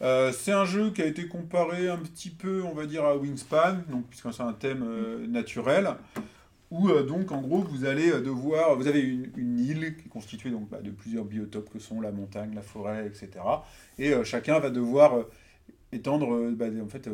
C'est 0.00 0.52
un 0.52 0.64
jeu 0.64 0.90
qui 0.90 1.00
a 1.02 1.06
été 1.06 1.28
comparé 1.28 1.88
un 1.88 1.96
petit 1.98 2.30
peu, 2.30 2.62
on 2.64 2.74
va 2.74 2.86
dire, 2.86 3.04
à 3.04 3.16
Wingspan, 3.16 3.76
donc 3.88 4.04
puisque 4.10 4.32
c'est 4.34 4.42
un 4.42 4.52
thème 4.52 4.84
naturel, 5.28 5.90
où 6.74 6.88
euh, 6.88 7.04
donc 7.04 7.30
en 7.30 7.40
gros 7.40 7.62
vous 7.62 7.84
allez 7.84 8.10
euh, 8.10 8.20
devoir, 8.20 8.74
vous 8.74 8.88
avez 8.88 9.00
une, 9.00 9.60
île 9.60 9.96
qui 9.96 10.06
est 10.06 10.10
constituée 10.10 10.50
donc 10.50 10.68
bah, 10.68 10.80
de 10.82 10.90
plusieurs 10.90 11.24
biotopes 11.24 11.70
que 11.70 11.78
sont 11.78 12.00
la 12.00 12.10
montagne, 12.10 12.52
la 12.52 12.62
forêt, 12.62 13.06
etc. 13.06 13.30
Et 13.96 14.12
euh, 14.12 14.24
chacun 14.24 14.58
va 14.58 14.70
devoir 14.70 15.24
étendre, 15.92 16.50
bah, 16.50 16.66
en 16.82 16.88
fait, 16.88 17.08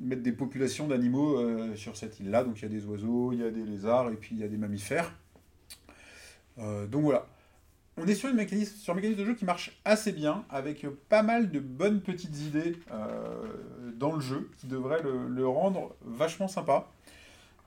mettre 0.00 0.22
des 0.22 0.32
populations 0.32 0.88
d'animaux 0.88 1.40
sur 1.76 1.96
cette 1.96 2.18
île-là. 2.18 2.42
Donc 2.42 2.58
il 2.58 2.62
y 2.62 2.64
a 2.66 2.68
des 2.68 2.84
oiseaux, 2.86 3.32
il 3.32 3.38
y 3.38 3.44
a 3.44 3.50
des 3.50 3.64
lézards 3.64 4.10
et 4.10 4.16
puis 4.16 4.34
il 4.34 4.40
y 4.40 4.44
a 4.44 4.48
des 4.48 4.56
mammifères. 4.56 5.16
Donc 6.58 7.02
voilà. 7.02 7.26
On 7.96 8.06
est 8.06 8.14
sur, 8.14 8.28
une 8.28 8.34
un 8.34 8.42
mécanisme 8.42 9.14
de 9.16 9.24
jeu 9.24 9.34
qui 9.34 9.46
marche 9.46 9.80
assez 9.86 10.12
bien, 10.12 10.44
avec 10.50 10.84
pas 11.08 11.22
mal 11.22 11.50
de 11.50 11.60
bonnes 11.60 12.00
petites 12.00 12.38
idées 12.40 12.76
dans 13.94 14.12
le 14.12 14.20
jeu, 14.20 14.50
qui 14.58 14.66
devraient 14.66 15.02
le 15.02 15.48
rendre 15.48 15.94
vachement 16.02 16.48
sympa. 16.48 16.90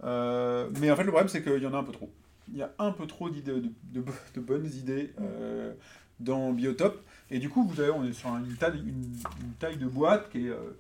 Euh, 0.04 0.70
mais 0.80 0.90
en 0.92 0.96
fait, 0.96 1.04
le 1.04 1.12
problème, 1.12 1.30
c'est 1.30 1.44
qu'il 1.44 1.62
y 1.62 1.66
en 1.68 1.74
a 1.74 1.78
un 1.78 1.84
peu 1.84 1.92
trop. 1.92 2.10
Il 2.52 2.58
y 2.58 2.64
a 2.64 2.72
un 2.80 2.92
peu 2.92 3.06
trop 3.06 3.30
d'idées, 3.30 3.54
de, 3.54 3.72
de- 3.94 4.04
de 4.36 4.40
bonnes 4.40 4.66
idées 4.66 5.14
euh, 5.22 5.74
dans 6.20 6.52
Biotop. 6.52 7.04
Et 7.30 7.40
du 7.40 7.50
coup, 7.50 7.64
vous 7.68 7.80
avez, 7.80 7.92
on 7.92 8.04
est 8.06 8.14
sur 8.14 8.30
une 8.30 8.56
taille, 8.56 8.80
une, 8.80 9.14
une 9.42 9.54
taille 9.60 9.78
de 9.78 9.86
boîte 9.88 10.30
qui 10.32 10.48
est, 10.48 10.50
euh, 10.50 10.76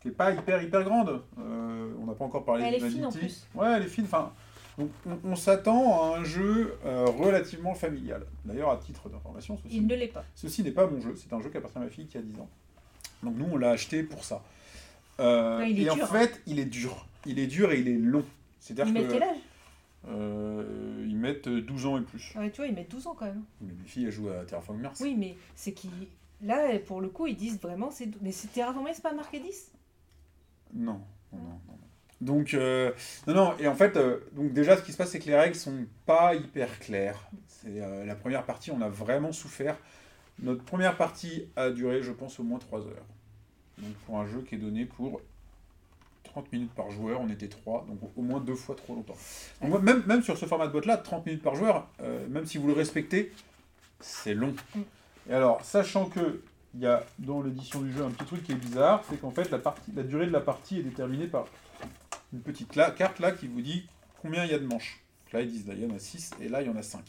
qui 0.00 0.08
est 0.08 0.12
pas 0.12 0.32
hyper, 0.32 0.60
hyper 0.62 0.82
grande. 0.82 1.22
On 1.36 2.06
n'a 2.06 2.14
pas 2.14 2.24
encore 2.24 2.44
parlé 2.44 2.64
Elle 2.64 2.80
de 2.80 2.86
est 2.86 2.90
fine 2.90 3.06
en 3.06 3.10
Vanity. 3.10 3.18
plus. 3.18 3.46
Ouais, 3.60 3.68
elle 3.76 3.82
est 3.84 3.88
fine. 3.88 4.04
Enfin, 4.04 4.32
donc, 4.78 4.90
on, 5.06 5.18
on 5.30 5.36
s'attend 5.36 6.02
à 6.14 6.18
un 6.18 6.24
jeu 6.24 6.74
relativement 6.84 7.74
familial. 7.74 8.24
D'ailleurs, 8.44 8.70
à 8.70 8.78
titre 8.78 9.08
d'information, 9.08 9.56
ceci, 9.62 9.76
Il 9.76 9.86
ne 9.86 9.94
l'est 9.94 10.08
pas. 10.08 10.24
ceci 10.34 10.62
n'est 10.64 10.72
pas 10.72 10.86
mon 10.88 11.00
jeu. 11.00 11.14
C'est 11.16 11.32
un 11.32 11.40
jeu 11.40 11.50
qui 11.50 11.56
appartient 11.58 11.78
à 11.78 11.82
ma 11.82 11.88
fille 11.90 12.06
qui 12.06 12.18
a 12.18 12.22
10 12.22 12.40
ans. 12.40 12.48
Donc 13.22 13.36
nous, 13.36 13.46
on 13.52 13.56
l'a 13.58 13.70
acheté 13.70 14.02
pour 14.02 14.24
ça. 14.24 14.42
Euh, 15.20 15.60
est 15.60 15.72
et 15.72 15.90
en 15.90 15.94
hein. 15.94 16.06
fait, 16.06 16.40
il 16.46 16.58
est 16.58 16.64
dur. 16.64 17.06
Il 17.26 17.38
est 17.38 17.46
dur 17.46 17.70
et 17.70 17.78
il 17.78 17.86
est 17.86 17.96
long. 17.98 18.24
C'est-à-dire 18.62 18.86
Il 18.86 18.92
met 18.94 19.02
que 19.06 19.12
quel 19.12 19.22
âge? 19.24 19.36
euh, 20.08 21.04
ils 21.06 21.16
mettent 21.16 21.48
12 21.48 21.86
ans 21.86 21.98
et 21.98 22.02
plus. 22.02 22.32
Ouais, 22.36 22.50
tu 22.50 22.58
vois, 22.58 22.66
ils 22.66 22.74
mettent 22.74 22.90
12 22.90 23.06
ans 23.08 23.14
quand 23.18 23.26
même. 23.26 23.42
Mais 23.60 23.72
les 23.78 23.84
filles, 23.88 24.04
elles 24.06 24.12
jouent 24.12 24.30
à 24.30 24.44
Terraform 24.44 24.80
Mars. 24.80 25.00
Oui, 25.00 25.14
mais 25.18 25.36
c'est 25.56 25.72
qui. 25.72 25.90
Là, 26.42 26.78
pour 26.86 27.00
le 27.00 27.08
coup, 27.08 27.26
ils 27.26 27.36
disent 27.36 27.60
vraiment. 27.60 27.90
c'est 27.90 28.08
Mais 28.20 28.30
c'est 28.32 28.48
Terraform 28.52 28.84
Mars, 28.84 28.96
c'est 28.96 29.02
pas 29.02 29.12
marqué 29.12 29.40
10 29.40 29.72
Non, 30.74 31.00
non, 31.32 31.38
non. 31.38 31.48
non. 31.68 31.78
Donc, 32.20 32.54
euh, 32.54 32.92
non, 33.26 33.34
non, 33.34 33.54
et 33.58 33.66
en 33.66 33.74
fait, 33.74 33.96
euh, 33.96 34.20
donc 34.32 34.52
déjà, 34.52 34.76
ce 34.76 34.82
qui 34.84 34.92
se 34.92 34.96
passe, 34.96 35.10
c'est 35.10 35.18
que 35.18 35.26
les 35.26 35.36
règles 35.36 35.56
sont 35.56 35.86
pas 36.06 36.36
hyper 36.36 36.78
claires. 36.78 37.28
C'est 37.48 37.80
euh, 37.82 38.04
la 38.04 38.14
première 38.14 38.44
partie, 38.44 38.70
on 38.70 38.80
a 38.80 38.88
vraiment 38.88 39.32
souffert. 39.32 39.76
Notre 40.38 40.62
première 40.62 40.96
partie 40.96 41.48
a 41.56 41.70
duré, 41.70 42.00
je 42.02 42.12
pense, 42.12 42.38
au 42.38 42.44
moins 42.44 42.60
3 42.60 42.86
heures. 42.86 43.06
Donc, 43.78 43.92
pour 44.06 44.18
un 44.20 44.26
jeu 44.26 44.42
qui 44.42 44.54
est 44.54 44.58
donné 44.58 44.84
pour 44.84 45.20
30 46.32 46.52
minutes 46.52 46.72
par 46.74 46.90
joueur, 46.90 47.20
on 47.20 47.28
était 47.28 47.48
3, 47.48 47.86
donc 47.88 47.98
au 48.16 48.22
moins 48.22 48.40
deux 48.40 48.54
fois 48.54 48.74
trop 48.74 48.94
longtemps. 48.94 49.16
Donc, 49.60 49.82
même, 49.82 50.02
même 50.06 50.22
sur 50.22 50.38
ce 50.38 50.46
format 50.46 50.66
de 50.66 50.72
boîte-là, 50.72 50.96
30 50.96 51.26
minutes 51.26 51.42
par 51.42 51.54
joueur, 51.54 51.86
euh, 52.00 52.26
même 52.28 52.46
si 52.46 52.58
vous 52.58 52.66
le 52.66 52.72
respectez, 52.72 53.32
c'est 54.00 54.34
long. 54.34 54.54
Mm. 54.74 54.80
Et 55.30 55.34
alors, 55.34 55.62
sachant 55.64 56.06
que 56.06 56.42
il 56.74 56.80
y 56.80 56.86
a 56.86 57.04
dans 57.18 57.42
l'édition 57.42 57.82
du 57.82 57.92
jeu 57.92 58.02
un 58.02 58.10
petit 58.10 58.24
truc 58.24 58.42
qui 58.44 58.52
est 58.52 58.56
bizarre, 58.56 59.04
c'est 59.08 59.20
qu'en 59.20 59.30
fait, 59.30 59.50
la, 59.50 59.58
partie, 59.58 59.92
la 59.94 60.02
durée 60.02 60.26
de 60.26 60.32
la 60.32 60.40
partie 60.40 60.78
est 60.78 60.82
déterminée 60.82 61.26
par 61.26 61.44
une 62.32 62.40
petite 62.40 62.72
carte 62.72 63.18
là 63.18 63.32
qui 63.32 63.46
vous 63.46 63.60
dit 63.60 63.86
combien 64.22 64.44
il 64.44 64.50
y 64.50 64.54
a 64.54 64.58
de 64.58 64.66
manches. 64.66 65.02
Donc 65.24 65.34
là, 65.34 65.42
ils 65.42 65.50
disent, 65.50 65.66
là, 65.66 65.74
il 65.74 65.82
y 65.82 65.86
en 65.86 65.94
a 65.94 65.98
6 65.98 66.30
et 66.40 66.48
là, 66.48 66.62
il 66.62 66.68
y 66.68 66.70
en 66.70 66.76
a 66.76 66.82
5. 66.82 67.02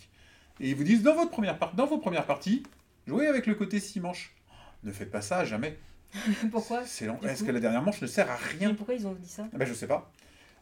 Et 0.60 0.70
ils 0.70 0.76
vous 0.76 0.84
disent, 0.84 1.02
dans, 1.02 1.16
votre 1.16 1.32
première 1.32 1.58
dans 1.76 1.86
vos 1.86 1.98
premières 1.98 2.26
parties, 2.26 2.64
jouez 3.08 3.28
avec 3.28 3.48
le 3.48 3.56
côté 3.56 3.80
6 3.80 4.02
manches. 4.02 4.36
Ne 4.84 4.92
faites 4.92 5.12
pas 5.12 5.22
ça, 5.22 5.46
jamais. 5.46 5.80
Pourquoi 6.52 6.84
C'est. 6.86 7.08
Du 7.08 7.28
Est-ce 7.28 7.44
que 7.44 7.52
la 7.52 7.60
dernière 7.60 7.82
manche 7.82 8.02
ne 8.02 8.08
sert 8.08 8.30
à 8.30 8.36
rien 8.36 8.70
Mais 8.70 8.76
Pourquoi 8.76 8.96
ils 8.96 9.08
ont 9.08 9.14
dit 9.14 9.28
ça 9.28 9.48
ah 9.54 9.58
ben, 9.58 9.68
je 9.68 9.74
sais 9.74 9.88
pas. 9.88 10.12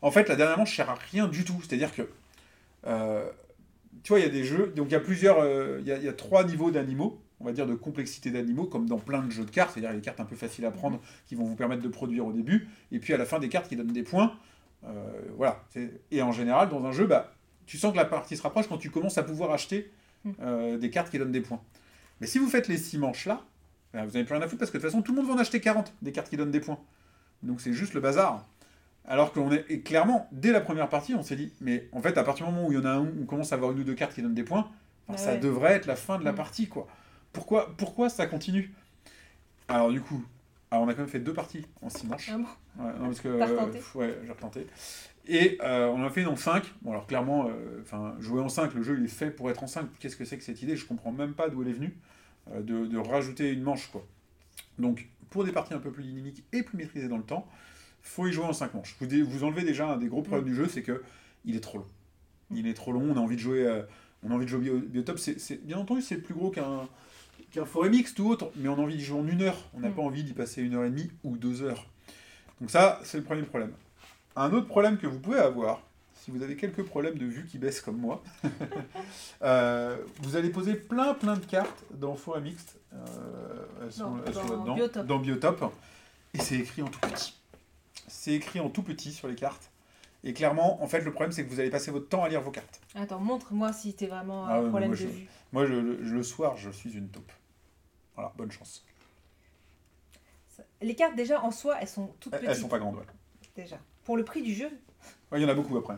En 0.02 0.12
fait, 0.12 0.30
la 0.30 0.36
dernière 0.36 0.58
manche 0.58 0.76
sert 0.76 0.90
à 0.90 0.96
rien 1.12 1.28
du 1.28 1.44
tout. 1.44 1.62
C'est-à-dire 1.62 1.94
que, 1.94 2.10
euh, 2.88 3.30
tu 4.04 4.10
vois, 4.10 4.20
il 4.20 4.26
y 4.26 4.28
a 4.28 4.32
des 4.32 4.44
jeux, 4.44 4.74
donc 4.76 4.88
il 4.90 4.94
y 4.94 4.96
a 4.96 5.00
plusieurs, 5.00 5.40
euh, 5.40 5.80
il 5.82 5.88
y, 5.88 5.92
a, 5.92 5.98
il 5.98 6.04
y 6.04 6.10
a 6.10 6.14
trois 6.14 6.44
niveaux 6.44 6.72
d'animaux, 6.72 7.22
on 7.40 7.46
va 7.46 7.52
dire 7.52 7.68
de 7.68 7.76
complexité 7.76 8.32
d'animaux, 8.32 8.66
comme 8.66 8.88
dans 8.88 8.98
plein 8.98 9.22
de 9.22 9.32
jeux 9.32 9.46
de 9.46 9.52
cartes, 9.52 9.72
c'est-à-dire 9.74 9.94
les 9.94 10.02
cartes 10.02 10.20
un 10.20 10.26
peu 10.26 10.36
faciles 10.36 10.66
à 10.66 10.72
prendre 10.72 11.00
qui 11.28 11.36
vont 11.36 11.44
vous 11.44 11.56
permettre 11.56 11.82
de 11.82 11.90
produire 11.90 12.26
au 12.26 12.34
début, 12.34 12.68
et 12.92 13.00
puis 13.00 13.14
à 13.14 13.18
la 13.18 13.26
fin 13.26 13.40
des 13.40 13.50
cartes 13.50 13.68
qui 13.68 13.76
donnent 13.76 13.94
des 13.94 14.04
points. 14.04 14.38
Euh, 14.84 15.22
voilà. 15.38 15.64
Et 16.10 16.22
en 16.22 16.32
général, 16.32 16.70
dans 16.70 16.84
un 16.86 16.92
jeu, 16.92 17.06
bah, 17.06 17.34
tu 17.66 17.78
sens 17.78 17.92
que 17.92 17.98
la 17.98 18.06
partie 18.06 18.36
se 18.36 18.42
rapproche 18.42 18.68
quand 18.68 18.78
tu 18.78 18.90
commences 18.90 19.18
à 19.18 19.24
pouvoir 19.24 19.52
acheter 19.52 19.92
euh, 20.42 20.78
des 20.78 20.90
cartes 20.90 21.10
qui 21.10 21.18
donnent 21.18 21.32
des 21.32 21.42
points. 21.42 21.62
Mais 22.20 22.28
si 22.28 22.40
vous 22.40 22.48
faites 22.48 22.68
les 22.68 22.78
six 22.78 22.98
manches 22.98 23.26
là, 23.26 23.44
bah, 23.94 24.06
vous 24.06 24.12
n'avez 24.12 24.24
plus 24.24 24.34
rien 24.34 24.42
à 24.44 24.48
foutre 24.48 24.60
parce 24.60 24.72
que 24.72 24.78
de 24.78 24.82
toute 24.82 24.92
façon, 24.92 25.02
tout 25.02 25.12
le 25.14 25.18
monde 25.18 25.28
va 25.28 25.34
en 25.34 25.38
acheter 25.38 25.60
40 25.60 25.94
des 26.02 26.12
cartes 26.12 26.30
qui 26.30 26.38
donnent 26.38 26.52
des 26.52 26.60
points. 26.60 26.80
Donc 27.44 27.62
c'est 27.62 27.74
juste 27.74 27.94
le 27.94 28.02
bazar. 28.02 28.46
Alors 29.06 29.34
qu'on 29.34 29.52
est 29.52 29.66
et 29.70 29.82
clairement, 29.82 30.28
dès 30.32 30.52
la 30.52 30.62
première 30.62 30.88
partie, 30.88 31.16
on 31.16 31.24
s'est 31.24 31.36
dit, 31.36 31.52
mais 31.60 31.90
en 31.92 32.02
fait, 32.02 32.18
à 32.18 32.24
partir 32.24 32.46
du 32.46 32.52
moment 32.54 32.68
où 32.68 32.72
il 32.72 32.78
y 32.78 32.82
en 32.82 32.86
a 32.86 32.92
un, 32.92 33.08
on 33.22 33.26
commence 33.26 33.52
à 33.52 33.56
avoir 33.56 33.72
une 33.72 33.80
ou 33.80 33.84
deux 33.84 33.96
cartes 33.96 34.14
qui 34.14 34.22
donnent 34.22 34.36
des 34.36 34.44
points, 34.44 34.70
enfin, 35.08 35.16
Ah 35.16 35.18
ça 35.18 35.32
ouais. 35.32 35.40
devrait 35.40 35.74
être 35.74 35.88
la 35.88 35.96
fin 35.96 36.20
de 36.20 36.24
la 36.24 36.32
Mm. 36.34 36.36
partie, 36.36 36.68
quoi. 36.68 36.88
Pourquoi, 37.34 37.76
pourquoi 37.78 38.10
ça 38.10 38.28
continue? 38.28 38.72
Alors 39.68 39.90
du 39.90 40.02
coup, 40.02 40.24
alors 40.70 40.84
on 40.84 40.88
a 40.88 40.94
quand 40.94 41.02
même 41.02 41.10
fait 41.10 41.20
deux 41.20 41.34
parties 41.34 41.66
en 41.82 41.90
six 41.90 42.06
manches. 42.06 42.30
Ah 42.32 42.38
bon? 42.38 42.84
Ouais, 42.84 42.92
non, 43.00 43.06
parce 43.08 43.22
que, 43.22 43.28
euh, 43.28 43.66
Ouais, 43.96 44.18
j'ai 44.24 44.32
retenté. 44.32 44.68
Et 45.28 45.58
euh, 45.62 45.88
on 45.88 46.02
en 46.02 46.06
a 46.06 46.10
fait 46.10 46.26
en 46.26 46.36
5. 46.36 46.74
Bon, 46.82 46.92
alors 46.92 47.06
clairement, 47.08 47.48
euh, 47.50 48.12
jouer 48.20 48.42
en 48.42 48.50
5, 48.50 48.74
le 48.74 48.84
jeu 48.84 48.98
il 49.00 49.06
est 49.06 49.08
fait 49.08 49.30
pour 49.32 49.50
être 49.50 49.64
en 49.64 49.68
5. 49.68 49.88
Qu'est-ce 50.00 50.16
que 50.16 50.26
c'est 50.26 50.38
que 50.38 50.44
cette 50.44 50.62
idée? 50.62 50.76
Je 50.76 50.86
comprends 50.86 51.12
même 51.12 51.34
pas 51.34 51.48
d'où 51.50 51.62
elle 51.62 51.70
est 51.70 51.74
venue, 51.74 51.96
de, 52.48 52.86
de 52.86 52.98
rajouter 52.98 53.52
une 53.52 53.62
manche, 53.64 53.88
quoi. 53.92 54.06
Donc, 54.80 55.08
pour 55.30 55.44
des 55.46 55.52
parties 55.52 55.74
un 55.74 55.80
peu 55.80 55.92
plus 55.92 56.04
dynamiques 56.04 56.44
et 56.54 56.64
plus 56.64 56.78
maîtrisées 56.78 57.08
dans 57.08 57.18
le 57.18 57.24
temps, 57.24 57.48
faut 58.04 58.28
y 58.28 58.34
jouer 58.34 58.46
en 58.46 58.54
5 58.54 58.74
manches. 58.74 58.96
Vous, 59.00 59.44
enlevez 59.44 59.64
déjà 59.64 59.88
un 59.92 59.98
des 59.98 60.08
gros 60.08 60.22
problèmes 60.22 60.46
du 60.46 60.56
jeu, 60.56 60.68
c'est 60.68 60.82
que 60.82 61.04
il 61.46 61.56
est 61.56 61.60
trop 61.62 61.78
long. 61.80 61.88
Il 62.52 62.68
est 62.68 62.74
trop 62.74 62.92
long, 62.92 63.02
on 63.12 63.16
a 63.16 63.20
envie 63.20 63.36
de 63.36 63.42
jouer, 63.42 63.66
euh, 63.66 63.84
on 64.24 64.32
a 64.32 64.34
envie 64.34 64.46
de 64.46 64.50
jouer 64.50 64.70
Biotop. 64.72 65.20
C'est, 65.20 65.40
c'est- 65.40 65.64
bien 65.66 65.78
entendu, 65.78 66.02
c'est 66.02 66.18
plus 66.18 66.34
gros 66.34 66.50
qu'un, 66.50 66.88
qu'un 67.52 67.66
forêt 67.66 67.90
mixte 67.90 68.20
ou 68.20 68.28
autre, 68.30 68.52
mais 68.58 68.68
on 68.70 68.74
a 68.76 68.82
envie 68.82 68.98
d'y 68.98 69.04
jouer 69.06 69.20
en 69.20 69.28
une 69.28 69.42
heure. 69.44 69.70
On 69.74 69.80
n'a 69.80 69.90
Mm. 69.90 69.96
pas 69.96 70.02
envie 70.02 70.24
d'y 70.24 70.34
passer 70.34 70.62
une 70.62 70.74
heure 70.74 70.84
et 70.84 70.90
demie 70.90 71.10
ou 71.24 71.38
deux 71.38 71.62
heures. 71.62 71.86
Donc 72.60 72.70
ça, 72.72 73.00
c'est 73.04 73.18
le 73.18 73.24
premier 73.24 73.44
problème. 73.44 73.72
Un 74.36 74.52
autre 74.52 74.68
problème 74.68 74.98
que 74.98 75.08
vous 75.08 75.20
pouvez 75.20 75.40
avoir, 75.40 75.82
si 76.24 76.30
vous 76.32 76.44
avez 76.44 76.56
quelques 76.56 76.84
problèmes 76.84 77.18
de 77.18 77.26
vue 77.26 77.46
qui 77.46 77.58
baissent 77.58 77.82
comme 77.82 77.98
moi, 77.98 78.24
euh, 79.42 79.98
vous 80.22 80.36
allez 80.36 80.50
poser 80.50 80.76
plein 80.76 81.14
plein 81.16 81.36
de 81.36 81.46
cartes 81.46 81.84
dans 81.92 82.16
Forêt 82.16 82.42
Mixte. 82.42 82.78
Euh, 82.94 83.66
elles 83.84 83.92
sont, 83.92 84.12
Non, 84.12 84.22
elles 84.28 84.34
sont 84.34 84.46
dans 84.46 84.56
là-dedans. 84.58 84.76
Biotop. 84.76 85.06
Dans 85.08 85.20
Biotop. 85.20 85.74
Et 86.34 86.40
c'est 86.40 86.58
écrit 86.60 86.82
en 86.84 86.88
tout 86.88 87.00
petit. 87.00 87.34
C'est 88.08 88.34
écrit 88.34 88.60
en 88.60 88.70
tout 88.70 88.84
petit 88.84 89.12
sur 89.12 89.28
les 89.28 89.36
cartes. 89.36 89.72
Et 90.24 90.34
clairement, 90.34 90.84
en 90.84 90.88
fait, 90.88 91.02
le 91.02 91.12
problème, 91.12 91.32
c'est 91.32 91.44
que 91.44 91.50
vous 91.50 91.60
allez 91.60 91.72
passer 91.72 91.90
votre 91.90 92.08
temps 92.08 92.24
à 92.24 92.30
lire 92.30 92.42
vos 92.42 92.52
cartes. 92.52 92.80
Attends, 92.94 93.20
montre-moi 93.20 93.74
si 93.74 93.94
t'es 93.96 94.06
vraiment 94.06 94.46
Ah 94.46 94.58
un 94.60 94.70
problème 94.70 94.90
moi, 94.92 94.98
de 94.98 95.02
je- 95.02 95.08
vue. 95.08 95.28
Moi, 95.52 95.66
je- 95.66 95.74
le, 95.74 95.96
le 95.96 96.24
soir, 96.24 96.56
je 96.58 96.70
suis 96.70 96.92
une 96.96 97.10
taupe. 97.10 97.32
Voilà, 98.16 98.32
bonne 98.38 98.52
chance. 98.52 98.86
Les 100.82 100.94
cartes, 100.96 101.16
déjà, 101.16 101.42
en 101.42 101.50
soi, 101.52 101.78
elles 101.82 101.88
sont 101.88 102.14
toutes 102.20 102.34
Elles, 102.34 102.42
petites. 102.42 102.56
elles 102.56 102.62
sont 102.62 102.68
pas 102.68 102.78
grandes, 102.80 102.96
ouais. 102.98 103.06
Déjà. 103.56 103.78
Pour 104.04 104.16
le 104.18 104.24
prix 104.24 104.44
du 104.44 104.54
jeu, 104.54 104.70
Ouais, 105.32 105.40
il 105.40 105.44
y 105.44 105.46
en 105.46 105.50
a 105.50 105.54
beaucoup 105.56 105.78
après. 105.78 105.96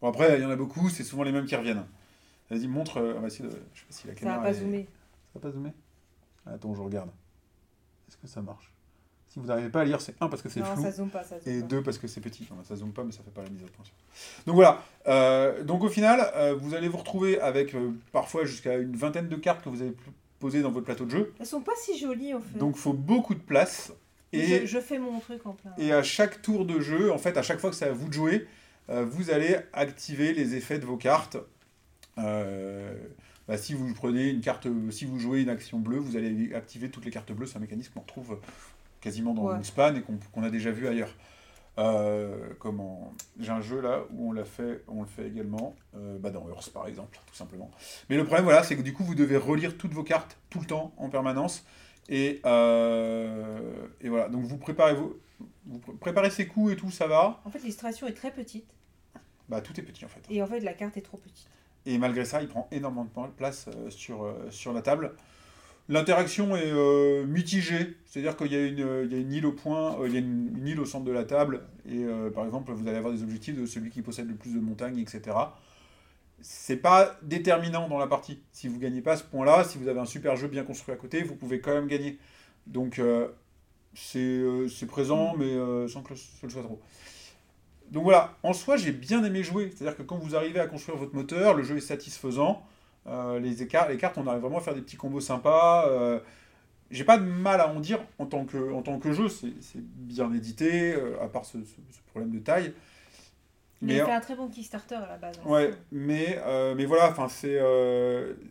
Bon, 0.00 0.08
après, 0.08 0.38
il 0.38 0.42
y 0.42 0.44
en 0.46 0.50
a 0.50 0.56
beaucoup, 0.56 0.88
c'est 0.88 1.04
souvent 1.04 1.22
les 1.22 1.32
mêmes 1.32 1.46
qui 1.46 1.56
reviennent. 1.56 1.84
Vas-y, 2.50 2.68
montre. 2.68 2.98
euh, 2.98 3.14
on 3.16 3.20
va 3.20 3.26
essayer 3.28 3.48
de. 3.48 3.54
Je 3.74 3.80
sais 3.80 3.86
pas 3.86 3.92
si 3.92 4.06
la 4.06 4.14
ça 4.14 4.20
caméra. 4.20 4.38
va 4.38 4.42
pas 4.44 4.50
est- 4.50 4.54
zoomer. 4.60 4.82
Ça 5.32 5.38
va 5.38 5.40
pas 5.40 5.50
zoomer? 5.50 5.72
Attends, 6.46 6.74
je 6.74 6.82
regarde. 6.82 7.10
Est-ce 8.08 8.16
que 8.16 8.26
ça 8.26 8.40
marche? 8.42 8.72
Si 9.26 9.40
vous 9.40 9.46
n'arrivez 9.46 9.68
pas 9.68 9.80
à 9.80 9.84
lire, 9.84 10.00
c'est 10.00 10.14
un 10.20 10.28
parce 10.28 10.40
que 10.42 10.48
c'est 10.48 10.62
flou. 10.62 10.82
ça 10.82 10.92
zoome 10.92 11.10
pas, 11.10 11.22
ça 11.24 11.38
zoome 11.40 11.52
Et 11.52 11.60
pas. 11.60 11.66
deux 11.66 11.82
parce 11.82 11.98
que 11.98 12.06
c'est 12.06 12.20
petit. 12.20 12.46
Non, 12.50 12.62
ça 12.62 12.76
zoome 12.76 12.92
pas, 12.92 13.04
mais 13.04 13.12
ça 13.12 13.22
fait 13.22 13.30
pas 13.32 13.42
la 13.42 13.50
mise 13.50 13.62
à 13.62 13.66
point. 13.66 13.84
Donc 14.46 14.54
voilà. 14.54 14.82
Euh, 15.08 15.62
donc 15.64 15.82
au 15.82 15.88
final, 15.88 16.30
euh, 16.36 16.54
vous 16.54 16.74
allez 16.74 16.88
vous 16.88 16.96
retrouver 16.98 17.40
avec 17.40 17.74
euh, 17.74 17.90
parfois 18.12 18.44
jusqu'à 18.44 18.76
une 18.76 18.96
vingtaine 18.96 19.28
de 19.28 19.36
cartes 19.36 19.62
que 19.64 19.68
vous 19.68 19.82
avez 19.82 19.92
posées 20.38 20.62
dans 20.62 20.70
votre 20.70 20.86
plateau 20.86 21.04
de 21.04 21.10
jeu. 21.10 21.34
Elles 21.40 21.46
sont 21.46 21.60
pas 21.60 21.72
si 21.76 21.98
jolies, 21.98 22.32
en 22.32 22.40
fait. 22.40 22.56
Donc 22.58 22.76
il 22.76 22.80
faut 22.80 22.92
beaucoup 22.94 23.34
de 23.34 23.40
place. 23.40 23.92
Et, 24.32 24.60
je, 24.60 24.66
je 24.66 24.78
fais 24.80 24.98
mon 24.98 25.18
truc 25.20 25.44
en 25.46 25.52
plein. 25.52 25.72
et 25.78 25.92
à 25.92 26.02
chaque 26.02 26.40
tour 26.42 26.64
de 26.64 26.80
jeu, 26.80 27.12
en 27.12 27.18
fait, 27.18 27.36
à 27.36 27.42
chaque 27.42 27.58
fois 27.58 27.70
que 27.70 27.76
c'est 27.76 27.88
à 27.88 27.92
vous 27.92 28.08
de 28.08 28.12
jouer, 28.14 28.46
vous 28.88 29.30
allez 29.30 29.56
activer 29.72 30.32
les 30.32 30.54
effets 30.54 30.78
de 30.78 30.86
vos 30.86 30.96
cartes. 30.96 31.36
Euh, 32.18 32.94
bah, 33.48 33.56
si 33.56 33.74
vous 33.74 33.92
prenez 33.94 34.28
une 34.30 34.40
carte, 34.40 34.66
si 34.90 35.04
vous 35.04 35.18
jouez 35.18 35.42
une 35.42 35.48
action 35.48 35.78
bleue, 35.78 35.98
vous 35.98 36.16
allez 36.16 36.54
activer 36.54 36.90
toutes 36.90 37.04
les 37.04 37.10
cartes 37.10 37.32
bleues. 37.32 37.46
C'est 37.46 37.58
un 37.58 37.60
mécanisme 37.60 37.92
qu'on 37.94 38.00
retrouve 38.00 38.38
quasiment 39.00 39.34
dans 39.34 39.44
Ouais. 39.46 39.62
span 39.62 39.94
et 39.94 40.02
qu'on 40.32 40.42
a 40.42 40.50
déjà 40.50 40.70
vu 40.70 40.88
ailleurs. 40.88 41.14
Euh, 41.78 42.54
comment 42.58 43.12
J'ai 43.38 43.50
un 43.52 43.60
jeu 43.60 43.82
là 43.82 44.04
où 44.14 44.30
on 44.30 44.32
l'a 44.32 44.44
fait, 44.46 44.82
on 44.88 45.02
le 45.02 45.06
fait 45.06 45.26
également 45.28 45.76
euh, 45.94 46.16
bah, 46.18 46.30
dans 46.30 46.48
Earth 46.48 46.70
par 46.72 46.86
exemple, 46.86 47.18
tout 47.26 47.34
simplement. 47.34 47.70
Mais 48.08 48.16
le 48.16 48.24
problème 48.24 48.44
voilà, 48.44 48.62
c'est 48.62 48.76
que 48.76 48.82
du 48.82 48.94
coup 48.94 49.04
vous 49.04 49.14
devez 49.14 49.36
relire 49.36 49.76
toutes 49.76 49.92
vos 49.92 50.02
cartes 50.02 50.38
tout 50.48 50.58
le 50.60 50.64
temps 50.66 50.94
en 50.96 51.10
permanence 51.10 51.66
et, 52.08 52.40
euh, 52.46 53.86
et 54.00 54.08
voilà. 54.08 54.28
Donc 54.30 54.44
vous 54.44 54.56
préparez 54.56 54.94
vos, 54.94 55.20
vous 55.66 55.78
pr- 55.78 55.98
préparez 55.98 56.30
ces 56.30 56.46
coups 56.46 56.72
et 56.72 56.76
tout, 56.76 56.90
ça 56.90 57.06
va. 57.06 57.42
En 57.44 57.50
fait, 57.50 57.58
l'illustration 57.58 58.06
est 58.06 58.14
très 58.14 58.30
petite. 58.30 58.64
Bah 59.48 59.60
tout 59.60 59.78
est 59.78 59.82
petit 59.82 60.04
en 60.04 60.08
fait. 60.08 60.20
Et 60.30 60.42
en 60.42 60.46
fait, 60.46 60.60
la 60.60 60.72
carte 60.74 60.96
est 60.96 61.02
trop 61.02 61.18
petite. 61.18 61.48
Et 61.86 61.98
malgré 61.98 62.24
ça, 62.24 62.42
il 62.42 62.48
prend 62.48 62.66
énormément 62.72 63.04
de 63.26 63.30
place 63.30 63.66
euh, 63.68 63.90
sur, 63.90 64.24
euh, 64.24 64.34
sur 64.50 64.72
la 64.72 64.82
table. 64.82 65.12
L'interaction 65.88 66.56
est 66.56 66.72
euh, 66.72 67.24
mitigée, 67.26 67.96
c'est-à-dire 68.06 68.36
qu'il 68.36 68.52
y, 68.52 68.56
a 68.56 68.66
une- 68.66 69.04
il 69.04 69.12
y 69.12 69.14
a 69.14 69.18
une 69.20 69.32
île 69.32 69.46
au 69.46 69.52
point, 69.52 70.00
euh, 70.00 70.08
il 70.08 70.14
y 70.14 70.16
a 70.16 70.18
une, 70.18 70.52
une 70.58 70.66
île 70.66 70.80
au 70.80 70.84
centre 70.84 71.04
de 71.04 71.12
la 71.12 71.22
table, 71.24 71.62
et 71.88 72.02
euh, 72.04 72.28
par 72.28 72.44
exemple, 72.44 72.72
vous 72.72 72.88
allez 72.88 72.96
avoir 72.96 73.12
des 73.14 73.22
objectifs 73.22 73.56
de 73.56 73.66
celui 73.66 73.90
qui 73.90 74.02
possède 74.02 74.26
le 74.28 74.34
plus 74.34 74.52
de 74.52 74.58
montagnes, 74.58 74.98
etc. 74.98 75.36
C'est 76.40 76.76
pas 76.76 77.16
déterminant 77.22 77.88
dans 77.88 77.98
la 77.98 78.08
partie. 78.08 78.40
Si 78.52 78.66
vous 78.66 78.80
gagnez 78.80 79.00
pas 79.00 79.16
ce 79.16 79.22
point-là, 79.22 79.62
si 79.62 79.78
vous 79.78 79.86
avez 79.86 80.00
un 80.00 80.06
super 80.06 80.34
jeu 80.34 80.48
bien 80.48 80.64
construit 80.64 80.92
à 80.92 80.96
côté, 80.98 81.22
vous 81.22 81.36
pouvez 81.36 81.60
quand 81.60 81.72
même 81.72 81.86
gagner. 81.86 82.18
Donc 82.66 83.00
c'est 83.94 84.86
présent, 84.88 85.34
mais 85.36 85.44
euh, 85.46 85.88
sans 85.88 86.02
que 86.02 86.14
ce 86.14 86.44
le 86.46 86.50
soit 86.50 86.62
trop. 86.62 86.80
Donc 87.90 88.04
voilà, 88.04 88.36
en 88.42 88.52
soi, 88.52 88.76
j'ai 88.76 88.92
bien 88.92 89.22
aimé 89.24 89.42
jouer. 89.42 89.72
C'est-à-dire 89.74 89.96
que 89.96 90.02
quand 90.02 90.16
vous 90.18 90.34
arrivez 90.36 90.60
à 90.60 90.66
construire 90.66 90.98
votre 90.98 91.14
moteur, 91.14 91.54
le 91.54 91.62
jeu 91.62 91.76
est 91.76 91.80
satisfaisant. 91.80 92.62
Euh, 93.06 93.38
les, 93.38 93.62
écarts, 93.62 93.88
les 93.88 93.96
cartes, 93.96 94.18
on 94.18 94.26
arrive 94.26 94.40
vraiment 94.42 94.58
à 94.58 94.60
faire 94.60 94.74
des 94.74 94.82
petits 94.82 94.96
combos 94.96 95.20
sympas. 95.20 95.88
Euh, 95.88 96.18
j'ai 96.90 97.04
pas 97.04 97.18
de 97.18 97.24
mal 97.24 97.60
à 97.60 97.68
en 97.68 97.80
dire 97.80 98.00
en 98.18 98.26
tant 98.26 98.44
que, 98.44 98.72
en 98.72 98.82
tant 98.82 98.98
que 98.98 99.12
jeu, 99.12 99.28
c'est 99.28 99.52
c'est 99.60 99.80
bien 99.82 100.32
édité, 100.32 100.94
euh, 100.94 101.20
à 101.22 101.28
part 101.28 101.44
ce, 101.44 101.58
ce- 101.64 101.76
ce 101.90 102.00
problème 102.10 102.30
de 102.32 102.38
taille. 102.40 102.72
Mais 103.82 103.94
Mais, 103.94 103.98
il 103.98 104.04
fait 104.04 104.12
un 104.12 104.20
très 104.20 104.34
bon 104.36 104.48
Kickstarter 104.48 104.94
à 104.94 105.06
la 105.06 105.18
base. 105.18 105.38
hein. 105.44 105.50
ouais, 105.50 105.70
mais, 105.92 106.38
mais 106.76 106.86
voilà, 106.86 107.14
c'est 107.28 107.60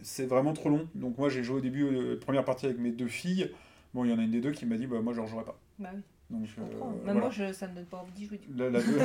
c'est 0.04 0.26
vraiment 0.26 0.54
trop 0.54 0.70
long. 0.70 0.88
Donc 0.96 1.18
moi 1.18 1.30
j'ai 1.30 1.44
joué 1.44 1.58
au 1.58 1.62
début, 1.62 2.18
première 2.22 2.46
partie 2.46 2.66
avec 2.68 2.78
mes 2.78 2.92
deux 2.92 3.08
filles. 3.08 3.52
Bon, 3.94 4.04
il 4.06 4.12
y 4.12 4.14
en 4.14 4.20
a 4.20 4.24
une 4.24 4.32
des 4.32 4.42
deux 4.42 4.52
qui 4.52 4.66
m'a 4.66 4.78
dit, 4.78 4.88
bah, 4.88 5.00
moi 5.02 5.14
je 5.14 5.20
ne 5.22 5.26
rejouerai 5.26 5.46
pas. 5.46 5.58
Bah 5.80 5.90
oui, 5.94 6.02
Donc, 6.32 6.45
je 6.45 6.55
comprends. 6.55 6.89
euh, 6.89 6.91
Même 6.91 7.01
voilà. 7.03 7.19
moi, 7.19 7.30
je, 7.30 7.53
ça 7.53 7.67
me 7.67 7.76
donne 7.76 7.86
pas 7.86 7.97
envie 7.97 8.11
d'y 8.11 8.26
jouer. 8.26 8.38
du 8.39 8.47
coup. 8.47 8.53
La, 8.57 8.69
la 8.69 8.82
deux- 8.82 8.99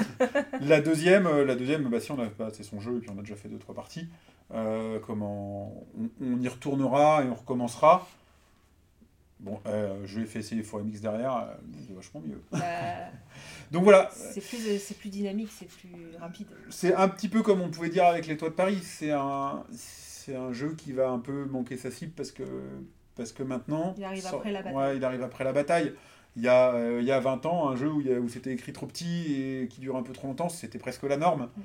la 0.66 0.80
deuxième, 0.80 1.26
euh, 1.26 1.44
la 1.44 1.54
deuxième 1.54 1.88
bah, 1.88 2.00
si 2.00 2.10
on 2.12 2.18
a, 2.18 2.26
bah, 2.38 2.48
c'est 2.52 2.62
son 2.62 2.80
jeu 2.80 2.96
et 2.96 3.00
puis 3.00 3.10
on 3.10 3.18
a 3.18 3.20
déjà 3.22 3.36
fait 3.36 3.48
deux 3.48 3.58
trois 3.58 3.74
parties. 3.74 4.08
Euh, 4.52 4.98
comment 5.06 5.84
on, 5.98 6.08
on 6.20 6.40
y 6.40 6.48
retournera 6.48 7.22
et 7.24 7.28
on 7.28 7.34
recommencera. 7.34 8.08
Bon, 9.38 9.58
euh, 9.66 10.02
je 10.04 10.20
ai 10.20 10.26
fait 10.26 10.40
essayer 10.40 10.62
ForeMX 10.62 11.00
derrière, 11.00 11.48
c'est 11.86 11.94
vachement 11.94 12.20
mieux. 12.20 12.42
Bah, 12.52 12.58
Donc 13.70 13.84
voilà, 13.84 14.10
c'est 14.12 14.40
plus, 14.42 14.78
c'est 14.78 14.98
plus 14.98 15.08
dynamique, 15.08 15.48
c'est 15.56 15.66
plus 15.68 15.94
rapide. 16.18 16.46
c'est 16.68 16.94
un 16.94 17.08
petit 17.08 17.28
peu 17.28 17.42
comme 17.42 17.60
on 17.62 17.70
pouvait 17.70 17.88
dire 17.88 18.04
avec 18.04 18.26
les 18.26 18.36
toits 18.36 18.50
de 18.50 18.54
Paris. 18.54 18.80
C'est 18.82 19.12
un, 19.12 19.64
c'est 19.72 20.36
un 20.36 20.52
jeu 20.52 20.74
qui 20.76 20.92
va 20.92 21.08
un 21.10 21.20
peu 21.20 21.46
manquer 21.46 21.78
sa 21.78 21.90
cible 21.90 22.12
parce 22.12 22.32
que, 22.32 22.42
parce 23.14 23.32
que 23.32 23.42
maintenant. 23.42 23.94
Il 23.96 24.04
arrive 24.04 24.26
après 24.26 24.52
la 24.52 24.60
bataille. 24.62 24.76
Ouais, 24.76 24.96
il 24.98 25.04
arrive 25.04 25.22
après 25.22 25.44
la 25.44 25.52
bataille. 25.52 25.94
Il 26.36 26.42
y 26.42 26.48
a, 26.48 26.74
euh, 26.74 26.98
il 27.00 27.06
y 27.06 27.12
a 27.12 27.20
20 27.20 27.44
ans, 27.46 27.68
un 27.68 27.76
jeu 27.76 27.88
où, 27.90 28.00
où 28.00 28.28
c'était 28.28 28.52
écrit 28.52 28.72
trop 28.72 28.86
petit 28.86 29.34
et 29.34 29.68
qui 29.68 29.80
dure 29.80 29.96
un 29.96 30.02
peu 30.02 30.12
trop 30.12 30.28
longtemps, 30.28 30.48
c'était 30.48 30.78
presque 30.78 31.02
la 31.02 31.16
norme. 31.16 31.42
Mm. 31.42 31.60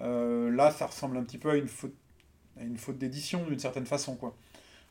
Euh, 0.00 0.50
là, 0.50 0.70
ça 0.70 0.86
ressemble 0.86 1.16
un 1.16 1.22
petit 1.22 1.38
peu 1.38 1.50
à 1.50 1.56
une 1.56 1.68
faute, 1.68 1.94
à 2.58 2.64
une 2.64 2.76
faute 2.76 2.98
d'édition 2.98 3.44
d'une 3.44 3.58
certaine 3.58 3.86
façon. 3.86 4.16
Quoi. 4.16 4.34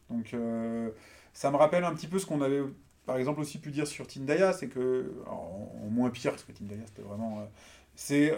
Donc 0.10 0.34
euh, 0.34 0.90
ça 1.34 1.52
me 1.52 1.58
rappelle 1.58 1.84
un 1.84 1.94
petit 1.94 2.08
peu 2.08 2.18
ce 2.20 2.26
qu'on 2.26 2.42
avait 2.42 2.62
par 3.06 3.18
exemple 3.18 3.40
aussi 3.40 3.60
pu 3.60 3.72
dire 3.72 3.88
sur 3.88 4.06
Tindaya, 4.06 4.54
c'est 4.54 4.68
que, 4.68 5.12
alors, 5.26 5.52
en, 5.84 5.90
moins 5.90 6.10
pire, 6.12 6.32
parce 6.32 6.44
que 6.44 6.52
Tindaya 6.52 6.82
c'était 6.86 7.02
vraiment... 7.02 7.48
c'est 7.96 8.32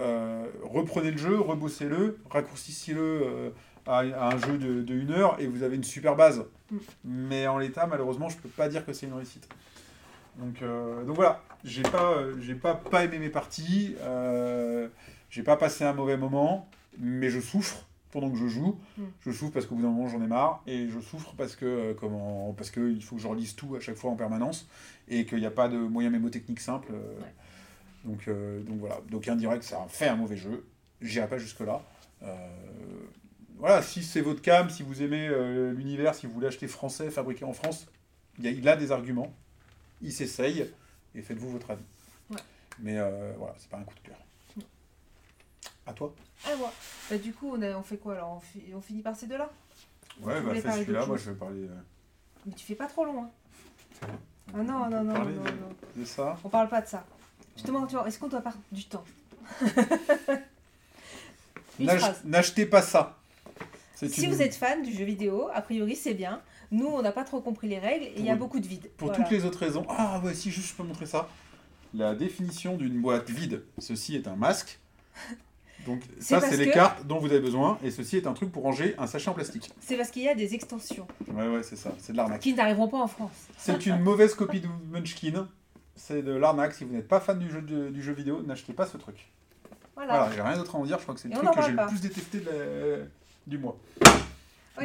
reprenez 0.63 1.11
le 1.11 1.17
jeu, 1.17 1.39
rebossez-le, 1.39 2.19
raccourcissez-le 2.29 3.51
à, 3.85 3.97
à 3.97 4.33
un 4.33 4.37
jeu 4.37 4.57
de, 4.57 4.81
de 4.81 4.93
une 4.93 5.11
heure 5.11 5.37
et 5.41 5.47
vous 5.47 5.63
avez 5.63 5.75
une 5.75 5.83
super 5.83 6.15
base. 6.15 6.45
Mm. 6.69 6.77
Mais 7.03 7.47
en 7.47 7.57
l'état, 7.57 7.85
malheureusement, 7.85 8.29
je 8.29 8.37
peux 8.37 8.49
pas 8.49 8.69
dire 8.69 8.85
que 8.85 8.93
c'est 8.93 9.07
une 9.07 9.13
réussite. 9.13 9.47
Donc, 10.37 10.61
euh, 10.61 11.03
donc 11.03 11.15
voilà, 11.15 11.41
j'ai 11.63 11.83
pas, 11.83 12.13
euh, 12.13 12.35
j'ai 12.41 12.55
pas, 12.55 12.75
pas 12.75 13.03
aimé 13.03 13.19
mes 13.19 13.29
parties, 13.29 13.95
euh, 14.01 14.87
j'ai 15.29 15.43
pas 15.43 15.57
passé 15.57 15.83
un 15.83 15.93
mauvais 15.93 16.17
moment, 16.17 16.69
mais 16.97 17.29
je 17.29 17.39
souffre 17.39 17.85
pendant 18.11 18.29
que 18.29 18.37
je 18.37 18.47
joue. 18.47 18.79
Mm. 18.97 19.03
Je 19.25 19.31
souffre 19.31 19.51
parce 19.51 19.65
qu'au 19.65 19.75
bout 19.75 19.81
d'un 19.81 19.89
moment 19.89 20.07
j'en 20.07 20.21
ai 20.21 20.27
marre, 20.27 20.63
et 20.67 20.87
je 20.89 20.99
souffre 20.99 21.33
parce 21.37 21.55
que, 21.55 21.65
euh, 21.65 21.93
comment, 21.93 22.53
parce 22.53 22.71
que 22.71 22.91
il 22.91 23.03
faut 23.03 23.17
que 23.17 23.21
je 23.21 23.27
relise 23.27 23.55
tout 23.55 23.75
à 23.75 23.79
chaque 23.79 23.97
fois 23.97 24.11
en 24.11 24.15
permanence, 24.15 24.67
et 25.07 25.25
qu'il 25.25 25.39
n'y 25.39 25.45
a 25.45 25.51
pas 25.51 25.67
de 25.67 25.77
moyen 25.77 26.09
mémotechnique 26.09 26.59
simple. 26.59 26.91
Ouais. 26.91 27.33
donc, 28.05 28.29
donc 28.65 28.79
voilà, 28.79 28.99
donc 29.09 29.27
indirect 29.27 29.63
ça 29.63 29.85
fait 29.89 30.07
un 30.07 30.15
mauvais 30.15 30.37
jeu, 30.37 30.65
j'irai 31.01 31.27
pas 31.27 31.37
jusque 31.37 31.59
là. 31.61 31.81
voilà, 33.57 33.81
si 33.81 34.03
c'est 34.03 34.21
votre 34.21 34.41
cam, 34.41 34.69
si 34.69 34.81
vous 34.83 35.03
aimez 35.03 35.27
euh, 35.27 35.71
l'univers, 35.73 36.15
si 36.15 36.25
vous 36.25 36.33
voulez 36.33 36.47
acheter 36.47 36.67
français, 36.67 37.11
fabriqué 37.11 37.45
en 37.45 37.53
France, 37.53 37.87
il, 38.39 38.45
y 38.45 38.47
a, 38.47 38.51
il 38.51 38.67
a 38.67 38.75
des 38.75 38.91
arguments, 38.91 39.33
il 40.01 40.11
s'essaye, 40.13 40.71
et 41.15 41.21
faites-vous 41.21 41.49
votre 41.51 41.71
avis. 41.71 41.83
Ouais. 42.29 42.37
Mais 42.79 42.97
euh, 42.97 43.33
voilà, 43.37 43.55
c'est 43.57 43.69
pas 43.69 43.77
un 43.77 43.83
coup 43.83 43.95
de 43.95 44.07
cœur. 44.07 44.17
À 45.85 45.93
toi 45.93 46.13
Ah, 46.45 46.55
moi. 46.57 46.71
Bah, 47.09 47.17
du 47.17 47.33
coup, 47.33 47.51
on, 47.55 47.61
a, 47.61 47.71
on 47.75 47.83
fait 47.83 47.97
quoi 47.97 48.13
alors? 48.13 48.33
On, 48.37 48.39
fi- 48.39 48.73
on 48.75 48.81
finit 48.81 49.01
par 49.01 49.15
ces 49.15 49.27
deux-là? 49.27 49.49
Ouais, 50.21 50.39
bah 50.41 50.53
fais 50.53 50.71
celui-là, 50.71 51.05
moi 51.05 51.17
je 51.17 51.31
vais 51.31 51.35
parler 51.37 51.63
euh, 51.63 51.75
Mais 52.45 52.53
tu 52.53 52.65
fais 52.65 52.75
pas 52.75 52.85
trop 52.87 53.05
long, 53.05 53.23
hein. 53.23 53.29
Ah 54.53 54.57
non, 54.57 54.83
on 54.83 54.89
non, 54.89 55.03
non, 55.03 55.13
non, 55.19 55.25
de, 55.25 55.31
non. 55.31 55.75
de 55.95 56.05
ça? 56.05 56.37
On 56.43 56.49
parle 56.49 56.67
pas 56.69 56.81
de 56.81 56.87
ça. 56.87 57.05
Justement, 57.55 57.87
tu 57.87 57.95
vois, 57.95 58.07
est-ce 58.07 58.19
qu'on 58.19 58.27
doit 58.27 58.41
parler 58.41 58.59
du 58.71 58.85
temps? 58.85 59.03
N'achetez 62.25 62.65
pas 62.65 62.81
ça. 62.81 63.17
Si 63.95 64.23
une- 64.25 64.33
vous 64.33 64.41
êtes 64.41 64.55
fan 64.55 64.81
du 64.83 64.91
jeu 64.93 65.05
vidéo, 65.05 65.49
a 65.53 65.61
priori 65.61 65.95
c'est 65.95 66.13
bien. 66.13 66.41
Nous, 66.71 66.85
on 66.87 67.01
n'a 67.01 67.11
pas 67.11 67.23
trop 67.23 67.41
compris 67.41 67.67
les 67.67 67.79
règles 67.79 68.05
et 68.05 68.13
il 68.17 68.25
y 68.25 68.29
a 68.29 68.35
beaucoup 68.35 68.59
de 68.59 68.67
vide. 68.67 68.89
Pour 68.97 69.09
Voilà. 69.09 69.23
toutes 69.23 69.31
les 69.31 69.45
autres 69.45 69.59
raisons. 69.59 69.85
Ah 69.89 70.21
ouais, 70.23 70.33
si 70.33 70.51
juste 70.51 70.69
je 70.69 70.73
peux 70.75 70.83
montrer 70.83 71.05
ça. 71.05 71.27
La 71.93 72.15
définition 72.15 72.77
d'une 72.77 73.01
boîte 73.01 73.29
vide. 73.29 73.63
Ceci 73.77 74.15
est 74.15 74.27
un 74.27 74.35
masque. 74.35 74.79
Donc 75.85 76.01
ça, 76.19 76.39
c'est 76.39 76.57
les 76.57 76.67
que- 76.67 76.73
cartes 76.73 77.05
dont 77.07 77.17
vous 77.17 77.25
avez 77.31 77.39
besoin. 77.39 77.77
Et 77.83 77.89
ceci 77.91 78.15
est 78.15 78.27
un 78.27 78.33
truc 78.33 78.51
pour 78.51 78.63
ranger 78.63 78.95
un 78.99 79.07
sachet 79.07 79.29
en 79.29 79.33
plastique. 79.33 79.71
C'est 79.79 79.97
parce 79.97 80.11
qu'il 80.11 80.21
y 80.21 80.29
a 80.29 80.35
des 80.35 80.53
extensions 80.53 81.07
Ouais, 81.33 81.47
ouais, 81.47 81.63
c'est 81.63 81.75
ça. 81.75 81.91
C'est 81.97 82.13
de 82.13 82.17
l'arnaque. 82.17 82.39
qui 82.39 82.53
n'arriveront 82.53 82.87
pas 82.87 82.99
en 82.99 83.07
France. 83.07 83.31
C'est 83.57 83.85
une 83.87 83.99
mauvaise 83.99 84.35
copie 84.35 84.61
de 84.61 84.67
Munchkin. 84.91 85.47
C'est 85.95 86.21
de 86.21 86.31
l'arnaque. 86.33 86.73
Si 86.73 86.83
vous 86.85 86.93
n'êtes 86.93 87.07
pas 87.07 87.19
fan 87.19 87.37
du 87.39 87.49
jeu, 87.49 87.61
de- 87.61 87.89
du 87.89 88.01
jeu 88.01 88.13
vidéo, 88.13 88.41
n'achetez 88.43 88.73
pas 88.73 88.85
ce 88.85 88.97
truc. 88.97 89.29
Voilà. 89.95 90.17
Voilà, 90.19 90.31
j'ai 90.35 90.41
rien 90.41 90.55
d'autre 90.55 90.75
à 90.75 90.79
en 90.79 90.85
dire. 90.85 90.97
Je 90.99 91.03
crois 91.03 91.15
que 91.15 91.19
c'est 91.21 91.27
le 91.27 91.33
Et 91.33 91.37
truc 91.37 91.49
que 91.53 91.61
j'ai 91.63 91.71
le 91.71 91.87
plus 91.87 91.99
détesté 92.01 92.39
de 92.39 92.45
la- 92.45 93.05
du 93.47 93.57
mois. 93.57 93.75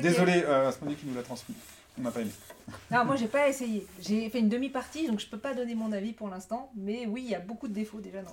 Désolé, 0.00 0.42
euh, 0.44 0.68
Asmodée 0.68 0.94
qui 0.94 1.06
nous 1.06 1.14
l'a 1.14 1.22
transmis. 1.22 1.54
On 1.98 2.02
n'a 2.02 2.10
pas 2.10 2.20
aimé. 2.20 2.30
Non, 2.90 3.04
moi 3.04 3.16
j'ai 3.20 3.28
pas 3.28 3.48
essayé. 3.48 3.86
J'ai 4.00 4.28
fait 4.28 4.40
une 4.40 4.48
demi-partie, 4.48 5.06
donc 5.06 5.20
je 5.20 5.26
peux 5.26 5.38
pas 5.38 5.54
donner 5.54 5.74
mon 5.74 5.92
avis 5.92 6.12
pour 6.12 6.28
l'instant. 6.28 6.70
Mais 6.76 7.06
oui, 7.06 7.22
il 7.24 7.30
y 7.30 7.34
a 7.34 7.40
beaucoup 7.40 7.68
de 7.68 7.72
défauts 7.72 8.00
déjà. 8.00 8.22
Non. 8.22 8.32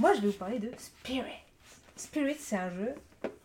Moi, 0.00 0.14
je 0.14 0.20
vais 0.20 0.28
vous 0.28 0.32
parler 0.34 0.58
de 0.58 0.70
Spirit. 0.78 1.30
Spirit, 1.96 2.36
c'est 2.38 2.56
un 2.56 2.70
jeu 2.70 2.94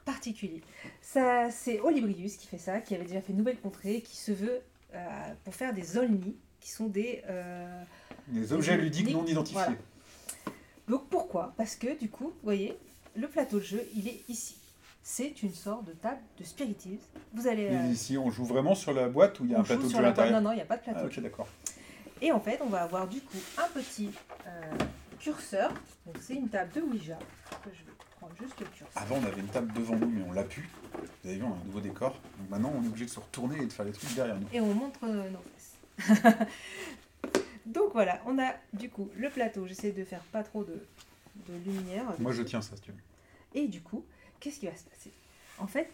particulier. 0.05 0.61
Ça, 1.01 1.49
c'est 1.51 1.79
Olibrius 1.81 2.37
qui 2.37 2.47
fait 2.47 2.57
ça, 2.57 2.79
qui 2.79 2.95
avait 2.95 3.05
déjà 3.05 3.21
fait 3.21 3.33
Nouvelle 3.33 3.59
Contrée, 3.59 4.01
qui 4.01 4.15
se 4.15 4.31
veut 4.31 4.61
euh, 4.93 5.33
pour 5.43 5.53
faire 5.55 5.73
des 5.73 5.97
Olni, 5.97 6.35
qui 6.59 6.69
sont 6.71 6.87
des 6.87 7.21
euh, 7.29 7.83
Des 8.27 8.53
objets 8.53 8.77
Des 8.77 8.83
ludiques 8.83 9.11
non 9.11 9.25
identifiés. 9.25 9.61
voilà. 9.61 9.77
Donc 10.87 11.07
pourquoi? 11.09 11.53
Parce 11.57 11.75
que 11.75 11.97
du 11.99 12.09
coup, 12.09 12.25
vous 12.25 12.43
voyez, 12.43 12.77
le 13.15 13.27
plateau 13.27 13.57
de 13.59 13.63
jeu, 13.63 13.83
il 13.95 14.07
est 14.07 14.23
ici. 14.27 14.55
C'est 15.11 15.41
une 15.41 15.55
sorte 15.55 15.85
de 15.85 15.93
table 15.93 16.21
de 16.37 16.43
spiritisme. 16.43 17.09
Vous 17.33 17.47
allez. 17.47 17.65
Euh, 17.65 17.87
ici, 17.87 18.15
on 18.15 18.29
joue 18.29 18.45
vraiment 18.45 18.75
sur 18.75 18.93
la 18.93 19.09
boîte 19.09 19.39
où 19.39 19.45
il 19.45 19.51
y 19.51 19.55
a 19.55 19.57
on 19.57 19.61
un 19.61 19.63
plateau 19.63 19.81
joue 19.81 19.87
de 19.87 19.91
sur 19.93 19.99
à 19.99 20.03
la 20.03 20.11
boîte. 20.11 20.31
Non, 20.31 20.39
non, 20.39 20.51
il 20.51 20.57
n'y 20.57 20.61
a 20.61 20.65
pas 20.65 20.77
de 20.77 20.83
plateau. 20.83 20.99
Ah, 21.01 21.05
ok, 21.07 21.19
d'accord. 21.19 21.47
Et 22.21 22.31
en 22.31 22.39
fait, 22.39 22.59
on 22.63 22.67
va 22.69 22.83
avoir 22.83 23.07
du 23.07 23.19
coup 23.19 23.39
un 23.57 23.67
petit 23.73 24.11
euh, 24.45 24.61
curseur. 25.19 25.73
Donc 26.05 26.17
c'est 26.21 26.35
une 26.35 26.47
table 26.47 26.71
de 26.73 26.81
Ouija. 26.81 27.17
que 27.63 27.71
Je 27.73 27.79
vais 27.85 27.97
prendre 28.19 28.35
juste 28.39 28.59
le 28.59 28.67
curseur. 28.67 29.01
Avant, 29.01 29.15
on 29.15 29.25
avait 29.25 29.41
une 29.41 29.47
table 29.47 29.73
devant 29.73 29.95
nous, 29.95 30.09
mais 30.09 30.21
on 30.29 30.31
l'a 30.31 30.43
pu. 30.43 30.69
Vous 31.23 31.29
avez 31.29 31.39
vu, 31.39 31.43
on 31.43 31.53
a 31.53 31.55
un 31.55 31.65
nouveau 31.65 31.81
décor. 31.81 32.11
Donc 32.37 32.49
maintenant, 32.51 32.71
on 32.77 32.83
est 32.83 32.87
obligé 32.87 33.05
de 33.05 33.09
se 33.09 33.19
retourner 33.19 33.63
et 33.63 33.65
de 33.65 33.73
faire 33.73 33.85
les 33.85 33.91
trucs 33.93 34.13
derrière 34.13 34.39
nous. 34.39 34.47
Et 34.53 34.61
on 34.61 34.75
montre 34.75 34.99
euh, 35.05 35.27
nos 35.31 35.41
fesses. 35.55 36.37
Donc 37.65 37.93
voilà, 37.93 38.21
on 38.27 38.37
a 38.37 38.53
du 38.73 38.91
coup 38.91 39.09
le 39.17 39.31
plateau. 39.31 39.65
J'essaie 39.65 39.91
de 39.91 40.03
faire 40.03 40.21
pas 40.31 40.43
trop 40.43 40.63
de, 40.63 40.85
de 41.47 41.53
lumière. 41.65 42.05
Moi, 42.19 42.31
je 42.31 42.43
tiens 42.43 42.61
ça, 42.61 42.75
si 42.75 42.83
tu 42.83 42.91
veux. 42.91 42.97
Et 43.55 43.67
du 43.67 43.81
coup, 43.81 44.05
qu'est-ce 44.39 44.59
qui 44.59 44.65
va 44.67 44.75
se 44.75 44.83
passer? 44.85 45.11
En 45.59 45.67
fait, 45.67 45.89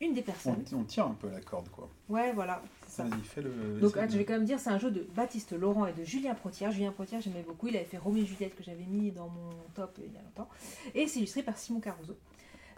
une 0.00 0.14
des 0.14 0.20
On, 0.20 0.24
personnes. 0.24 0.64
on 0.74 0.84
tient 0.84 1.06
un 1.06 1.14
peu 1.14 1.28
la 1.30 1.40
corde, 1.40 1.68
quoi. 1.70 1.88
Ouais, 2.08 2.32
voilà, 2.32 2.62
ça. 2.88 3.04
Fais 3.24 3.40
le. 3.42 3.78
Donc, 3.80 3.96
ah, 3.96 4.08
je 4.08 4.18
vais 4.18 4.24
quand 4.24 4.32
même 4.34 4.44
dire, 4.44 4.58
c'est 4.58 4.70
un 4.70 4.78
jeu 4.78 4.90
de 4.90 5.06
Baptiste 5.14 5.52
Laurent 5.52 5.86
et 5.86 5.92
de 5.92 6.02
Julien 6.04 6.34
Protière. 6.34 6.72
Julien 6.72 6.90
Protière, 6.92 7.20
j'aimais 7.20 7.42
beaucoup. 7.46 7.68
Il 7.68 7.76
avait 7.76 7.84
fait 7.84 7.98
Roméo 7.98 8.22
et 8.22 8.26
Juliette 8.26 8.54
que 8.56 8.64
j'avais 8.64 8.84
mis 8.84 9.10
dans 9.12 9.28
mon 9.28 9.50
top 9.74 9.96
il 9.98 10.12
y 10.12 10.16
a 10.16 10.22
longtemps. 10.22 10.48
Et 10.94 11.06
c'est 11.06 11.18
illustré 11.20 11.42
par 11.42 11.56
Simon 11.58 11.80
Caruso. 11.80 12.16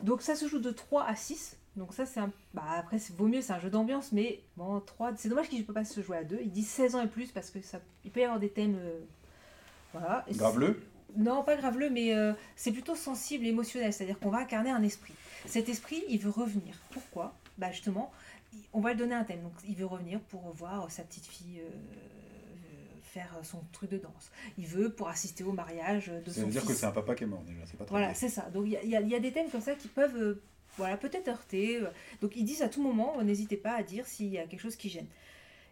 Donc, 0.03 0.23
ça 0.23 0.35
se 0.35 0.47
joue 0.49 0.59
de 0.59 0.71
3 0.71 1.05
à 1.05 1.15
6. 1.17 1.57
Donc, 1.77 1.95
ça, 1.95 2.05
c'est 2.05 2.21
un. 2.21 2.31
Bah, 2.53 2.63
après, 2.77 2.99
c'est- 2.99 3.17
vaut 3.17 3.27
mieux, 3.27 3.41
c'est 3.41 3.53
un 3.53 3.59
jeu 3.59 3.71
d'ambiance, 3.71 4.13
mais 4.13 4.41
bon, 4.57 4.81
3. 4.81 5.13
C'est 5.17 5.29
dommage 5.29 5.49
qu'il 5.49 5.59
ne 5.59 5.65
peut 5.65 5.73
pas 5.73 5.85
se 5.85 6.01
jouer 6.03 6.19
à 6.19 6.25
2. 6.25 6.39
Il 6.43 6.51
dit 6.53 6.63
16 6.63 6.95
ans 6.95 7.03
et 7.03 7.09
plus 7.09 7.31
parce 7.33 7.51
que 7.51 7.61
ça. 7.63 7.81
Il 8.05 8.11
peut 8.11 8.21
y 8.21 8.25
avoir 8.25 8.39
des 8.41 8.51
thèmes. 8.51 8.77
euh, 8.79 9.01
Voilà. 9.93 10.25
Graveleux 10.33 10.83
non, 11.17 11.43
pas 11.43 11.57
graveleux, 11.57 11.91
mais 11.91 12.15
euh, 12.15 12.33
c'est 12.57 12.73
plutôt 12.73 12.95
sensible, 12.95 13.47
émotionnel. 13.47 13.93
C'est-à-dire 13.93 14.19
qu'on 14.19 14.31
va 14.31 14.39
incarner 14.39 14.71
un 14.71 14.83
esprit. 14.83 15.15
Cet 15.47 15.69
esprit, 15.69 16.03
il 16.09 16.19
veut 16.19 16.31
revenir. 16.31 16.75
Pourquoi? 16.91 17.35
Bah 17.59 17.71
justement, 17.71 18.13
on 18.73 18.81
va 18.81 18.93
lui 18.93 18.99
donner 18.99 19.15
un 19.15 19.25
thème. 19.25 19.43
Donc, 19.43 19.53
il 19.69 19.77
veut 19.77 19.87
revenir 19.87 20.21
pour 20.21 20.51
voir 20.53 20.91
sa 20.91 21.03
petite 21.03 21.27
fille 21.27 21.61
euh, 21.61 21.69
euh, 21.69 23.01
faire 23.03 23.39
son 23.43 23.61
truc 23.73 23.91
de 23.91 23.99
danse. 23.99 24.31
Il 24.59 24.67
veut 24.67 24.93
pour 24.93 25.09
assister 25.09 25.45
au 25.45 25.53
mariage 25.53 26.07
de 26.07 26.31
Ça 26.31 26.41
son 26.41 26.47
veut 26.47 26.53
dire 26.53 26.65
que 26.65 26.73
c'est 26.73 26.87
un 26.87 26.93
papa 26.93 27.15
qui 27.15 27.25
est 27.25 27.29
mort, 27.29 27.43
déjà. 27.43 27.61
C'est 27.67 27.77
pas 27.77 27.85
très 27.85 27.93
Voilà, 27.93 28.15
c'est 28.15 28.29
ça. 28.29 28.51
Donc 28.51 28.65
il 28.67 28.73
y 28.73 28.97
a, 28.97 29.01
y 29.01 29.15
y 29.15 29.21
des 29.21 29.33
thèmes 29.33 29.51
comme 29.51 29.61
ça 29.61 29.75
qui 29.75 29.89
peuvent 29.89 30.17
euh, 30.17 30.43
voilà, 30.77 30.97
peut-être 30.97 31.29
heurter. 31.29 31.81
Donc 32.21 32.35
ils 32.35 32.45
disent 32.45 32.63
à 32.63 32.69
tout 32.69 32.83
moment, 32.83 33.23
n'hésitez 33.23 33.57
pas 33.57 33.75
à 33.75 33.83
dire 33.85 34.07
s'il 34.07 34.27
y 34.27 34.39
a 34.39 34.47
quelque 34.47 34.61
chose 34.61 34.77
qui 34.77 34.89
gêne. 34.89 35.07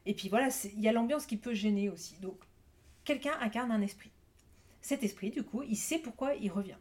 Et 0.07 0.15
puis 0.15 0.29
voilà, 0.29 0.49
il 0.65 0.81
y 0.81 0.89
a 0.89 0.93
l'ambiance 0.93 1.27
qui 1.27 1.37
peut 1.37 1.55
gêner 1.55 1.89
aussi. 1.89 2.15
Donc 2.21 2.37
quelqu'un 3.05 3.33
incarne 3.41 3.73
un 3.73 3.81
esprit. 3.81 4.12
Cet 4.83 5.05
esprit, 5.05 5.31
du 5.31 5.45
coup, 5.45 5.63
il 5.63 5.77
sait 5.77 5.99
pourquoi 5.99 6.35
il 6.35 6.51
revient. 6.51 6.77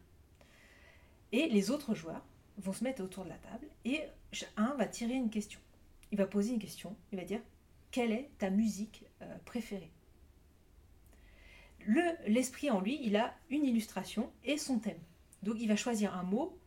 Et 1.30 1.48
les 1.48 1.70
autres 1.70 1.94
joueurs 1.94 2.24
vont 2.58 2.72
se 2.72 2.84
mettre 2.84 3.02
autour 3.02 3.24
de 3.24 3.30
la 3.30 3.36
table 3.36 3.66
et 3.84 4.02
un 4.56 4.74
va 4.74 4.86
tirer 4.86 5.14
une 5.14 5.30
question. 5.30 5.60
Il 6.10 6.18
va 6.18 6.26
poser 6.26 6.52
une 6.52 6.58
question, 6.58 6.94
il 7.12 7.18
va 7.18 7.24
dire 7.24 7.40
quelle 7.90 8.12
est 8.12 8.30
ta 8.38 8.50
musique 8.50 9.04
euh, 9.22 9.36
préférée? 9.44 9.90
Le 11.86 12.02
L'esprit 12.26 12.70
en 12.70 12.80
lui, 12.80 12.98
il 13.02 13.16
a 13.16 13.34
une 13.50 13.64
illustration 13.64 14.30
et 14.44 14.58
son 14.58 14.78
thème. 14.78 14.98
Donc 15.42 15.56
il 15.58 15.68
va 15.68 15.76
choisir 15.76 16.16
un 16.16 16.22
mot 16.22 16.58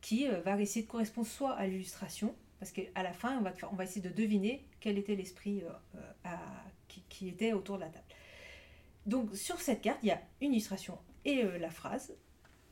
qui 0.00 0.28
euh, 0.28 0.40
va 0.40 0.60
essayer 0.60 0.84
de 0.84 0.90
correspondre 0.90 1.26
soit 1.26 1.54
à 1.54 1.66
l'illustration, 1.66 2.34
parce 2.58 2.72
qu'à 2.72 3.02
la 3.02 3.12
fin, 3.12 3.38
on 3.38 3.42
va, 3.42 3.52
on 3.70 3.76
va 3.76 3.84
essayer 3.84 4.00
de 4.00 4.14
deviner 4.14 4.64
quel 4.80 4.98
était 4.98 5.14
l'esprit 5.14 5.62
euh, 5.62 6.36
qui 7.08 7.28
était 7.28 7.52
autour 7.52 7.76
de 7.76 7.82
la 7.82 7.88
table. 7.88 8.04
Donc 9.06 9.34
sur 9.34 9.60
cette 9.60 9.80
carte, 9.82 9.98
il 10.02 10.08
y 10.08 10.12
a 10.12 10.20
une 10.40 10.52
illustration 10.52 10.98
et 11.24 11.44
euh, 11.44 11.58
la 11.58 11.70
phrase. 11.70 12.14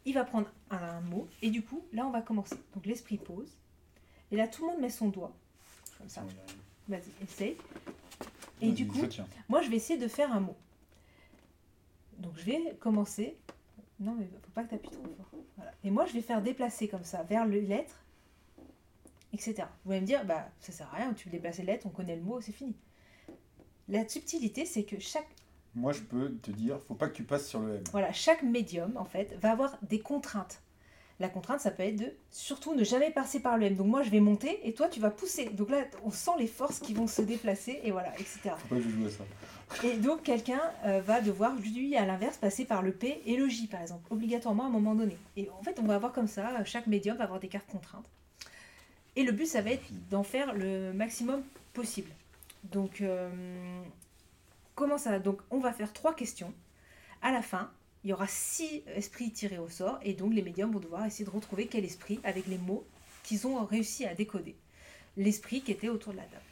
Il 0.07 0.15
va 0.15 0.25
prendre 0.25 0.49
un, 0.71 0.77
un 0.79 1.01
mot 1.03 1.29
et 1.43 1.51
du 1.51 1.63
coup, 1.63 1.85
là, 1.93 2.07
on 2.07 2.11
va 2.11 2.23
commencer. 2.23 2.57
Donc 2.75 2.87
l'esprit 2.87 3.19
pose. 3.19 3.57
Et 4.31 4.37
là, 4.37 4.49
tout 4.49 4.65
le 4.65 4.73
monde 4.73 4.81
met 4.81 4.91
son 4.91 5.09
doigt. 5.09 5.33
Comme 5.99 6.09
ça. 6.09 6.25
Vas-y, 6.89 7.25
essaye. 7.25 7.57
Et 8.61 8.73
du 8.73 8.87
coup, 8.87 9.01
Je 9.11 9.23
moi, 9.49 9.63
je 9.63 9.71
vais 9.71 9.77
essayer 9.77 9.99
de 9.99 10.09
faire 10.09 10.33
un 10.33 10.41
mot. 10.41 10.57
Donc, 12.19 12.33
je 12.37 12.45
vais 12.45 12.77
commencer. 12.79 13.37
Non, 13.99 14.15
mais 14.15 14.27
faut 14.43 14.51
pas 14.53 14.65
que 14.65 14.71
tu 14.71 14.75
appuies 14.75 14.91
trop 14.91 15.03
fort. 15.03 15.31
Voilà. 15.57 15.73
Et 15.85 15.91
moi, 15.91 16.07
je 16.07 16.13
vais 16.13 16.23
faire 16.23 16.43
déplacer 16.43 16.89
comme 16.89 17.05
ça, 17.05 17.23
vers 17.23 17.47
les 17.47 17.61
lettres, 17.61 18.03
etc. 19.33 19.65
Vous 19.85 19.93
allez 19.93 20.01
me 20.01 20.07
dire, 20.07 20.25
bah, 20.25 20.49
ça 20.61 20.73
sert 20.73 20.89
à 20.93 20.97
rien, 20.97 21.13
tu 21.15 21.29
veux 21.29 21.33
déplacer 21.33 21.63
les 21.63 21.73
lettres, 21.73 21.87
on 21.87 21.91
connaît 21.91 22.17
le 22.17 22.23
mot, 22.23 22.41
c'est 22.41 22.53
fini. 22.53 22.75
La 23.89 24.09
subtilité, 24.09 24.65
c'est 24.65 24.85
que 24.85 24.99
chaque, 24.99 25.29
Moi, 25.75 25.93
je 25.93 26.01
peux 26.01 26.33
te 26.43 26.51
dire, 26.51 26.79
faut 26.89 26.95
pas 26.95 27.09
que 27.09 27.15
tu 27.15 27.23
passes 27.23 27.49
sur 27.49 27.61
le 27.61 27.77
M. 27.77 27.85
voilà, 27.93 28.13
chaque 28.13 28.43
médium, 28.43 28.97
en 28.97 29.05
fait, 29.05 29.37
va 29.41 29.53
avoir 29.53 29.79
des 29.83 30.01
contraintes. 30.01 30.63
La 31.21 31.29
contrainte, 31.29 31.61
ça 31.61 31.71
peut 31.71 31.83
être 31.83 31.97
de 31.97 32.13
surtout 32.31 32.75
ne 32.75 32.83
jamais 32.83 33.11
passer 33.11 33.41
par 33.41 33.59
le 33.59 33.67
M. 33.67 33.77
Donc 33.77 33.87
moi, 33.87 34.03
je 34.03 34.09
vais 34.09 34.21
monter 34.21 34.67
et 34.67 34.73
toi, 34.73 34.89
tu 34.89 35.01
vas 35.01 35.11
pousser. 35.11 35.51
Donc 35.51 35.69
là, 35.71 35.85
on 36.03 36.11
sent 36.11 36.31
les 36.39 36.47
forces 36.47 36.79
qui 36.81 36.95
vont 36.95 37.07
se 37.07 37.21
déplacer 37.21 37.79
et 37.85 37.91
voilà, 37.91 38.13
etc. 38.15 38.53
Faut 38.57 38.69
pas 38.69 38.77
que 38.77 38.81
je 38.81 38.89
joue 38.89 39.07
à 39.07 39.11
ça. 39.11 39.25
Et 39.85 39.99
donc, 39.99 40.23
quelqu'un 40.23 40.63
euh, 40.87 41.03
va 41.03 41.21
devoir, 41.21 41.55
lui, 41.55 41.95
à 41.95 42.07
l'inverse, 42.07 42.39
passer 42.39 42.65
par 42.65 42.83
le 42.83 42.93
P 42.93 43.23
et 43.27 43.37
le 43.37 43.49
J, 43.49 43.67
par 43.67 43.83
exemple, 43.83 44.03
obligatoirement 44.11 44.65
à 44.65 44.67
un 44.67 44.71
moment 44.71 44.95
donné. 44.95 45.17
Et 45.37 45.51
en 45.51 45.63
fait, 45.63 45.79
on 45.79 45.85
va 45.85 45.95
avoir 45.95 46.13
comme 46.13 46.27
ça, 46.27 46.59
euh, 46.59 46.65
chaque 46.65 46.87
médium 46.87 47.19
va 47.19 47.25
avoir 47.25 47.39
des 47.39 47.49
cartes 47.49 47.71
contraintes. 47.71 48.09
Et 49.15 49.23
le 49.23 49.33
but, 49.33 49.47
ça 49.47 49.61
va 49.61 49.71
être 49.71 49.85
d'en 50.09 50.23
faire 50.23 50.55
le 50.55 50.93
maximum 50.95 51.43
possible. 51.75 52.11
Donc, 52.65 53.03
euh, 53.03 53.31
comment 54.81 54.99
ça 54.99 55.19
Donc, 55.19 55.41
on 55.51 55.59
va 55.61 55.73
faire 55.73 55.93
trois 55.93 56.15
questions. 56.15 56.53
À 57.23 57.31
la 57.31 57.43
fin, 57.43 57.71
il 58.03 58.11
y 58.11 58.13
aura 58.13 58.27
six 58.27 58.83
esprits 58.97 59.31
tirés 59.31 59.59
au 59.59 59.69
sort, 59.69 59.99
et 60.03 60.15
donc 60.15 60.33
les 60.35 60.43
médiums 60.43 60.73
vont 60.73 60.81
devoir 60.81 61.05
essayer 61.07 61.25
de 61.25 61.31
retrouver 61.31 61.67
quel 61.67 61.85
esprit, 61.85 62.19
avec 62.25 62.47
les 62.47 62.59
mots 62.59 62.85
qu'ils 63.23 63.47
ont 63.47 63.63
réussi 63.65 64.07
à 64.07 64.15
décoder. 64.15 64.57
L'esprit 65.17 65.61
qui 65.61 65.71
était 65.73 65.89
autour 65.91 66.13
de 66.13 66.19
la 66.19 66.25
table. 66.25 66.43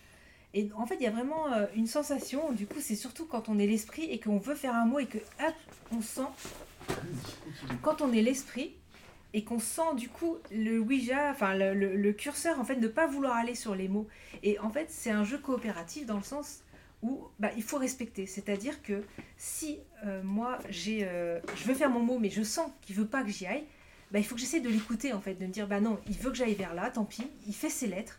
Et 0.55 0.69
en 0.77 0.87
fait, 0.87 0.97
il 0.97 1.03
y 1.03 1.07
a 1.07 1.11
vraiment 1.11 1.53
euh, 1.53 1.67
une 1.75 1.87
sensation, 1.87 2.53
du 2.53 2.67
coup, 2.67 2.81
c'est 2.81 2.97
surtout 2.97 3.27
quand 3.27 3.49
on 3.49 3.59
est 3.59 3.67
l'esprit 3.67 4.05
et 4.11 4.21
qu'on 4.21 4.39
veut 4.39 4.55
faire 4.55 4.75
un 4.75 4.85
mot 4.85 4.99
et 4.99 5.07
que, 5.07 5.19
hop, 5.19 5.55
on 5.93 6.01
sent, 6.03 6.29
quand 7.83 8.01
on 8.03 8.13
est 8.13 8.23
l'esprit 8.23 8.75
et 9.35 9.45
qu'on 9.45 9.59
sent 9.59 9.95
du 9.97 10.09
coup 10.09 10.37
le 10.51 10.79
Ouija, 10.81 11.31
enfin 11.31 11.55
le, 11.55 11.75
le- 11.75 11.97
le 11.97 12.13
curseur, 12.13 12.59
en 12.61 12.65
fait, 12.65 12.77
ne 12.77 12.89
pas 12.89 13.07
vouloir 13.07 13.37
aller 13.37 13.55
sur 13.55 13.75
les 13.75 13.89
mots. 13.89 14.07
Et 14.43 14.59
en 14.59 14.71
fait, 14.71 14.87
c'est 14.91 15.11
un 15.11 15.25
jeu 15.25 15.39
coopératif 15.39 16.07
dans 16.07 16.17
le 16.17 16.23
sens 16.23 16.61
où 17.03 17.29
bah, 17.39 17.51
il 17.57 17.63
faut 17.63 17.79
respecter. 17.79 18.27
C'est-à-dire 18.27 18.83
que 18.83 19.05
si 19.37 19.79
euh, 20.07 20.23
moi, 20.23 20.59
j'ai, 20.69 21.05
euh, 21.05 21.41
je 21.57 21.65
veux 21.65 21.75
faire 21.75 21.91
mon 21.91 22.01
mot, 22.01 22.19
mais 22.19 22.31
je 22.31 22.43
sens 22.43 22.71
qu'il 22.83 22.97
veut 22.97 23.07
pas 23.07 23.23
que 23.23 23.31
j'y 23.31 23.47
aille, 23.47 23.65
bah, 24.11 24.19
il 24.19 24.25
faut 24.25 24.35
que 24.35 24.41
j'essaie 24.41 24.61
de 24.61 24.69
l'écouter, 24.69 25.13
en 25.13 25.21
fait, 25.21 25.35
de 25.35 25.47
me 25.47 25.53
dire, 25.53 25.67
bah 25.67 25.81
non, 25.81 25.99
il 26.09 26.17
veut 26.17 26.31
que 26.31 26.37
j'aille 26.37 26.55
vers 26.55 26.75
là, 26.75 26.91
tant 26.91 27.05
pis, 27.05 27.27
il 27.47 27.55
fait 27.55 27.71
ses 27.71 27.87
lettres. 27.87 28.19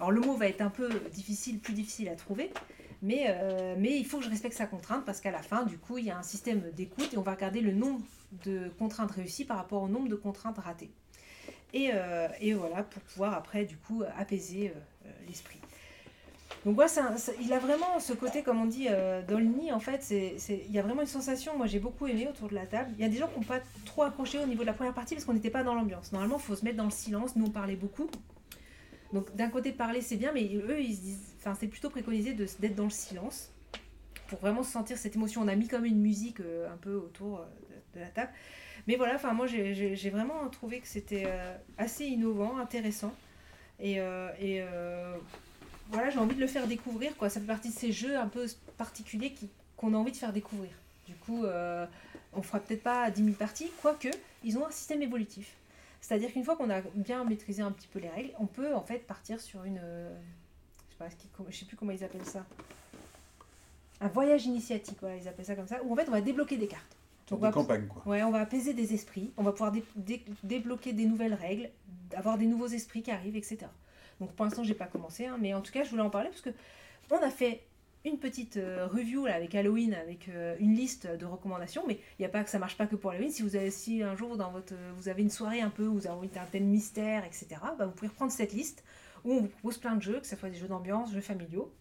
Alors 0.00 0.10
le 0.10 0.20
mot 0.20 0.34
va 0.34 0.48
être 0.48 0.60
un 0.60 0.70
peu 0.70 0.88
difficile, 1.12 1.60
plus 1.60 1.74
difficile 1.74 2.08
à 2.08 2.16
trouver, 2.16 2.50
mais, 3.00 3.26
euh, 3.28 3.76
mais 3.78 3.96
il 3.96 4.04
faut 4.04 4.18
que 4.18 4.24
je 4.24 4.30
respecte 4.30 4.56
sa 4.56 4.66
contrainte 4.66 5.04
parce 5.04 5.20
qu'à 5.20 5.30
la 5.30 5.42
fin, 5.42 5.64
du 5.64 5.78
coup, 5.78 5.98
il 5.98 6.06
y 6.06 6.10
a 6.10 6.18
un 6.18 6.24
système 6.24 6.70
d'écoute 6.72 7.14
et 7.14 7.18
on 7.18 7.22
va 7.22 7.34
regarder 7.34 7.60
le 7.60 7.72
nombre 7.72 8.00
de 8.44 8.68
contraintes 8.78 9.12
réussies 9.12 9.44
par 9.44 9.56
rapport 9.56 9.82
au 9.82 9.88
nombre 9.88 10.08
de 10.08 10.16
contraintes 10.16 10.58
ratées. 10.58 10.90
Et, 11.74 11.90
et 12.40 12.54
voilà, 12.54 12.82
pour 12.82 13.02
pouvoir 13.02 13.34
après, 13.34 13.66
du 13.66 13.76
coup, 13.76 14.02
apaiser 14.16 14.72
l'esprit. 15.28 15.60
Donc 16.68 16.78
c'est 16.86 17.00
un- 17.00 17.16
il 17.40 17.50
a 17.54 17.58
vraiment 17.58 17.98
ce 17.98 18.12
côté, 18.12 18.42
comme 18.42 18.60
on 18.60 18.66
dit, 18.66 18.88
euh, 18.90 19.22
Dolny, 19.22 19.72
en 19.72 19.80
fait, 19.80 20.06
il 20.10 20.70
y 20.70 20.78
a 20.78 20.82
vraiment 20.82 21.00
une 21.00 21.06
sensation, 21.06 21.56
moi 21.56 21.66
j'ai 21.66 21.78
beaucoup 21.78 22.06
aimé 22.06 22.28
autour 22.28 22.50
de 22.50 22.54
la 22.54 22.66
table. 22.66 22.90
Il 22.98 23.00
y 23.00 23.06
a 23.06 23.08
des 23.08 23.16
gens 23.16 23.26
qui 23.26 23.38
n'ont 23.38 23.46
pas 23.46 23.60
trop 23.86 24.02
accroché 24.02 24.38
au 24.38 24.44
niveau 24.44 24.60
de 24.60 24.66
la 24.66 24.74
première 24.74 24.92
partie 24.92 25.14
parce 25.14 25.24
qu'on 25.24 25.32
n'était 25.32 25.48
pas 25.48 25.62
dans 25.62 25.74
l'ambiance. 25.74 26.12
Normalement, 26.12 26.36
il 26.36 26.42
faut 26.42 26.54
se 26.54 26.66
mettre 26.66 26.76
dans 26.76 26.84
le 26.84 26.90
silence, 26.90 27.36
nous 27.36 27.46
on 27.46 27.50
parlait 27.50 27.74
beaucoup. 27.74 28.10
Donc 29.14 29.34
d'un 29.34 29.48
côté 29.48 29.72
parler 29.72 30.02
c'est 30.02 30.16
bien, 30.16 30.30
mais 30.32 30.44
eux 30.56 30.78
ils 30.82 30.94
se 30.94 31.00
disent, 31.00 31.34
c'est 31.58 31.68
plutôt 31.68 31.88
préconisé 31.88 32.34
d'être 32.34 32.74
dans 32.74 32.84
le 32.84 32.90
silence 32.90 33.50
pour 34.28 34.38
vraiment 34.40 34.62
sentir 34.62 34.98
cette 34.98 35.16
émotion. 35.16 35.40
On 35.40 35.48
a 35.48 35.54
mis 35.54 35.68
comme 35.68 35.86
une 35.86 36.02
musique 36.02 36.40
euh, 36.40 36.70
un 36.70 36.76
peu 36.76 36.96
autour 36.96 37.40
euh, 37.40 37.44
de, 37.94 38.00
la 38.00 38.08
table. 38.08 38.30
Mais 38.86 38.96
voilà, 38.96 39.14
enfin 39.14 39.32
moi 39.32 39.46
j'ai, 39.46 40.10
vraiment 40.10 40.46
trouvé 40.50 40.80
que 40.80 40.86
c'était 40.86 41.24
euh, 41.26 41.56
assez 41.78 42.04
innovant, 42.04 42.58
intéressant. 42.58 43.14
Et, 43.80 44.00
voilà, 45.90 46.10
j'ai 46.10 46.18
envie 46.18 46.34
de 46.34 46.40
le 46.40 46.46
faire 46.46 46.66
découvrir. 46.66 47.16
Quoi. 47.16 47.28
Ça 47.30 47.40
fait 47.40 47.46
partie 47.46 47.68
de 47.70 47.74
ces 47.74 47.92
jeux 47.92 48.16
un 48.18 48.28
peu 48.28 48.46
particuliers 48.76 49.32
qui- 49.32 49.48
qu'on 49.76 49.94
a 49.94 49.96
envie 49.96 50.12
de 50.12 50.16
faire 50.16 50.32
découvrir. 50.32 50.70
Du 51.06 51.14
coup, 51.14 51.44
euh, 51.44 51.86
on 52.34 52.42
fera 52.42 52.60
peut-être 52.60 52.82
pas 52.82 53.10
10 53.10 53.22
000 53.24 53.34
parties, 53.36 53.70
quoique 53.80 54.08
ils 54.44 54.58
ont 54.58 54.66
un 54.66 54.70
système 54.70 55.02
évolutif. 55.02 55.54
C'est-à-dire 56.00 56.32
qu'une 56.32 56.44
fois 56.44 56.56
qu'on 56.56 56.70
a 56.70 56.80
bien 56.94 57.24
maîtrisé 57.24 57.62
un 57.62 57.72
petit 57.72 57.88
peu 57.88 57.98
les 57.98 58.08
règles, 58.08 58.30
on 58.38 58.46
peut 58.46 58.74
en 58.74 58.82
fait 58.82 58.98
partir 59.06 59.40
sur 59.40 59.64
une. 59.64 59.80
euh, 59.82 60.14
je 60.88 60.92
sais 60.92 60.98
pas, 60.98 61.08
je 61.50 61.56
sais 61.56 61.64
plus 61.64 61.76
comment 61.76 61.92
ils 61.92 62.04
appellent 62.04 62.24
ça. 62.26 62.44
Un 64.00 64.08
voyage 64.08 64.46
initiatique, 64.46 64.98
voilà, 65.00 65.16
ils 65.16 65.26
appellent 65.26 65.44
ça 65.44 65.56
comme 65.56 65.66
ça, 65.66 65.82
où 65.82 65.92
en 65.92 65.96
fait 65.96 66.08
on 66.08 66.12
va 66.12 66.20
débloquer 66.20 66.56
des 66.56 66.68
cartes. 66.68 66.96
Sorte 67.28 67.40
On 67.40 67.42
va- 67.42 67.48
de 67.50 67.54
campagne, 67.54 67.86
quoi. 67.88 68.02
Ouais, 68.06 68.22
on 68.22 68.30
va 68.30 68.40
apaiser 68.40 68.72
des 68.74 68.94
esprits, 68.94 69.32
on 69.36 69.42
va 69.42 69.52
pouvoir 69.52 69.72
dé- 69.72 69.84
dé- 69.96 70.24
débloquer 70.44 70.92
des 70.92 71.04
nouvelles 71.04 71.34
règles, 71.34 71.68
avoir 72.16 72.38
des 72.38 72.46
nouveaux 72.46 72.68
esprits 72.68 73.02
qui 73.02 73.10
arrivent, 73.10 73.36
etc. 73.36 73.66
Donc 74.20 74.32
pour 74.32 74.44
l'instant, 74.44 74.64
j'ai 74.64 74.74
pas 74.74 74.86
commencé, 74.86 75.26
hein, 75.26 75.36
mais 75.40 75.54
en 75.54 75.60
tout 75.60 75.72
cas, 75.72 75.84
je 75.84 75.90
voulais 75.90 76.02
en 76.02 76.10
parler 76.10 76.28
parce 76.28 76.40
que 76.40 76.50
on 77.10 77.22
a 77.22 77.30
fait 77.30 77.62
une 78.04 78.18
petite 78.18 78.56
euh, 78.56 78.86
review 78.86 79.26
là, 79.26 79.34
avec 79.34 79.54
Halloween, 79.54 79.94
avec 79.94 80.28
euh, 80.28 80.56
une 80.60 80.74
liste 80.74 81.06
de 81.06 81.24
recommandations, 81.24 81.84
mais 81.86 81.94
il 82.18 82.22
n'y 82.22 82.26
a 82.26 82.28
pas 82.28 82.44
que 82.44 82.50
ça 82.50 82.58
marche 82.58 82.76
pas 82.76 82.86
que 82.86 82.96
pour 82.96 83.10
Halloween. 83.10 83.30
Si 83.30 83.42
vous 83.42 83.56
avez 83.56 83.70
si 83.70 84.02
un 84.02 84.14
jour 84.16 84.36
dans 84.36 84.50
votre, 84.50 84.74
euh, 84.74 84.92
vous 84.96 85.08
avez 85.08 85.22
une 85.22 85.30
soirée 85.30 85.60
un 85.60 85.70
peu 85.70 85.86
où 85.86 85.94
vous 85.94 86.06
avez 86.06 86.16
envie 86.16 86.28
d'un 86.28 86.44
thème 86.44 86.66
mystère, 86.66 87.24
etc., 87.24 87.46
bah, 87.78 87.86
vous 87.86 87.92
pouvez 87.92 88.08
reprendre 88.08 88.32
cette 88.32 88.52
liste 88.52 88.84
où 89.24 89.32
on 89.32 89.40
vous 89.42 89.48
propose 89.48 89.78
plein 89.78 89.96
de 89.96 90.02
jeux, 90.02 90.20
que 90.20 90.26
ce 90.26 90.36
soit 90.36 90.48
des 90.48 90.58
jeux 90.58 90.68
d'ambiance, 90.68 91.12
jeux 91.12 91.20
familiaux, 91.20 91.72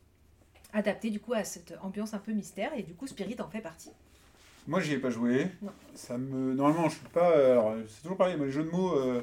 adaptés 0.73 1.09
du 1.09 1.19
coup 1.19 1.33
à 1.33 1.43
cette 1.43 1.73
ambiance 1.81 2.13
un 2.13 2.19
peu 2.19 2.31
mystère, 2.33 2.71
et 2.75 2.83
du 2.83 2.93
coup 2.93 3.07
Spirit 3.07 3.37
en 3.39 3.49
fait 3.49 3.61
partie. 3.61 3.91
Moi, 4.67 4.81
j'y 4.81 4.93
ai 4.93 4.97
pas 4.97 5.09
joué. 5.09 5.47
Non. 5.61 5.71
Ça 5.93 6.17
me... 6.17 6.53
Normalement, 6.53 6.89
je 6.89 6.95
suis 6.95 7.07
pas. 7.07 7.51
Alors, 7.51 7.73
c'est 7.87 8.01
toujours 8.01 8.17
pareil, 8.17 8.35
moi, 8.35 8.47
les 8.47 8.51
jeux 8.51 8.63
de 8.63 8.69
mots 8.69 8.97
euh, 8.97 9.21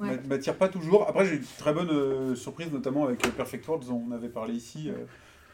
Ouais. 0.00 0.08
m'a- 0.16 0.22
m'attirent 0.28 0.56
pas 0.56 0.68
toujours. 0.68 1.08
Après, 1.08 1.24
j'ai 1.24 1.34
eu 1.34 1.38
une 1.38 1.44
très 1.58 1.72
bonne 1.72 1.90
euh, 1.90 2.34
surprise, 2.34 2.72
notamment 2.72 3.04
avec 3.04 3.24
euh, 3.26 3.30
Perfect 3.30 3.66
Worlds, 3.68 3.86
dont 3.88 4.02
on 4.08 4.12
avait 4.12 4.28
parlé 4.28 4.54
ici, 4.54 4.90
euh, 4.90 4.94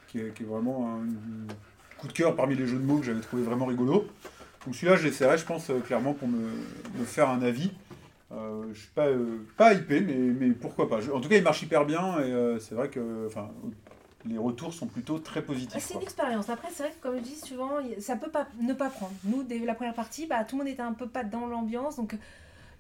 qui, 0.09 0.19
est, 0.19 0.33
qui 0.35 0.45
est 0.45 0.47
vraiment 0.47 0.95
un 0.97 1.07
coup 1.99 2.09
de 2.09 2.13
cœur 2.13 2.35
parmi 2.35 2.55
les 2.55 2.67
jeux 2.67 2.79
de 2.79 2.85
mots 2.85 2.99
que 2.99 3.05
j'avais 3.05 3.21
trouvé 3.21 3.43
vraiment 3.43 3.67
rigolo. 3.67 4.07
Donc, 4.65 4.75
celui-là, 4.75 4.97
j'essaierai, 4.97 5.37
je 5.39 5.45
pense, 5.45 5.71
euh, 5.71 5.81
clairement, 5.81 6.15
pour 6.15 6.29
me, 6.29 6.39
me 6.99 7.05
faire 7.05 7.29
un 7.29 7.43
avis. 7.43 7.71
Je 8.73 8.79
suis 8.79 8.91
pas, 8.95 9.09
pas 9.57 9.75
hypé, 9.75 10.01
mais, 10.01 10.15
mais 10.15 10.51
pourquoi 10.53 10.89
pas. 10.89 11.01
Je- 11.01 11.11
en 11.11 11.21
tout 11.21 11.29
cas, 11.29 11.37
il 11.37 11.43
marche 11.43 11.63
hyper 11.63 11.85
bien 11.85 12.21
et 12.21 12.59
c'est 12.61 12.77
vrai 12.77 12.89
que 12.89 13.27
enfin, 13.27 13.51
les 14.25 14.39
retours 14.39 14.73
sont 14.73 14.87
plutôt 14.87 15.19
très 15.19 15.43
positifs. 15.43 15.83
C'est 15.85 15.95
une 15.95 16.03
expérience. 16.03 16.49
Après, 16.49 16.69
c'est 16.73 16.85
vrai 16.85 16.93
que 16.93 17.03
comme 17.03 17.17
je 17.17 17.23
dis 17.23 17.35
souvent, 17.35 17.71
ça 17.99 18.15
peut 18.15 18.31
pas 18.31 18.47
ne 18.61 18.73
pas 18.73 18.89
prendre. 18.89 19.13
Nous, 19.25 19.43
dès 19.43 19.59
la 19.59 19.75
première 19.75 19.95
partie, 19.95 20.27
bah, 20.29 20.45
tout 20.45 20.57
le 20.57 20.63
monde 20.63 20.73
était 20.73 20.81
un 20.83 20.93
peu 20.93 21.09
pas 21.09 21.25
dans 21.25 21.49
l'ambiance, 21.49 21.97
donc 21.97 22.15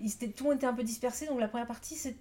euh, 0.00 0.02
il 0.02 0.10
s'était- 0.10 0.28
tout 0.28 0.52
était 0.52 0.66
un 0.66 0.72
peu 0.74 0.82
dispersé. 0.84 1.26
Donc 1.26 1.40
la 1.40 1.48
première 1.48 1.66
partie, 1.66 1.94
c'est 1.94 2.16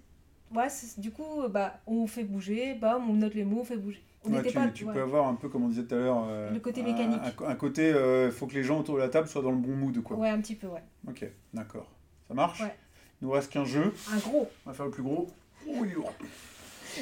ouais, 0.54 0.68
du 0.98 1.10
coup, 1.10 1.42
euh, 1.42 1.48
bah, 1.48 1.80
on 1.86 2.06
fait 2.06 2.24
bouger, 2.24 2.74
bam, 2.74 3.08
on 3.08 3.14
note 3.14 3.34
les 3.34 3.44
mots, 3.44 3.60
on 3.60 3.64
fait 3.64 3.76
bouger. 3.76 4.02
On 4.24 4.32
Ouais, 4.34 4.42
tu, 4.42 4.52
pas. 4.52 4.68
tu 4.68 4.84
ouais. 4.84 4.92
peux 4.92 5.00
avoir 5.00 5.28
un 5.28 5.34
peu, 5.34 5.48
comme 5.48 5.64
on 5.64 5.68
disait 5.68 5.84
tout 5.84 5.94
à 5.94 5.98
l'heure, 5.98 6.26
euh, 6.28 6.50
Le 6.50 6.60
côté 6.60 6.82
un- 6.82 6.84
mécanique. 6.84 7.20
Un, 7.40 7.48
un 7.48 7.54
côté, 7.54 7.88
il 8.26 8.30
faut 8.30 8.46
que 8.46 8.54
les 8.54 8.62
gens 8.62 8.80
autour 8.80 8.96
de 8.96 9.00
la 9.00 9.08
table 9.08 9.26
soient 9.28 9.40
dans 9.42 9.50
le 9.50 9.56
bon 9.56 9.74
mood. 9.74 10.02
Quoi. 10.02 10.16
Ouais, 10.18 10.28
un 10.28 10.40
petit 10.40 10.54
peu, 10.56 10.66
ouais. 10.66 10.82
Ok, 11.08 11.26
d'accord. 11.54 11.90
Ça 12.28 12.34
marche 12.34 12.60
Ouais. 12.60 12.76
Il 13.22 13.26
nous 13.26 13.30
reste 13.32 13.50
qu'un 13.50 13.64
jeu. 13.64 13.94
Un 14.12 14.18
gros. 14.18 14.50
On 14.66 14.70
va 14.70 14.74
faire 14.74 14.84
le 14.86 14.90
plus 14.92 15.02
gros. 15.02 15.28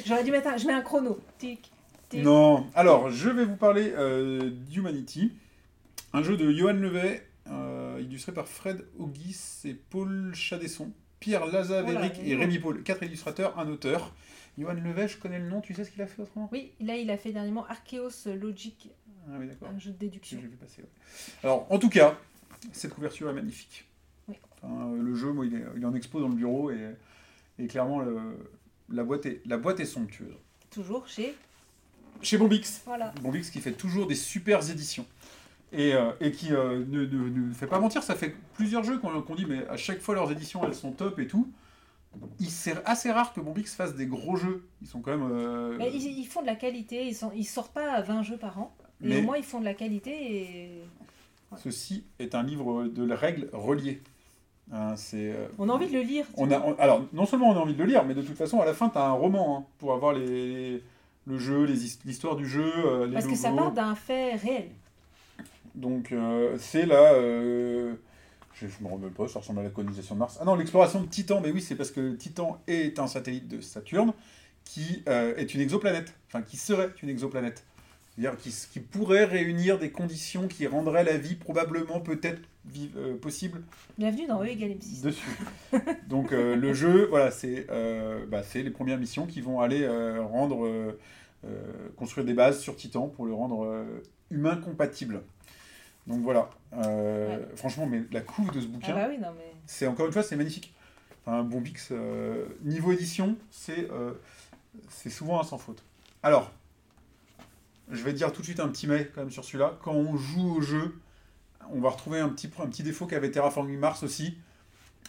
J'aurais 0.05 0.23
dû 0.23 0.31
mettre 0.31 0.47
un. 0.47 0.57
Je 0.57 0.67
mets 0.67 0.73
un 0.73 0.81
chrono. 0.81 1.19
Tic. 1.37 1.71
tic. 2.09 2.23
Non. 2.23 2.67
Alors, 2.75 3.09
je 3.09 3.29
vais 3.29 3.45
vous 3.45 3.55
parler 3.55 3.91
euh, 3.95 4.49
d'Humanity, 4.69 5.31
un 6.13 6.23
jeu 6.23 6.37
de 6.37 6.51
Johan 6.51 6.73
Levet, 6.73 7.25
euh, 7.51 7.99
illustré 8.01 8.31
par 8.33 8.47
Fred 8.47 8.85
Augis 8.97 9.61
et 9.65 9.73
Paul 9.73 10.33
Chadesson, 10.35 10.91
Pierre 11.19 11.45
Lazavéric 11.47 12.13
Oh 12.17 12.21
là, 12.21 12.27
et. 12.27 12.35
Rémi 12.35 12.59
Paul. 12.59 12.83
Quatre 12.83 13.03
illustrateurs, 13.03 13.57
un 13.59 13.67
auteur. 13.69 14.13
Johan 14.57 14.73
Levet, 14.73 15.07
je 15.07 15.17
connais 15.17 15.39
le 15.39 15.47
nom, 15.47 15.61
tu 15.61 15.73
sais 15.73 15.85
ce 15.85 15.91
qu'il 15.91 16.01
a 16.01 16.07
fait 16.07 16.21
autrement? 16.21 16.49
Oui, 16.51 16.71
là, 16.81 16.97
il 16.97 17.09
a 17.11 17.17
fait 17.17 17.31
dernièrement 17.31 17.65
Archeos 17.67 18.09
Logic, 18.41 18.89
Ah 19.27 19.37
oui, 19.39 19.47
un 19.65 19.79
jeu 19.79 19.91
de 19.91 19.97
déduction. 19.97 20.37
j'ai 20.41 20.47
vu 20.47 20.57
passer. 20.57 20.81
ouais. 20.81 20.87
Alors, 21.43 21.65
en 21.71 21.79
tout 21.79 21.87
cas, 21.89 22.17
cette 22.73 22.93
couverture 22.93 23.29
est 23.29 23.33
magnifique. 23.33 23.85
Oui. 24.27 24.35
Enfin, 24.61 24.91
euh, 24.91 25.01
le 25.01 25.15
jeu, 25.15 25.31
moi, 25.31 25.45
il 25.45 25.55
est, 25.55 25.63
il 25.77 25.81
est 25.83 25.85
en 25.85 25.95
expo 25.95 26.19
dans 26.19 26.27
le 26.27 26.35
bureau 26.35 26.71
et, 26.71 26.89
et 27.57 27.67
clairement, 27.67 27.99
le- 27.99 28.37
la, 28.89 29.03
boîte 29.05 29.25
est, 29.27 29.41
la 29.45 29.57
boîte 29.57 29.79
est 29.79 29.85
somptueuse. 29.85 30.33
Toujours 30.71 31.07
chez. 31.07 31.35
Chez 32.21 32.37
Bombix, 32.37 32.81
Voilà. 32.85 33.13
Bombix 33.21 33.49
qui 33.49 33.61
fait 33.61 33.71
toujours 33.71 34.07
des 34.07 34.15
super 34.15 34.69
éditions 34.69 35.05
et, 35.71 35.93
euh, 35.93 36.11
et 36.21 36.31
qui 36.31 36.53
euh, 36.53 36.83
ne, 36.87 37.05
ne- 37.05 37.47
ne 37.47 37.53
fait 37.53 37.67
pas 37.67 37.79
mentir. 37.79 38.03
Ça 38.03 38.15
fait 38.15 38.35
plusieurs 38.53 38.83
jeux 38.83 38.97
qu'on 38.99 39.35
dit, 39.35 39.45
mais 39.47 39.67
à 39.67 39.77
chaque 39.77 39.99
fois 39.99 40.15
leurs 40.15 40.31
éditions 40.31 40.61
elles 40.63 40.75
sont 40.75 40.91
top 40.91 41.19
et 41.19 41.27
tout. 41.27 41.47
Il- 42.39 42.49
C'est 42.49 42.75
assez 42.85 43.11
rare 43.11 43.33
que 43.33 43.39
Bombix 43.39 43.75
fasse 43.75 43.95
des 43.95 44.07
gros 44.07 44.35
jeux. 44.35 44.65
Ils 44.81 44.87
sont 44.87 45.01
quand 45.01 45.11
même. 45.11 45.29
euh, 45.31 45.75
Mais 45.77 45.91
ils, 45.93 46.19
ils 46.19 46.25
font 46.25 46.41
de 46.41 46.47
la 46.47 46.55
qualité, 46.55 47.05
ils, 47.07 47.13
sont, 47.15 47.31
ils 47.35 47.43
sortent 47.45 47.73
pas 47.73 48.01
20 48.01 48.23
jeux 48.23 48.37
par 48.37 48.59
an. 48.59 48.75
Mais- 49.01 49.19
au 49.19 49.21
moins, 49.23 49.37
ils 49.37 49.43
font 49.43 49.59
de 49.59 49.65
la 49.65 49.73
qualité 49.75 50.11
et. 50.11 50.83
Ceci 51.57 52.03
est 52.19 52.35
un 52.35 52.43
livre 52.43 52.83
de 52.85 53.11
règles 53.13 53.49
reliées. 53.53 54.01
Hein, 54.71 54.93
On 55.57 55.67
a 55.67 55.73
envie 55.73 55.87
de 55.87 55.93
le 55.93 56.01
lire. 56.01 56.25
tu 56.27 56.33
On 56.37 56.45
vois. 56.45 56.57
a, 56.57 56.67
on- 56.67 56.75
alors, 56.77 57.01
non 57.11 57.25
seulement 57.25 57.49
on 57.49 57.55
a 57.55 57.59
envie 57.59 57.73
de 57.73 57.79
le 57.79 57.85
lire, 57.89 58.05
mais 58.05 58.13
de 58.13 58.21
toute 58.21 58.37
façon, 58.37 58.61
à 58.61 58.65
la 58.65 58.73
fin, 58.75 58.89
tu 58.89 58.99
as 58.99 59.05
un 59.05 59.13
roman 59.13 59.57
hein, 59.57 59.65
pour 59.79 59.93
avoir 59.93 60.13
les, 60.13 60.83
le 61.25 61.37
jeu, 61.39 61.63
l'histoire 62.05 62.35
du 62.35 62.47
jeu, 62.47 63.05
les 63.07 63.13
Parce 63.13 63.25
que 63.25 63.35
ça 63.35 63.51
part 63.51 63.71
d'un 63.71 63.95
fait 63.95 64.35
réel. 64.35 64.69
Donc, 65.79 66.11
euh, 66.11 66.57
c'est 66.59 66.85
là. 66.85 67.13
euh, 67.13 67.95
je 68.53 68.65
ne 68.65 68.87
me 68.87 68.93
remets 68.93 69.09
pas, 69.09 69.27
ça 69.29 69.39
ressemble 69.39 69.61
à 69.61 69.63
la 69.63 69.69
colonisation 69.69 70.15
de 70.15 70.19
Mars. 70.19 70.37
Ah 70.41 70.45
non, 70.45 70.55
l'exploration 70.55 71.01
de 71.01 71.07
Titan, 71.07 71.39
mais 71.41 71.51
oui, 71.51 71.61
c'est 71.61 71.75
parce 71.75 71.91
que 71.91 72.13
Titan 72.15 72.61
est 72.67 72.99
un 72.99 73.07
satellite 73.07 73.47
de 73.47 73.61
Saturne 73.61 74.13
qui 74.65 75.01
euh, 75.07 75.33
est 75.37 75.53
une 75.53 75.61
exoplanète, 75.61 76.13
enfin 76.27 76.41
qui 76.41 76.57
serait 76.57 76.89
une 77.01 77.09
exoplanète. 77.09 77.63
C'est-à-dire 78.11 78.37
qui, 78.37 78.53
qui 78.71 78.81
pourrait 78.81 79.23
réunir 79.23 79.79
des 79.79 79.91
conditions 79.91 80.49
qui 80.49 80.67
rendraient 80.67 81.05
la 81.05 81.17
vie 81.17 81.35
probablement 81.35 82.01
peut-être 82.01 82.41
possible 83.21 83.61
Bienvenue 83.97 84.27
dans 84.27 84.43
E 84.43 84.47
égale 84.47 84.71
M6. 84.71 85.01
dessus. 85.01 85.39
Donc 86.09 86.31
le 86.31 86.73
jeu, 86.73 87.07
voilà, 87.09 87.31
c'est 87.31 87.65
bah, 88.27 88.41
les 88.53 88.69
premières 88.71 88.97
missions 88.97 89.25
qui 89.25 89.39
vont 89.39 89.61
aller 89.61 89.87
rendre 90.19 90.93
construire 91.95 92.25
des 92.27 92.33
bases 92.33 92.59
sur 92.59 92.75
Titan 92.75 93.07
pour 93.07 93.25
le 93.25 93.33
rendre 93.33 93.85
humain 94.29 94.57
compatible. 94.57 95.21
Donc 96.09 96.21
voilà. 96.21 96.49
Euh, 96.73 97.37
Ouais. 97.37 97.55
Franchement, 97.55 97.85
mais 97.85 98.03
la 98.11 98.21
couve 98.21 98.51
de 98.51 98.59
ce 98.59 98.65
Ah 98.65 98.69
bouquin, 98.69 98.95
bah 98.95 99.05
oui, 99.09 99.17
non 99.17 99.29
mais. 99.37 99.53
c'est 99.65 99.87
encore 99.87 100.05
une 100.07 100.11
fois, 100.11 100.23
c'est 100.23 100.35
magnifique. 100.35 100.73
Enfin, 101.25 101.43
bon 101.43 101.61
Bix, 101.61 101.89
euh, 101.91 102.45
niveau 102.63 102.91
édition, 102.91 103.37
c'est 103.51 103.89
euh, 103.91 104.13
c'est 104.89 105.09
souvent 105.09 105.39
un 105.39 105.43
sans 105.43 105.57
faute. 105.57 105.83
Alors, 106.23 106.51
je 107.91 108.03
vais 108.03 108.13
dire 108.13 108.31
tout 108.31 108.41
de 108.41 108.45
suite 108.45 108.59
un 108.59 108.67
petit 108.69 108.87
mais 108.87 109.09
quand 109.13 109.21
même 109.21 109.31
sur 109.31 109.43
celui-là. 109.45 109.77
Quand 109.83 109.93
on 109.93 110.15
joue 110.17 110.55
au 110.57 110.61
jeu, 110.61 110.95
on 111.71 111.79
va 111.79 111.89
retrouver 111.89 112.19
un 112.19 112.29
petit, 112.29 112.49
un 112.59 112.67
petit 112.67 112.83
défaut 112.83 113.05
qu'avait 113.05 113.31
Terraforming 113.31 113.77
Mars 113.77 114.03
aussi. 114.03 114.37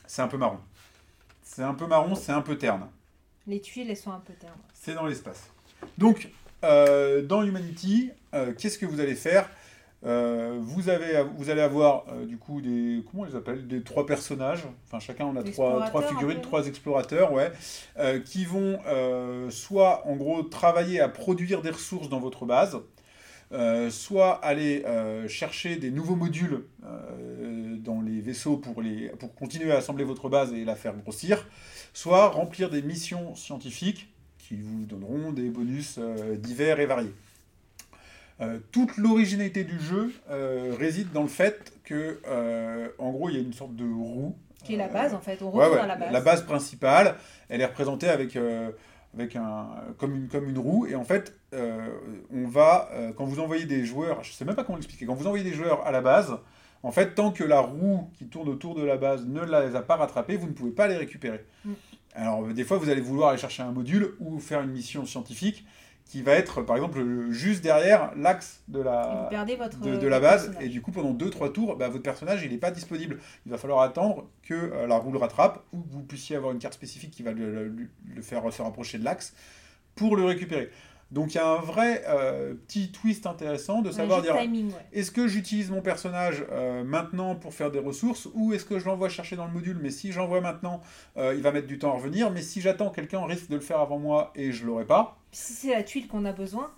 C'est 0.07 0.22
un 0.22 0.28
peu 0.28 0.36
marron. 0.36 0.59
C'est 1.42 1.62
un 1.62 1.74
peu 1.74 1.86
marron, 1.86 2.14
c'est 2.14 2.32
un 2.32 2.42
peu 2.42 2.57
terne. 2.59 2.88
Les 3.46 3.61
tuiles, 3.61 3.90
elles 3.90 3.96
sont 3.96 4.12
un 4.12 4.20
peu 4.20 4.34
ternes. 4.34 4.53
C'est 4.74 4.94
dans 4.94 5.07
l'espace. 5.07 5.51
Donc, 5.98 6.28
euh, 6.64 7.22
dans 7.22 7.42
Humanity, 7.42 8.11
qu'est-ce 8.59 8.78
que 8.78 8.86
vous 8.86 9.01
allez 9.01 9.14
faire? 9.14 9.48
Euh, 10.07 10.57
vous, 10.62 10.88
avez, 10.88 11.22
vous 11.36 11.51
allez 11.51 11.61
avoir 11.61 12.07
euh, 12.09 12.24
du 12.24 12.38
coup 12.38 12.62
des 12.62 13.05
comment 13.11 13.24
on 13.24 13.26
les 13.26 13.36
appelle? 13.36 13.66
Des 13.66 13.82
trois 13.82 14.07
personnages. 14.07 14.64
Enfin 14.86 14.98
chacun 14.98 15.26
on 15.26 15.36
a 15.36 15.42
trois, 15.42 15.84
trois 15.86 16.03
figurines 16.03 16.40
trois 16.40 16.66
explorateurs 16.66 17.32
ouais. 17.32 17.53
Euh, 17.98 18.18
qui 18.18 18.44
vont 18.44 18.78
soit 19.51 20.07
en 20.07 20.16
gros 20.16 20.42
travailler 20.42 21.01
à 21.01 21.09
produire 21.09 21.61
des 21.62 21.70
ressources 21.70 22.09
dans 22.09 22.20
votre 22.20 22.46
base 22.46 22.78
soit 23.90 24.34
aller 24.44 24.84
chercher 25.28 25.76
des 25.76 25.90
nouveaux 25.90 26.14
modules 26.16 26.64
dans 27.78 28.01
les 28.01 28.20
vaisseaux 28.20 28.57
pour, 28.57 28.80
les, 28.80 29.09
pour 29.18 29.34
continuer 29.34 29.72
à 29.72 29.78
assembler 29.78 30.05
votre 30.05 30.28
base 30.28 30.53
et 30.53 30.64
la 30.64 30.76
faire 30.76 30.96
grossir, 30.96 31.46
soit 31.92 32.28
remplir 32.28 32.70
des 32.70 32.80
missions 32.80 33.34
scientifiques 33.34 34.12
qui 34.38 34.57
vous 34.57 34.84
donneront 34.84 35.32
des 35.32 35.51
bonus 35.51 35.98
divers 36.38 36.78
et 36.78 36.86
variés. 36.86 37.12
Euh, 38.41 38.59
toute 38.72 38.97
l'originalité 38.97 39.64
du 39.64 39.78
jeu 39.78 40.12
euh, 40.30 40.74
réside 40.78 41.12
dans 41.12 41.22
le 41.22 41.28
fait 41.28 41.74
que, 41.84 42.20
euh, 42.26 42.88
en 42.99 43.11
gros, 43.11 43.28
il 43.28 43.36
y 43.36 43.38
a 43.38 43.43
une 43.43 43.53
sorte 43.53 43.76
de 43.76 43.84
roue. 43.84 44.34
Qui 44.64 44.74
est 44.74 44.78
la 44.78 44.88
base 44.88 45.14
en 45.14 45.20
fait. 45.20 45.43
On 45.43 45.51
retourne 45.51 45.74
ouais, 45.74 45.80
à 45.80 46.11
la 46.11 46.20
base. 46.20 46.45
principale, 46.45 47.16
elle 47.49 47.61
est 47.61 47.66
représentée 47.66 48.09
avec, 48.09 48.38
avec 49.14 49.36
un, 49.36 49.68
comme, 49.97 50.14
une, 50.14 50.28
comme 50.28 50.49
une 50.49 50.59
roue. 50.59 50.86
Et 50.86 50.95
en 50.95 51.05
fait, 51.05 51.34
on 51.53 52.47
va, 52.47 52.91
quand 53.16 53.24
vous 53.24 53.41
envoyez 53.41 53.64
des 53.64 53.86
joueurs, 53.86 54.22
je 54.22 54.32
sais 54.32 54.45
même 54.45 54.55
pas 54.55 54.64
comment 54.64 54.76
l'expliquer, 54.76 55.07
quand 55.07 55.14
vous 55.14 55.26
envoyez 55.26 55.45
des 55.45 55.55
joueurs 55.55 55.86
à 55.86 55.91
la 55.91 56.03
base, 56.03 56.36
en 56.82 56.93
fait, 56.93 57.14
tant 57.14 57.30
que 57.30 57.43
la 57.43 57.61
roue 57.61 58.11
qui 58.18 58.26
tourne 58.26 58.51
autour 58.51 58.74
de 58.74 58.82
la 58.82 58.99
base 58.99 59.24
ne 59.26 59.41
les 59.41 59.74
a 59.74 59.80
pas 59.80 59.97
rattrapés, 59.97 60.36
vous 60.36 60.47
ne 60.47 60.53
pouvez 60.53 60.72
pas 60.72 60.88
les 60.88 60.97
récupérer. 60.97 61.45
Mm. 61.64 61.72
Alors, 62.14 62.47
des 62.49 62.64
fois, 62.64 62.76
vous 62.76 62.91
allez 62.91 63.01
vouloir 63.01 63.30
aller 63.30 63.38
chercher 63.38 63.62
un 63.62 63.72
module 63.72 64.14
ou 64.18 64.41
faire 64.41 64.61
une 64.61 64.72
mission 64.72 65.07
scientifique 65.07 65.64
qui 66.11 66.23
va 66.23 66.33
être, 66.33 66.63
par 66.63 66.75
exemple, 66.75 67.01
juste 67.31 67.63
derrière 67.63 68.11
l'axe 68.17 68.63
de 68.67 68.81
la, 68.81 69.29
votre. 69.79 69.91
de, 69.93 69.97
de 69.97 70.07
la 70.09 70.19
base, 70.19 70.47
personnage. 70.47 70.67
et 70.67 70.69
du 70.69 70.83
coup, 70.83 70.91
pendant 70.91 71.15
2-3 71.15 71.53
tours, 71.53 71.77
bah, 71.77 71.89
votre 71.89 72.03
personnage, 72.03 72.43
il 72.43 72.51
n'est 72.51 72.59
pas 72.59 72.73
disponible. 72.73 73.19
Il 73.47 73.53
va 73.53 73.59
falloir 73.59 73.81
attendre 73.83 74.29
que 74.43 74.55
euh, 74.55 74.87
la 74.89 74.97
roue 74.97 75.13
le 75.13 75.19
rattrape, 75.19 75.63
ou 75.73 75.79
que 75.83 75.89
vous 75.93 76.03
puissiez 76.03 76.35
avoir 76.35 76.53
une 76.53 76.59
carte 76.59 76.75
spécifique 76.75 77.13
qui 77.13 77.23
va 77.23 77.31
le, 77.33 77.69
le- 77.69 77.89
le 78.17 78.23
faire 78.23 78.43
se 78.53 78.61
rapprocher 78.61 78.99
de 78.99 79.05
l'axe, 79.05 79.35
pour 79.95 80.17
le 80.17 80.25
récupérer. 80.25 80.71
Donc 81.11 81.35
il 81.35 81.39
y 81.39 81.41
a 81.41 81.49
un 81.49 81.61
vrai 81.61 82.05
euh, 82.09 82.55
petit 82.55 82.93
twist 82.93 83.27
intéressant 83.27 83.83
de 83.83 83.91
savoir 83.91 84.23
dire, 84.23 84.35
ouais. 84.37 84.49
est-ce 84.93 85.11
que 85.11 85.27
j'utilise 85.27 85.71
mon 85.71 85.83
personnage 85.83 86.45
euh, 86.53 86.85
maintenant 86.85 87.35
pour 87.35 87.53
faire 87.53 87.73
des 87.73 87.81
ressources, 87.81 88.29
ou 88.35 88.53
est-ce 88.53 88.65
que 88.65 88.79
je 88.79 88.85
l'envoie 88.85 89.09
chercher 89.09 89.35
dans 89.35 89.47
le 89.47 89.53
module, 89.53 89.79
mais 89.83 89.91
si 89.91 90.13
j'envoie 90.13 90.41
maintenant, 90.41 90.81
euh, 91.17 91.35
il 91.35 91.43
va 91.43 91.51
mettre 91.51 91.67
du 91.67 91.79
temps 91.79 91.91
à 91.91 91.95
revenir, 91.97 92.31
mais 92.31 92.43
si 92.43 92.61
j'attends, 92.61 92.91
quelqu'un 92.91 93.25
risque 93.27 93.49
de 93.49 93.57
le 93.57 93.61
faire 93.61 93.81
avant 93.81 93.99
moi, 93.99 94.33
et 94.37 94.53
je 94.53 94.65
l'aurai 94.65 94.85
pas. 94.85 95.19
Si 95.33 95.53
c'est 95.53 95.71
la 95.75 95.83
tuile 95.83 96.07
qu'on 96.07 96.25
a 96.25 96.33
besoin, 96.33 96.71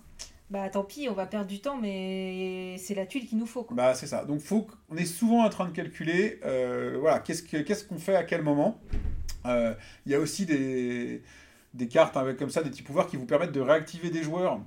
bah 0.49 0.67
tant 0.69 0.83
pis, 0.83 1.07
on 1.09 1.13
va 1.13 1.25
perdre 1.27 1.47
du 1.47 1.59
temps, 1.61 1.77
mais 1.79 2.75
c'est 2.79 2.95
la 2.95 3.05
tuile 3.05 3.27
qu'il 3.27 3.37
nous 3.37 3.45
faut. 3.45 3.63
Quoi. 3.63 3.75
Bah, 3.75 3.93
c'est 3.93 4.07
ça. 4.07 4.25
Donc, 4.25 4.39
faut 4.39 4.67
on 4.89 4.97
est 4.97 5.05
souvent 5.05 5.43
en 5.45 5.49
train 5.49 5.65
de 5.65 5.71
calculer, 5.71 6.39
euh, 6.43 6.97
voilà, 6.99 7.19
qu'est-ce 7.19 7.43
que- 7.43 7.57
qu'est-ce 7.57 7.83
qu'on 7.83 7.97
fait 7.99 8.15
à 8.15 8.23
quel 8.23 8.41
moment. 8.41 8.79
Euh, 9.45 9.73
Il 10.05 10.11
y 10.11 10.15
a 10.15 10.19
aussi 10.19 10.45
des, 10.45 11.21
des 11.73 11.87
cartes 11.87 12.17
avec 12.17 12.37
comme 12.37 12.49
ça, 12.49 12.63
des 12.63 12.69
petits 12.69 12.83
pouvoirs 12.83 13.07
qui 13.07 13.17
vous 13.17 13.25
permettent 13.25 13.51
de 13.51 13.59
réactiver 13.59 14.09
des 14.09 14.23
joueurs, 14.23 14.59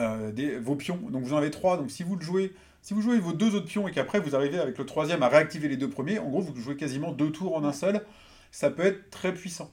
euh, 0.00 0.32
des, 0.32 0.58
vos 0.58 0.74
pions. 0.74 0.98
Donc, 1.10 1.22
vous 1.22 1.34
en 1.34 1.38
avez 1.38 1.50
trois. 1.50 1.76
Donc, 1.76 1.90
si 1.90 2.02
vous 2.02 2.16
le 2.16 2.22
jouez, 2.22 2.54
si 2.82 2.94
vous 2.94 3.00
jouez 3.00 3.18
vos 3.18 3.32
deux 3.32 3.54
autres 3.54 3.66
pions 3.66 3.86
et 3.86 3.92
qu'après 3.92 4.20
vous 4.20 4.34
arrivez 4.34 4.58
avec 4.58 4.76
le 4.78 4.86
troisième 4.86 5.22
à 5.22 5.28
réactiver 5.28 5.68
les 5.68 5.76
deux 5.76 5.88
premiers, 5.88 6.18
en 6.18 6.28
gros, 6.28 6.40
vous 6.40 6.54
jouez 6.56 6.76
quasiment 6.76 7.12
deux 7.12 7.30
tours 7.30 7.56
en 7.56 7.64
un 7.64 7.72
seul. 7.72 8.04
Ça 8.50 8.70
peut 8.70 8.84
être 8.84 9.10
très 9.10 9.32
puissant. 9.32 9.70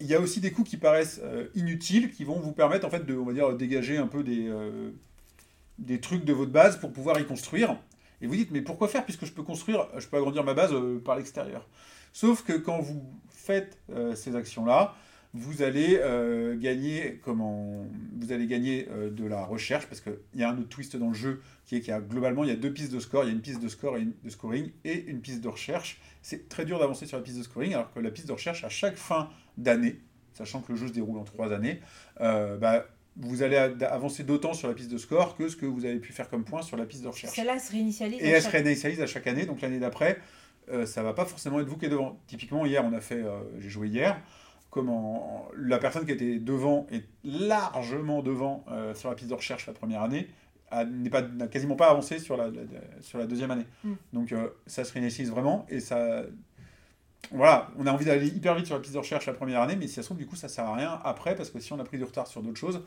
Il 0.00 0.08
y 0.08 0.14
a 0.14 0.20
aussi 0.20 0.40
des 0.40 0.50
coups 0.50 0.68
qui 0.68 0.76
paraissent 0.76 1.20
euh, 1.22 1.46
inutiles, 1.54 2.10
qui 2.10 2.24
vont 2.24 2.40
vous 2.40 2.52
permettre 2.52 2.86
en 2.86 2.90
fait 2.90 3.06
de, 3.06 3.14
on 3.14 3.24
va 3.24 3.32
dire, 3.32 3.54
dégager 3.54 3.96
un 3.96 4.08
peu 4.08 4.24
des, 4.24 4.48
euh, 4.48 4.90
des 5.78 6.00
trucs 6.00 6.24
de 6.24 6.32
votre 6.32 6.50
base 6.50 6.78
pour 6.78 6.92
pouvoir 6.92 7.20
y 7.20 7.26
construire. 7.26 7.76
Et 8.20 8.26
vous 8.26 8.34
dites, 8.34 8.50
mais 8.50 8.62
pourquoi 8.62 8.88
faire 8.88 9.04
puisque 9.04 9.26
je 9.26 9.32
peux 9.32 9.42
construire, 9.42 9.88
je 9.98 10.06
peux 10.06 10.16
agrandir 10.16 10.42
ma 10.44 10.54
base 10.54 10.72
par 11.04 11.16
l'extérieur? 11.16 11.68
Sauf 12.12 12.44
que 12.44 12.52
quand 12.52 12.80
vous 12.80 13.02
faites 13.30 13.78
ces 14.14 14.36
actions-là, 14.36 14.94
vous 15.34 15.62
allez 15.62 15.98
euh, 16.02 16.58
gagner 16.58 17.18
comment 17.24 17.86
vous 18.18 18.32
allez 18.32 18.46
gagner 18.46 18.86
euh, 18.90 19.08
de 19.10 19.24
la 19.24 19.44
recherche 19.44 19.86
parce 19.86 20.02
qu'il 20.02 20.12
y 20.34 20.42
a 20.42 20.50
un 20.50 20.58
autre 20.58 20.68
twist 20.68 20.94
dans 20.96 21.08
le 21.08 21.14
jeu 21.14 21.40
qui 21.64 21.76
est 21.76 21.80
qu'il 21.80 21.88
y 21.88 21.92
a 21.92 22.00
globalement 22.00 22.44
il 22.44 22.50
y 22.50 22.52
a 22.52 22.56
deux 22.56 22.72
pistes 22.72 22.92
de 22.92 23.00
score, 23.00 23.24
il 23.24 23.28
y 23.28 23.30
a 23.30 23.32
une 23.32 23.40
piste 23.40 23.62
de 23.62 23.68
score 23.68 23.96
et 23.96 24.02
une, 24.02 24.12
de 24.22 24.28
scoring 24.28 24.70
et 24.84 25.04
une 25.06 25.20
piste 25.20 25.40
de 25.40 25.48
recherche. 25.48 25.98
C'est 26.20 26.50
très 26.50 26.66
dur 26.66 26.78
d'avancer 26.78 27.06
sur 27.06 27.16
la 27.16 27.22
piste 27.22 27.38
de 27.38 27.42
scoring 27.42 27.72
alors 27.72 27.90
que 27.92 28.00
la 28.00 28.10
piste 28.10 28.26
de 28.28 28.32
recherche 28.32 28.62
à 28.64 28.68
chaque 28.68 28.96
fin 28.96 29.30
d'année, 29.56 30.00
sachant 30.34 30.60
que 30.60 30.72
le 30.72 30.76
jeu 30.76 30.88
se 30.88 30.92
déroule 30.92 31.18
en 31.18 31.24
trois 31.24 31.50
années, 31.52 31.80
euh, 32.20 32.58
bah, 32.58 32.86
vous 33.16 33.42
allez 33.42 33.56
avancer 33.56 34.24
d'autant 34.24 34.52
sur 34.52 34.68
la 34.68 34.74
piste 34.74 34.90
de 34.90 34.98
score 34.98 35.36
que 35.36 35.48
ce 35.48 35.56
que 35.56 35.64
vous 35.66 35.86
avez 35.86 35.98
pu 35.98 36.12
faire 36.12 36.28
comme 36.28 36.44
point 36.44 36.60
sur 36.60 36.76
la 36.76 36.84
piste 36.84 37.04
de 37.04 37.08
recherche. 37.08 37.34
Celle-là 37.34 37.58
se 37.58 37.72
réinitialise. 37.72 38.20
Et 38.20 38.28
elle 38.28 38.40
se 38.42 38.50
chaque- 38.50 38.62
réinitialise 38.62 39.00
à 39.00 39.06
chaque 39.06 39.26
année, 39.26 39.46
donc 39.46 39.62
l'année 39.62 39.78
d'après, 39.78 40.18
ça 40.86 41.02
va 41.02 41.12
pas 41.12 41.26
forcément 41.26 41.60
être 41.60 41.66
vous 41.68 41.76
qui 41.76 41.84
êtes 41.86 41.90
devant. 41.90 42.18
Typiquement, 42.26 42.64
hier, 42.64 42.82
on 42.84 42.92
a 42.94 43.00
fait, 43.02 43.22
j'ai 43.58 43.68
joué 43.68 43.88
hier, 43.88 44.18
comment 44.72 45.48
la 45.54 45.78
personne 45.78 46.06
qui 46.06 46.12
était 46.12 46.38
devant 46.38 46.86
est 46.90 47.04
largement 47.24 48.22
devant 48.22 48.64
euh, 48.70 48.94
sur 48.94 49.10
la 49.10 49.14
piste 49.14 49.28
de 49.28 49.34
recherche 49.34 49.66
la 49.66 49.74
première 49.74 50.02
année, 50.02 50.28
a- 50.70 50.86
n'est 50.86 51.10
pas- 51.10 51.20
n'a 51.22 51.46
quasiment 51.46 51.76
pas 51.76 51.90
avancé 51.90 52.18
sur 52.18 52.36
la, 52.38 52.46
la- 52.48 53.02
sur 53.02 53.18
la 53.18 53.26
deuxième 53.26 53.50
année. 53.50 53.66
Mm. 53.84 53.92
Donc 54.14 54.32
euh, 54.32 54.48
ça 54.66 54.82
se 54.84 54.92
réinitialise 54.92 55.30
vraiment, 55.30 55.66
et 55.68 55.78
ça... 55.78 56.24
Voilà, 57.30 57.70
on 57.78 57.86
a 57.86 57.92
envie 57.92 58.06
d'aller 58.06 58.26
hyper 58.26 58.54
vite 58.56 58.66
sur 58.66 58.74
la 58.74 58.80
piste 58.80 58.94
de 58.94 58.98
recherche 58.98 59.26
la 59.26 59.34
première 59.34 59.60
année, 59.60 59.76
mais 59.76 59.86
si 59.86 59.94
ça 59.94 60.02
se 60.02 60.08
trouve, 60.08 60.18
du 60.18 60.26
coup, 60.26 60.36
ça 60.36 60.48
sert 60.48 60.64
à 60.64 60.74
rien 60.74 61.00
après, 61.04 61.36
parce 61.36 61.50
que 61.50 61.60
si 61.60 61.72
on 61.72 61.78
a 61.78 61.84
pris 61.84 61.98
du 61.98 62.04
retard 62.04 62.26
sur 62.26 62.42
d'autres 62.42 62.58
choses, 62.58 62.82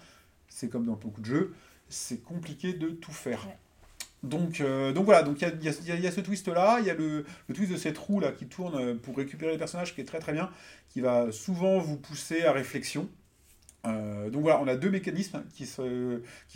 c'est 0.50 0.68
comme 0.70 0.86
dans 0.86 0.96
beaucoup 0.96 1.22
de 1.22 1.26
jeux, 1.26 1.54
c'est 1.88 2.22
compliqué 2.22 2.74
de 2.74 2.90
tout 2.90 3.14
faire. 3.14 3.46
Ouais. 3.48 3.58
Donc, 4.26 4.60
euh, 4.62 4.92
donc 4.92 5.06
voilà, 5.06 5.24
donc 5.24 5.40
il 5.42 5.48
y 5.48 5.52
a, 5.52 5.54
il 5.54 5.64
y 5.64 5.70
a- 5.70 5.74
il 5.82 5.88
y 5.88 5.92
a- 5.92 5.96
il 5.96 6.04
y 6.04 6.08
a 6.08 6.12
ce 6.12 6.22
twist-là, 6.22 6.80
il 6.80 6.86
y 6.86 6.90
a 6.90 6.94
le, 6.96 7.26
le 7.48 7.56
twist 7.56 7.72
de 7.72 7.78
cette 7.78 7.98
roue 7.98 8.20
là 8.20 8.32
qui 8.32 8.48
tourne 8.48 8.76
euh, 8.76 8.96
pour 8.96 9.16
récupérer 9.18 9.52
les 9.52 9.58
personnages 9.58 9.94
qui 9.94 10.02
est 10.02 10.06
très 10.06 10.20
très 10.20 10.34
bien, 10.34 10.50
qui 10.90 11.02
va 11.02 11.32
souvent 11.32 11.78
vous 11.80 11.98
pousser 11.98 12.44
à 12.44 12.52
réflexion. 12.52 13.08
Euh, 13.86 14.30
donc 14.32 14.42
voilà, 14.42 14.60
on 14.62 14.68
a 14.68 14.76
deux 14.76 14.90
mécanismes 14.90 15.44
qui 15.54 15.66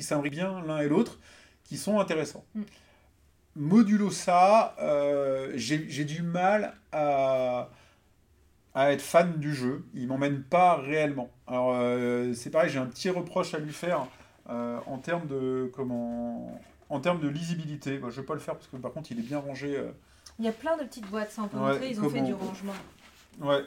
s'imbriquent 0.04 0.34
bien 0.34 0.64
l'un 0.66 0.80
et 0.80 0.88
l'autre, 0.90 1.20
qui 1.64 1.78
sont 1.78 2.00
intéressants. 2.00 2.44
Mm. 2.56 2.62
Modulo 3.56 4.10
ça, 4.10 4.76
euh, 4.82 5.52
j'ai 5.56 6.06
du 6.06 6.22
mal 6.24 6.74
à, 6.92 7.70
à 8.74 8.92
être 8.94 9.02
fan 9.02 9.34
du 9.40 9.54
jeu. 9.54 9.86
Il 9.94 10.08
m'emmène 10.08 10.42
pas 10.44 10.78
réellement. 10.78 11.30
Alors 11.48 11.76
c'est 12.36 12.50
pareil, 12.52 12.70
j'ai 12.70 12.80
un 12.80 12.86
petit 12.86 13.10
reproche 13.10 13.54
à 13.54 13.60
lui 13.60 13.74
faire 13.74 14.08
en 14.48 14.98
termes 14.98 15.28
de 15.28 15.70
comment, 15.76 16.60
en 16.90 17.00
termes 17.00 17.20
de 17.22 17.28
lisibilité. 17.28 17.98
Bah, 17.98 18.08
je 18.12 18.20
vais 18.22 18.26
pas 18.26 18.34
le 18.34 18.40
faire 18.40 18.56
parce 18.56 18.68
que 18.68 18.78
par 18.78 18.92
contre 18.92 19.12
il 19.12 19.20
est 19.20 19.24
bien 19.24 19.40
rangé. 19.40 19.78
euh. 19.78 19.92
Il 20.40 20.46
y 20.46 20.48
a 20.48 20.52
plein 20.52 20.78
de 20.78 20.84
petites 20.84 21.08
boîtes, 21.10 21.32
ça 21.32 21.44
on 21.44 21.48
peut 21.48 21.58
Ouais, 21.58 21.74
montrer, 21.74 21.90
ils 21.92 22.00
ont 22.00 22.10
fait 22.10 22.18
comment- 22.20 22.28
du 22.28 22.34
rangement. 22.34 22.74
Ouais. 23.42 23.62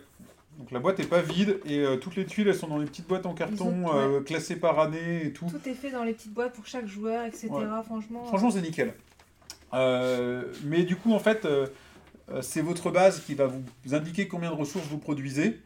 Donc 0.59 0.71
la 0.71 0.81
boîte 0.81 1.01
est 1.01 1.07
pas 1.07 1.23
vide 1.23 1.61
et 1.65 1.79
euh, 1.81 1.97
toutes 1.97 2.15
les 2.17 2.27
tuiles 2.27 2.47
elles 2.49 2.55
sont 2.55 2.67
dans 2.69 2.79
des 2.79 2.85
petites 2.85 3.09
boîtes 3.09 3.25
en 3.27 3.33
carton 3.35 3.87
ont- 3.87 3.95
euh, 3.97 4.21
classées 4.21 4.57
par 4.57 4.79
année 4.81 5.27
et 5.27 5.33
tout. 5.33 5.47
Tout 5.47 5.67
est 5.69 5.75
fait 5.75 5.91
dans 5.91 6.05
les 6.05 6.13
petites 6.13 6.33
boîtes 6.35 6.53
pour 6.55 6.67
chaque 6.67 6.87
joueur, 6.87 7.25
etc. 7.25 7.49
Ouais. 7.51 7.65
Franchement. 7.85 8.25
Franchement, 8.27 8.51
c'est 8.51 8.61
nickel. 8.63 8.93
Euh, 9.75 10.45
mais 10.65 10.85
du 10.85 10.97
coup, 10.97 11.13
en 11.15 11.19
fait, 11.19 11.45
euh, 11.45 11.67
euh, 12.31 12.43
c'est 12.43 12.61
votre 12.61 12.91
base 12.91 13.21
qui 13.25 13.35
va 13.35 13.47
vous 13.47 13.95
indiquer 13.95 14.29
combien 14.29 14.51
de 14.51 14.55
ressources 14.57 14.87
vous 14.87 14.99
produisez. 14.99 15.61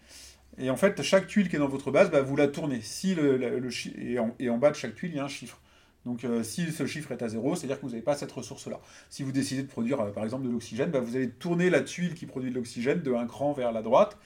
Et 0.59 0.71
en 0.71 0.77
fait, 0.77 1.03
chaque 1.03 1.27
tuile 1.27 1.49
qui 1.51 1.57
est 1.57 1.59
dans 1.59 1.69
votre 1.69 1.91
base, 1.91 2.11
bah, 2.11 2.23
vous 2.23 2.37
la 2.37 2.49
tournez. 2.49 2.81
Si 2.81 3.15
le, 3.15 3.37
le- 3.37 3.59
le 3.59 3.71
chi- 3.71 3.95
et, 3.99 4.19
en, 4.19 4.35
et 4.39 4.49
en 4.49 4.57
bas 4.59 4.71
de 4.71 4.77
chaque 4.77 4.95
tuile, 4.95 5.11
il 5.11 5.17
y 5.17 5.21
a 5.21 5.25
un 5.25 5.29
chiffre. 5.29 5.59
Donc, 6.07 6.23
euh, 6.23 6.45
si 6.45 6.71
ce 6.71 6.87
chiffre 6.87 7.11
est 7.11 7.21
à 7.21 7.29
zéro, 7.29 7.57
c'est-à-dire 7.57 7.79
que 7.79 7.83
vous 7.83 7.91
n'avez 7.91 8.01
pas 8.01 8.15
cette 8.15 8.31
ressource-là. 8.31 8.79
Si 9.11 9.25
vous 9.25 9.33
décidez 9.33 9.65
de 9.65 9.67
produire, 9.67 10.01
euh, 10.01 10.13
par 10.13 10.23
exemple, 10.23 10.47
de 10.47 10.51
l'oxygène, 10.51 10.93
bah, 10.93 11.01
vous 11.01 11.17
allez 11.17 11.31
tourner 11.31 11.69
la 11.69 11.81
tuile 11.83 12.15
qui 12.15 12.27
produit 12.27 12.51
de 12.51 12.55
l'oxygène 12.55 13.03
de 13.03 13.13
un 13.13 13.27
cran 13.27 13.53
vers 13.53 13.73
la 13.73 13.83
droite. 13.83 14.17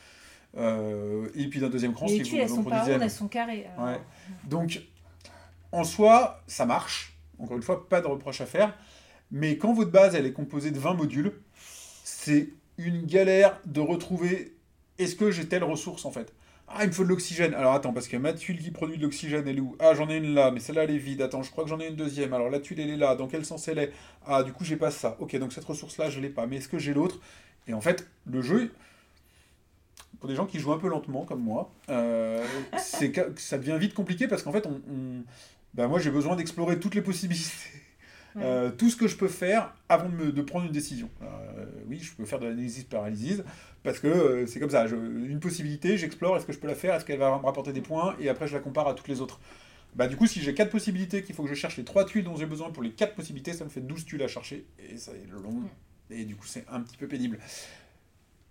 Euh, 0.59 1.29
et 1.35 1.47
puis 1.47 1.59
d'un 1.59 1.71
deuxième 1.71 1.95
cran, 1.95 2.05
les 2.05 2.17
si 2.17 2.23
tuiles, 2.23 2.37
vous 2.37 2.43
elles 2.43 2.49
sont 2.51 2.65
pas 2.65 2.83
rondes, 2.83 3.01
elles 3.01 3.11
sont 3.11 3.29
carrées. 3.29 3.67
Ouais. 3.79 3.99
Donc, 4.45 4.83
en 5.73 5.85
soi, 5.85 6.43
ça 6.47 6.67
marche. 6.67 7.17
encore 7.39 7.57
une 7.57 7.63
fois, 7.63 7.89
pas 7.89 8.03
de 8.03 8.07
reproche 8.07 8.43
à 8.43 8.47
faire. 8.47 8.77
Mais 9.31 9.57
quand 9.57 9.73
votre 9.73 9.91
base, 9.91 10.15
elle 10.15 10.27
est 10.27 10.35
composée 10.35 10.73
de 10.73 10.79
20 10.79 10.93
modules, 10.93 11.33
c'est 12.05 12.51
une 12.77 13.07
galère 13.07 13.59
de 13.65 13.81
retrouver 13.81 14.53
est-ce 15.03 15.17
que 15.17 15.31
j'ai 15.31 15.47
telle 15.49 15.65
ressource 15.65 16.05
en 16.05 16.11
fait? 16.11 16.33
Ah, 16.69 16.85
il 16.85 16.89
me 16.89 16.93
faut 16.93 17.03
de 17.03 17.09
l'oxygène. 17.09 17.53
Alors 17.55 17.73
attends, 17.73 17.93
parce 17.93 18.07
que 18.07 18.17
ma 18.17 18.33
tuile 18.33 18.63
qui 18.63 18.71
produit 18.71 18.97
de 18.97 19.03
l'oxygène, 19.03 19.49
elle 19.49 19.59
est 19.59 19.61
où? 19.61 19.75
Ah, 19.81 19.95
j'en 19.95 20.09
ai 20.09 20.19
une 20.19 20.35
là, 20.35 20.53
mais 20.53 20.61
celle-là 20.61 20.85
elle 20.85 20.93
est 20.93 20.99
vide. 20.99 21.21
Attends, 21.21 21.43
je 21.43 21.51
crois 21.51 21.65
que 21.65 21.71
j'en 21.71 21.81
ai 21.81 21.89
une 21.89 21.97
deuxième. 21.97 22.33
Alors 22.33 22.49
la 22.49 22.61
tuile 22.61 22.79
elle 22.81 22.91
est 22.91 22.97
là. 22.97 23.17
Dans 23.17 23.27
quel 23.27 23.45
sens 23.45 23.67
elle 23.67 23.79
est? 23.79 23.93
Ah, 24.25 24.45
du 24.45 24.53
coup 24.53 24.65
j'ai 24.65 24.77
pas 24.77 24.93
ça. 24.93 25.17
Ok, 25.19 25.35
donc 25.37 25.53
cette 25.53 25.65
ressource-là 25.65 26.11
je 26.11 26.21
l'ai 26.21 26.29
pas. 26.29 26.47
Mais 26.47 26.59
est-ce 26.59 26.69
que 26.69 26.79
j'ai 26.79 26.95
l'autre? 26.95 27.19
Et 27.67 27.75
en 27.75 27.81
fait, 27.81 28.07
le 28.25 28.41
jeu, 28.41 28.73
pour 30.21 30.29
des 30.29 30.37
gens 30.37 30.47
qui 30.47 30.61
jouent 30.61 30.73
un 30.73 30.79
peu 30.79 30.89
lentement 30.89 31.25
comme 31.25 31.43
moi, 31.43 31.73
euh, 31.89 32.47
ça 32.77 33.59
devient 33.59 33.77
vite 33.79 33.95
compliqué 33.95 34.29
parce 34.29 34.43
qu'en 34.43 34.53
fait, 34.53 34.67
on, 34.67 34.81
ben 35.75 35.89
moi 35.89 35.99
j'ai 35.99 36.11
besoin 36.11 36.37
d'explorer 36.37 36.79
toutes 36.79 36.95
les 36.95 37.03
possibilités. 37.03 37.80
Euh, 38.37 38.71
tout 38.71 38.91
ce 38.91 38.97
que 38.97 39.09
je 39.09 39.17
peux 39.17 39.29
faire 39.29 39.75
avant 39.89 40.09
de, 40.09 40.15
me, 40.15 40.33
de 40.33 40.43
prendre 40.43 40.67
une 40.67 40.73
décision. 40.73 41.09
Euh, 41.23 41.65
oui, 41.89 41.99
je 42.01 42.13
peux 42.13 42.25
faire 42.25 42.39
de 42.39 42.47
l'analyse 42.47 42.85
paralysis 42.85 43.43
parce 43.83 43.99
que 43.99 44.07
euh, 44.07 44.47
c'est 44.47 44.61
comme 44.61 44.71
ça. 44.71 44.87
une 44.87 45.41
possibilité, 45.41 45.97
j'explore, 45.97 46.37
est-ce 46.37 46.47
que 46.47 46.53
je 46.53 46.59
peux 46.59 46.69
la 46.69 46.75
faire, 46.75 46.95
est-ce 46.95 47.05
qu'elle 47.05 47.19
va 47.19 47.39
me 47.39 47.45
rapporter 47.45 47.73
des 47.73 47.81
points, 47.81 48.15
et 48.21 48.29
après 48.29 48.47
je 48.47 48.55
la 48.55 48.61
compare 48.61 48.87
à 48.89 48.95
toutes 48.95 49.09
les 49.09 49.21
autres. 49.21 49.41
Bah, 49.97 50.07
du 50.07 50.17
coup, 50.17 50.27
si 50.27 50.41
j'ai 50.41 50.55
quatre 50.55 50.71
possibilités, 50.71 51.23
qu'il 51.23 51.35
faut 51.35 51.43
que 51.43 51.49
je 51.49 51.55
cherche 51.55 51.77
les 51.77 51.85
trois 51.85 52.05
tuiles 52.05 52.25
dont 52.25 52.37
j'ai 52.37 52.47
besoin 52.47 52.71
pour 52.71 52.83
les 52.83 52.91
quatre 52.91 53.15
possibilités, 53.15 53.53
ça 53.53 53.65
me 53.65 53.71
fait 53.71 53.81
12 53.81 54.05
tuiles 54.05 54.23
à 54.23 54.29
chercher, 54.29 54.65
et 54.79 54.97
ça 54.97 55.13
est 55.13 55.29
long, 55.31 55.63
et 56.11 56.25
du 56.25 56.37
coup, 56.37 56.47
c'est 56.47 56.65
un 56.71 56.81
petit 56.81 56.97
peu 56.97 57.09
pénible. 57.09 57.39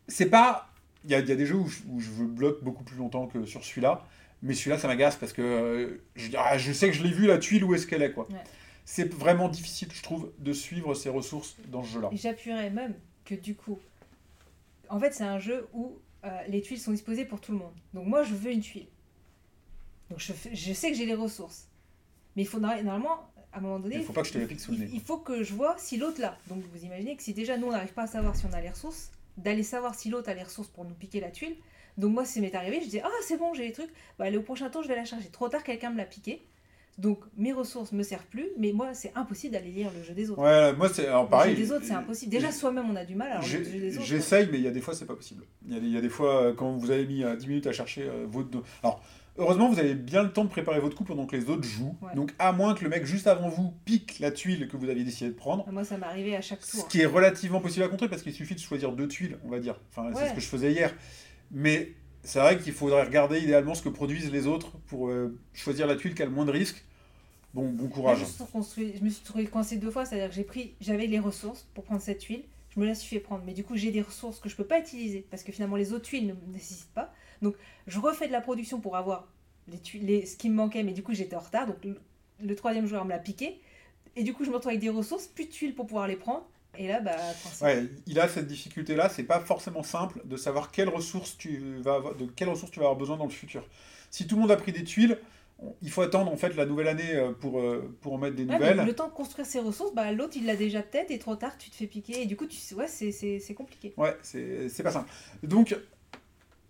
C'est 0.07 0.29
pas. 0.29 0.69
Il 1.05 1.11
y 1.11 1.15
a, 1.15 1.19
y 1.19 1.31
a, 1.31 1.35
des 1.35 1.45
jeux 1.45 1.55
où 1.55 1.67
je, 1.67 1.79
où 1.87 2.01
je, 2.01 2.23
bloque 2.23 2.61
beaucoup 2.61 2.83
plus 2.83 2.97
longtemps 2.97 3.27
que 3.27 3.45
sur 3.45 3.63
celui-là, 3.63 4.05
mais 4.41 4.53
celui-là, 4.53 4.77
ça 4.77 4.87
m'agace 4.89 5.15
parce 5.15 5.31
que 5.31 6.01
je, 6.15 6.31
ah, 6.37 6.57
je, 6.57 6.73
sais 6.73 6.87
que 6.89 6.93
je 6.93 7.03
l'ai 7.03 7.11
vu, 7.11 7.25
la 7.25 7.37
tuile, 7.37 7.63
où 7.63 7.73
est-ce 7.73 7.87
qu'elle 7.87 8.01
est, 8.01 8.11
quoi. 8.11 8.27
C'est 8.91 9.13
vraiment 9.13 9.49
difficile, 9.49 9.87
je 9.93 10.01
trouve, 10.01 10.31
de 10.39 10.51
suivre 10.51 10.95
ces 10.95 11.09
ressources 11.09 11.55
dans 11.67 11.83
ce 11.83 11.93
jeu-là. 11.93 12.09
J'appuierais 12.11 12.71
même 12.71 12.95
que 13.23 13.35
du 13.35 13.53
coup, 13.53 13.77
en 14.89 14.99
fait, 14.99 15.13
c'est 15.13 15.23
un 15.23 15.37
jeu 15.37 15.67
où 15.73 15.99
euh, 16.25 16.29
les 16.47 16.59
tuiles 16.63 16.79
sont 16.79 16.91
disposées 16.91 17.23
pour 17.23 17.39
tout 17.39 17.51
le 17.51 17.59
monde. 17.59 17.73
Donc 17.93 18.07
moi, 18.07 18.23
je 18.23 18.33
veux 18.33 18.51
une 18.51 18.61
tuile. 18.61 18.87
Donc 20.09 20.19
je, 20.19 20.33
je 20.51 20.73
sais 20.73 20.89
que 20.89 20.97
j'ai 20.97 21.05
les 21.05 21.13
ressources. 21.13 21.67
Mais 22.35 22.41
il 22.41 22.47
faut 22.47 22.59
normalement, 22.59 23.29
à 23.53 23.59
un 23.59 23.61
moment 23.61 23.77
donné, 23.77 23.97
il 23.97 24.03
faut 24.03 24.11
pas 24.11 24.23
que 24.23 24.27
je 24.29 24.33
te 24.33 24.43
pique 24.43 24.59
sous 24.59 24.71
le 24.71 24.79
nez. 24.79 24.89
Il 24.91 25.01
faut 25.01 25.19
que 25.19 25.43
je 25.43 25.53
vois 25.53 25.75
si 25.77 25.97
l'autre 25.97 26.19
l'a. 26.19 26.35
Donc 26.47 26.63
vous 26.73 26.83
imaginez 26.83 27.15
que 27.15 27.21
si 27.21 27.35
déjà 27.35 27.57
nous 27.57 27.67
on 27.67 27.71
n'arrive 27.71 27.93
pas 27.93 28.03
à 28.03 28.07
savoir 28.07 28.35
si 28.35 28.47
on 28.47 28.53
a 28.53 28.59
les 28.59 28.71
ressources, 28.71 29.11
d'aller 29.37 29.61
savoir 29.61 29.93
si 29.93 30.09
l'autre 30.09 30.29
a 30.29 30.33
les 30.33 30.43
ressources 30.43 30.69
pour 30.69 30.83
nous 30.83 30.95
piquer 30.95 31.19
la 31.19 31.29
tuile. 31.29 31.55
Donc 31.99 32.11
moi, 32.11 32.25
si 32.25 32.41
m'est 32.41 32.55
arrivé, 32.55 32.81
je 32.83 32.89
dis 32.89 32.99
ah 33.01 33.09
c'est 33.27 33.37
bon, 33.37 33.53
j'ai 33.53 33.67
les 33.67 33.71
trucs. 33.71 33.91
Bah 34.17 34.25
allez 34.25 34.37
au 34.37 34.41
prochain 34.41 34.71
tour, 34.71 34.81
je 34.81 34.87
vais 34.87 34.95
la 34.95 35.05
charger. 35.05 35.29
Trop 35.29 35.47
tard, 35.47 35.63
quelqu'un 35.63 35.91
me 35.91 35.97
l'a 35.97 36.05
piqué. 36.05 36.41
Donc 36.99 37.19
mes 37.37 37.53
ressources 37.53 37.93
me 37.93 38.03
servent 38.03 38.27
plus, 38.29 38.49
mais 38.57 38.73
moi 38.73 38.93
c'est 38.93 39.13
impossible 39.15 39.53
d'aller 39.53 39.71
lire 39.71 39.89
le 39.95 40.03
jeu 40.03 40.13
des 40.13 40.29
autres. 40.29 40.41
Ouais, 40.41 40.73
moi 40.73 40.89
c'est 40.89 41.07
pareil. 41.29 41.51
Le 41.51 41.55
jeu 41.55 41.63
des 41.63 41.71
autres 41.71 41.85
c'est 41.85 41.93
impossible. 41.93 42.29
Déjà 42.29 42.51
soi-même 42.51 42.89
on 42.91 42.95
a 42.97 43.05
du 43.05 43.15
mal. 43.15 43.31
Alors 43.31 43.43
J'essaye, 43.43 44.49
mais 44.51 44.57
il 44.57 44.65
y 44.65 44.67
a 44.67 44.71
des 44.71 44.81
fois 44.81 44.93
c'est 44.93 45.05
pas 45.05 45.15
possible. 45.15 45.45
Il 45.65 45.87
y, 45.87 45.97
a 45.97 46.01
des, 46.01 46.09
fois 46.09 46.43
euh, 46.43 46.53
quand 46.53 46.73
vous 46.73 46.91
avez 46.91 47.05
mis 47.05 47.19
10 47.19 47.23
euh, 47.23 47.37
minutes 47.47 47.67
à 47.67 47.71
chercher 47.71 48.03
euh, 48.03 48.25
votre. 48.27 48.49
Alors 48.83 49.01
heureusement 49.37 49.69
vous 49.69 49.79
avez 49.79 49.93
bien 49.95 50.23
le 50.23 50.33
temps 50.33 50.43
de 50.43 50.49
préparer 50.49 50.81
votre 50.81 50.97
coup 50.97 51.05
pendant 51.05 51.25
que 51.25 51.37
les 51.37 51.49
autres 51.49 51.63
jouent. 51.63 51.95
Donc 52.15 52.33
à 52.37 52.51
moins 52.51 52.73
que 52.73 52.83
le 52.83 52.89
mec 52.89 53.05
juste 53.05 53.27
avant 53.27 53.47
vous 53.47 53.73
pique 53.85 54.19
la 54.19 54.31
tuile 54.31 54.67
que 54.67 54.75
vous 54.75 54.89
aviez 54.89 55.05
décidé 55.05 55.29
de 55.29 55.35
prendre. 55.35 55.65
Moi 55.71 55.85
ça 55.85 55.97
m'est 55.97 56.05
arrivé 56.05 56.35
à 56.35 56.41
chaque 56.41 56.59
tour. 56.59 56.81
Ce 56.81 56.85
qui 56.89 56.99
est 56.99 57.05
relativement 57.05 57.61
possible 57.61 57.85
à 57.85 57.87
contrer 57.87 58.09
parce 58.09 58.23
qu'il 58.23 58.33
suffit 58.33 58.55
de 58.55 58.59
choisir 58.59 58.91
deux 58.91 59.07
tuiles, 59.07 59.37
on 59.45 59.49
va 59.49 59.59
dire. 59.59 59.79
Enfin 59.89 60.11
c'est 60.13 60.31
ce 60.31 60.33
que 60.33 60.41
je 60.41 60.47
faisais 60.47 60.73
hier. 60.73 60.93
Mais 61.49 61.93
c'est 62.23 62.39
vrai 62.39 62.57
qu'il 62.57 62.73
faudrait 62.73 63.03
regarder 63.03 63.39
idéalement 63.39 63.73
ce 63.73 63.83
que 63.83 63.89
produisent 63.89 64.33
les 64.33 64.47
autres 64.47 64.77
pour 64.87 65.09
choisir 65.53 65.87
la 65.87 65.95
tuile 65.95 66.13
qui 66.13 66.23
a 66.23 66.25
le 66.25 66.31
moins 66.31 66.45
de 66.45 66.51
risques 66.51 66.83
Bon, 67.53 67.69
bon 67.69 67.87
courage. 67.87 68.19
je 68.19 69.03
me 69.03 69.09
suis 69.09 69.23
trouvé 69.23 69.45
coincé 69.45 69.77
deux 69.77 69.89
fois, 69.89 70.05
c'est-à-dire 70.05 70.29
que 70.29 70.35
j'ai 70.35 70.43
pris, 70.43 70.75
j'avais 70.81 71.07
les 71.07 71.19
ressources 71.19 71.67
pour 71.73 71.83
prendre 71.83 72.01
cette 72.01 72.19
tuile, 72.19 72.43
je 72.69 72.79
me 72.79 72.85
la 72.85 72.93
suis 72.93 73.09
fait 73.09 73.19
prendre, 73.19 73.43
mais 73.45 73.53
du 73.53 73.63
coup 73.63 73.75
j'ai 73.75 73.91
des 73.91 74.01
ressources 74.01 74.39
que 74.39 74.49
je 74.49 74.55
peux 74.55 74.65
pas 74.65 74.79
utiliser 74.79 75.25
parce 75.31 75.43
que 75.43 75.51
finalement 75.51 75.75
les 75.75 75.91
autres 75.91 76.05
tuiles 76.05 76.27
ne 76.27 76.33
nécessitent 76.53 76.93
pas. 76.93 77.11
Donc 77.41 77.55
je 77.87 77.99
refais 77.99 78.27
de 78.27 78.31
la 78.31 78.41
production 78.41 78.79
pour 78.79 78.95
avoir 78.95 79.27
les 79.67 79.79
tuiles, 79.79 80.27
ce 80.27 80.35
qui 80.35 80.49
me 80.49 80.55
manquait, 80.55 80.83
mais 80.83 80.93
du 80.93 81.01
coup 81.01 81.13
j'étais 81.13 81.35
en 81.35 81.39
retard, 81.39 81.65
donc 81.65 81.77
le, 82.39 82.55
troisième 82.55 82.85
joueur 82.85 83.03
me 83.05 83.09
l'a 83.09 83.19
piqué, 83.19 83.59
et 84.15 84.23
du 84.23 84.33
coup 84.33 84.43
je 84.43 84.49
me 84.49 84.55
retrouve 84.55 84.69
avec 84.69 84.81
des 84.81 84.89
ressources, 84.89 85.25
plus 85.25 85.45
de 85.45 85.51
tuiles 85.51 85.73
pour 85.73 85.87
pouvoir 85.87 86.07
les 86.07 86.15
prendre. 86.15 86.45
Et 86.77 86.87
là, 86.87 86.99
bah, 86.99 87.15
ouais, 87.61 87.89
il 88.05 88.19
a 88.19 88.27
cette 88.27 88.45
difficulté-là. 88.45 89.09
C'est 89.09 89.23
pas 89.23 89.39
forcément 89.39 89.81
simple 89.81 90.21
de 90.23 90.37
savoir 90.37 90.71
quelles 90.71 90.87
ressources 90.87 91.35
tu 91.35 91.79
vas 91.79 91.95
avoir, 91.95 92.15
de 92.15 92.25
quelles 92.25 92.47
ressources 92.47 92.71
tu 92.71 92.79
vas 92.79 92.85
avoir 92.85 92.97
besoin 92.97 93.17
dans 93.17 93.25
le 93.25 93.31
futur. 93.31 93.67
Si 94.11 94.27
tout 94.27 94.35
le 94.35 94.41
monde 94.41 94.51
a 94.51 94.55
pris 94.55 94.71
des 94.71 94.83
tuiles, 94.83 95.17
il 95.81 95.89
faut 95.89 96.01
attendre 96.01 96.31
en 96.31 96.37
fait 96.37 96.55
la 96.55 96.65
nouvelle 96.65 96.87
année 96.87 97.15
euh, 97.15 97.31
pour, 97.31 97.59
euh, 97.59 97.95
pour 98.01 98.13
en 98.13 98.17
mettre 98.17 98.35
des 98.35 98.45
nouvelles. 98.45 98.83
le 98.85 98.93
temps 98.93 99.07
de 99.07 99.13
construire 99.13 99.45
ses 99.45 99.59
ressources, 99.59 99.93
bah, 99.93 100.11
l'autre 100.11 100.33
il 100.35 100.45
l'a 100.45 100.55
déjà 100.55 100.81
peut-être 100.81 101.11
et 101.11 101.19
trop 101.19 101.35
tard 101.35 101.57
tu 101.57 101.69
te 101.69 101.75
fais 101.75 101.87
piquer 101.87 102.21
et 102.21 102.25
du 102.25 102.35
coup 102.35 102.45
tu 102.45 102.57
ouais, 102.75 102.87
c'est 102.87 103.53
compliqué. 103.55 103.93
Ouais, 103.97 104.15
c'est 104.21 104.83
pas 104.83 104.91
simple. 104.91 105.09
Donc, 105.43 105.75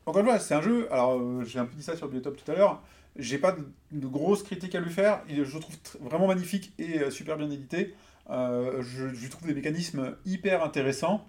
encore 0.06 0.22
une 0.22 0.28
fois, 0.28 0.40
c'est 0.40 0.56
un 0.56 0.62
jeu. 0.62 0.88
Alors, 0.92 1.20
euh, 1.20 1.44
j'ai 1.46 1.60
un 1.60 1.66
peu 1.66 1.76
dit 1.76 1.84
ça 1.84 1.96
sur 1.96 2.08
Biotop 2.08 2.44
tout 2.44 2.52
à 2.52 2.56
l'heure. 2.56 2.82
J'ai 3.16 3.38
pas 3.38 3.56
de, 3.92 4.08
grosses 4.08 4.44
critiques 4.44 4.76
à 4.76 4.80
lui 4.80 4.92
faire. 4.92 5.22
Il, 5.30 5.44
je 5.44 5.56
le 5.56 5.60
trouve 5.60 5.76
vraiment 6.02 6.28
magnifique 6.28 6.74
et 6.80 7.10
super 7.12 7.38
bien 7.38 7.50
édité. 7.50 7.94
je, 8.30 9.14
je, 9.14 9.28
trouve 9.28 9.48
des 9.48 9.54
mécanismes 9.54 10.16
hyper 10.26 10.64
intéressants. 10.64 11.26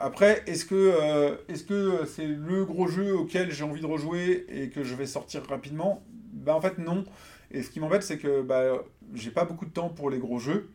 après, 0.00 0.42
est-ce 0.46 0.64
que 0.64 1.38
est-ce 1.48 1.64
que 1.64 2.04
c'est 2.04 2.26
le 2.26 2.64
gros 2.64 2.88
jeu 2.88 3.16
auquel 3.16 3.50
j'ai 3.52 3.64
envie 3.64 3.80
de 3.80 3.86
rejouer 3.86 4.44
et 4.48 4.68
que 4.70 4.82
je 4.84 4.94
vais 4.94 5.06
sortir 5.06 5.42
rapidement? 5.48 6.04
Bah 6.48 6.56
en 6.56 6.60
fait 6.62 6.78
non. 6.78 7.04
Et 7.50 7.62
ce 7.62 7.70
qui 7.70 7.78
m'embête, 7.78 8.02
c'est 8.02 8.18
que 8.18 8.42
bah, 8.42 8.82
j'ai 9.14 9.30
pas 9.30 9.44
beaucoup 9.44 9.66
de 9.66 9.70
temps 9.70 9.90
pour 9.90 10.08
les 10.10 10.18
gros 10.18 10.38
jeux. 10.38 10.70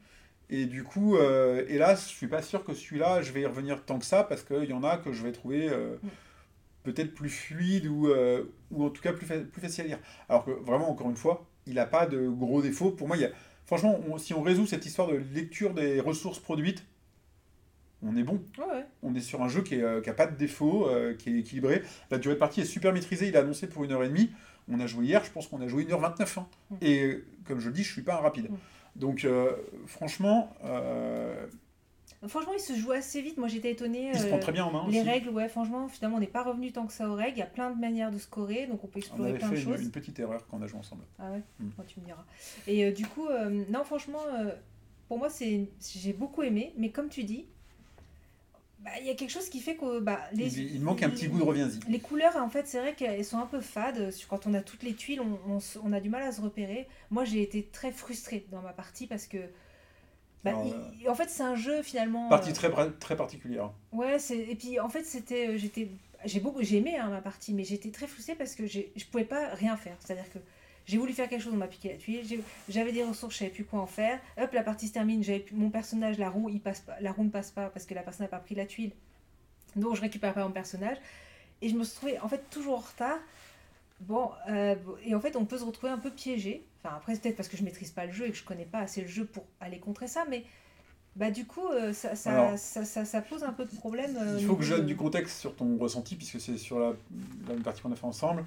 Et 0.49 0.67
du 0.67 0.83
coup, 0.83 1.15
euh, 1.15 1.65
hélas, 1.67 2.09
je 2.09 2.15
suis 2.15 2.27
pas 2.27 2.43
sûr 2.43 2.63
que 2.63 2.75
celui-là, 2.75 3.23
je 3.23 3.31
vais 3.31 3.41
y 3.41 3.45
revenir 3.45 3.83
tant 3.85 3.97
que 3.97 4.05
ça, 4.05 4.23
parce 4.23 4.43
qu'il 4.43 4.65
y 4.65 4.73
en 4.73 4.83
a 4.83 4.97
que 4.97 5.11
je 5.11 5.23
vais 5.23 5.31
trouver 5.31 5.67
euh, 5.69 5.95
mm. 6.03 6.09
peut-être 6.83 7.15
plus 7.15 7.29
fluide 7.29 7.87
ou, 7.87 8.07
euh, 8.07 8.43
ou 8.69 8.85
en 8.85 8.89
tout 8.89 9.01
cas 9.01 9.13
plus, 9.13 9.25
plus 9.25 9.61
facile 9.61 9.85
à 9.85 9.87
lire. 9.87 9.99
Alors 10.29 10.45
que 10.45 10.51
vraiment, 10.51 10.91
encore 10.91 11.09
une 11.09 11.15
fois, 11.15 11.47
il 11.65 11.75
n'a 11.75 11.87
pas 11.87 12.05
de 12.05 12.27
gros 12.27 12.61
défauts. 12.61 12.91
Pour 12.91 13.07
moi, 13.07 13.17
il 13.17 13.21
y 13.21 13.25
a... 13.25 13.31
franchement, 13.65 13.99
si 14.19 14.35
on 14.35 14.43
résout 14.43 14.67
cette 14.67 14.85
histoire 14.85 15.07
de 15.07 15.19
lecture 15.33 15.73
des 15.73 15.99
ressources 15.99 16.39
produites, 16.39 16.83
on 18.05 18.15
est 18.15 18.23
bon. 18.23 18.43
On 19.01 19.15
est 19.15 19.21
sur 19.21 19.41
un 19.41 19.47
jeu 19.47 19.63
qui 19.63 19.77
n'a 19.77 20.13
pas 20.13 20.27
de 20.27 20.35
défauts, 20.35 20.89
qui 21.17 21.29
est 21.29 21.39
équilibré. 21.39 21.81
La 22.11 22.17
durée 22.17 22.35
de 22.35 22.39
partie 22.39 22.59
est 22.61 22.65
super 22.65 22.91
maîtrisée. 22.91 23.29
Il 23.29 23.37
a 23.37 23.39
annoncé 23.39 23.65
pour 23.65 23.85
une 23.85 23.93
heure 23.93 24.03
et 24.03 24.09
demie. 24.09 24.29
On 24.71 24.79
a 24.79 24.87
joué 24.87 25.05
hier, 25.05 25.23
je 25.23 25.31
pense 25.31 25.47
qu'on 25.47 25.61
a 25.61 25.67
joué 25.67 25.85
1h29. 25.85 26.39
Hein. 26.39 26.47
Mm. 26.69 26.75
Et 26.81 27.23
comme 27.45 27.59
je 27.59 27.67
le 27.67 27.73
dis, 27.73 27.83
je 27.83 27.91
suis 27.91 28.01
pas 28.01 28.15
un 28.15 28.21
rapide. 28.21 28.49
Mm. 28.49 28.55
Donc, 28.95 29.25
euh, 29.25 29.55
franchement. 29.87 30.53
Euh, 30.63 31.47
franchement, 32.27 32.53
il 32.53 32.59
se 32.59 32.73
joue 32.73 32.91
assez 32.91 33.21
vite. 33.21 33.37
Moi, 33.37 33.47
j'étais 33.47 33.71
étonnée. 33.71 34.11
Il 34.13 34.19
se 34.19 34.27
prend 34.27 34.39
très 34.39 34.51
bien 34.51 34.65
en 34.65 34.71
main. 34.71 34.85
Les 34.89 35.01
règles, 35.01 35.29
ouais, 35.29 35.49
franchement, 35.49 35.87
finalement, 35.87 36.17
on 36.17 36.21
n'est 36.21 36.27
pas 36.27 36.43
revenu 36.43 36.71
tant 36.71 36.85
que 36.85 36.93
ça 36.93 37.09
aux 37.09 37.15
règles. 37.15 37.37
Il 37.37 37.39
y 37.39 37.43
a 37.43 37.47
plein 37.47 37.71
de 37.71 37.79
manières 37.79 38.11
de 38.11 38.17
scorer, 38.17 38.67
donc 38.67 38.83
on 38.83 38.87
peut 38.87 38.99
explorer 38.99 39.33
plein 39.33 39.49
de 39.49 39.55
choses. 39.55 39.67
On 39.67 39.77
une, 39.77 39.83
une 39.83 39.91
petite 39.91 40.19
erreur 40.19 40.45
quand 40.47 40.57
on 40.59 40.61
a 40.61 40.67
joué 40.67 40.79
ensemble. 40.79 41.03
Ah 41.19 41.31
ouais 41.31 41.41
mm. 41.59 41.69
Tu 41.87 41.99
me 41.99 42.05
diras. 42.05 42.23
Et 42.67 42.85
euh, 42.85 42.91
du 42.91 43.05
coup, 43.05 43.27
non, 43.69 43.83
franchement, 43.83 44.21
pour 45.07 45.17
moi, 45.17 45.29
c'est 45.29 45.69
j'ai 45.95 46.13
beaucoup 46.13 46.43
aimé. 46.43 46.73
Mais 46.77 46.89
comme 46.91 47.09
tu 47.09 47.23
dis, 47.23 47.45
bah, 48.83 48.91
il 48.99 49.07
y 49.07 49.09
a 49.09 49.15
quelque 49.15 49.29
chose 49.29 49.47
qui 49.47 49.61
fait 49.61 49.75
que 49.75 49.99
bah, 49.99 50.19
les, 50.33 50.59
il, 50.59 50.81
manque 50.81 51.03
un 51.03 51.09
petit 51.09 51.27
goût 51.27 51.37
de 51.37 51.43
reviens-y. 51.43 51.79
Les 51.89 51.99
couleurs, 51.99 52.35
en 52.35 52.49
fait, 52.49 52.67
c'est 52.67 52.79
vrai 52.79 52.93
qu'elles 52.93 53.23
sont 53.23 53.37
un 53.37 53.45
peu 53.45 53.61
fades. 53.61 54.11
Quand 54.29 54.45
on 54.45 54.53
a 54.53 54.61
toutes 54.61 54.83
les 54.83 54.93
tuiles, 54.93 55.21
on, 55.21 55.59
on, 55.83 55.93
a 55.93 55.99
du 56.01 56.09
mal 56.09 56.23
à 56.23 56.31
se 56.33 56.41
repérer. 56.41 56.87
Moi, 57.09 57.23
j'ai 57.23 57.41
été 57.41 57.63
très 57.63 57.91
frustrée 57.91 58.45
dans 58.51 58.61
ma 58.61 58.73
partie 58.73 59.07
parce 59.07 59.25
que. 59.25 59.37
Bah, 60.43 60.51
euh, 60.57 61.09
en 61.09 61.15
fait, 61.15 61.29
c'est 61.29 61.43
un 61.43 61.55
jeu 61.55 61.81
finalement. 61.81 62.27
Partie 62.27 62.51
euh, 62.51 62.53
très, 62.53 62.69
très 62.99 63.15
particulière. 63.15 63.71
Ouais, 63.93 64.17
et 64.31 64.55
puis 64.55 64.79
en 64.81 64.89
fait, 64.89 65.03
c'était. 65.05 65.47
Euh, 65.47 65.57
j'étais 65.57 65.89
j'ai 66.25 66.39
beaucoup 66.39 66.63
j'ai 66.63 66.77
aimé 66.77 66.95
hein, 66.97 67.09
ma 67.09 67.19
partie 67.19 67.53
mais 67.53 67.65
j'étais 67.65 67.91
très 67.91 68.07
frustrée 68.07 68.35
parce 68.35 68.55
que 68.55 68.65
je 68.65 69.05
pouvais 69.11 69.25
pas 69.25 69.49
rien 69.55 69.75
faire 69.75 69.97
c'est 69.99 70.13
à 70.13 70.15
dire 70.15 70.31
que 70.31 70.39
j'ai 70.85 70.97
voulu 70.97 71.13
faire 71.13 71.29
quelque 71.29 71.41
chose, 71.41 71.53
on 71.53 71.57
m'a 71.57 71.67
piqué 71.67 71.89
la 71.89 71.97
tuile. 71.97 72.43
J'avais 72.67 72.91
des 72.91 73.03
ressources, 73.03 73.33
je 73.35 73.39
savais 73.39 73.51
plus 73.51 73.63
quoi 73.63 73.79
en 73.79 73.87
faire. 73.87 74.19
Hop, 74.37 74.51
la 74.51 74.63
partie 74.63 74.87
se 74.87 74.93
termine. 74.93 75.23
J'avais 75.23 75.45
mon 75.51 75.69
personnage, 75.69 76.17
la 76.17 76.29
roue, 76.29 76.49
il 76.49 76.59
passe 76.59 76.81
pas, 76.81 76.99
la 76.99 77.11
roue 77.11 77.23
ne 77.23 77.29
passe 77.29 77.51
pas 77.51 77.69
parce 77.69 77.85
que 77.85 77.93
la 77.93 78.01
personne 78.01 78.25
n'a 78.25 78.29
pas 78.29 78.39
pris 78.39 78.55
la 78.55 78.65
tuile. 78.65 78.91
Donc 79.75 79.95
je 79.95 80.01
récupère 80.01 80.33
pas 80.33 80.43
mon 80.43 80.51
personnage. 80.51 80.97
Et 81.61 81.69
je 81.69 81.75
me 81.75 81.83
suis 81.83 81.95
trouvée 81.95 82.19
en 82.19 82.27
fait 82.27 82.49
toujours 82.49 82.75
en 82.75 82.81
retard. 82.81 83.19
Bon, 84.01 84.31
euh, 84.49 84.75
et 85.05 85.15
en 85.15 85.21
fait, 85.21 85.35
on 85.37 85.45
peut 85.45 85.57
se 85.57 85.63
retrouver 85.63 85.91
un 85.91 85.97
peu 85.97 86.11
piégé. 86.11 86.65
Enfin, 86.83 86.95
après, 86.97 87.15
peut-être 87.15 87.37
parce 87.37 87.47
que 87.47 87.55
je 87.55 87.63
maîtrise 87.63 87.91
pas 87.91 88.05
le 88.05 88.11
jeu 88.11 88.27
et 88.27 88.31
que 88.31 88.37
je 88.37 88.43
connais 88.43 88.65
pas 88.65 88.79
assez 88.79 89.01
le 89.01 89.07
jeu 89.07 89.25
pour 89.25 89.45
aller 89.61 89.79
contrer 89.79 90.07
ça, 90.07 90.25
mais 90.29 90.43
bah, 91.15 91.31
du 91.31 91.45
coup, 91.45 91.67
euh, 91.67 91.93
ça, 91.93 92.15
ça, 92.15 92.57
ça, 92.57 93.05
ça, 93.05 93.21
pose 93.21 93.43
un 93.43 93.53
peu 93.53 93.65
de 93.65 93.73
problème. 93.75 94.17
Euh, 94.19 94.37
il 94.39 94.45
faut 94.45 94.55
que 94.55 94.63
je 94.63 94.75
donne 94.75 94.87
du 94.87 94.97
contexte 94.97 95.39
sur 95.39 95.55
ton 95.55 95.77
ressenti, 95.77 96.15
puisque 96.15 96.41
c'est 96.41 96.57
sur 96.57 96.79
la, 96.79 96.93
la 97.47 97.55
partie 97.61 97.81
qu'on 97.81 97.91
a 97.91 97.95
fait 97.95 98.05
ensemble. 98.05 98.43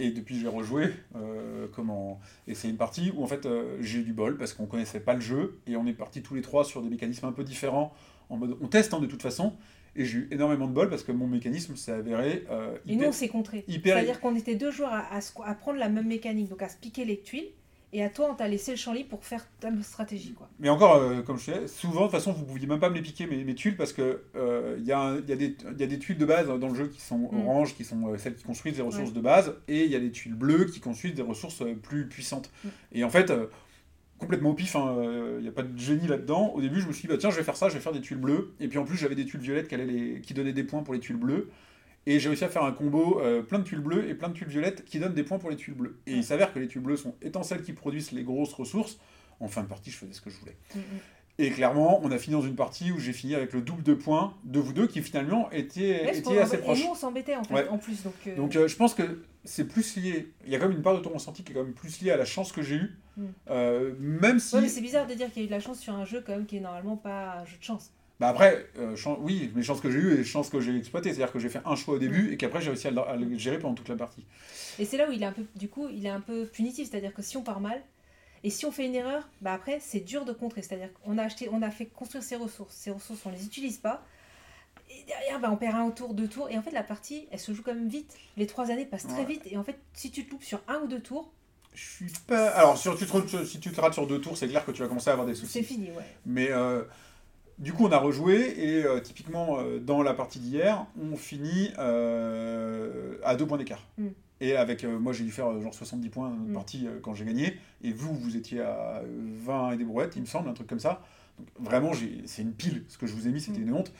Et 0.00 0.10
depuis, 0.10 0.38
j'ai 0.38 0.48
rejoué. 0.48 0.90
Euh, 1.16 1.66
comment 1.72 2.20
Et 2.46 2.54
c'est 2.54 2.68
une 2.68 2.76
partie 2.76 3.10
où 3.14 3.24
en 3.24 3.26
fait 3.26 3.46
euh, 3.46 3.76
j'ai 3.80 3.98
eu 3.98 4.02
du 4.04 4.12
bol 4.12 4.36
parce 4.36 4.52
qu'on 4.52 4.66
connaissait 4.66 5.00
pas 5.00 5.14
le 5.14 5.20
jeu 5.20 5.58
et 5.66 5.76
on 5.76 5.86
est 5.86 5.92
partis 5.92 6.22
tous 6.22 6.34
les 6.34 6.42
trois 6.42 6.64
sur 6.64 6.82
des 6.82 6.88
mécanismes 6.88 7.26
un 7.26 7.32
peu 7.32 7.42
différents. 7.42 7.92
En 8.30 8.36
mode, 8.36 8.56
on 8.60 8.68
teste 8.68 8.94
hein, 8.94 9.00
de 9.00 9.06
toute 9.06 9.22
façon. 9.22 9.54
Et 9.96 10.04
j'ai 10.04 10.18
eu 10.18 10.28
énormément 10.30 10.68
de 10.68 10.72
bol 10.72 10.88
parce 10.88 11.02
que 11.02 11.10
mon 11.10 11.26
mécanisme 11.26 11.74
s'est 11.74 11.90
avéré. 11.90 12.44
Euh, 12.50 12.76
hyper, 12.86 12.92
et 12.92 12.96
nous, 12.96 13.08
on 13.08 13.12
s'est 13.12 13.28
contré. 13.28 13.64
C'est-à-dire 13.66 14.20
qu'on 14.20 14.36
était 14.36 14.54
deux 14.54 14.70
joueurs 14.70 14.92
à, 14.92 15.18
à, 15.44 15.54
prendre 15.54 15.78
la 15.78 15.88
même 15.88 16.06
mécanique, 16.06 16.48
donc 16.48 16.62
à 16.62 16.68
se 16.68 16.76
piquer 16.76 17.04
les 17.04 17.20
tuiles. 17.20 17.48
Et 17.94 18.02
à 18.04 18.10
toi, 18.10 18.28
on 18.30 18.34
t'a 18.34 18.46
laissé 18.48 18.70
le 18.72 18.76
champ 18.76 18.92
libre 18.92 19.08
pour 19.08 19.24
faire 19.24 19.46
ta 19.60 19.70
stratégie. 19.82 20.34
Quoi. 20.34 20.48
Mais 20.58 20.68
encore, 20.68 20.96
euh, 20.96 21.22
comme 21.22 21.38
je 21.38 21.44
disais, 21.52 21.66
souvent, 21.68 22.00
de 22.00 22.04
toute 22.06 22.10
façon, 22.12 22.32
vous 22.32 22.42
ne 22.42 22.46
pouviez 22.46 22.66
même 22.66 22.80
pas 22.80 22.90
me 22.90 22.94
les 22.96 23.00
piquer, 23.00 23.26
mes, 23.26 23.42
mes 23.44 23.54
tuiles, 23.54 23.78
parce 23.78 23.94
qu'il 23.94 24.04
euh, 24.36 24.76
il 24.78 24.84
y, 24.84 24.88
y, 24.88 24.90
y 24.90 25.82
a 25.82 25.86
des 25.86 25.98
tuiles 25.98 26.18
de 26.18 26.26
base 26.26 26.48
dans 26.48 26.68
le 26.68 26.74
jeu 26.74 26.88
qui 26.88 27.00
sont 27.00 27.16
Mm. 27.18 27.46
oranges, 27.46 27.74
qui 27.74 27.84
sont 27.84 28.08
euh, 28.12 28.18
celles 28.18 28.34
qui 28.34 28.44
construisent 28.44 28.76
des 28.76 28.82
ressources 28.82 29.08
Ouais. 29.08 29.14
de 29.16 29.20
base, 29.20 29.54
et 29.68 29.84
il 29.84 29.90
y 29.90 29.96
a 29.96 30.00
des 30.00 30.10
tuiles 30.10 30.34
bleues 30.34 30.66
qui 30.66 30.80
construisent 30.80 31.14
des 31.14 31.22
ressources 31.22 31.62
euh, 31.62 31.74
plus 31.74 32.06
puissantes. 32.08 32.50
Mm. 32.62 32.68
Et 32.92 33.04
en 33.04 33.10
fait, 33.10 33.32
complètement 34.18 34.50
au 34.50 34.54
pif, 34.54 34.76
hein, 34.76 34.96
il 35.38 35.42
n'y 35.42 35.48
a 35.48 35.52
pas 35.52 35.62
de 35.62 35.78
génie 35.78 36.08
là-dedans. 36.08 36.52
Au 36.54 36.60
début, 36.60 36.80
je 36.82 36.88
me 36.88 36.92
suis 36.92 37.02
dit, 37.02 37.08
bah, 37.08 37.16
tiens, 37.18 37.30
je 37.30 37.36
vais 37.36 37.42
faire 37.44 37.56
ça, 37.56 37.68
je 37.70 37.74
vais 37.74 37.80
faire 37.80 37.92
des 37.92 38.00
tuiles 38.02 38.18
bleues. 38.18 38.52
Et 38.60 38.68
puis 38.68 38.78
en 38.78 38.84
plus, 38.84 38.96
j'avais 38.98 39.14
des 39.14 39.24
tuiles 39.24 39.40
violettes 39.40 39.68
qui, 39.68 39.74
allaient 39.76 39.86
les... 39.86 40.20
qui 40.20 40.34
donnaient 40.34 40.52
des 40.52 40.64
points 40.64 40.82
pour 40.82 40.92
les 40.92 41.00
tuiles 41.00 41.16
bleues. 41.16 41.48
Et 42.06 42.18
j'ai 42.20 42.28
réussi 42.28 42.44
à 42.44 42.48
faire 42.48 42.64
un 42.64 42.72
combo 42.72 43.20
euh, 43.20 43.42
plein 43.42 43.58
de 43.58 43.64
tuiles 43.64 43.80
bleues 43.80 44.08
et 44.08 44.14
plein 44.14 44.28
de 44.28 44.34
tuiles 44.34 44.48
violettes 44.48 44.84
qui 44.84 44.98
donnent 44.98 45.14
des 45.14 45.24
points 45.24 45.38
pour 45.38 45.50
les 45.50 45.56
tuiles 45.56 45.74
bleues. 45.74 45.98
Et 46.06 46.14
il 46.14 46.24
s'avère 46.24 46.52
que 46.54 46.58
les 46.58 46.66
tuiles 46.68 46.82
bleues 46.82 46.96
sont 46.96 47.14
étant 47.20 47.42
celles 47.42 47.62
qui 47.62 47.74
produisent 47.74 48.12
les 48.12 48.22
grosses 48.24 48.54
ressources. 48.54 48.98
En 49.40 49.48
fin 49.48 49.62
de 49.62 49.68
partie, 49.68 49.90
je 49.90 49.96
faisais 49.98 50.12
ce 50.14 50.20
que 50.20 50.30
je 50.30 50.38
voulais. 50.38 50.56
Mm, 50.74 50.78
mm. 50.78 50.82
Et 51.40 51.50
clairement, 51.50 52.00
on 52.02 52.10
a 52.10 52.18
fini 52.18 52.34
dans 52.34 52.42
une 52.42 52.56
partie 52.56 52.90
où 52.90 52.98
j'ai 52.98 53.12
fini 53.12 53.34
avec 53.36 53.52
le 53.52 53.60
double 53.60 53.84
de 53.84 53.94
points 53.94 54.34
de 54.42 54.58
vous 54.58 54.72
deux 54.72 54.88
qui 54.88 55.02
finalement 55.02 55.48
étaient, 55.52 56.02
Ouais, 56.26 56.38
assez 56.40 56.56
et 56.56 56.58
proches. 56.58 56.80
nous, 56.82 56.90
on 56.90 56.94
s'embêtait 56.96 57.36
en 57.36 57.44
fait, 57.44 57.54
Ouais. 57.54 57.68
en 57.68 57.78
plus. 57.78 58.02
Donc, 58.02 58.14
euh, 58.26 58.34
Donc 58.36 58.56
euh, 58.56 58.66
je 58.66 58.74
pense 58.74 58.94
que 58.94 59.22
c'est 59.44 59.68
plus 59.68 59.96
lié. 59.96 60.32
Il 60.44 60.52
y 60.52 60.56
a 60.56 60.58
quand 60.58 60.66
même 60.66 60.76
une 60.76 60.82
part 60.82 60.96
de 60.96 61.00
ton 61.00 61.10
ressenti 61.10 61.44
qui 61.44 61.52
est 61.52 61.54
quand 61.54 61.62
même 61.62 61.74
plus 61.74 62.00
liée 62.00 62.10
à 62.10 62.16
la 62.16 62.24
chance 62.24 62.50
que 62.50 62.62
j'ai 62.62 62.74
eue. 62.76 62.96
Mm. 63.16 63.22
Même 64.00 64.40
si. 64.40 64.56
ouais, 64.56 64.62
mais 64.62 64.68
c'est 64.68 64.80
bizarre 64.80 65.06
de 65.06 65.14
dire 65.14 65.30
qu'il 65.30 65.42
y 65.42 65.44
a 65.44 65.44
eu 65.44 65.48
de 65.48 65.54
la 65.54 65.60
chance 65.60 65.78
sur 65.78 65.94
un 65.94 66.04
jeu 66.04 66.24
quand 66.26 66.32
même 66.32 66.46
qui 66.46 66.56
est 66.56 66.60
normalement 66.60 66.96
pas 66.96 67.40
un 67.40 67.44
jeu 67.44 67.56
de 67.56 67.62
chance. 67.64 67.92
Bah 68.20 68.28
après, 68.28 68.66
euh, 68.78 68.96
oui, 69.20 69.52
mais 69.54 69.62
chance 69.62 69.80
que 69.80 69.90
j'ai 69.90 69.98
eue 69.98 70.18
et 70.20 70.24
chance 70.24 70.48
que 70.50 70.60
j'ai 70.60 70.76
exploité. 70.76 71.10
C'est-à-dire 71.10 71.32
que 71.32 71.38
j'ai 71.38 71.48
fait 71.48 71.60
un 71.64 71.76
choix 71.76 71.94
au 71.94 71.98
début 71.98 72.32
et 72.32 72.36
qu'après 72.36 72.60
j'ai 72.60 72.70
réussi 72.70 72.88
à 72.88 72.90
le, 72.90 73.00
à 73.00 73.14
le 73.16 73.38
gérer 73.38 73.58
pendant 73.60 73.74
toute 73.74 73.88
la 73.88 73.96
partie. 73.96 74.24
Et 74.78 74.84
c'est 74.84 74.96
là 74.96 75.08
où 75.08 75.12
il 75.12 75.22
est 75.22 75.26
un 75.26 75.32
peu, 75.32 75.44
du 75.54 75.68
coup, 75.68 75.88
il 75.88 76.04
est 76.04 76.10
un 76.10 76.20
peu 76.20 76.46
punitif, 76.46 76.90
c'est-à-dire 76.90 77.14
que 77.14 77.22
si 77.22 77.36
on 77.36 77.42
part 77.42 77.60
mal, 77.60 77.80
et 78.44 78.50
si 78.50 78.66
on 78.66 78.72
fait 78.72 78.86
une 78.86 78.94
erreur, 78.94 79.28
bah 79.40 79.52
après 79.52 79.78
c'est 79.80 80.00
dur 80.00 80.24
de 80.24 80.32
contrer, 80.32 80.62
c'est-à-dire 80.62 80.90
qu'on 81.04 81.18
a 81.18 81.22
acheté, 81.24 81.48
on 81.52 81.62
a 81.62 81.70
fait 81.70 81.86
construire 81.86 82.22
ses 82.24 82.36
ressources, 82.36 82.74
ces 82.74 82.90
ressources 82.90 83.20
on 83.26 83.30
les 83.30 83.44
utilise 83.44 83.78
pas, 83.78 84.04
et 84.90 85.04
derrière 85.06 85.40
bah, 85.40 85.50
on 85.52 85.56
perd 85.56 85.76
un 85.76 85.90
tour, 85.90 86.14
deux 86.14 86.28
tours, 86.28 86.48
et 86.50 86.58
en 86.58 86.62
fait 86.62 86.70
la 86.72 86.82
partie 86.84 87.26
elle 87.30 87.40
se 87.40 87.52
joue 87.52 87.62
quand 87.62 87.74
même 87.74 87.88
vite, 87.88 88.14
les 88.36 88.46
trois 88.46 88.70
années 88.70 88.86
passent 88.86 89.06
très 89.06 89.22
Ouais. 89.22 89.24
vite, 89.24 89.42
et 89.50 89.56
en 89.56 89.64
fait 89.64 89.78
si 89.92 90.10
tu 90.10 90.24
te 90.26 90.30
loupes 90.30 90.44
sur 90.44 90.60
un 90.68 90.80
ou 90.80 90.86
deux 90.86 91.00
tours, 91.00 91.32
Je 91.74 91.84
suis 91.84 92.12
pas. 92.26 92.48
Alors, 92.50 92.76
si 92.78 92.88
tu, 92.96 93.06
te, 93.06 93.44
si 93.44 93.60
tu 93.60 93.72
te 93.72 93.80
rates 93.80 93.94
sur 93.94 94.06
deux 94.06 94.20
tours, 94.20 94.36
c'est 94.36 94.48
clair 94.48 94.64
que 94.64 94.72
tu 94.72 94.82
vas 94.82 94.88
commencer 94.88 95.10
à 95.10 95.12
avoir 95.12 95.26
des 95.26 95.34
c'est 95.44 95.62
soucis. 95.62 95.62
fini, 95.62 95.90
ouais. 95.92 96.04
Mais 96.26 96.50
euh, 96.50 96.82
du 97.58 97.72
coup, 97.72 97.86
on 97.86 97.92
a 97.92 97.98
rejoué 97.98 98.54
et 98.58 98.84
euh, 98.84 99.00
typiquement 99.00 99.58
euh, 99.58 99.78
dans 99.78 100.02
la 100.02 100.14
partie 100.14 100.38
d'hier, 100.38 100.86
on 101.00 101.16
finit 101.16 101.70
euh, 101.78 103.16
à 103.24 103.34
deux 103.36 103.46
points 103.46 103.58
d'écart. 103.58 103.84
Mm. 103.98 104.08
Et 104.40 104.54
avec 104.56 104.84
moi, 104.84 105.12
j'ai 105.12 105.24
dû 105.24 105.32
faire 105.32 105.60
genre 105.60 105.74
70 105.74 106.08
points 106.10 106.28
dans 106.30 106.36
notre 106.36 106.50
Mm. 106.50 106.54
partie 106.54 106.86
euh, 106.86 106.98
quand 107.02 107.14
j'ai 107.14 107.24
gagné. 107.24 107.58
Et 107.82 107.92
vous, 107.92 108.14
vous 108.14 108.36
étiez 108.36 108.60
à 108.60 109.02
20 109.44 109.72
et 109.72 109.76
des 109.76 109.84
brouettes, 109.84 110.14
il 110.16 110.22
me 110.22 110.26
semble, 110.26 110.48
un 110.48 110.52
truc 110.52 110.68
comme 110.68 110.78
ça. 110.78 111.02
Donc, 111.38 111.66
vraiment, 111.68 111.92
c'est 112.26 112.42
une 112.42 112.52
pile. 112.52 112.84
Ce 112.88 112.98
que 112.98 113.06
je 113.06 113.12
vous 113.14 113.26
ai 113.28 113.30
mis, 113.32 113.40
c'était 113.40 113.58
Mm. 113.60 113.68
une 113.68 113.74
honte. 113.74 113.92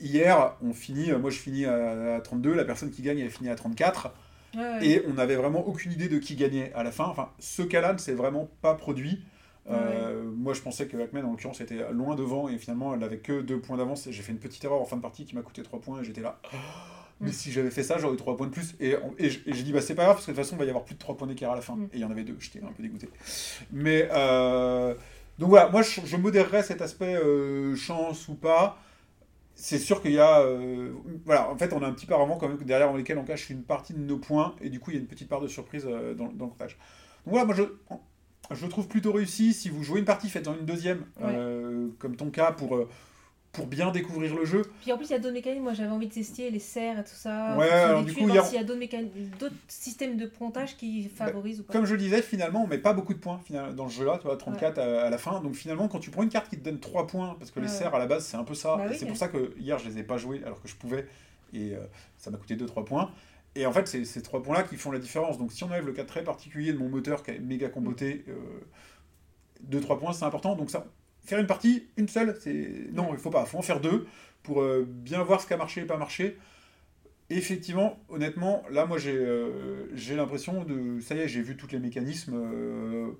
Hier, 0.00 0.54
on 0.62 0.72
finit. 0.72 1.12
moi, 1.12 1.30
je 1.30 1.38
finis 1.38 1.64
à, 1.64 2.16
à 2.16 2.20
32. 2.20 2.54
La 2.54 2.64
personne 2.64 2.90
qui 2.90 3.02
gagne, 3.02 3.18
elle 3.18 3.30
finit 3.30 3.50
à 3.50 3.54
34. 3.54 4.12
Ouais, 4.54 4.60
ouais. 4.60 4.86
Et 4.86 5.02
on 5.08 5.14
n'avait 5.14 5.36
vraiment 5.36 5.66
aucune 5.66 5.92
idée 5.92 6.08
de 6.08 6.18
qui 6.18 6.36
gagnait 6.36 6.72
à 6.74 6.82
la 6.82 6.92
fin. 6.92 7.04
Enfin, 7.04 7.30
ce 7.38 7.62
cas-là 7.62 7.92
ne 7.94 7.98
s'est 7.98 8.12
vraiment 8.12 8.48
pas 8.60 8.74
produit. 8.74 9.22
Euh, 9.70 10.24
Moi, 10.24 10.54
je 10.54 10.60
pensais 10.60 10.86
que 10.86 10.96
Hackman, 10.96 11.22
en 11.24 11.30
l'occurrence, 11.30 11.60
était 11.60 11.90
loin 11.92 12.14
devant 12.16 12.48
et 12.48 12.58
finalement, 12.58 12.94
elle 12.94 13.00
n'avait 13.00 13.18
que 13.18 13.40
deux 13.42 13.60
points 13.60 13.76
d'avance. 13.76 14.06
Et 14.06 14.12
j'ai 14.12 14.22
fait 14.22 14.32
une 14.32 14.38
petite 14.38 14.64
erreur 14.64 14.80
en 14.80 14.84
fin 14.84 14.96
de 14.96 15.02
partie 15.02 15.24
qui 15.24 15.34
m'a 15.34 15.42
coûté 15.42 15.62
trois 15.62 15.80
points 15.80 16.00
et 16.00 16.04
j'étais 16.04 16.20
là. 16.22 16.40
Mais 17.20 17.30
Mm. 17.30 17.32
si 17.32 17.52
j'avais 17.52 17.70
fait 17.70 17.84
ça, 17.84 17.98
j'aurais 17.98 18.14
eu 18.14 18.16
trois 18.16 18.36
points 18.36 18.46
de 18.48 18.52
plus. 18.52 18.74
Et, 18.80 18.96
et 19.18 19.30
j'ai 19.30 19.62
dit, 19.62 19.72
bah 19.72 19.80
c'est 19.80 19.94
pas 19.94 20.04
grave 20.04 20.16
parce 20.16 20.26
que 20.26 20.32
de 20.32 20.36
toute 20.36 20.44
façon, 20.44 20.56
il 20.56 20.58
va 20.58 20.64
y 20.64 20.68
avoir 20.70 20.84
plus 20.84 20.94
de 20.94 20.98
trois 21.00 21.16
points 21.16 21.28
d'écart 21.28 21.52
à 21.52 21.56
la 21.56 21.62
fin. 21.62 21.76
Mm. 21.76 21.84
Et 21.92 21.96
il 21.98 22.00
y 22.00 22.04
en 22.04 22.10
avait 22.10 22.24
deux. 22.24 22.36
J'étais 22.40 22.60
un 22.62 22.72
peu 22.72 22.82
dégoûté. 22.82 23.08
Mais 23.70 24.08
euh, 24.12 24.94
donc 25.38 25.50
voilà, 25.50 25.70
moi, 25.70 25.82
je, 25.82 26.00
je 26.04 26.16
modérerais 26.16 26.62
cet 26.62 26.82
aspect 26.82 27.14
euh, 27.16 27.76
chance 27.76 28.28
ou 28.28 28.34
pas. 28.34 28.78
C'est 29.54 29.78
sûr 29.78 30.02
qu'il 30.02 30.12
y 30.12 30.18
a. 30.18 30.44
voilà, 31.26 31.50
en 31.50 31.56
fait, 31.56 31.72
on 31.72 31.82
a 31.82 31.86
un 31.86 31.92
petit 31.92 32.06
paravent 32.06 32.36
quand 32.36 32.48
même 32.48 32.58
derrière 32.58 32.92
lesquels 32.94 33.18
on 33.18 33.24
cache 33.24 33.50
une 33.50 33.62
partie 33.62 33.92
de 33.94 33.98
nos 34.00 34.18
points, 34.18 34.56
et 34.60 34.70
du 34.70 34.80
coup, 34.80 34.90
il 34.90 34.94
y 34.94 34.96
a 34.96 35.00
une 35.00 35.06
petite 35.06 35.28
part 35.28 35.40
de 35.40 35.46
surprise 35.46 35.84
dans, 35.84 36.26
dans 36.32 36.46
le 36.46 36.50
comptage. 36.50 36.78
Donc 37.26 37.34
voilà, 37.34 37.44
moi, 37.44 37.54
je, 37.54 37.62
je 38.54 38.64
le 38.64 38.70
trouve 38.70 38.88
plutôt 38.88 39.12
réussi. 39.12 39.52
Si 39.52 39.68
vous 39.68 39.82
jouez 39.82 39.98
une 40.00 40.04
partie, 40.06 40.28
faites-en 40.28 40.54
une 40.54 40.64
deuxième, 40.66 41.04
euh, 41.22 41.88
comme 41.98 42.16
ton 42.16 42.30
cas, 42.30 42.52
pour, 42.52 42.76
euh, 42.76 42.88
pour 43.52 43.66
bien 43.66 43.90
découvrir 43.90 44.34
le 44.34 44.46
jeu. 44.46 44.62
Puis 44.80 44.92
en 44.92 44.96
plus, 44.96 45.06
il 45.06 45.12
y 45.12 45.14
a 45.14 45.18
d'autres 45.18 45.34
mécanismes. 45.34 45.62
Moi, 45.62 45.74
j'avais 45.74 45.90
envie 45.90 46.06
de 46.08 46.12
tester 46.14 46.50
les 46.50 46.58
serres 46.58 47.00
et 47.00 47.04
tout 47.04 47.10
ça. 47.14 47.54
Ouais, 47.58 47.68
alors 47.70 48.02
du 48.02 48.12
coup, 48.14 48.20
il 48.28 48.34
y 48.34 48.38
a- 48.38 48.42
a 48.42 48.64
d'autres 49.38 49.54
systèmes 49.68 50.16
de 50.16 50.24
pontage 50.26 50.76
qui 50.78 51.08
favorisent 51.08 51.60
ou 51.60 51.64
pas. 51.64 51.72
Comme 51.74 51.84
je 51.84 51.92
le 51.92 51.98
disais, 52.00 52.22
finalement, 52.22 52.64
on 52.64 52.66
met 52.66 52.78
pas 52.78 52.94
beaucoup 52.94 53.12
de 53.12 53.18
points 53.18 53.38
dans 53.76 53.88
ce 53.90 53.96
jeu-là, 53.98 54.16
tu 54.18 54.26
vois, 54.26 54.36
34 54.38 54.78
à, 54.78 55.02
à 55.02 55.10
la 55.10 55.18
fin. 55.18 55.40
Donc 55.40 55.54
finalement, 55.54 55.86
quand 55.88 55.98
tu 55.98 56.10
prends 56.10 56.22
une 56.22 56.30
carte 56.30 56.48
qui 56.48 56.56
te 56.58 56.64
donne 56.64 56.80
3 56.80 57.06
points, 57.06 57.36
parce 57.38 57.50
que 57.50 57.60
les 57.60 57.68
serres 57.68 57.94
à 57.94 57.98
la 57.98 58.06
base, 58.06 58.24
c'est 58.24 58.38
un 58.38 58.44
peu 58.44 58.54
ça. 58.54 58.76
Bah 58.76 58.84
oui, 58.88 58.96
c'est 58.98 59.04
pour 59.06 59.16
ça 59.18 59.28
que 59.28 59.52
hier, 59.58 59.78
je 59.78 59.86
les 59.88 59.98
ai 59.98 60.02
pas 60.02 60.16
joués 60.16 60.40
alors 60.46 60.62
que 60.62 60.68
je 60.68 60.74
pouvais. 60.74 61.06
Et 61.52 61.74
euh, 61.74 61.80
ça 62.16 62.30
m'a 62.30 62.38
coûté 62.38 62.56
2-3 62.56 62.84
points. 62.86 63.10
Et 63.54 63.66
en 63.66 63.72
fait, 63.72 63.86
c'est 63.86 64.04
ces 64.04 64.22
3 64.22 64.42
points-là 64.42 64.62
qui 64.62 64.76
font 64.76 64.90
la 64.92 64.98
différence. 64.98 65.38
Donc 65.38 65.52
si 65.52 65.62
on 65.64 65.68
enlève 65.68 65.86
le 65.86 65.92
cas 65.92 66.04
très 66.04 66.24
particulier 66.24 66.72
de 66.72 66.78
mon 66.78 66.88
moteur 66.88 67.22
qui 67.22 67.32
est 67.32 67.38
méga 67.38 67.68
comboté, 67.68 68.24
2-3 69.68 69.98
points, 69.98 70.12
c'est 70.12 70.24
important. 70.24 70.56
Donc 70.56 70.70
ça, 70.70 70.86
faire 71.24 71.38
une 71.38 71.46
partie, 71.46 71.86
une 71.96 72.08
seule, 72.08 72.36
c'est. 72.40 72.86
Non, 72.92 73.10
il 73.12 73.18
faut 73.18 73.30
pas. 73.30 73.42
Il 73.46 73.48
faut 73.48 73.58
en 73.58 73.62
faire 73.62 73.80
deux 73.80 74.06
pour 74.42 74.62
euh, 74.62 74.84
bien 74.88 75.22
voir 75.22 75.40
ce 75.40 75.46
qui 75.46 75.54
a 75.54 75.56
marché 75.56 75.82
et 75.82 75.84
pas 75.84 75.96
marché. 75.96 76.36
Effectivement, 77.30 77.98
honnêtement, 78.10 78.62
là, 78.70 78.86
moi, 78.86 78.98
j'ai 78.98 79.16
euh, 79.16 79.88
j'ai 79.94 80.16
l'impression 80.16 80.64
de. 80.64 81.00
Ça 81.00 81.14
y 81.14 81.20
est, 81.20 81.28
j'ai 81.28 81.42
vu 81.42 81.56
tous 81.56 81.68
les 81.72 81.78
mécanismes. 81.78 82.34
euh, 82.36 83.12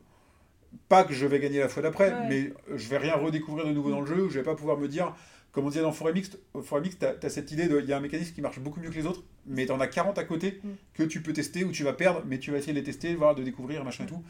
pas 0.89 1.05
que 1.05 1.13
je 1.15 1.27
vais 1.27 1.39
gagner 1.41 1.61
la 1.61 1.69
fois 1.69 1.83
d'après, 1.83 2.13
Ouais. 2.13 2.27
mais 2.29 2.53
je 2.77 2.89
vais 2.89 2.99
rien 2.99 3.15
redécouvrir 3.17 3.67
de 3.67 3.73
nouveau 3.73 3.91
dans 3.91 4.01
le 4.01 4.07
jeu, 4.07 4.25
où 4.25 4.31
je 4.31 4.39
vais 4.39 4.45
pas 4.45 4.55
pouvoir 4.55 4.79
me 4.79 4.89
dire, 4.89 5.15
comme 5.53 5.67
on 5.67 5.69
disait 5.69 5.83
dans 5.83 5.93
Forêt 5.93 6.13
Mixte, 6.15 6.39
au 6.55 6.63
Forêt 6.63 6.81
Mixte, 6.81 6.99
t'as 7.01 7.27
as 7.27 7.31
cette 7.31 7.53
idée 7.53 7.69
de. 7.69 7.79
Il 7.81 7.87
y 7.87 7.93
a 7.93 7.97
un 7.99 8.01
mécanisme 8.01 8.35
qui 8.35 8.41
marche 8.41 8.59
beaucoup 8.59 8.81
mieux 8.81 8.89
que 8.91 8.95
les 8.95 9.07
autres, 9.07 9.23
mais 9.47 9.67
t'en 9.67 9.79
as 9.81 9.87
40 9.87 10.19
à 10.19 10.25
côté 10.25 10.61
Mm. 10.65 10.71
que 10.95 11.03
tu 11.03 11.23
peux 11.23 11.33
tester, 11.33 11.65
ou 11.65 11.73
tu 11.73 11.85
vas 11.85 11.93
perdre, 11.93 12.23
mais 12.27 12.39
tu 12.39 12.51
vas 12.51 12.59
essayer 12.59 12.73
de 12.73 12.79
les 12.79 12.85
tester, 12.85 13.15
voir, 13.15 13.35
de 13.35 13.43
découvrir, 13.43 13.85
machin 13.85 14.05
et 14.05 14.07
tout. 14.09 14.23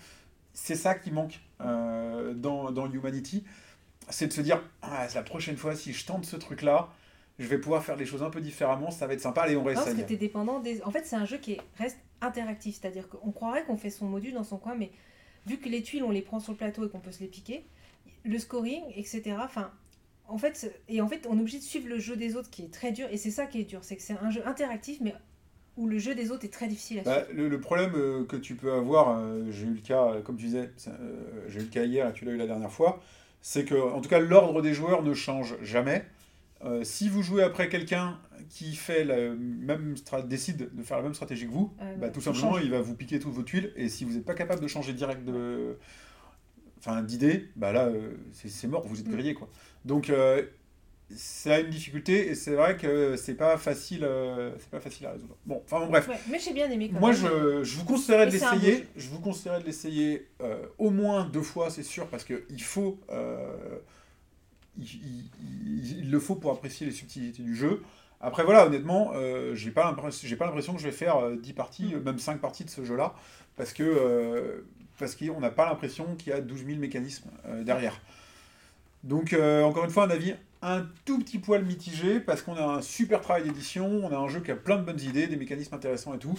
C'est 0.53 0.75
ça 0.75 0.95
qui 0.95 1.11
manque 1.11 1.41
euh, 1.63 2.35
dans, 2.35 2.71
dans 2.73 2.91
Humanity, 2.91 3.45
c'est 4.11 4.27
de 4.27 4.33
se 4.33 4.41
dire, 4.43 4.61
ah, 4.83 5.07
la 5.15 5.23
prochaine 5.23 5.57
fois, 5.57 5.75
si 5.77 5.93
je 5.93 6.05
tente 6.05 6.25
ce 6.27 6.37
truc-là, 6.37 6.91
je 7.39 7.47
vais 7.47 7.59
pouvoir 7.59 7.83
faire 7.85 7.97
les 7.97 8.05
choses 8.05 8.23
un 8.23 8.29
peu 8.31 8.41
différemment, 8.41 8.91
ça 8.91 9.07
va 9.07 9.15
être 9.15 9.21
sympa, 9.21 9.43
allez, 9.43 9.57
on 9.57 9.61
Non, 9.61 9.73
parce 9.73 9.87
réessaye. 9.87 10.03
que 10.03 10.09
tu 10.09 10.15
es 10.15 10.17
dépendant 10.19 10.61
des. 10.61 10.83
En 10.83 10.91
fait, 10.91 11.07
c'est 11.07 11.17
un 11.17 11.25
jeu 11.25 11.39
qui 11.39 11.53
est- 11.53 11.61
reste 11.79 11.99
interactif, 12.21 12.79
c'est-à-dire 12.81 13.09
qu'on 13.09 13.31
croirait 13.33 13.65
qu'on 13.65 13.77
fait 13.77 13.91
son 13.91 14.07
module 14.07 14.35
dans 14.35 14.45
son 14.45 14.59
coin, 14.59 14.75
mais 14.75 14.91
vu 15.47 15.57
que 15.59 15.69
les 15.69 15.83
tuiles, 15.83 16.05
on 16.05 16.11
les 16.11 16.21
prend 16.23 16.41
sur 16.41 16.53
le 16.53 16.59
plateau 16.59 16.85
et 16.87 16.91
qu'on 16.91 17.01
peut 17.01 17.11
se 17.13 17.21
les 17.21 17.27
piquer, 17.29 17.65
le 18.25 18.39
scoring, 18.39 18.83
etc. 18.95 19.23
Enfin, 19.41 19.71
en 20.33 20.39
fait, 20.39 20.73
et 20.89 21.01
en 21.01 21.09
fait, 21.09 21.27
on 21.29 21.37
est 21.37 21.41
obligé 21.41 21.59
de 21.59 21.63
suivre 21.63 21.89
le 21.89 21.99
jeu 21.99 22.17
des 22.17 22.37
autres 22.37 22.51
qui 22.51 22.63
est 22.63 22.73
très 22.73 22.91
dur, 22.93 23.07
et 23.11 23.17
c'est 23.19 23.31
ça 23.31 23.47
qui 23.47 23.61
est 23.61 23.65
dur, 23.65 23.81
c'est 23.83 23.97
que 23.97 24.03
c'est 24.03 24.17
un 24.21 24.31
jeu 24.31 24.43
interactif, 24.47 24.99
mais 25.01 25.15
où 25.77 25.87
le 25.89 25.99
jeu 25.99 26.15
des 26.15 26.31
autres 26.31 26.45
est 26.45 26.53
très 26.53 26.69
difficile 26.69 27.01
à 27.01 27.03
Bah, 27.03 27.25
suivre. 27.25 27.41
le, 27.43 27.49
le 27.49 27.61
problème 27.61 27.93
euh, 27.95 28.25
que 28.25 28.37
tu 28.37 28.55
peux 28.55 28.73
avoir, 28.73 29.19
euh, 29.19 29.51
j'ai 29.51 29.67
eu 29.67 29.75
le 29.75 29.81
cas, 29.81 30.05
euh, 30.05 30.21
comme 30.23 30.37
tu 30.37 30.47
disais, 30.47 30.71
euh, 30.89 31.47
j'ai 31.49 31.61
eu 31.61 31.63
le 31.65 31.69
cas 31.69 31.85
hier 31.85 32.09
et 32.09 32.13
tu 32.13 32.25
l'as 32.25 32.33
eu 32.33 32.37
la 32.37 32.47
dernière 32.47 32.73
fois, 32.73 33.01
c'est 33.41 33.65
que, 33.65 33.75
en 33.75 34.01
tout 34.01 34.09
cas, 34.09 34.19
l'ordre 34.21 34.61
des 34.63 34.75
joueurs 34.75 35.03
ne 35.03 35.15
change 35.15 35.57
jamais. 35.63 36.05
Si 36.85 37.09
vous 37.09 37.23
jouez 37.23 37.43
après 37.43 37.69
quelqu'un 37.69 38.21
qui 38.49 38.77
fait 38.77 39.03
la 39.03 39.35
même 39.35 39.97
décide 40.29 40.71
de 40.73 40.83
faire 40.85 40.97
la 40.99 41.03
même 41.03 41.15
stratégie 41.15 41.47
que 41.47 41.51
vous, 41.51 41.73
bah, 41.99 42.09
tout 42.09 42.21
simplement, 42.21 42.57
il 42.57 42.71
va 42.71 42.81
vous 42.81 42.95
piquer 42.95 43.19
toutes 43.19 43.33
vos 43.33 43.43
tuiles. 43.43 43.73
Et 43.75 43.89
si 43.89 44.05
vous 44.05 44.13
n'êtes 44.13 44.25
pas 44.25 44.35
capable 44.35 44.63
de 44.63 44.69
changer 44.69 44.93
direct 44.93 45.25
de, 45.25 45.77
enfin, 46.85 47.03
d'idée, 47.03 47.49
bah 47.57 47.73
là, 47.73 47.87
euh, 47.87 48.13
c'est 48.33 48.67
mort, 48.69 48.87
vous 48.87 49.01
êtes 49.01 49.09
Mm. 49.09 49.13
grillé, 49.13 49.35
quoi. 49.35 49.49
Donc, 49.85 50.11
euh, 50.11 50.43
ça 51.15 51.55
a 51.57 51.59
une 51.61 51.69
difficulté 51.71 52.29
et 52.31 52.35
c'est 52.35 52.55
vrai 52.55 52.77
que 52.79 53.17
c'est 53.17 53.35
pas 53.35 53.59
facile, 53.59 54.03
euh, 54.03 54.51
c'est 54.59 54.71
pas 54.71 54.81
facile 54.81 55.07
à 55.07 55.13
résoudre. 55.13 55.37
Bon, 55.45 55.61
enfin 55.67 55.81
bon, 55.81 55.89
bref. 55.89 56.09
Ouais, 56.09 56.19
mais 56.31 56.39
j'ai 56.39 56.55
bien 56.55 56.71
aimé 56.71 56.89
quand 56.91 57.01
Moi, 57.01 57.13
je, 57.13 57.63
je 57.63 57.77
vous 57.77 57.85
conseillerais 57.85 58.27
de 58.27 58.33
l'essayer. 58.33 58.87
Je 58.97 59.09
vous 59.11 59.21
conseillerais 59.21 59.61
de 59.61 59.67
l'essayer 59.67 60.29
au 60.79 60.89
moins 60.91 61.25
deux 61.27 61.43
fois, 61.43 61.69
c'est 61.71 61.83
sûr, 61.83 62.07
parce 62.07 62.25
que 62.25 62.45
il 62.49 62.63
faut, 62.63 62.99
euh, 63.11 63.79
il, 64.79 64.85
il- 64.85 65.31
il- 65.43 65.99
il 66.05 66.11
le 66.11 66.19
faut 66.19 66.35
pour 66.37 66.51
apprécier 66.53 66.87
les 66.87 66.93
subtilités 66.93 67.43
du 67.43 67.55
jeu. 67.55 67.83
Après, 68.21 68.45
voilà, 68.45 68.67
honnêtement, 68.67 69.11
euh, 69.15 69.55
j'ai 69.55 69.71
pas 69.71 69.85
l'impression, 69.85 70.73
que 70.75 70.81
je 70.81 70.85
vais 70.87 70.93
faire 70.93 71.17
euh, 71.19 71.37
10 71.37 71.53
parties, 71.53 71.87
Mm. 71.93 71.95
euh, 71.97 72.01
même 72.01 72.19
5 72.19 72.41
parties 72.41 72.65
de 72.65 72.71
ce 72.71 72.85
jeu-là, 72.85 73.15
parce 73.57 73.73
que 73.75 74.65
parce 74.99 75.15
qu'on 75.17 75.41
n'a 75.41 75.51
pas 75.51 75.67
l'impression 75.67 76.15
qu'il 76.17 76.31
y 76.31 76.33
a 76.33 76.41
12 76.41 76.65
000 76.67 76.79
mécanismes 76.79 77.31
euh, 77.47 77.63
derrière. 77.65 78.01
Donc, 79.05 79.33
euh, 79.33 79.63
encore 79.63 79.85
une 79.85 79.91
fois, 79.91 80.05
un 80.05 80.11
avis 80.11 80.35
un 80.65 80.87
tout 81.05 81.19
petit 81.19 81.39
poil 81.41 81.65
mitigé, 81.65 82.21
parce 82.21 82.41
qu'on 82.41 82.55
a 82.55 82.63
un 82.65 82.83
super 82.83 83.21
travail 83.21 83.43
d'édition, 83.43 83.87
on 84.05 84.13
a 84.13 84.17
un 84.17 84.29
jeu 84.29 84.39
qui 84.41 84.53
a 84.53 84.57
plein 84.57 84.77
de 84.77 84.83
bonnes 84.85 85.01
idées, 85.01 85.27
des 85.27 85.37
mécanismes 85.37 85.75
intéressants 85.75 86.15
et 86.15 86.19
tout. 86.19 86.39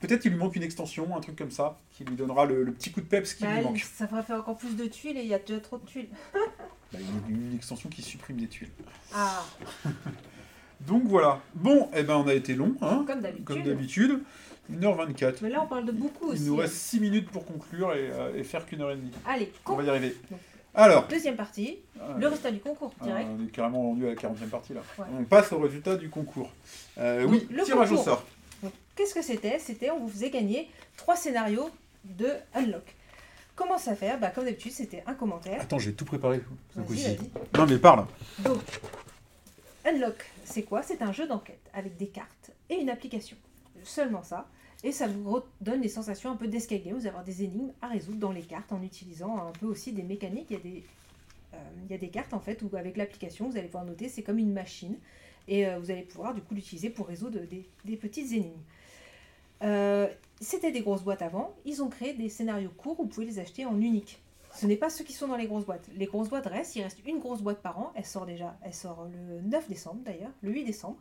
Peut-être 0.00 0.20
qu'il 0.22 0.30
lui 0.32 0.38
manque 0.38 0.56
une 0.56 0.62
extension, 0.62 1.14
un 1.14 1.20
truc 1.20 1.36
comme 1.36 1.50
ça, 1.50 1.78
qui 1.92 2.02
lui 2.04 2.16
donnera 2.16 2.46
le, 2.46 2.64
le 2.64 2.72
petit 2.72 2.90
coup 2.90 3.02
de 3.02 3.06
peps 3.06 3.34
qui 3.34 3.44
Bah, 3.44 3.56
lui 3.56 3.64
manque. 3.64 3.78
ça 3.78 4.08
ferait 4.08 4.22
faire 4.22 4.38
encore 4.40 4.56
plus 4.56 4.74
de 4.74 4.86
tuiles 4.86 5.18
et 5.18 5.20
il 5.22 5.28
y 5.28 5.34
a 5.34 5.38
déjà 5.38 5.60
trop 5.60 5.78
de 5.78 5.84
tuiles. 5.86 6.08
Bah, 6.92 6.98
une, 7.28 7.36
une 7.48 7.54
extension 7.54 7.88
qui 7.88 8.02
supprime 8.02 8.36
des 8.36 8.48
tuiles. 8.48 8.68
Ah, 9.14 9.42
Donc 10.80 11.04
voilà. 11.04 11.40
Bon, 11.54 11.88
eh 11.94 12.02
ben 12.02 12.16
on 12.16 12.26
a 12.26 12.34
été 12.34 12.54
long, 12.54 12.74
hein, 12.82 13.04
comme 13.06 13.62
d'habitude. 13.62 14.20
Comme 14.66 14.76
d'habitude. 14.76 15.28
1h24. 15.28 15.36
Mais 15.42 15.48
là, 15.50 15.62
on 15.62 15.66
parle 15.66 15.84
de 15.86 15.92
beaucoup 15.92 16.26
aussi. 16.28 16.42
Il 16.42 16.46
nous 16.48 16.56
reste 16.56 16.74
6 16.74 17.00
minutes 17.00 17.30
pour 17.30 17.44
conclure 17.44 17.92
et, 17.94 18.10
euh, 18.10 18.36
et 18.36 18.44
faire 18.44 18.66
qu'une 18.66 18.80
heure 18.82 18.90
et 18.90 18.96
demie. 18.96 19.10
Allez, 19.26 19.52
On 19.66 19.74
va 19.76 19.82
y 19.82 19.88
arriver. 19.90 20.16
Alors, 20.74 21.06
deuxième 21.08 21.36
partie, 21.36 21.80
euh, 22.00 22.16
le 22.16 22.26
résultat 22.28 22.50
du 22.50 22.60
concours 22.60 22.94
direct. 23.02 23.28
on 23.30 23.44
est 23.44 23.50
carrément 23.50 23.82
rendu 23.82 24.06
à 24.06 24.10
la 24.10 24.14
40e 24.14 24.48
partie 24.48 24.72
là. 24.72 24.80
Ouais. 24.98 25.04
On 25.20 25.24
passe 25.24 25.52
au 25.52 25.58
résultat 25.58 25.96
du 25.96 26.08
concours. 26.08 26.50
Euh, 26.96 27.24
Donc, 27.24 27.30
oui, 27.32 27.46
le 27.50 27.62
tirage 27.62 27.88
au 27.92 27.96
concours. 27.96 28.04
sort. 28.04 28.24
Donc, 28.62 28.72
Qu'est-ce 28.96 29.14
que 29.14 29.20
c'était? 29.20 29.58
C'était, 29.58 29.90
on 29.90 29.98
vous 29.98 30.08
faisait 30.08 30.30
gagner 30.30 30.70
trois 30.96 31.14
scénarios 31.14 31.68
de 32.04 32.28
Unlock. 32.54 32.94
Comment 33.54 33.76
ça 33.76 33.94
faire? 33.94 34.18
Bah, 34.18 34.28
Comme 34.30 34.44
d'habitude, 34.46 34.72
c'était 34.72 35.02
un 35.06 35.12
commentaire. 35.12 35.60
Attends, 35.60 35.78
j'ai 35.78 35.92
tout 35.92 36.06
préparé. 36.06 36.40
Non 36.74 37.66
mais 37.68 37.76
parle. 37.78 38.06
Donc, 38.38 38.62
Unlock, 39.84 40.24
c'est 40.44 40.62
quoi? 40.62 40.82
C'est 40.82 41.02
un 41.02 41.12
jeu 41.12 41.26
d'enquête 41.26 41.60
avec 41.74 41.98
des 41.98 42.06
cartes 42.06 42.50
et 42.70 42.76
une 42.76 42.88
application. 42.88 43.36
Seulement 43.84 44.22
ça. 44.22 44.48
Et 44.84 44.92
ça 44.92 45.06
vous 45.06 45.40
donne 45.60 45.80
des 45.80 45.88
sensations 45.88 46.30
un 46.30 46.36
peu 46.36 46.48
d'escape 46.48 46.82
game. 46.82 46.96
Vous 46.96 47.06
avoir 47.06 47.24
des 47.24 47.44
énigmes 47.44 47.72
à 47.80 47.88
résoudre 47.88 48.18
dans 48.18 48.32
les 48.32 48.42
cartes 48.42 48.72
en 48.72 48.82
utilisant 48.82 49.36
un 49.38 49.52
peu 49.52 49.66
aussi 49.66 49.92
des 49.92 50.02
mécaniques. 50.02 50.46
Il 50.50 50.54
y 50.54 50.60
a 50.60 50.62
des, 50.62 50.84
euh, 51.54 51.56
il 51.84 51.90
y 51.92 51.94
a 51.94 51.98
des 51.98 52.08
cartes 52.08 52.34
en 52.34 52.40
fait 52.40 52.62
où 52.62 52.76
avec 52.76 52.96
l'application, 52.96 53.48
vous 53.48 53.56
allez 53.56 53.68
pouvoir 53.68 53.84
noter, 53.84 54.08
c'est 54.08 54.22
comme 54.22 54.38
une 54.38 54.52
machine. 54.52 54.96
Et 55.48 55.66
euh, 55.66 55.78
vous 55.78 55.90
allez 55.90 56.02
pouvoir 56.02 56.34
du 56.34 56.40
coup 56.40 56.54
l'utiliser 56.54 56.90
pour 56.90 57.06
résoudre 57.06 57.40
des, 57.40 57.68
des 57.84 57.96
petites 57.96 58.32
énigmes. 58.32 58.60
Euh, 59.62 60.08
C'était 60.40 60.72
des 60.72 60.80
grosses 60.80 61.02
boîtes 61.02 61.22
avant. 61.22 61.54
Ils 61.64 61.82
ont 61.82 61.88
créé 61.88 62.14
des 62.14 62.28
scénarios 62.28 62.70
courts 62.70 62.98
où 62.98 63.04
vous 63.04 63.08
pouvez 63.08 63.26
les 63.26 63.38
acheter 63.38 63.64
en 63.64 63.80
unique. 63.80 64.20
Ce 64.54 64.66
n'est 64.66 64.76
pas 64.76 64.90
ceux 64.90 65.04
qui 65.04 65.12
sont 65.12 65.28
dans 65.28 65.36
les 65.36 65.46
grosses 65.46 65.64
boîtes. 65.64 65.88
Les 65.96 66.06
grosses 66.06 66.28
boîtes 66.28 66.46
restent, 66.46 66.76
il 66.76 66.82
reste 66.82 66.98
une 67.06 67.20
grosse 67.20 67.40
boîte 67.40 67.62
par 67.62 67.78
an. 67.78 67.92
Elle 67.94 68.04
sort 68.04 68.26
déjà, 68.26 68.56
elle 68.62 68.74
sort 68.74 69.08
le 69.10 69.40
9 69.40 69.68
décembre 69.68 70.02
d'ailleurs, 70.04 70.32
le 70.42 70.50
8 70.50 70.64
décembre. 70.64 70.98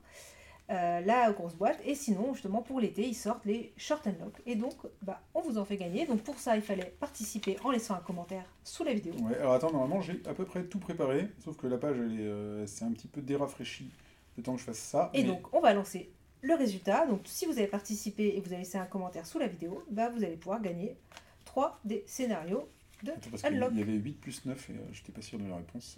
Euh, 0.72 1.02
la 1.02 1.32
grosse 1.34 1.54
boîte. 1.56 1.80
Et 1.86 1.96
sinon, 1.96 2.34
justement, 2.34 2.62
pour 2.62 2.80
l'été, 2.80 3.06
ils 3.06 3.14
sortent 3.14 3.46
les 3.46 3.74
short 3.76 4.08
and 4.08 4.14
lock. 4.22 4.42
Et 4.46 4.56
donc, 4.56 4.76
bah, 5.02 5.22
on 5.34 5.42
vous 5.42 5.58
en 5.58 5.66
fait 5.66 5.76
gagner. 5.76 6.06
Donc 6.06 6.22
pour 6.22 6.40
ça, 6.40 6.56
il 6.56 6.62
fallait 6.62 6.94
participer 7.00 7.58
en 7.66 7.72
laissant 7.72 7.96
un 7.96 8.00
commentaire 8.00 8.46
sous 8.64 8.86
la 8.86 8.94
vidéo. 8.94 9.14
Ouais, 9.22 9.36
alors 9.38 9.54
attends, 9.54 9.72
normalement 9.72 10.00
j'ai 10.00 10.22
à 10.26 10.34
peu 10.34 10.46
près 10.46 10.64
tout 10.64 10.80
préparé, 10.80 11.28
sauf 11.44 11.58
que 11.58 11.68
la 11.68 11.78
page 11.78 11.98
elle 12.00 12.14
est, 12.14 12.24
euh, 12.26 12.66
un 12.84 12.92
petit 12.94 13.08
peu 13.10 13.22
dérafraîchi 13.22 13.90
le 14.38 14.44
temps 14.44 14.54
que 14.54 14.60
je 14.60 14.66
fasse 14.66 14.78
ça. 14.80 15.10
Et 15.14 15.24
mais- 15.24 15.28
donc, 15.30 15.54
on 15.54 15.60
va 15.60 15.74
lancer 15.74 16.10
le 16.42 16.56
résultat. 16.56 17.06
Donc, 17.06 17.22
si 17.26 17.46
vous 17.46 17.58
avez 17.58 17.68
participé 17.68 18.38
et 18.38 18.40
vous 18.40 18.48
avez 18.48 18.60
laissé 18.60 18.78
un 18.78 18.86
commentaire 18.86 19.26
sous 19.26 19.40
la 19.40 19.48
vidéo, 19.48 19.84
bah, 19.92 20.10
vous 20.10 20.24
allez 20.24 20.38
pouvoir 20.38 20.62
gagner 20.62 20.96
3 21.44 21.80
des 21.84 22.06
scénarios 22.08 22.66
de 23.04 23.12
Attends, 23.12 23.30
parce 23.30 23.44
Unlock. 23.44 23.74
y 23.74 23.82
avait 23.82 23.92
8 23.94 24.14
plus 24.14 24.46
9 24.46 24.70
et 24.70 24.74
euh, 24.74 24.78
j'étais 24.94 25.12
pas 25.12 25.22
sûr 25.22 25.38
de 25.38 25.50
la 25.50 25.58
réponse. 25.58 25.98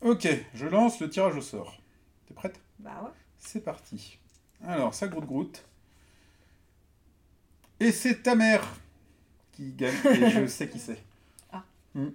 Hop. 0.00 0.16
Ok, 0.16 0.26
je 0.54 0.66
lance 0.66 0.98
le 0.98 1.08
tirage 1.08 1.36
au 1.36 1.40
sort. 1.40 1.81
T'es 2.26 2.34
prête? 2.34 2.60
Bah 2.78 3.00
ouais. 3.04 3.10
C'est 3.38 3.64
parti. 3.64 4.18
Alors, 4.64 4.94
ça 4.94 5.08
groute 5.08 5.26
groute. 5.26 5.64
Et 7.80 7.90
c'est 7.90 8.22
ta 8.22 8.34
mère 8.34 8.64
qui 9.52 9.72
gagne, 9.72 9.94
et 10.14 10.30
je 10.30 10.46
sais 10.48 10.68
qui 10.68 10.78
c'est. 10.78 11.02
Ah. 11.52 11.64
Hmm. 11.94 12.10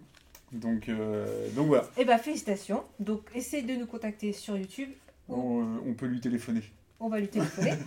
Donc, 0.54 0.88
euh, 0.88 1.50
donc 1.52 1.68
voilà, 1.68 1.84
Et 1.98 2.06
bah, 2.06 2.18
félicitations. 2.18 2.84
Donc, 3.00 3.30
essayez 3.36 3.64
de 3.64 3.76
nous 3.76 3.86
contacter 3.86 4.32
sur 4.32 4.58
YouTube. 4.58 4.90
on, 5.28 5.62
euh, 5.62 5.80
on 5.86 5.94
peut 5.94 6.06
lui 6.06 6.22
téléphoner. 6.22 6.64
On 7.00 7.10
va 7.10 7.20
lui 7.20 7.28
téléphoner. 7.28 7.74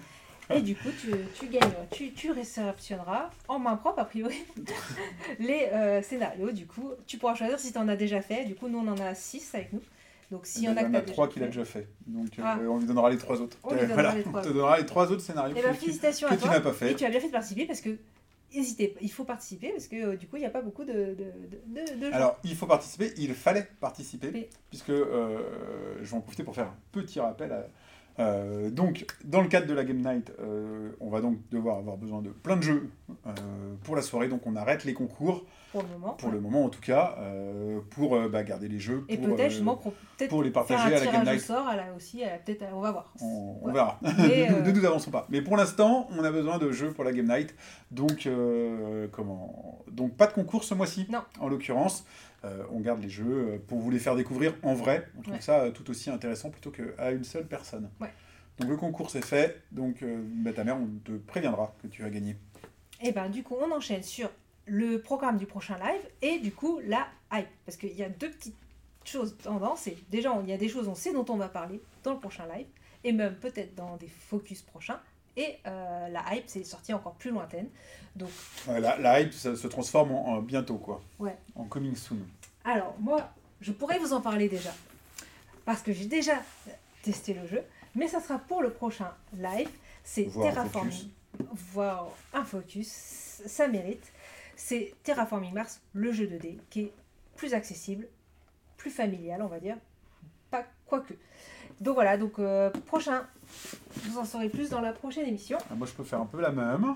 Et 0.52 0.62
du 0.62 0.74
coup, 0.74 0.88
tu, 1.00 1.12
tu 1.38 1.46
gagnes, 1.46 1.70
tu, 1.92 2.12
tu 2.12 2.32
réceptionneras 2.32 3.30
en 3.46 3.58
main 3.60 3.76
propre, 3.76 4.00
a 4.00 4.04
priori, 4.04 4.44
les 5.38 5.68
euh, 5.72 6.02
scénarios. 6.02 6.50
Du 6.50 6.66
coup, 6.66 6.90
tu 7.06 7.18
pourras 7.18 7.36
choisir 7.36 7.58
si 7.58 7.72
tu 7.72 7.78
en 7.78 7.86
as 7.88 7.96
déjà 7.96 8.20
fait. 8.20 8.44
Du 8.44 8.56
coup, 8.56 8.68
nous, 8.68 8.78
on 8.78 8.88
en 8.88 8.98
a 8.98 9.14
6 9.14 9.54
avec 9.54 9.72
nous. 9.72 9.82
Donc, 10.30 10.46
s'il 10.46 10.62
y 10.64 10.68
en 10.68 10.76
a 10.76 10.84
en 10.84 10.94
a 10.94 11.00
trois 11.00 11.28
qu'il 11.28 11.42
a 11.42 11.46
déjà 11.46 11.64
fait. 11.64 11.88
Donc 12.06 12.38
euh, 12.38 12.42
Ah. 12.44 12.58
on 12.68 12.78
lui 12.78 12.86
donnera 12.86 13.10
les 13.10 13.18
trois 13.18 13.40
autres. 13.40 13.56
On 13.64 13.74
lui 13.74 13.80
Euh, 13.80 13.82
donnera 13.88 13.94
voilà, 14.02 14.14
les 14.14 14.22
trois 14.22 14.40
on 14.40 14.44
te 14.44 14.48
donnera 14.48 14.78
les 14.78 14.86
trois 14.86 15.10
autres 15.12 15.22
scénarios 15.22 15.56
Et 15.56 15.62
bah, 15.62 15.68
que, 15.70 15.74
tu, 15.74 15.80
félicitations 15.80 16.28
que 16.28 16.34
à 16.34 16.36
tu 16.36 16.42
toi. 16.44 16.52
n'as 16.52 16.60
pas 16.60 16.70
Et 16.70 16.74
fait. 16.74 16.94
tu 16.94 17.04
as 17.04 17.10
bien 17.10 17.18
fait 17.20 17.26
de 17.26 17.32
participer 17.32 17.66
parce 17.66 17.80
que, 17.80 17.98
hésitez, 18.52 18.94
il 19.00 19.10
faut 19.10 19.24
participer 19.24 19.70
parce 19.70 19.88
que 19.88 19.96
euh, 19.96 20.16
du 20.16 20.28
coup, 20.28 20.36
il 20.36 20.40
n'y 20.40 20.46
a 20.46 20.50
pas 20.50 20.62
beaucoup 20.62 20.84
de, 20.84 20.92
de, 20.92 21.14
de, 21.14 21.94
de- 21.94 22.00
de 22.00 22.10
gens. 22.10 22.16
Alors, 22.16 22.38
il 22.44 22.54
faut 22.54 22.66
participer, 22.66 23.12
il 23.16 23.34
fallait 23.34 23.66
participer, 23.80 24.30
Oui. 24.32 24.46
puisque 24.68 24.90
euh, 24.90 25.96
je 26.00 26.10
vais 26.10 26.16
en 26.16 26.20
profiter 26.20 26.44
pour 26.44 26.54
faire 26.54 26.66
un 26.66 26.76
petit 26.92 27.18
rappel. 27.20 27.50
à- 27.52 27.66
euh, 28.18 28.70
donc, 28.70 29.06
dans 29.24 29.40
le 29.40 29.48
cadre 29.48 29.66
de 29.66 29.72
la 29.74 29.84
Game 29.84 29.98
Night, 29.98 30.30
euh, 30.40 30.90
on 31.00 31.08
va 31.10 31.20
donc 31.20 31.38
devoir 31.50 31.78
avoir 31.78 31.96
besoin 31.96 32.20
de 32.22 32.30
plein 32.30 32.56
de 32.56 32.62
jeux 32.62 32.90
euh, 33.26 33.30
pour 33.82 33.96
la 33.96 34.02
soirée, 34.02 34.28
donc 34.28 34.46
on 34.46 34.56
arrête 34.56 34.84
les 34.84 34.92
concours, 34.94 35.44
pour 35.72 35.82
le 35.82 35.88
moment. 35.88 36.12
pour 36.14 36.30
le 36.30 36.40
moment 36.40 36.64
en 36.64 36.68
tout 36.68 36.80
cas, 36.80 37.16
euh, 37.18 37.80
pour 37.90 38.16
euh, 38.16 38.28
bah, 38.28 38.42
garder 38.42 38.68
les 38.68 38.78
jeux, 38.78 39.04
Et 39.08 39.16
pour, 39.16 39.26
peut-être 39.34 39.40
euh, 39.46 39.48
justement 39.50 39.76
pour 39.76 39.92
peut-être 39.92 40.30
pour 40.30 40.42
les 40.42 40.50
faire 40.50 40.64
partager 40.66 40.94
un 40.94 40.96
à 41.00 41.04
la 41.04 41.12
Game 41.12 41.24
Night. 41.24 41.40
sort, 41.40 41.66
elle 41.72 41.80
a 41.80 41.94
aussi, 41.94 42.20
elle 42.22 42.32
a 42.34 42.38
peut-être, 42.38 42.64
on 42.72 42.80
va 42.80 42.92
voir. 42.92 43.12
On, 43.20 43.58
on 43.62 43.66
Ouais. 43.66 43.72
verra. 43.72 43.98
Mais, 44.02 44.48
ne, 44.50 44.54
euh, 44.56 44.62
ne 44.62 44.70
nous 44.72 44.84
avançons 44.84 45.10
pas. 45.10 45.26
Mais 45.30 45.42
pour 45.42 45.56
l'instant, 45.56 46.08
on 46.10 46.24
a 46.24 46.30
besoin 46.30 46.58
de 46.58 46.70
jeux 46.72 46.92
pour 46.92 47.04
la 47.04 47.12
Game 47.12 47.26
Night. 47.28 47.54
Donc, 47.90 48.26
euh, 48.26 49.06
comment 49.12 49.84
Donc, 49.90 50.16
pas 50.16 50.26
de 50.26 50.32
concours 50.32 50.64
ce 50.64 50.74
mois-ci. 50.74 51.06
Non. 51.10 51.22
En 51.40 51.48
l'occurrence, 51.48 52.04
Euh, 52.42 52.64
on 52.72 52.80
garde 52.80 53.02
les 53.02 53.10
jeux 53.10 53.26
euh, 53.26 53.58
pour 53.68 53.78
vous 53.80 53.90
les 53.90 53.98
faire 53.98 54.16
découvrir 54.16 54.54
en 54.62 54.72
vrai. 54.72 55.06
On 55.18 55.20
trouve 55.20 55.34
Ouais. 55.34 55.42
ça 55.42 55.60
euh, 55.60 55.70
tout 55.72 55.90
aussi 55.90 56.08
intéressant 56.08 56.48
plutôt 56.48 56.70
qu'à 56.70 57.10
une 57.10 57.22
seule 57.22 57.46
personne. 57.46 57.90
Ouais. 58.00 58.10
Donc, 58.58 58.70
le 58.70 58.78
concours 58.78 59.10
c'est 59.10 59.22
fait. 59.22 59.60
Donc, 59.72 60.02
euh, 60.02 60.22
bah, 60.42 60.54
ta 60.54 60.64
mère, 60.64 60.78
on 60.78 60.88
te 61.04 61.12
préviendra 61.12 61.74
que 61.82 61.86
tu 61.88 62.02
as 62.02 62.08
gagné. 62.08 62.36
Et 63.02 63.12
ben 63.12 63.28
du 63.28 63.42
coup, 63.42 63.56
on 63.60 63.70
enchaîne 63.70 64.02
sur 64.02 64.30
le 64.66 65.00
programme 65.00 65.36
du 65.38 65.46
prochain 65.46 65.76
live 65.78 66.02
et 66.22 66.38
du 66.38 66.52
coup 66.52 66.80
la 66.84 67.06
hype. 67.32 67.48
Parce 67.66 67.76
qu'il 67.76 67.92
y 67.94 68.02
a 68.02 68.08
deux 68.08 68.30
petites 68.30 68.56
choses 69.04 69.36
tendances. 69.42 69.86
Et 69.86 69.96
déjà, 70.10 70.36
il 70.42 70.48
y 70.48 70.52
a 70.52 70.56
des 70.58 70.68
choses, 70.68 70.88
on 70.88 70.94
sait 70.94 71.12
dont 71.12 71.24
on 71.28 71.36
va 71.36 71.48
parler 71.48 71.80
dans 72.04 72.12
le 72.14 72.20
prochain 72.20 72.46
live 72.54 72.66
et 73.04 73.12
même 73.12 73.34
peut-être 73.36 73.74
dans 73.74 73.96
des 73.96 74.08
focus 74.08 74.62
prochains. 74.62 75.00
Et 75.36 75.56
euh, 75.66 76.08
la 76.08 76.34
hype, 76.34 76.44
c'est 76.48 76.64
sorti 76.64 76.92
encore 76.92 77.14
plus 77.14 77.30
lointaine. 77.30 77.68
Donc, 78.16 78.30
Ouais, 78.66 78.80
la, 78.80 78.98
la 78.98 79.20
hype 79.20 79.32
ça 79.32 79.56
se 79.56 79.66
transforme 79.68 80.12
en, 80.12 80.26
en 80.26 80.40
bientôt, 80.42 80.76
quoi. 80.76 81.00
Ouais. 81.18 81.36
En 81.54 81.64
coming 81.64 81.94
soon. 81.96 82.18
alors 82.64 82.94
moi, 82.98 83.30
je 83.60 83.72
pourrais 83.72 83.98
vous 83.98 84.12
en 84.12 84.20
parler 84.20 84.48
déjà. 84.48 84.74
Parce 85.64 85.82
que 85.82 85.92
j'ai 85.92 86.06
déjà 86.06 86.42
testé 87.02 87.32
le 87.34 87.46
jeu. 87.46 87.62
Mais 87.94 88.08
ça 88.08 88.20
sera 88.20 88.38
pour 88.38 88.62
le 88.62 88.70
prochain 88.70 89.12
live. 89.36 89.68
C'est 90.04 90.24
Terraforming. 90.24 91.08
Voire 91.72 92.08
un 92.34 92.44
focus. 92.44 92.88
Ça 93.46 93.68
mérite. 93.68 94.04
C'est 94.62 94.92
Terraforming 95.04 95.54
Mars, 95.54 95.80
le 95.94 96.12
jeu 96.12 96.26
2D, 96.26 96.58
qui 96.68 96.80
est 96.82 96.92
plus 97.34 97.54
accessible, 97.54 98.06
plus 98.76 98.90
familial, 98.90 99.40
on 99.42 99.46
va 99.46 99.58
dire. 99.58 99.76
Pas 100.50 100.66
quoique. 100.86 101.14
Donc 101.80 101.94
voilà, 101.94 102.18
donc 102.18 102.38
euh, 102.38 102.68
prochain. 102.86 103.22
Vous 104.04 104.18
en 104.18 104.24
saurez 104.24 104.50
plus 104.50 104.68
dans 104.68 104.82
la 104.82 104.92
prochaine 104.92 105.26
émission. 105.26 105.56
Ah, 105.70 105.74
Moi, 105.74 105.86
je 105.86 105.92
peux 105.94 106.04
faire 106.04 106.20
un 106.20 106.26
peu 106.26 106.40
la 106.42 106.50
même. 106.52 106.94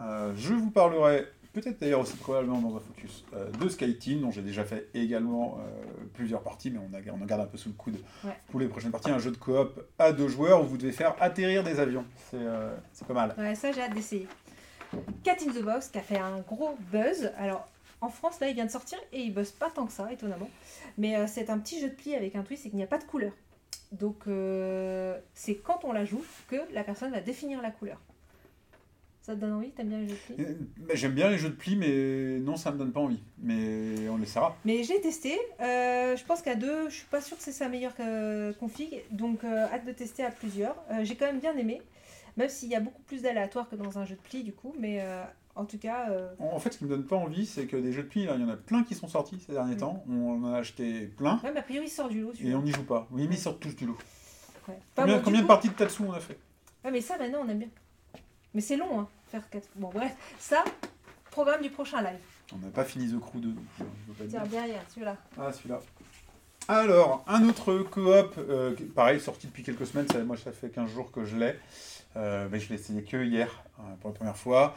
Euh, 0.00 0.34
je 0.36 0.52
vous 0.52 0.70
parlerai, 0.70 1.26
peut-être 1.54 1.80
d'ailleurs 1.80 2.00
aussi 2.00 2.16
probablement 2.18 2.60
dans 2.60 2.76
un 2.76 2.80
focus, 2.80 3.24
euh, 3.32 3.50
de 3.52 3.68
Skyteam, 3.68 4.20
dont 4.20 4.30
j'ai 4.30 4.42
déjà 4.42 4.64
fait 4.64 4.88
également 4.92 5.56
euh, 5.60 5.82
plusieurs 6.12 6.42
parties, 6.42 6.70
mais 6.70 6.78
on, 6.78 6.94
a- 6.94 7.12
on 7.18 7.22
en 7.22 7.24
garde 7.24 7.40
un 7.40 7.46
peu 7.46 7.56
sous 7.56 7.70
le 7.70 7.74
coude 7.76 7.96
Ouais. 8.24 8.36
pour 8.50 8.60
les 8.60 8.68
prochaines 8.68 8.90
parties. 8.90 9.10
Un 9.10 9.18
jeu 9.18 9.30
de 9.30 9.36
coop 9.38 9.80
à 9.98 10.12
deux 10.12 10.28
joueurs 10.28 10.62
où 10.62 10.66
vous 10.66 10.76
devez 10.76 10.92
faire 10.92 11.16
atterrir 11.18 11.64
des 11.64 11.80
avions. 11.80 12.04
C'est 12.30 13.06
pas 13.08 13.14
mal. 13.14 13.34
Ouais, 13.38 13.54
ça 13.54 13.72
j'ai 13.72 13.80
hâte 13.80 13.94
d'essayer. 13.94 14.28
Cat 15.22 15.36
in 15.46 15.52
the 15.52 15.62
Box 15.62 15.88
qui 15.88 15.98
a 15.98 16.02
fait 16.02 16.18
un 16.18 16.40
gros 16.40 16.76
buzz. 16.92 17.30
Alors 17.38 17.68
en 18.00 18.08
France 18.08 18.40
là 18.40 18.48
il 18.48 18.54
vient 18.54 18.66
de 18.66 18.70
sortir 18.70 18.98
et 19.12 19.20
il 19.20 19.32
buzz 19.32 19.50
pas 19.52 19.70
tant 19.70 19.86
que 19.86 19.92
ça 19.92 20.12
étonnamment. 20.12 20.50
Mais 20.98 21.16
euh, 21.16 21.26
c'est 21.26 21.50
un 21.50 21.58
petit 21.58 21.80
jeu 21.80 21.88
de 21.88 21.94
pli 21.94 22.14
avec 22.14 22.36
un 22.36 22.42
twist 22.42 22.62
c'est 22.62 22.68
qu'il 22.68 22.78
n'y 22.78 22.84
a 22.84 22.88
pas 22.88 22.98
de 22.98 23.04
couleur. 23.04 23.32
Donc 23.92 24.26
euh, 24.26 25.18
c'est 25.34 25.54
quand 25.56 25.80
on 25.84 25.92
la 25.92 26.04
joue 26.04 26.24
que 26.48 26.56
la 26.72 26.84
personne 26.84 27.12
va 27.12 27.20
définir 27.20 27.62
la 27.62 27.70
couleur. 27.70 28.00
Ça 29.22 29.34
te 29.34 29.40
donne 29.40 29.54
envie? 29.54 29.70
T'aimes 29.70 29.88
bien 29.88 30.00
les 30.00 30.08
jeux 30.08 30.16
de 30.28 30.34
pli? 30.34 30.44
Euh, 30.44 30.54
bah, 30.76 30.94
J'aime 30.94 31.12
bien 31.12 31.30
les 31.30 31.38
jeux 31.38 31.48
de 31.48 31.54
pli, 31.54 31.76
mais 31.76 32.38
non, 32.40 32.56
ça 32.56 32.70
me 32.70 32.76
donne 32.76 32.92
pas 32.92 33.00
envie. 33.00 33.22
Mais 33.38 34.06
on 34.10 34.20
essaiera. 34.20 34.54
Mais 34.66 34.82
j'ai 34.84 35.00
testé. 35.00 35.38
euh, 35.60 36.14
je 36.14 36.22
pense 36.26 36.42
qu'à 36.42 36.56
deux, 36.56 36.90
je 36.90 36.96
suis 36.96 37.06
pas 37.06 37.22
sûre 37.22 37.38
que 37.38 37.42
c'est 37.42 37.50
sa 37.52 37.70
meilleure 37.70 37.94
config. 38.60 39.02
Donc 39.10 39.42
euh, 39.42 39.64
hâte 39.72 39.86
de 39.86 39.92
tester 39.92 40.24
à 40.24 40.30
plusieurs. 40.30 40.76
J'ai 41.04 41.16
quand 41.16 41.24
même 41.24 41.40
bien 41.40 41.56
aimé. 41.56 41.80
Même 42.36 42.48
s'il 42.48 42.68
y 42.68 42.74
a 42.74 42.80
beaucoup 42.80 43.02
plus 43.02 43.22
d'aléatoires 43.22 43.68
que 43.68 43.76
dans 43.76 43.98
un 43.98 44.04
jeu 44.04 44.16
de 44.16 44.20
pli 44.20 44.42
du 44.42 44.52
coup. 44.52 44.74
Mais 44.78 44.98
euh, 45.00 45.22
en 45.54 45.64
tout 45.64 45.78
cas, 45.78 46.10
euh, 46.10 46.32
En 46.40 46.58
fait, 46.58 46.72
ce 46.72 46.78
qui 46.78 46.84
me 46.84 46.88
donne 46.90 47.04
pas 47.06 47.16
envie, 47.16 47.46
c'est 47.46 47.66
que 47.66 47.76
des 47.76 47.92
jeux 47.92 48.02
de 48.02 48.08
pli, 48.08 48.22
il 48.22 48.26
y 48.26 48.30
en 48.30 48.48
a 48.48 48.56
plein 48.56 48.82
qui 48.82 48.94
sont 48.94 49.06
sortis 49.08 49.38
ces 49.46 49.52
derniers 49.52 49.76
Mm. 49.76 49.78
temps. 49.78 50.04
On 50.08 50.42
en 50.44 50.52
a 50.52 50.58
acheté 50.58 51.06
plein. 51.16 51.40
ouais, 51.44 51.52
mais 51.52 51.60
a 51.60 51.62
priori 51.62 51.86
il 51.86 51.90
sort 51.90 52.08
du 52.08 52.20
lot. 52.22 52.32
Et 52.40 52.54
on 52.54 52.62
n'y 52.62 52.72
joue 52.72 52.84
pas. 52.84 53.06
Oui, 53.10 53.26
mais 53.28 53.36
ils 53.36 53.40
sortent 53.40 53.60
tous 53.60 53.76
du 53.76 53.86
lot. 53.86 53.96
Ouais. 54.68 54.78
Combien, 54.96 55.18
bon, 55.20 55.30
de 55.30 55.46
parties 55.46 55.68
de 55.68 55.74
Tatsu 55.74 56.02
on 56.02 56.12
a 56.12 56.20
fait 56.20 56.38
Ouais, 56.84 56.90
mais 56.90 57.00
ça 57.00 57.16
maintenant 57.18 57.40
on 57.44 57.48
aime 57.48 57.58
bien. 57.58 57.68
Mais 58.54 58.60
c'est 58.60 58.76
long, 58.76 59.00
hein, 59.00 59.08
faire 59.30 59.48
4. 59.50 59.68
Bon, 59.76 59.90
bref, 59.92 60.14
ça, 60.38 60.64
programme 61.30 61.60
du 61.62 61.70
prochain 61.70 62.00
live. 62.02 62.18
On 62.54 62.58
n'a 62.58 62.68
pas 62.70 62.84
fini 62.84 63.08
The 63.10 63.18
Crew 63.20 63.38
2, 63.40 63.48
donc 63.48 63.58
euh, 63.80 63.84
je 64.06 64.12
veux 64.12 64.18
pas 64.18 64.24
dire. 64.24 64.40
Tiens, 64.42 64.50
derrière, 64.50 64.82
celui-là. 64.90 65.16
Ah, 65.38 65.52
celui-là. 65.52 65.80
Alors, 66.68 67.24
un 67.26 67.46
autre 67.48 67.74
coop, 67.78 68.34
euh, 68.38 68.74
pareil, 68.94 69.20
sorti 69.20 69.48
depuis 69.48 69.62
quelques 69.62 69.86
semaines, 69.86 70.08
ça, 70.08 70.22
moi 70.24 70.36
ça 70.36 70.50
fait 70.52 70.70
15 70.70 70.90
jours 70.90 71.10
que 71.12 71.24
je 71.24 71.36
l'ai, 71.36 71.54
Euh, 72.16 72.48
mais 72.50 72.60
je 72.60 72.68
l'ai 72.68 72.76
essayé 72.76 73.02
que 73.02 73.24
hier, 73.24 73.64
euh, 73.80 73.82
pour 74.00 74.10
la 74.10 74.14
première 74.14 74.36
fois. 74.36 74.74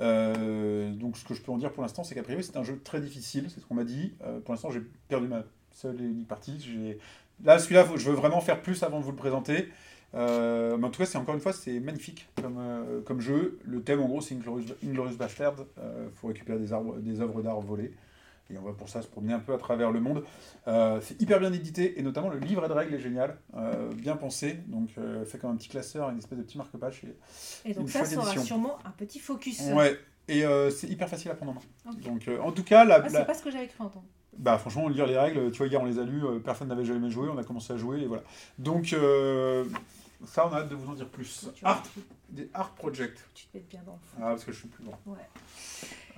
Euh, 0.00 0.90
donc 0.92 1.16
ce 1.16 1.24
que 1.24 1.34
je 1.34 1.42
peux 1.42 1.52
en 1.52 1.58
dire 1.58 1.72
pour 1.72 1.82
l'instant, 1.82 2.04
c'est 2.04 2.14
qu'a 2.14 2.22
priori 2.22 2.42
c'est 2.42 2.56
un 2.56 2.62
jeu 2.62 2.80
très 2.82 3.00
difficile, 3.00 3.50
c'est 3.50 3.60
ce 3.60 3.66
qu'on 3.66 3.74
m'a 3.74 3.84
dit. 3.84 4.14
Euh, 4.24 4.40
pour 4.40 4.54
l'instant, 4.54 4.70
j'ai 4.70 4.80
perdu 5.08 5.28
ma 5.28 5.42
seule 5.72 6.00
et 6.00 6.04
unique 6.04 6.28
partie. 6.28 6.96
Là, 7.44 7.58
celui-là, 7.58 7.86
je 7.96 8.10
veux 8.10 8.16
vraiment 8.16 8.40
faire 8.40 8.62
plus 8.62 8.82
avant 8.82 8.98
de 8.98 9.04
vous 9.04 9.12
le 9.12 9.16
présenter. 9.16 9.68
Mais 10.14 10.84
en 10.84 10.90
tout 10.90 10.98
cas, 10.98 11.06
c'est 11.06 11.18
encore 11.18 11.34
une 11.34 11.40
fois, 11.40 11.52
c'est 11.52 11.78
magnifique 11.78 12.26
comme, 12.40 12.58
comme 13.04 13.20
jeu. 13.20 13.60
Le 13.64 13.82
thème, 13.82 14.00
en 14.00 14.06
gros, 14.06 14.20
c'est 14.20 14.34
Inglorious, 14.34 15.16
Bastard. 15.16 15.54
Il 15.76 16.10
faut 16.16 16.28
récupérer 16.28 16.58
des 16.58 16.72
œuvres 17.20 17.42
d'art 17.42 17.60
volées. 17.60 17.92
Et 18.50 18.56
on 18.56 18.62
va 18.62 18.72
pour 18.72 18.88
ça 18.88 19.02
se 19.02 19.08
promener 19.08 19.34
un 19.34 19.40
peu 19.40 19.52
à 19.52 19.58
travers 19.58 19.90
le 19.90 20.00
monde. 20.00 20.24
Euh, 20.66 21.00
c'est 21.02 21.20
hyper 21.20 21.38
bien 21.38 21.52
édité 21.52 21.98
et 21.98 22.02
notamment 22.02 22.30
le 22.30 22.38
livret 22.38 22.68
de 22.68 22.72
règles 22.72 22.94
est 22.94 23.00
génial, 23.00 23.36
euh, 23.54 23.92
bien 23.92 24.16
pensé. 24.16 24.60
Donc 24.68 24.90
euh, 24.96 25.24
fait 25.24 25.38
comme 25.38 25.50
un 25.50 25.56
petit 25.56 25.68
classeur, 25.68 26.08
une 26.10 26.18
espèce 26.18 26.38
de 26.38 26.44
petit 26.44 26.56
marque-page. 26.56 27.02
Et, 27.64 27.74
donc 27.74 27.90
ça 27.90 28.04
sera 28.04 28.36
sûrement 28.38 28.78
un 28.84 28.90
petit 28.90 29.18
focus. 29.18 29.60
Ouais, 29.72 29.98
et 30.28 30.44
c'est 30.70 30.88
hyper 30.88 31.08
facile 31.08 31.30
à 31.30 31.34
prendre 31.34 31.52
en 31.52 31.54
main. 31.54 31.98
Donc 32.02 32.28
en 32.42 32.52
tout 32.52 32.64
cas, 32.64 32.84
la, 32.84 33.02
ah, 33.04 33.08
c'est 33.08 33.26
pas 33.26 33.34
ce 33.34 33.42
que 33.42 33.50
j'avais 33.50 33.68
cru 33.68 33.84
entendre. 33.84 34.06
Bah 34.38 34.56
franchement, 34.56 34.88
lire 34.88 35.06
les 35.06 35.18
règles, 35.18 35.50
tu 35.50 35.58
vois, 35.58 35.66
hier 35.66 35.80
on 35.80 35.84
les 35.84 35.98
a 35.98 36.04
lues, 36.04 36.22
personne 36.44 36.68
n'avait 36.68 36.84
jamais 36.84 37.10
joué, 37.10 37.28
on 37.28 37.38
a 37.38 37.44
commencé 37.44 37.72
à 37.72 37.76
jouer 37.76 38.00
et 38.02 38.06
voilà. 38.06 38.22
Donc 38.58 38.94
ça, 40.24 40.48
on 40.48 40.52
a 40.52 40.58
hâte 40.58 40.68
de 40.68 40.74
vous 40.74 40.90
en 40.90 40.94
dire 40.94 41.08
plus. 41.08 41.48
Art, 41.62 41.82
des 42.28 42.50
Art 42.52 42.70
Project. 42.70 43.24
Tu 43.34 43.46
te 43.46 43.56
mets 43.56 43.64
bien 43.68 43.80
dans 43.86 43.92
le 43.92 43.98
fond. 43.98 44.16
Ah, 44.18 44.30
parce 44.30 44.44
que 44.44 44.52
je 44.52 44.58
suis 44.58 44.68
plus 44.68 44.84
grand. 44.84 44.98
Ouais. 45.06 45.18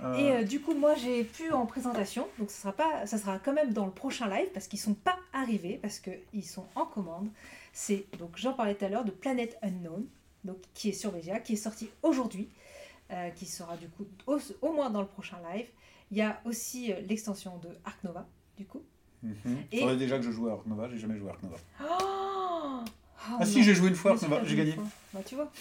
Euh. 0.03 0.15
Et 0.15 0.31
euh, 0.31 0.43
du 0.43 0.59
coup, 0.59 0.73
moi, 0.73 0.95
j'ai 0.95 1.23
pu 1.23 1.51
en 1.51 1.65
présentation, 1.65 2.27
donc 2.39 2.49
ça 2.49 2.61
sera, 2.61 2.73
pas, 2.73 3.05
ça 3.05 3.17
sera 3.17 3.39
quand 3.39 3.53
même 3.53 3.73
dans 3.73 3.85
le 3.85 3.91
prochain 3.91 4.27
live 4.27 4.49
parce 4.53 4.67
qu'ils 4.67 4.79
sont 4.79 4.93
pas 4.93 5.17
arrivés, 5.33 5.79
parce 5.81 5.99
qu'ils 5.99 6.45
sont 6.45 6.65
en 6.75 6.85
commande. 6.85 7.29
C'est, 7.73 8.05
donc 8.17 8.31
j'en 8.35 8.53
parlais 8.53 8.75
tout 8.75 8.85
à 8.85 8.89
l'heure, 8.89 9.05
de 9.05 9.11
Planet 9.11 9.57
Unknown, 9.61 10.05
donc, 10.43 10.57
qui 10.73 10.89
est 10.89 10.93
sur 10.93 11.11
BGA, 11.11 11.39
qui 11.39 11.53
est 11.53 11.57
sorti 11.57 11.89
aujourd'hui, 12.01 12.49
euh, 13.11 13.29
qui 13.29 13.45
sera 13.45 13.77
du 13.77 13.87
coup 13.89 14.05
au, 14.27 14.73
moins 14.73 14.89
dans 14.89 15.01
le 15.01 15.07
prochain 15.07 15.37
live. 15.53 15.67
Il 16.11 16.17
y 16.17 16.21
a 16.21 16.41
aussi 16.45 16.93
l'extension 17.07 17.57
de 17.59 17.69
Ark 17.85 18.03
Nova, 18.03 18.25
du 18.57 18.65
coup. 18.65 18.81
Mm 19.23 19.33
-hmm. 19.71 19.97
déjà 19.97 20.17
que 20.17 20.23
je 20.23 20.31
joue 20.31 20.49
à 20.49 20.53
Ark 20.53 20.65
Nova, 20.65 20.89
j'ai 20.89 20.97
jamais 20.97 21.17
joué 21.17 21.29
à 21.29 21.33
Ark 21.33 21.43
Nova. 21.43 21.57
Oh 21.79 22.83
ah 23.39 23.45
si, 23.45 23.63
j'ai 23.63 23.75
joué 23.75 23.89
une 23.89 23.95
fois 23.95 24.11
à 24.11 24.15
Nova, 24.15 24.43
j'ai 24.43 24.55
gagné. 24.55 24.75
Bah 25.13 25.21
tu 25.23 25.35
vois. 25.35 25.51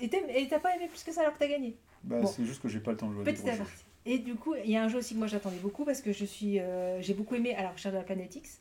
Et 0.00 0.08
t'as 0.48 0.60
pas 0.60 0.74
aimé 0.76 0.86
plus 0.88 1.02
que 1.02 1.12
ça 1.12 1.20
alors 1.22 1.34
que 1.34 1.40
t'as 1.40 1.48
gagné? 1.48 1.76
Bah, 2.04 2.24
C'est 2.26 2.44
juste 2.44 2.62
que 2.62 2.68
j'ai 2.68 2.80
pas 2.80 2.92
le 2.92 2.96
temps 2.96 3.08
de 3.08 3.14
jouer. 3.14 3.24
Petit 3.24 3.48
à 3.48 3.56
petit. 3.56 3.84
Et 4.06 4.18
du 4.18 4.34
coup, 4.34 4.54
il 4.54 4.70
y 4.70 4.76
a 4.76 4.84
un 4.84 4.88
jeu 4.88 4.98
aussi 4.98 5.14
que 5.14 5.18
moi 5.18 5.26
j'attendais 5.26 5.58
beaucoup 5.58 5.84
parce 5.84 6.02
que 6.02 6.12
je 6.12 6.26
suis, 6.26 6.60
euh, 6.60 7.00
j'ai 7.00 7.14
beaucoup 7.14 7.36
aimé 7.36 7.54
à 7.54 7.62
la 7.62 7.70
recherche 7.70 7.94
de 7.94 7.98
la 7.98 8.04
planète 8.04 8.36
X. 8.36 8.60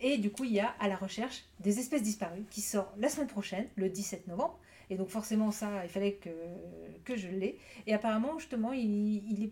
Et 0.00 0.16
du 0.16 0.30
coup, 0.30 0.44
il 0.44 0.52
y 0.52 0.60
a 0.60 0.74
à 0.80 0.88
la 0.88 0.96
recherche 0.96 1.44
des 1.60 1.78
espèces 1.78 2.02
disparues 2.02 2.44
qui 2.50 2.62
sort 2.62 2.90
la 2.96 3.10
semaine 3.10 3.26
prochaine, 3.26 3.66
le 3.76 3.90
17 3.90 4.28
novembre. 4.28 4.58
Et 4.88 4.96
donc 4.96 5.08
forcément 5.08 5.50
ça, 5.50 5.84
il 5.84 5.90
fallait 5.90 6.14
que, 6.14 6.30
que 7.04 7.16
je 7.16 7.28
l'ai. 7.28 7.58
Et 7.86 7.92
apparemment, 7.92 8.38
justement, 8.38 8.72
il, 8.72 9.44
est, 9.44 9.50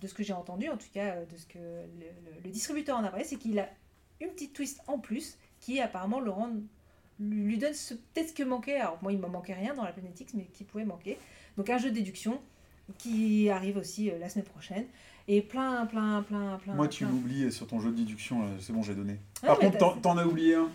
de 0.00 0.06
ce 0.06 0.14
que 0.14 0.22
j'ai 0.22 0.32
entendu, 0.32 0.68
en 0.68 0.76
tout 0.76 0.86
cas 0.94 1.24
de 1.24 1.36
ce 1.36 1.46
que 1.46 1.58
le, 2.44 2.50
distributeur 2.50 2.96
en 2.96 3.02
a 3.02 3.08
parlé, 3.08 3.24
c'est 3.24 3.36
qu'il 3.36 3.58
a 3.58 3.68
une 4.20 4.28
petite 4.28 4.52
twist 4.52 4.80
en 4.86 5.00
plus 5.00 5.38
qui 5.58 5.80
apparemment 5.80 6.20
le 6.20 6.30
rend, 6.30 6.52
lui 7.18 7.58
donne 7.58 7.72
peut-être 8.14 8.28
ce 8.28 8.32
que 8.32 8.44
manquait. 8.44 8.76
Alors 8.76 8.98
moi, 9.02 9.12
il 9.12 9.18
ne 9.18 9.22
me 9.22 9.28
manquait 9.28 9.54
rien 9.54 9.74
dans 9.74 9.82
la 9.82 9.92
planète 9.92 10.20
X, 10.20 10.34
mais 10.34 10.44
qui 10.44 10.62
pouvait 10.62 10.84
manquer. 10.84 11.18
Donc 11.56 11.68
un 11.68 11.78
jeu 11.78 11.90
de 11.90 11.96
déduction 11.96 12.40
qui 12.98 13.48
arrive 13.50 13.76
aussi 13.76 14.10
euh, 14.10 14.18
la 14.18 14.28
semaine 14.28 14.46
prochaine. 14.46 14.84
Et 15.28 15.40
plein, 15.40 15.86
plein, 15.86 16.22
plein, 16.22 16.58
plein. 16.62 16.74
Moi, 16.74 16.88
tu 16.88 17.06
m'oublies 17.06 17.52
sur 17.52 17.66
ton 17.66 17.80
jeu 17.80 17.90
de 17.90 17.96
déduction, 17.96 18.42
c'est 18.58 18.72
bon, 18.72 18.82
j'ai 18.82 18.94
donné. 18.94 19.20
Par 19.40 19.58
contre, 19.58 20.00
t'en 20.00 20.18
as 20.18 20.26
oublié 20.26 20.56
un. 20.56 20.68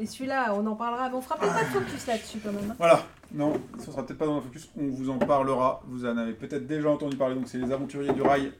Et 0.00 0.06
celui-là, 0.06 0.54
on 0.54 0.66
en 0.66 0.76
parlera, 0.76 1.10
mais 1.10 1.16
on 1.16 1.20
fera 1.20 1.36
peut-être 1.38 1.52
pas 1.52 1.64
de 1.64 1.84
focus 1.84 2.06
là-dessus 2.06 2.38
quand 2.42 2.52
même. 2.52 2.70
Hein. 2.70 2.76
Voilà, 2.78 3.06
non, 3.34 3.60
ce 3.78 3.90
sera 3.90 4.06
peut-être 4.06 4.18
pas 4.18 4.24
dans 4.24 4.36
le 4.36 4.40
focus, 4.40 4.70
on 4.78 4.88
vous 4.88 5.10
en 5.10 5.18
parlera. 5.18 5.82
Vous 5.86 6.06
en 6.06 6.16
avez 6.16 6.32
peut-être 6.32 6.66
déjà 6.66 6.88
entendu 6.88 7.18
parler, 7.18 7.34
donc 7.34 7.48
c'est 7.48 7.58
Les 7.58 7.70
Aventuriers 7.70 8.14
du 8.14 8.22
Rail 8.22 8.50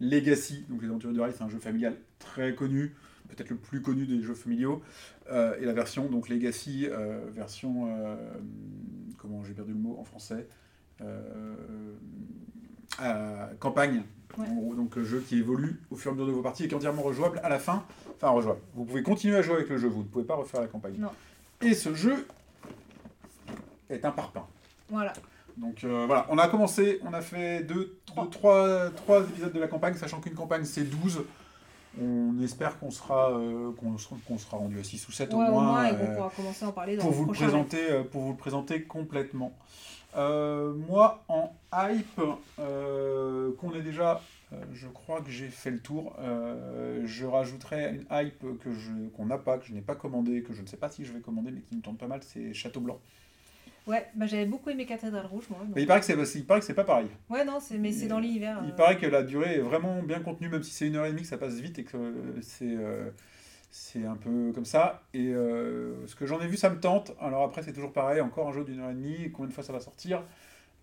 Legacy. 0.00 0.64
Donc 0.70 0.80
Les 0.80 0.88
Aventuriers 0.88 1.14
du 1.14 1.20
Rail, 1.20 1.34
c'est 1.36 1.44
un 1.44 1.50
jeu 1.50 1.58
familial 1.58 1.96
très 2.18 2.54
connu, 2.54 2.94
peut-être 3.28 3.50
le 3.50 3.56
plus 3.56 3.82
connu 3.82 4.06
des 4.06 4.22
jeux 4.22 4.34
familiaux. 4.34 4.80
Euh, 5.30 5.60
et 5.60 5.66
la 5.66 5.74
version, 5.74 6.06
donc 6.08 6.30
Legacy, 6.30 6.86
euh, 6.90 7.20
version. 7.34 7.94
comment 9.18 9.44
j'ai 9.44 9.52
perdu 9.52 9.72
le 9.72 9.78
mot 9.78 9.98
en 10.00 10.04
français 10.04 10.48
euh, 11.02 11.54
campagne, 13.60 14.02
donc 14.38 14.98
jeu 15.00 15.24
qui 15.26 15.38
évolue 15.38 15.80
au 15.90 15.96
fur 15.96 16.10
et 16.10 16.12
à 16.12 16.14
mesure 16.14 16.28
de 16.28 16.32
vos 16.32 16.42
parties 16.42 16.64
et 16.64 16.68
qui 16.68 16.74
est 16.74 16.76
entièrement 16.76 17.02
rejouable 17.02 17.40
à 17.42 17.48
la 17.48 17.58
fin. 17.58 17.84
Enfin, 18.16 18.30
rejouable. 18.30 18.60
Vous 18.74 18.84
pouvez 18.84 19.02
continuer 19.02 19.36
à 19.36 19.42
jouer 19.42 19.56
avec 19.56 19.68
le 19.68 19.76
jeu, 19.76 19.88
vous 19.88 20.02
ne 20.02 20.08
pouvez 20.08 20.24
pas 20.24 20.36
refaire 20.36 20.60
la 20.60 20.68
campagne. 20.68 20.94
Et 21.60 21.74
ce 21.74 21.94
jeu 21.94 22.26
est 23.90 24.04
un 24.04 24.10
parpaing. 24.10 24.46
Voilà. 24.88 25.12
Donc 25.56 25.84
euh, 25.84 26.04
voilà, 26.06 26.26
on 26.30 26.38
a 26.38 26.48
commencé, 26.48 27.00
on 27.04 27.14
a 27.14 27.22
fait 27.22 27.62
deux, 27.62 27.98
trois. 28.04 28.28
trois, 28.90 29.22
épisodes 29.22 29.52
de 29.52 29.60
la 29.60 29.68
campagne, 29.68 29.94
sachant 29.94 30.20
qu'une 30.20 30.34
campagne 30.34 30.64
c'est 30.64 30.84
12. 30.84 31.24
On 31.98 32.38
espère 32.42 32.78
qu'on 32.78 32.90
sera, 32.90 33.32
euh, 33.32 33.72
qu'on 33.72 33.96
sera, 33.96 34.58
rendu 34.58 34.78
à 34.78 34.84
6 34.84 35.08
ou 35.08 35.12
7 35.12 35.32
au 35.32 35.38
moins. 35.38 35.86
et 35.86 35.96
qu'on 35.96 36.14
pourra 36.14 36.30
commencer 36.34 36.64
à 36.66 36.68
en 36.68 36.72
parler 36.72 36.96
dans 36.96 37.04
pour, 37.04 37.12
vous 37.12 37.24
le 37.24 37.32
présenter, 37.32 38.02
pour 38.12 38.22
vous 38.22 38.32
le 38.32 38.36
présenter 38.36 38.82
complètement. 38.82 39.56
Euh, 40.16 40.72
moi, 40.72 41.24
en 41.28 41.52
hype, 41.74 42.20
euh, 42.58 43.52
qu'on 43.58 43.74
est 43.74 43.82
déjà, 43.82 44.22
euh, 44.52 44.56
je 44.72 44.88
crois 44.88 45.20
que 45.20 45.30
j'ai 45.30 45.48
fait 45.48 45.70
le 45.70 45.80
tour. 45.80 46.16
je 47.04 47.26
rajouterai 47.26 47.90
une 47.94 48.06
hype 48.10 48.58
que 48.60 48.72
je 48.72 48.92
qu'on 49.16 49.26
n'a 49.26 49.38
pas, 49.38 49.58
que 49.58 49.66
je 49.66 49.72
n'ai 49.72 49.82
pas 49.82 49.94
commandé, 49.94 50.42
que 50.42 50.54
je 50.54 50.62
ne 50.62 50.66
sais 50.66 50.76
pas 50.76 50.88
si 50.88 51.04
je 51.04 51.12
vais 51.12 51.20
commander, 51.20 51.50
mais 51.50 51.60
qui 51.60 51.76
me 51.76 51.82
tente 51.82 51.98
pas 51.98 52.06
mal, 52.06 52.20
c'est 52.22 52.54
Château 52.54 52.80
Blanc. 52.80 52.98
Ouais, 53.86 54.04
bah 54.16 54.26
j'avais 54.26 54.46
beaucoup 54.46 54.68
aimé 54.70 54.84
Cathédrale 54.84 55.26
Rouge, 55.26 55.44
moi. 55.48 55.60
Mais 55.76 55.82
il 55.82 55.86
paraît 55.86 56.00
que 56.00 56.06
c'est, 56.06 56.38
il 56.38 56.44
paraît 56.44 56.58
que 56.58 56.66
c'est 56.66 56.74
pas 56.74 56.82
pareil. 56.82 57.06
Ouais, 57.30 57.44
non, 57.44 57.60
c'est, 57.60 57.78
mais 57.78 57.92
c'est 57.92 58.08
dans 58.08 58.18
l'univers. 58.18 58.60
Il 58.66 58.74
paraît 58.74 58.98
que 58.98 59.06
la 59.06 59.22
durée 59.22 59.56
est 59.56 59.60
vraiment 59.60 60.02
bien 60.02 60.18
contenue, 60.18 60.48
même 60.48 60.64
si 60.64 60.72
c'est 60.72 60.88
une 60.88 60.96
heure 60.96 61.06
et 61.06 61.10
demie, 61.10 61.22
que 61.22 61.28
ça 61.28 61.38
passe 61.38 61.54
vite 61.54 61.78
et 61.78 61.84
que 61.84 62.14
c'est 62.40 62.76
c'est 63.76 64.06
un 64.06 64.16
peu 64.16 64.52
comme 64.54 64.64
ça. 64.64 65.02
Et 65.12 65.28
euh, 65.28 66.06
ce 66.06 66.14
que 66.14 66.26
j'en 66.26 66.40
ai 66.40 66.46
vu, 66.46 66.56
ça 66.56 66.70
me 66.70 66.80
tente. 66.80 67.12
Alors 67.20 67.42
après, 67.42 67.62
c'est 67.62 67.74
toujours 67.74 67.92
pareil, 67.92 68.20
encore 68.20 68.48
un 68.48 68.52
jeu 68.52 68.64
d'une 68.64 68.80
heure 68.80 68.90
et 68.90 68.94
demie, 68.94 69.30
combien 69.32 69.48
de 69.48 69.52
fois 69.52 69.62
ça 69.62 69.72
va 69.72 69.80
sortir? 69.80 70.22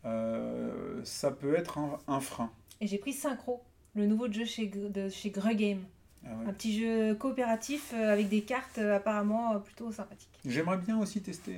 Euh, 0.05 1.01
Ça 1.03 1.31
peut 1.31 1.55
être 1.55 1.79
un, 2.07 2.19
frein. 2.19 2.51
Et 2.81 2.87
j'ai 2.87 2.99
pris 2.99 3.11
Synchro, 3.11 3.63
le 3.95 4.05
nouveau 4.05 4.31
jeu 4.31 4.45
chez, 4.45 4.67
de, 4.67 5.09
chez 5.09 5.31
Game. 5.31 5.79
Ah 6.25 6.29
un 6.47 6.53
petit 6.53 6.79
jeu 6.79 7.15
coopératif 7.15 7.93
euh, 7.93 8.13
avec 8.13 8.29
des 8.29 8.41
cartes 8.41 8.77
apparemment 8.77 9.59
plutôt 9.59 9.91
sympathiques. 9.91 10.29
J'aimerais 10.45 10.77
bien 10.77 10.97
aussi 10.97 11.21
tester 11.21 11.57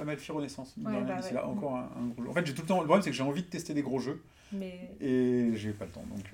Amalfi 0.00 0.30
Renaissance. 0.30 0.74
Bah 0.76 0.92
c'est 1.20 1.34
là 1.34 1.46
encore 1.48 1.76
un, 1.76 2.06
gros 2.08 2.22
jeu. 2.22 2.30
En 2.30 2.32
fait, 2.32 2.46
j'ai 2.46 2.54
tout 2.54 2.62
le 2.62 2.68
temps. 2.68 2.80
Le 2.80 2.86
problème, 2.86 3.02
c'est 3.02 3.10
que 3.10 3.16
j'ai 3.16 3.22
envie 3.22 3.42
de 3.42 3.48
tester 3.48 3.74
des 3.74 3.82
gros 3.82 3.98
jeux. 3.98 4.22
Mais... 4.52 4.90
Et 5.00 5.50
j'ai 5.54 5.72
pas 5.72 5.84
le 5.84 5.90
temps. 5.90 6.04
Donc, 6.08 6.24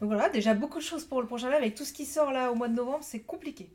donc, 0.00 0.08
voilà, 0.08 0.28
déjà 0.28 0.54
beaucoup 0.54 0.78
de 0.78 0.84
choses 0.84 1.04
pour 1.04 1.20
le 1.20 1.26
prochain 1.26 1.48
live. 1.48 1.58
Avec 1.58 1.74
tout 1.74 1.84
ce 1.84 1.92
qui 1.92 2.04
sort 2.04 2.32
là 2.32 2.50
au 2.50 2.54
mois 2.54 2.68
de 2.68 2.74
novembre, 2.74 3.02
c'est 3.02 3.20
compliqué. 3.20 3.68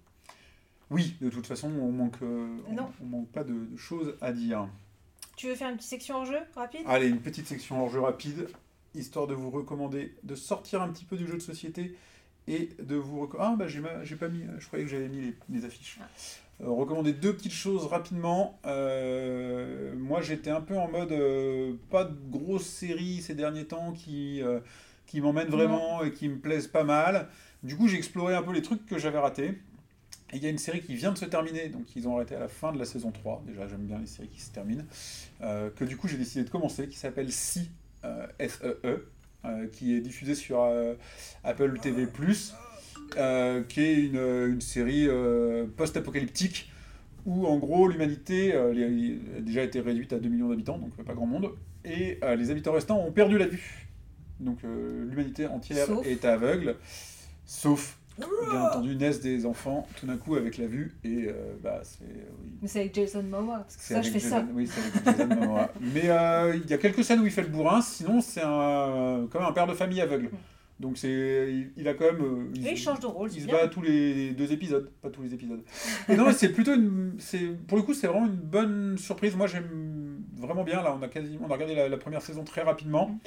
Oui, 0.92 1.16
de 1.22 1.30
toute 1.30 1.48
façon, 1.48 1.70
on 1.70 1.92
manque, 1.92 2.22
euh, 2.22 2.58
on, 3.02 3.06
manque 3.06 3.28
pas 3.30 3.44
de, 3.44 3.76
choses 3.76 4.16
à 4.22 4.32
dire. 4.32 4.68
Tu 5.36 5.48
veux 5.48 5.56
faire 5.56 5.70
une 5.70 5.78
petite 5.78 5.90
section 5.90 6.18
hors 6.18 6.26
jeu 6.26 6.40
rapide? 6.56 6.82
Allez, 6.86 7.08
une 7.08 7.22
petite 7.22 7.48
section 7.48 7.82
hors 7.82 7.90
jeu 7.90 8.00
rapide, 8.00 8.50
histoire 8.94 9.28
de 9.28 9.34
vous 9.34 9.50
recommander 9.50 10.14
de 10.24 10.36
sortir 10.36 10.82
un 10.82 10.90
petit 10.90 11.06
peu 11.06 11.18
du 11.18 11.28
jeu 11.28 11.34
de 11.34 11.42
société 11.42 11.96
et 12.48 12.70
de 12.82 12.96
vous 12.96 13.22
recommander. 13.22 13.54
Ah, 13.54 13.56
bah 13.58 14.02
j'ai 14.04 14.16
pas 14.16 14.28
mis, 14.28 14.44
je 14.60 14.68
croyais 14.68 14.86
que 14.86 14.92
j'avais 14.92 15.08
mis 15.08 15.34
les, 15.50 15.66
affiches. 15.66 16.00
Ah. 16.02 16.06
Euh, 16.62 16.70
recommander 16.70 17.14
deux 17.14 17.34
petites 17.34 17.52
choses 17.52 17.86
rapidement. 17.86 18.60
Euh, 18.66 19.94
moi, 19.96 20.22
j'étais 20.22 20.52
un 20.52 20.62
peu 20.62 20.78
en 20.78 20.88
mode 20.88 21.14
pas 21.90 22.06
de 22.06 22.16
grosses 22.30 22.68
séries 22.68 23.22
ces 23.22 23.36
derniers 23.36 23.66
temps 23.66 23.92
qui, 23.92 24.42
qui 25.06 25.22
m'emmènent 25.22 25.50
vraiment 25.50 26.04
et 26.04 26.12
qui 26.12 26.30
me 26.30 26.38
plaisent 26.38 26.68
pas 26.68 26.84
mal. 26.84 27.28
Du 27.64 27.76
coup, 27.76 27.88
j'ai 27.88 27.98
exploré 27.98 28.36
un 28.36 28.44
peu 28.44 28.54
les 28.54 28.62
trucs 28.62 28.86
que 28.86 28.98
j'avais 28.98 29.20
ratés 29.20 29.56
il 30.34 30.44
y 30.44 30.48
a 30.48 30.50
une 30.50 30.58
série 30.58 30.82
qui 30.82 30.96
vient 30.96 31.12
de 31.12 31.18
se 31.18 31.26
terminer, 31.26 31.70
donc 31.70 31.96
ils 31.96 32.08
ont 32.08 32.16
arrêté 32.16 32.36
à 32.36 32.40
la 32.40 32.48
fin 32.48 32.72
de 32.72 32.80
la 32.80 32.86
saison 32.86 33.12
3. 33.12 33.44
Déjà, 33.46 33.68
j'aime 33.68 33.86
bien 33.86 34.00
les 34.00 34.06
séries 34.06 34.28
qui 34.28 34.42
se 34.42 34.52
terminent. 34.52 34.84
Euh, 35.42 35.70
que 35.70 35.86
du 35.86 35.98
coup, 35.98 36.08
j'ai 36.08 36.18
décidé 36.18 36.44
de 36.44 36.50
commencer, 36.50 36.88
qui 36.88 36.98
s'appelle 36.98 37.32
Si, 37.32 37.70
euh, 38.04 38.28
S-E-E, 38.40 38.80
e, 38.84 38.88
euh, 38.88 38.98
qui 39.72 39.96
est 39.96 40.02
diffusée 40.02 40.36
sur 40.36 40.68
Apple 41.44 41.80
TV, 41.80 42.08
qui 43.68 43.82
est 43.82 43.94
une, 43.96 44.20
une 44.52 44.62
série 44.62 45.08
post-apocalyptique 45.78 46.72
où, 47.26 47.48
en 47.48 47.58
gros, 47.58 47.88
l'humanité 47.88 48.54
a 48.56 48.72
déjà 49.42 49.64
été 49.64 49.80
réduite 49.80 50.14
à 50.14 50.20
2 50.20 50.30
millions 50.30 50.50
d'habitants, 50.50 50.78
donc 50.78 50.96
pas 51.04 51.14
grand 51.14 51.26
monde, 51.26 51.52
et 51.84 52.20
les 52.38 52.52
habitants 52.52 52.74
restants 52.74 53.00
ont 53.00 53.12
perdu 53.12 53.38
la 53.38 53.48
vue. 53.48 53.88
Donc 54.40 54.60
l'humanité 54.64 55.48
entière 55.48 55.88
est 56.06 56.26
aveugle, 56.26 56.76
sauf 57.46 57.98
bien 58.18 58.62
entendu, 58.62 58.96
naissent 58.96 59.22
des 59.22 59.46
enfants 59.46 59.88
tout 60.00 60.06
d'un 60.06 60.18
coup 60.18 60.36
avec 60.36 60.58
la 60.58 60.68
vue 60.68 60.96
et 61.04 61.28
euh, 61.28 61.56
bah 61.62 61.82
c'est 61.84 62.06
oui. 62.42 62.54
Mais 62.62 62.68
c'est 62.68 62.80
avec 62.82 62.96
Jason 62.96 63.24
Momoa 63.24 63.60
parce 63.60 63.76
que 63.76 63.84
ça 63.84 64.02
je 64.02 64.10
fais 64.10 64.20
ça. 64.20 64.46
Oui, 64.54 64.68
c'est 64.68 64.80
avec 64.80 65.18
Jason 65.18 65.36
Momoa. 65.36 65.72
Mais 65.82 66.10
euh, 66.10 66.56
il 66.56 66.70
y 66.70 66.74
a 66.74 66.78
quelques 66.78 67.04
scènes 67.04 67.20
où 67.20 67.26
il 67.26 67.32
fait 67.32 67.42
le 67.42 67.50
bourrin, 67.50 67.82
sinon 67.82 68.22
c'est 68.22 68.42
un 68.44 69.28
comme 69.30 69.44
un 69.44 69.52
père 69.52 69.68
de 69.68 69.74
famille 69.74 70.02
aveugle. 70.02 70.28
Mm. 70.28 70.38
Donc 70.80 70.98
c'est 70.98 71.68
il, 71.78 71.88
a 71.88 71.94
quand 71.94 72.06
même 72.06 72.22
euh, 72.22 72.52
il, 72.54 72.78
change 72.78 73.00
de 73.00 73.06
rôle. 73.06 73.30
Il 73.34 73.42
se 73.42 73.48
bat 73.48 73.68
tous 73.68 73.82
les 73.82 74.32
deux 74.32 74.52
épisodes, 74.52 74.92
pas 75.02 75.10
tous 75.10 75.22
les 75.22 75.34
épisodes. 75.34 75.64
et 76.10 76.16
non, 76.16 76.32
c'est 76.34 76.50
plutôt 76.50 76.74
une 76.74 77.16
c'est 77.18 77.48
pour 77.68 77.78
le 77.78 77.84
coup 77.84 77.94
c'est 77.94 78.08
vraiment 78.08 78.26
une 78.26 78.36
bonne 78.36 78.98
surprise. 78.98 79.36
Moi 79.36 79.48
j'aime 79.48 80.22
vraiment 80.38 80.64
bien 80.64 80.82
là, 80.82 80.96
on 80.98 81.02
a 81.02 81.08
quasiment 81.08 81.48
on 81.48 81.52
a 81.52 81.54
regardé 81.54 81.76
la, 81.76 81.98
première 81.98 82.22
saison 82.22 82.44
très 82.44 82.62
rapidement. 82.62 83.20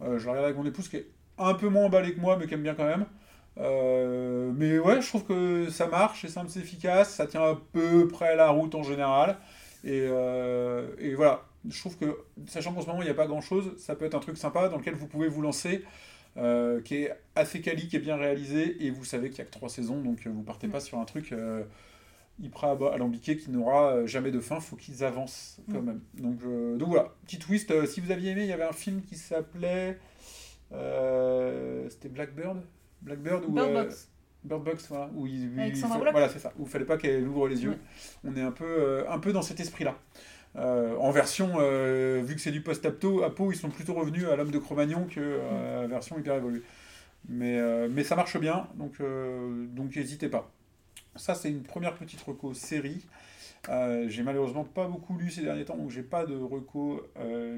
Mm. 0.00 0.18
je 0.18 0.24
l'ai 0.24 0.30
regardé 0.30 0.44
avec 0.44 0.56
mon 0.56 0.66
épouse 0.66 0.88
qui 0.88 0.96
est 0.96 1.06
un 1.38 1.54
peu 1.54 1.68
moins 1.68 1.86
emballée 1.86 2.14
que 2.14 2.20
moi 2.20 2.36
mais 2.38 2.46
qui 2.46 2.54
aime 2.54 2.62
bien 2.62 2.74
quand 2.74 2.86
même. 2.86 3.06
Euh, 3.58 4.52
mais 4.56 4.78
ouais, 4.78 5.00
je 5.02 5.08
trouve 5.08 5.24
que 5.24 5.68
ça 5.70 5.86
marche, 5.86 6.22
c'est 6.22 6.28
simple, 6.28 6.50
c'est 6.50 6.60
efficace, 6.60 7.14
ça 7.14 7.26
tient 7.26 7.42
à 7.42 7.58
peu 7.72 8.08
près 8.08 8.36
la 8.36 8.50
route 8.50 8.74
en 8.74 8.82
général. 8.82 9.36
Et, 9.84 10.06
euh, 10.08 10.88
et 10.98 11.14
voilà, 11.14 11.44
je 11.68 11.78
trouve 11.78 11.96
que, 11.96 12.16
sachant 12.46 12.72
qu'en 12.72 12.82
ce 12.82 12.86
moment 12.86 13.02
il 13.02 13.06
n'y 13.06 13.10
a 13.10 13.14
pas 13.14 13.26
grand 13.26 13.40
chose, 13.40 13.74
ça 13.78 13.94
peut 13.94 14.04
être 14.04 14.14
un 14.14 14.20
truc 14.20 14.36
sympa 14.36 14.68
dans 14.68 14.78
lequel 14.78 14.94
vous 14.94 15.06
pouvez 15.06 15.28
vous 15.28 15.42
lancer, 15.42 15.84
euh, 16.36 16.80
qui 16.80 16.96
est 16.96 17.12
assez 17.34 17.60
quali, 17.60 17.88
qui 17.88 17.96
est 17.96 18.00
bien 18.00 18.16
réalisé, 18.16 18.84
et 18.84 18.90
vous 18.90 19.04
savez 19.04 19.30
qu'il 19.30 19.42
n'y 19.42 19.42
a 19.42 19.44
que 19.46 19.56
trois 19.56 19.68
saisons, 19.68 20.00
donc 20.00 20.26
vous 20.26 20.42
partez 20.42 20.68
pas 20.68 20.80
sur 20.80 20.98
un 20.98 21.04
truc 21.04 21.34
hyper 22.38 22.64
alambiqué 22.92 23.36
qui 23.36 23.50
n'aura 23.50 24.06
jamais 24.06 24.30
de 24.30 24.40
fin, 24.40 24.60
faut 24.60 24.76
qu'ils 24.76 25.04
avancent 25.04 25.60
quand 25.72 25.82
même. 25.82 26.00
Donc, 26.14 26.40
donc 26.78 26.88
voilà, 26.88 27.12
petit 27.26 27.38
twist. 27.38 27.86
si 27.86 28.00
vous 28.00 28.10
aviez 28.10 28.30
aimé, 28.30 28.42
il 28.42 28.48
y 28.48 28.52
avait 28.52 28.64
un 28.64 28.72
film 28.72 29.02
qui 29.02 29.16
s'appelait. 29.16 29.98
C'était 30.70 32.08
Blackbird? 32.08 32.62
Blackbird 33.02 33.44
ou. 33.44 33.52
Bird 33.52 33.72
Box. 33.72 34.08
Bird 34.42 34.64
Box, 34.64 34.86
voilà. 34.88 35.10
Où 35.14 35.26
il, 35.26 35.58
Alexandra 35.58 35.98
Voilà, 35.98 36.28
c'est 36.28 36.38
ça. 36.38 36.52
Où 36.58 36.64
il 36.64 36.68
fallait 36.68 36.84
pas 36.84 36.96
qu'elle 36.96 37.26
ouvre 37.26 37.48
les 37.48 37.62
yeux. 37.62 37.76
On 38.24 38.34
est 38.36 38.42
un 38.42 38.52
peu, 38.52 39.04
un 39.08 39.18
peu 39.18 39.32
dans 39.32 39.42
cet 39.42 39.60
esprit-là. 39.60 39.96
Euh, 40.56 40.96
en 40.96 41.10
version, 41.10 41.52
euh, 41.58 42.22
vu 42.24 42.34
que 42.34 42.40
c'est 42.40 42.50
du 42.50 42.60
post-apo, 42.60 43.52
ils 43.52 43.56
sont 43.56 43.70
plutôt 43.70 43.94
revenus 43.94 44.26
à 44.26 44.36
l'homme 44.36 44.50
de 44.50 44.58
Cro-Magnon 44.58 45.06
que 45.06 45.20
euh, 45.20 45.86
version 45.88 46.18
hyper 46.18 46.34
évoluée. 46.36 46.62
Mais, 47.28 47.60
mais 47.88 48.02
ça 48.02 48.16
marche 48.16 48.38
bien, 48.38 48.66
donc 48.76 48.94
donc 49.74 49.94
n'hésitez 49.94 50.28
pas. 50.28 50.50
Ça, 51.16 51.34
c'est 51.34 51.50
une 51.50 51.62
première 51.62 51.94
petite 51.94 52.20
reco 52.22 52.54
série. 52.54 53.06
j'ai 53.68 54.22
malheureusement 54.22 54.64
pas 54.64 54.88
beaucoup 54.88 55.18
lu 55.18 55.30
ces 55.30 55.42
derniers 55.42 55.66
temps, 55.66 55.76
donc 55.76 55.90
j'ai 55.90 56.02
pas 56.02 56.24
de 56.24 56.34
reco 56.34 57.06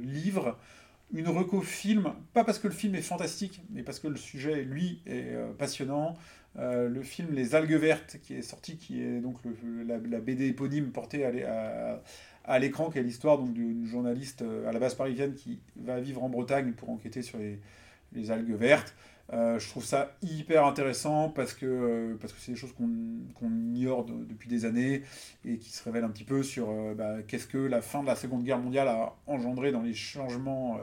livre. 0.02 0.58
Une 1.12 1.28
reco 1.28 1.60
film, 1.60 2.14
pas 2.32 2.44
parce 2.44 2.58
que 2.58 2.68
le 2.68 2.74
film 2.74 2.94
est 2.94 3.02
fantastique, 3.02 3.62
mais 3.70 3.82
parce 3.82 4.00
que 4.00 4.08
le 4.08 4.16
sujet, 4.16 4.62
lui, 4.62 5.02
est 5.06 5.36
passionnant. 5.58 6.16
le 6.56 7.02
film 7.02 7.32
Les 7.32 7.54
algues 7.54 7.74
vertes, 7.74 8.16
qui 8.22 8.34
est 8.34 8.42
sorti, 8.42 8.78
qui 8.78 9.02
est 9.02 9.20
donc 9.20 9.36
la, 9.86 9.98
BD 10.20 10.48
éponyme 10.48 10.90
portée 10.90 11.26
à 12.44 12.58
l'écran, 12.58 12.90
qui 12.90 12.98
est 12.98 13.02
l'histoire 13.02 13.38
d'une 13.38 13.86
journaliste 13.86 14.42
euh, 14.42 14.68
à 14.68 14.72
la 14.72 14.78
base 14.78 14.94
parisienne 14.94 15.34
qui 15.34 15.60
va 15.76 16.00
vivre 16.00 16.22
en 16.22 16.28
Bretagne 16.28 16.72
pour 16.72 16.90
enquêter 16.90 17.22
sur 17.22 17.38
les, 17.38 18.30
algues 18.30 18.54
vertes. 18.54 18.94
Euh, 19.32 19.58
je 19.58 19.68
trouve 19.68 19.84
ça 19.84 20.14
hyper 20.22 20.66
intéressant 20.66 21.30
parce 21.30 21.54
que 21.54 21.64
euh, 21.64 22.16
parce 22.20 22.32
que 22.32 22.40
c'est 22.40 22.52
des 22.52 22.58
choses 22.58 22.74
qu'on 22.74 23.50
ignore 23.74 24.04
depuis 24.04 24.48
des 24.48 24.64
années 24.64 25.02
et 25.44 25.58
qui 25.58 25.70
se 25.70 25.82
révèlent 25.84 26.04
un 26.04 26.10
petit 26.10 26.24
peu 26.24 26.42
sur 26.42 26.68
bah, 26.94 27.22
qu'est-ce 27.26 27.46
que 27.46 27.58
la 27.58 27.80
fin 27.80 28.02
de 28.02 28.06
la 28.08 28.16
Seconde 28.16 28.44
Guerre 28.44 28.58
mondiale 28.58 28.88
a 28.88 29.14
engendré 29.26 29.72
dans 29.72 29.82
les 29.82 29.94
changements 29.94 30.78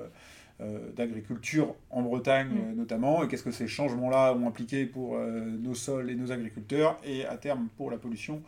d'agriculture 0.95 1.75
en 1.89 2.01
Bretagne 2.01 2.71
mm. 2.71 2.75
notamment 2.75 3.23
et 3.23 3.27
qu'est-ce 3.27 3.43
que 3.43 3.51
ces 3.51 3.67
changements-là 3.67 4.33
ont 4.33 4.47
impliqué 4.47 4.85
pour 4.85 5.17
nos 5.17 5.75
sols 5.75 6.09
et 6.09 6.15
nos 6.15 6.31
agriculteurs 6.31 6.97
et 7.03 7.25
à 7.25 7.37
terme 7.37 7.67
pour 7.77 7.91
la 7.91 7.97
pollution 7.97 8.41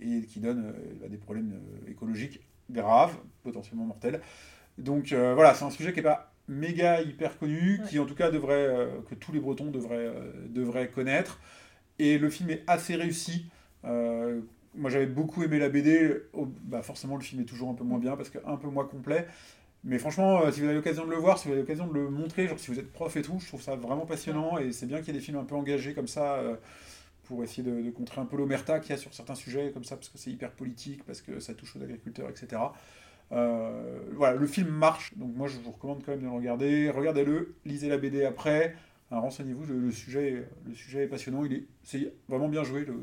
et 0.00 0.22
qui 0.22 0.40
donne 0.40 0.74
bah, 1.00 1.08
des 1.08 1.16
problèmes 1.16 1.58
écologiques 1.88 2.40
grave, 2.70 3.16
potentiellement 3.42 3.84
mortel. 3.84 4.20
Donc 4.78 5.12
euh, 5.12 5.34
voilà, 5.34 5.54
c'est 5.54 5.64
un 5.64 5.70
sujet 5.70 5.92
qui 5.92 5.98
n'est 5.98 6.04
pas 6.04 6.32
méga 6.48 7.02
hyper 7.02 7.38
connu, 7.38 7.80
qui 7.88 7.98
en 7.98 8.06
tout 8.06 8.14
cas 8.14 8.30
devrait, 8.30 8.54
euh, 8.54 8.86
que 9.08 9.14
tous 9.14 9.32
les 9.32 9.40
Bretons 9.40 9.70
devraient, 9.70 9.96
euh, 9.96 10.32
devraient 10.48 10.88
connaître. 10.88 11.40
Et 11.98 12.18
le 12.18 12.28
film 12.30 12.50
est 12.50 12.62
assez 12.66 12.94
réussi. 12.94 13.46
moi 13.82 14.90
j'avais 14.90 15.06
beaucoup 15.06 15.42
aimé 15.42 15.58
la 15.58 15.70
BD, 15.70 16.22
bah 16.64 16.82
forcément 16.82 17.16
le 17.16 17.22
film 17.22 17.40
est 17.40 17.46
toujours 17.46 17.70
un 17.70 17.74
peu 17.74 17.84
moins 17.84 17.98
bien 17.98 18.16
parce 18.16 18.28
qu'un 18.28 18.56
peu 18.56 18.68
moins 18.68 18.84
complet. 18.84 19.26
Mais 19.84 19.98
franchement, 19.98 20.50
si 20.52 20.60
vous 20.60 20.66
avez 20.66 20.74
l'occasion 20.74 21.06
de 21.06 21.10
le 21.10 21.16
voir, 21.16 21.38
si 21.38 21.46
vous 21.46 21.52
avez 21.52 21.62
l'occasion 21.62 21.86
de 21.86 21.94
le 21.94 22.10
montrer, 22.10 22.48
genre 22.48 22.58
si 22.58 22.70
vous 22.70 22.78
êtes 22.78 22.92
prof 22.92 23.16
et 23.16 23.22
tout, 23.22 23.38
je 23.40 23.46
trouve 23.46 23.62
ça 23.62 23.76
vraiment 23.76 24.04
passionnant 24.04 24.58
et 24.58 24.72
c'est 24.72 24.86
bien 24.86 24.98
qu'il 24.98 25.08
y 25.08 25.10
ait 25.10 25.20
des 25.20 25.24
films 25.24 25.38
un 25.38 25.44
peu 25.44 25.54
engagés 25.54 25.94
comme 25.94 26.08
ça 26.08 26.42
pour 27.26 27.42
essayer 27.42 27.62
de, 27.62 27.90
contrer 27.90 28.20
un 28.20 28.24
peu 28.24 28.36
l'omerta 28.36 28.80
qu'il 28.80 28.90
y 28.90 28.92
a 28.94 28.96
sur 28.96 29.12
certains 29.12 29.34
sujets 29.34 29.70
comme 29.72 29.84
ça, 29.84 29.96
parce 29.96 30.08
que 30.08 30.18
c'est 30.18 30.30
hyper 30.30 30.52
politique, 30.52 31.04
parce 31.04 31.20
que 31.20 31.40
ça 31.40 31.54
touche 31.54 31.76
aux 31.76 31.82
agriculteurs, 31.82 32.30
etc. 32.30 32.62
Euh, 33.32 34.00
voilà, 34.14 34.36
le 34.36 34.46
film 34.46 34.68
marche, 34.68 35.16
donc 35.16 35.34
moi 35.34 35.48
je 35.48 35.58
vous 35.58 35.72
recommande 35.72 36.02
quand 36.04 36.12
même 36.12 36.20
de 36.20 36.26
le 36.26 36.30
regarder. 36.30 36.90
Regardez-le, 36.90 37.54
lisez 37.64 37.88
la 37.88 37.98
BD 37.98 38.24
après, 38.24 38.76
renseignez-vous, 39.10 39.64
le, 39.64 39.90
sujet, 39.90 40.48
le 40.66 40.74
sujet 40.74 41.04
est 41.04 41.08
passionnant, 41.08 41.44
il 41.44 41.52
est, 41.52 41.66
c'est 41.82 42.12
vraiment 42.28 42.48
bien 42.48 42.62
joué, 42.62 42.84
le, 42.84 42.94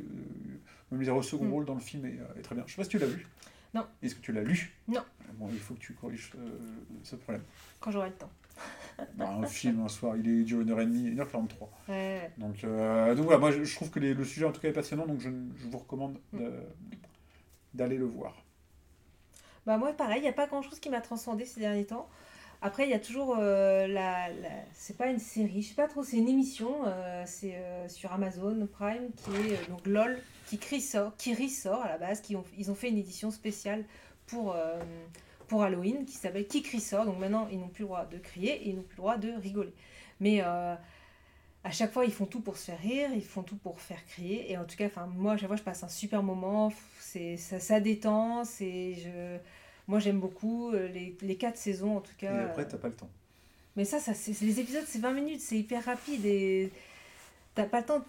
même 0.91 1.02
les 1.02 1.24
second 1.24 1.45
mm. 1.45 1.52
rôle 1.52 1.66
dans 1.66 1.74
le 1.74 1.80
film 1.80 2.06
est, 2.06 2.41
très 2.41 2.56
bien. 2.56 2.64
Je 2.68 2.74
sais 2.74 2.78
pas 2.78 2.84
si 2.84 2.90
tu 2.90 3.00
l'as 3.00 3.08
vu. 3.08 3.28
Non. 3.74 3.86
Est-ce 4.02 4.16
que 4.16 4.22
tu 4.22 4.32
l'as 4.32 4.44
lu? 4.44 4.72
Non. 4.88 5.02
Bon, 5.34 5.50
il 5.52 5.60
faut 5.60 5.74
que 5.74 5.80
tu 5.80 5.94
corriges 5.94 6.32
euh, 6.38 6.60
ce 7.02 7.16
problème. 7.16 7.44
Quand 7.80 7.91
j'aurai 7.91 8.10
le 8.10 8.16
temps. 8.16 8.32
Bah, 9.16 9.32
un 9.32 9.48
film 9.48 9.82
un 9.82 9.88
soir, 9.88 10.16
il 10.16 10.30
est 10.30 10.44
dure 10.44 10.62
une 10.62 10.70
heure 10.70 10.80
et 10.80 10.86
demie, 10.86 11.08
une 11.08 11.20
heure 11.20 11.28
43. 11.28 11.68
Donc, 12.38 12.64
euh, 12.64 13.16
donc 13.16 13.26
voilà, 13.26 13.40
moi 13.40 13.50
je, 13.52 13.76
trouve 13.76 13.90
que 13.90 14.00
le 14.00 14.24
sujet 14.24 14.45
en 14.45 14.52
tout 14.52 14.62
cas 14.62 14.68
est 14.68 14.74
passionnant, 14.74 15.08
donc 15.08 15.20
je, 15.20 15.30
vous 15.30 15.78
recommande 15.80 16.20
mm. 16.32 16.45
d'aller 17.74 17.98
le 17.98 18.06
voir. 18.06 18.43
Bah 19.65 19.77
moi 19.77 19.94
pareil, 19.94 20.19
il 20.19 20.23
n'y 20.23 20.30
a 20.30 20.34
pas 20.34 20.48
grand 20.48 20.61
chose 20.61 20.80
qui 20.80 20.90
m'a 20.90 21.02
transcendé 21.02 21.45
ces 21.45 21.60
derniers 21.60 21.85
temps. 21.85 22.10
Après, 22.61 22.85
il 22.85 22.90
y 22.90 22.94
a 22.94 22.99
toujours 22.99 23.35
euh, 23.38 23.88
la, 23.88 24.30
C'est 24.73 24.98
pas 24.98 25.07
une 25.07 25.19
série, 25.19 25.61
je 25.61 25.69
sais 25.69 25.76
pas 25.76 25.90
trop, 25.90 26.02
c'est 26.02 26.15
une 26.15 26.30
émission, 26.30 26.85
euh, 26.85 27.23
c'est 27.26 27.61
sur 27.90 28.14
Amazon 28.14 28.68
Prime, 28.72 29.10
qui 29.18 29.35
est 29.52 29.69
donc 29.69 29.85
LOL, 29.85 30.18
qui, 30.48 30.57
ressort, 30.72 31.15
qui 31.18 31.34
ressort 31.34 31.81
à 31.81 31.90
la 31.90 31.98
base, 31.98 32.22
qui 32.22 32.38
ont, 32.38 32.45
ils 32.57 32.72
ont 32.72 32.76
fait 32.76 32.90
une 32.90 32.98
édition 32.98 33.31
spéciale 33.31 33.84
pour 34.27 34.56
pour 35.48 35.64
Halloween 35.64 36.06
qui 36.06 36.14
s'appelle 36.14 36.48
Qui 36.48 36.64
crie 36.64 36.80
sort. 36.80 37.06
Donc 37.06 37.19
maintenant, 37.19 37.48
ils 37.52 37.60
n'ont 37.60 37.68
plus 37.68 37.84
le 37.84 37.88
droit 37.88 38.06
de 38.06 38.18
crier 38.18 38.53
et 38.53 38.69
ils 38.69 38.76
n'ont 38.76 38.81
plus 38.81 38.95
le 38.95 39.02
droit 39.02 39.18
de 39.18 39.31
rigoler. 39.34 39.73
Mais 40.19 40.41
euh, 40.41 40.76
à 41.64 41.72
chaque 41.72 41.91
fois, 41.91 42.06
ils 42.06 42.11
font 42.11 42.26
tout 42.26 42.41
pour 42.41 42.57
se 42.57 42.65
faire 42.65 42.80
rire, 42.80 43.10
ils 43.14 43.23
font 43.23 43.44
tout 43.44 43.57
pour 43.57 43.80
faire 43.80 44.03
crier. 44.06 44.52
Et 44.52 44.57
en 44.57 44.65
tout 44.65 44.76
cas, 44.76 44.90
moi, 45.15 45.34
à 45.34 45.38
chaque 45.38 45.48
fois, 45.48 45.56
je 45.56 45.64
passe 45.64 45.84
un 45.84 45.90
super 45.90 46.23
moment. 46.23 46.72
C'est 47.14 47.38
ça, 47.38 47.60
ça 47.60 47.80
détend. 47.80 48.44
C'est 48.44 48.95
je, 48.95 49.38
moi, 49.88 49.99
j'aime 49.99 50.19
beaucoup 50.19 50.72
euh, 50.72 50.88
les, 50.88 51.15
les, 51.22 51.35
quatre 51.35 51.57
saisons 51.57 51.98
en 51.98 52.02
tout 52.02 52.15
cas. 52.18 52.34
Et 52.34 52.44
après, 52.45 52.68
t'as 52.68 52.77
pas 52.77 52.88
le 52.88 52.95
temps. 52.95 53.10
Mais 53.76 53.85
ça, 53.85 53.99
ça 53.99 54.15
c'est 54.15 54.40
les 54.41 54.60
épisodes, 54.60 54.84
c'est 54.88 54.99
20 54.99 55.14
minutes, 55.14 55.41
c'est 55.41 55.57
hyper 55.57 55.85
rapide 55.85 56.26
et 56.26 56.72
t'as 57.53 57.65
pas 57.65 57.81
le 57.81 57.85
temps 57.85 58.03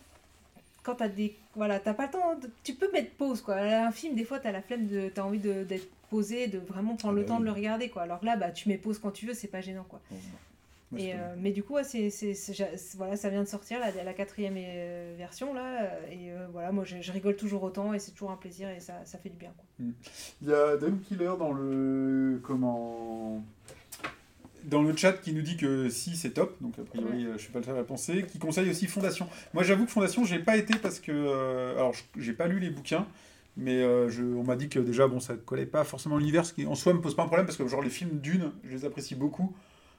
quand 0.83 0.97
t'as 0.97 1.09
des 1.09 1.35
voilà 1.55 1.81
t'as 1.81 1.95
pas 1.95 2.07
le 2.07 2.13
temps 2.13 2.39
tu 2.63 2.75
peux 2.75 2.91
mettre 2.93 3.11
pause 3.13 3.41
quoi 3.41 3.57
un 3.57 3.91
film 3.91 4.15
des 4.15 4.25
fois 4.25 4.39
t'as 4.39 4.53
la 4.53 4.61
flemme 4.61 4.87
de 4.87 5.09
t'as 5.09 5.23
envie 5.23 5.39
d'être 5.39 5.89
posé 6.11 6.47
de 6.47 6.59
vraiment 6.59 6.95
prendre 6.97 7.15
ah 7.15 7.21
le 7.21 7.23
bah 7.23 7.29
temps 7.29 7.41
de 7.41 7.47
le 7.47 7.53
regarder 7.53 7.89
quoi 7.89 8.03
alors 8.03 8.23
là 8.23 8.37
bah 8.37 8.51
tu 8.51 8.69
mets 8.69 8.77
pause 8.77 8.99
quand 8.99 9.11
tu 9.11 9.27
veux 9.27 9.33
c'est 9.33 9.49
pas 9.49 9.63
gênant 9.63 9.87
quoi 9.89 10.01
et, 10.97 11.15
euh, 11.15 11.35
mais 11.37 11.53
du 11.53 11.63
coup 11.63 11.77
c'est 11.83 12.11
voilà 12.97 13.17
ça 13.17 13.29
vient 13.31 13.43
de 13.43 13.49
sortir 13.49 13.79
la, 13.81 14.05
la 14.05 14.13
quatrième 14.15 14.57
euh, 14.57 15.15
version 15.17 15.55
là 15.55 15.91
et 16.11 16.33
euh, 16.33 16.47
voilà 16.53 16.73
moi 16.73 16.85
je, 16.85 17.13
rigole 17.13 17.37
toujours 17.37 17.63
autant 17.63 17.95
et 17.95 17.99
c'est 17.99 18.13
toujours 18.13 18.31
un 18.31 18.37
plaisir 18.37 18.69
et 18.71 18.81
ça, 18.81 18.95
ça 19.05 19.19
fait 19.19 19.29
du 19.29 19.37
bien 19.37 19.53
quoi. 19.57 19.65
Hmm. 19.79 19.93
il 20.43 20.49
y 20.49 20.53
a 20.53 20.77
Dame 20.77 21.01
Killer 21.01 21.33
dans 21.39 21.53
le 21.53 22.41
comment 22.43 23.43
dans 24.65 24.83
le 24.83 24.97
chat 24.97 25.13
qui 25.13 25.35
nous 25.35 25.43
dit 25.43 25.59
que 25.59 25.91
si 25.91 26.17
c'est 26.17 26.31
top, 26.31 26.57
donc 26.63 26.79
a 26.79 26.83
priori 26.83 27.27
je 27.33 27.39
suis 27.39 27.53
pas 27.53 27.59
le 27.59 27.67
seul 27.67 27.79
à 27.79 27.85
penser, 27.85 28.25
qui 28.27 28.39
conseille 28.39 28.71
aussi 28.71 28.87
Fondation. 28.87 29.29
Moi 29.53 29.63
j'avoue 29.63 29.85
que 29.85 29.91
Fondation 29.91 30.25
j'ai 30.25 30.39
pas 30.39 30.57
été 30.57 30.79
parce 30.79 31.01
que 31.01 31.75
alors 31.77 31.95
j'ai 32.17 32.33
pas 32.33 32.49
lu 32.49 32.61
les 32.61 32.71
bouquins, 32.71 33.07
mais 33.57 33.83
euh, 33.83 34.09
je, 34.09 34.23
on 34.23 34.43
m'a 34.43 34.57
dit 34.57 34.69
que 34.69 34.79
déjà, 34.79 35.07
bon, 35.07 35.21
ça 35.21 35.35
collait 35.35 35.67
pas 35.67 35.85
forcément 35.85 36.17
l'univers, 36.17 36.45
ce 36.45 36.53
qui 36.53 36.67
en 36.67 36.75
soi 36.75 36.93
me 36.93 37.01
pose 37.01 37.15
pas 37.15 37.23
un 37.23 37.27
problème 37.27 37.47
parce 37.47 37.57
que, 37.57 37.67
genre, 37.69 37.83
les 37.83 37.91
films 37.91 38.19
d'une, 38.19 38.51
je 38.65 38.71
les 38.75 38.85
apprécie 38.85 39.15
beaucoup 39.15 39.55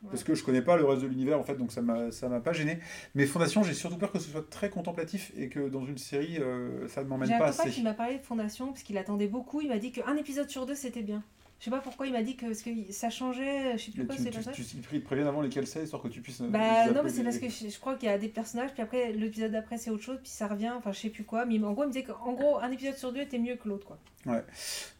parce 0.10 0.24
que 0.24 0.36
je 0.36 0.44
connais 0.44 0.62
pas 0.62 0.78
le 0.78 0.86
reste 0.86 1.02
de 1.02 1.08
l'univers 1.08 1.40
en 1.40 1.44
fait, 1.44 1.56
donc 1.56 1.72
ça 1.72 1.82
m'a 1.82 2.12
ça 2.12 2.30
m'a 2.30 2.40
pas 2.40 2.54
gêné. 2.54 2.80
Mais 3.14 3.26
Fondation, 3.26 3.64
j'ai 3.64 3.74
surtout 3.74 3.98
peur 3.98 4.12
que 4.12 4.20
ce 4.20 4.30
soit 4.30 4.50
très 4.50 4.70
contemplatif 4.70 5.32
et 5.38 5.50
que 5.50 5.70
dans 5.70 5.86
une 5.86 5.98
série, 5.98 6.38
euh, 6.40 6.88
ça 6.88 7.04
ne 7.04 7.10
m'emmène 7.10 7.30
pas 7.38 7.48
assez. 7.48 7.64
J'ai 7.64 7.70
un 7.70 7.74
qui 7.74 7.84
m'a 7.84 7.94
parlé 7.94 8.18
de 8.18 8.24
Fondation 8.24 8.68
parce 8.68 8.84
qu'il 8.84 8.98
attendait 8.98 9.28
beaucoup. 9.28 9.62
Il 9.62 9.70
m'a 9.70 9.78
dit 9.78 9.92
qu'un 9.92 10.16
épisode 10.16 10.50
sur 10.50 10.66
deux 10.66 10.76
c'était 10.76 11.04
bien. 11.04 11.24
Je 11.60 11.66
sais 11.66 11.72
pas 11.72 11.80
pourquoi 11.80 12.06
il 12.06 12.14
m'a 12.14 12.22
dit 12.22 12.36
que, 12.36 12.46
parce 12.46 12.62
que 12.62 12.70
ça 12.90 13.10
changeait, 13.10 13.78
je 13.78 13.86
sais 13.86 13.92
plus 13.92 14.06
quoi, 14.06 14.16
c'est 14.18 14.30
pas 14.30 14.42
ça. 14.42 14.52
Tu, 14.52 14.62
ils 14.62 14.82
te 14.82 15.06
préviennent 15.06 15.28
avant 15.28 15.42
lesquels 15.42 15.66
c'est, 15.66 15.84
histoire 15.84 16.02
que 16.02 16.10
tu 16.10 16.22
puisses. 16.22 16.42
Bah 16.42 16.92
non, 16.92 17.02
mais 17.04 17.10
c'est 17.10 17.24
parce 17.24 17.40
que 17.40 17.48
je, 17.50 17.80
crois 17.80 17.96
qu'il 17.96 18.10
y 18.10 18.12
a 18.12 18.18
des 18.18 18.28
personnages, 18.28 18.72
puis 18.74 18.82
après 18.82 19.14
l'épisode 19.14 19.52
d'après 19.52 19.78
c'est 19.78 19.90
autre 19.90 20.04
chose, 20.04 20.20
puis 20.22 20.30
ça 20.30 20.48
revient, 20.48 20.72
enfin 20.78 20.92
je 20.92 21.00
sais 21.00 21.10
plus 21.10 21.24
quoi. 21.24 21.46
Mais 21.46 21.58
en 21.64 21.74
gros, 21.74 21.84
il 21.84 21.88
me 21.88 21.92
disait 21.94 22.04
qu'en 22.04 22.34
gros, 22.34 22.60
un 22.60 22.72
épisode 22.72 22.98
sur 22.98 23.14
deux 23.14 23.22
était 23.22 23.40
mieux 23.40 23.56
que 23.56 23.70
l'autre, 23.70 23.88
quoi. 23.88 23.98
Ouais. 24.26 24.44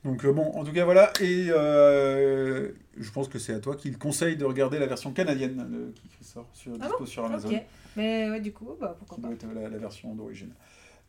Donc 0.04 0.24
euh, 0.24 0.32
bon, 0.32 0.52
en 0.54 0.64
tout 0.64 0.72
cas, 0.72 0.86
voilà. 0.86 1.12
Et 1.20 1.48
euh, 1.50 2.72
je 2.98 3.12
pense 3.12 3.28
que 3.28 3.38
c'est 3.38 3.54
à 3.54 3.60
toi 3.60 3.76
qu'il 3.76 3.98
conseille 3.98 4.38
de 4.38 4.46
regarder 4.46 4.80
la 4.80 4.88
version 4.88 5.12
canadienne 5.12 5.94
qui 6.18 6.24
sort 6.24 6.48
sur, 6.54 6.74
ah 6.80 6.90
sur 7.06 7.26
Amazon. 7.26 7.50
Ok. 7.50 7.62
Mais 7.96 8.30
ouais, 8.30 8.40
du 8.40 8.52
coup, 8.52 8.70
bah 8.80 8.96
pourquoi 8.98 9.18
pas. 9.18 9.28
Doit 9.28 9.34
être 9.34 9.72
la, 9.72 9.78
version 9.78 10.14
d'origine. 10.16 10.52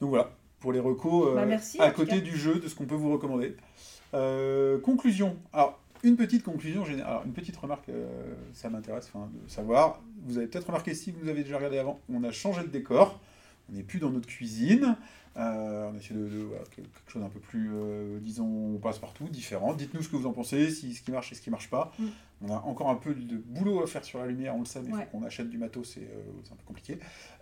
Donc 0.01 0.10
voilà, 0.10 0.31
pour 0.60 0.73
les 0.73 0.81
recos, 0.81 1.28
euh, 1.28 1.47
bah, 1.78 1.85
à 1.85 1.90
côté 1.90 2.20
du 2.20 2.36
jeu, 2.36 2.59
de 2.59 2.68
ce 2.68 2.74
qu'on 2.74 2.86
peut 2.86 2.94
vous 2.94 3.12
recommander. 3.12 3.56
Euh, 4.15 4.78
conclusion. 4.81 5.37
Alors, 5.53 5.81
une 6.03 6.16
petite 6.16 6.43
conclusion 6.43 6.85
générale. 6.85 7.23
une 7.27 7.33
petite 7.33 7.57
remarque, 7.57 7.89
euh, 7.89 8.35
ça 8.53 8.69
m'intéresse 8.69 9.11
de 9.15 9.51
savoir. 9.51 10.01
Vous 10.27 10.39
avez 10.39 10.47
peut-être 10.47 10.66
remarqué 10.66 10.95
si 10.95 11.11
vous 11.11 11.28
avez 11.28 11.43
déjà 11.43 11.57
regardé 11.57 11.78
avant, 11.78 12.01
on 12.12 12.23
a 12.24 12.31
changé 12.31 12.62
de 12.62 12.69
décor. 12.69 13.20
On 13.70 13.74
n'est 13.74 13.83
plus 13.83 13.99
dans 13.99 14.11
notre 14.11 14.28
cuisine. 14.28 14.97
Euh, 15.37 15.91
on 15.93 15.97
essaie 15.97 16.15
de, 16.15 16.28
de 16.28 16.49
quelque 16.74 16.89
chose 17.09 17.23
d'un 17.23 17.28
peu 17.28 17.41
plus, 17.41 17.70
disons, 18.20 18.47
on 18.47 18.78
passe 18.78 18.99
partout, 18.99 19.28
différent. 19.28 19.74
Dites-nous 19.74 20.03
ce 20.03 20.09
que 20.09 20.16
vous 20.16 20.27
en 20.27 20.33
pensez, 20.33 20.70
si 20.70 20.95
ce 20.95 21.03
qui 21.03 21.11
marche 21.11 21.33
et 21.33 21.35
ce 21.35 21.41
qui 21.41 21.51
marche 21.51 21.69
pas. 21.69 21.93
Mm. 21.99 22.07
On 22.43 22.51
a 22.53 22.59
encore 22.67 22.91
un 22.91 22.97
peu 22.97 23.15
de 23.15 23.37
boulot 23.39 23.83
à 23.83 23.87
faire 23.87 24.05
sur 24.05 24.19
la 24.19 24.27
lumière, 24.27 24.55
on 24.55 24.59
le 24.59 24.65
sait, 24.67 24.81
mais 24.83 24.89
il 24.89 24.95
Ouais. 24.95 25.09
faut 25.11 25.19
qu'on 25.19 25.25
achète 25.25 25.49
du 25.49 25.57
matos, 25.57 25.89
c'est 25.95 26.01
euh, 26.03 26.23
c'est 26.45 26.53
un 26.53 26.57
peu 26.57 26.65
compliqué. 26.67 26.99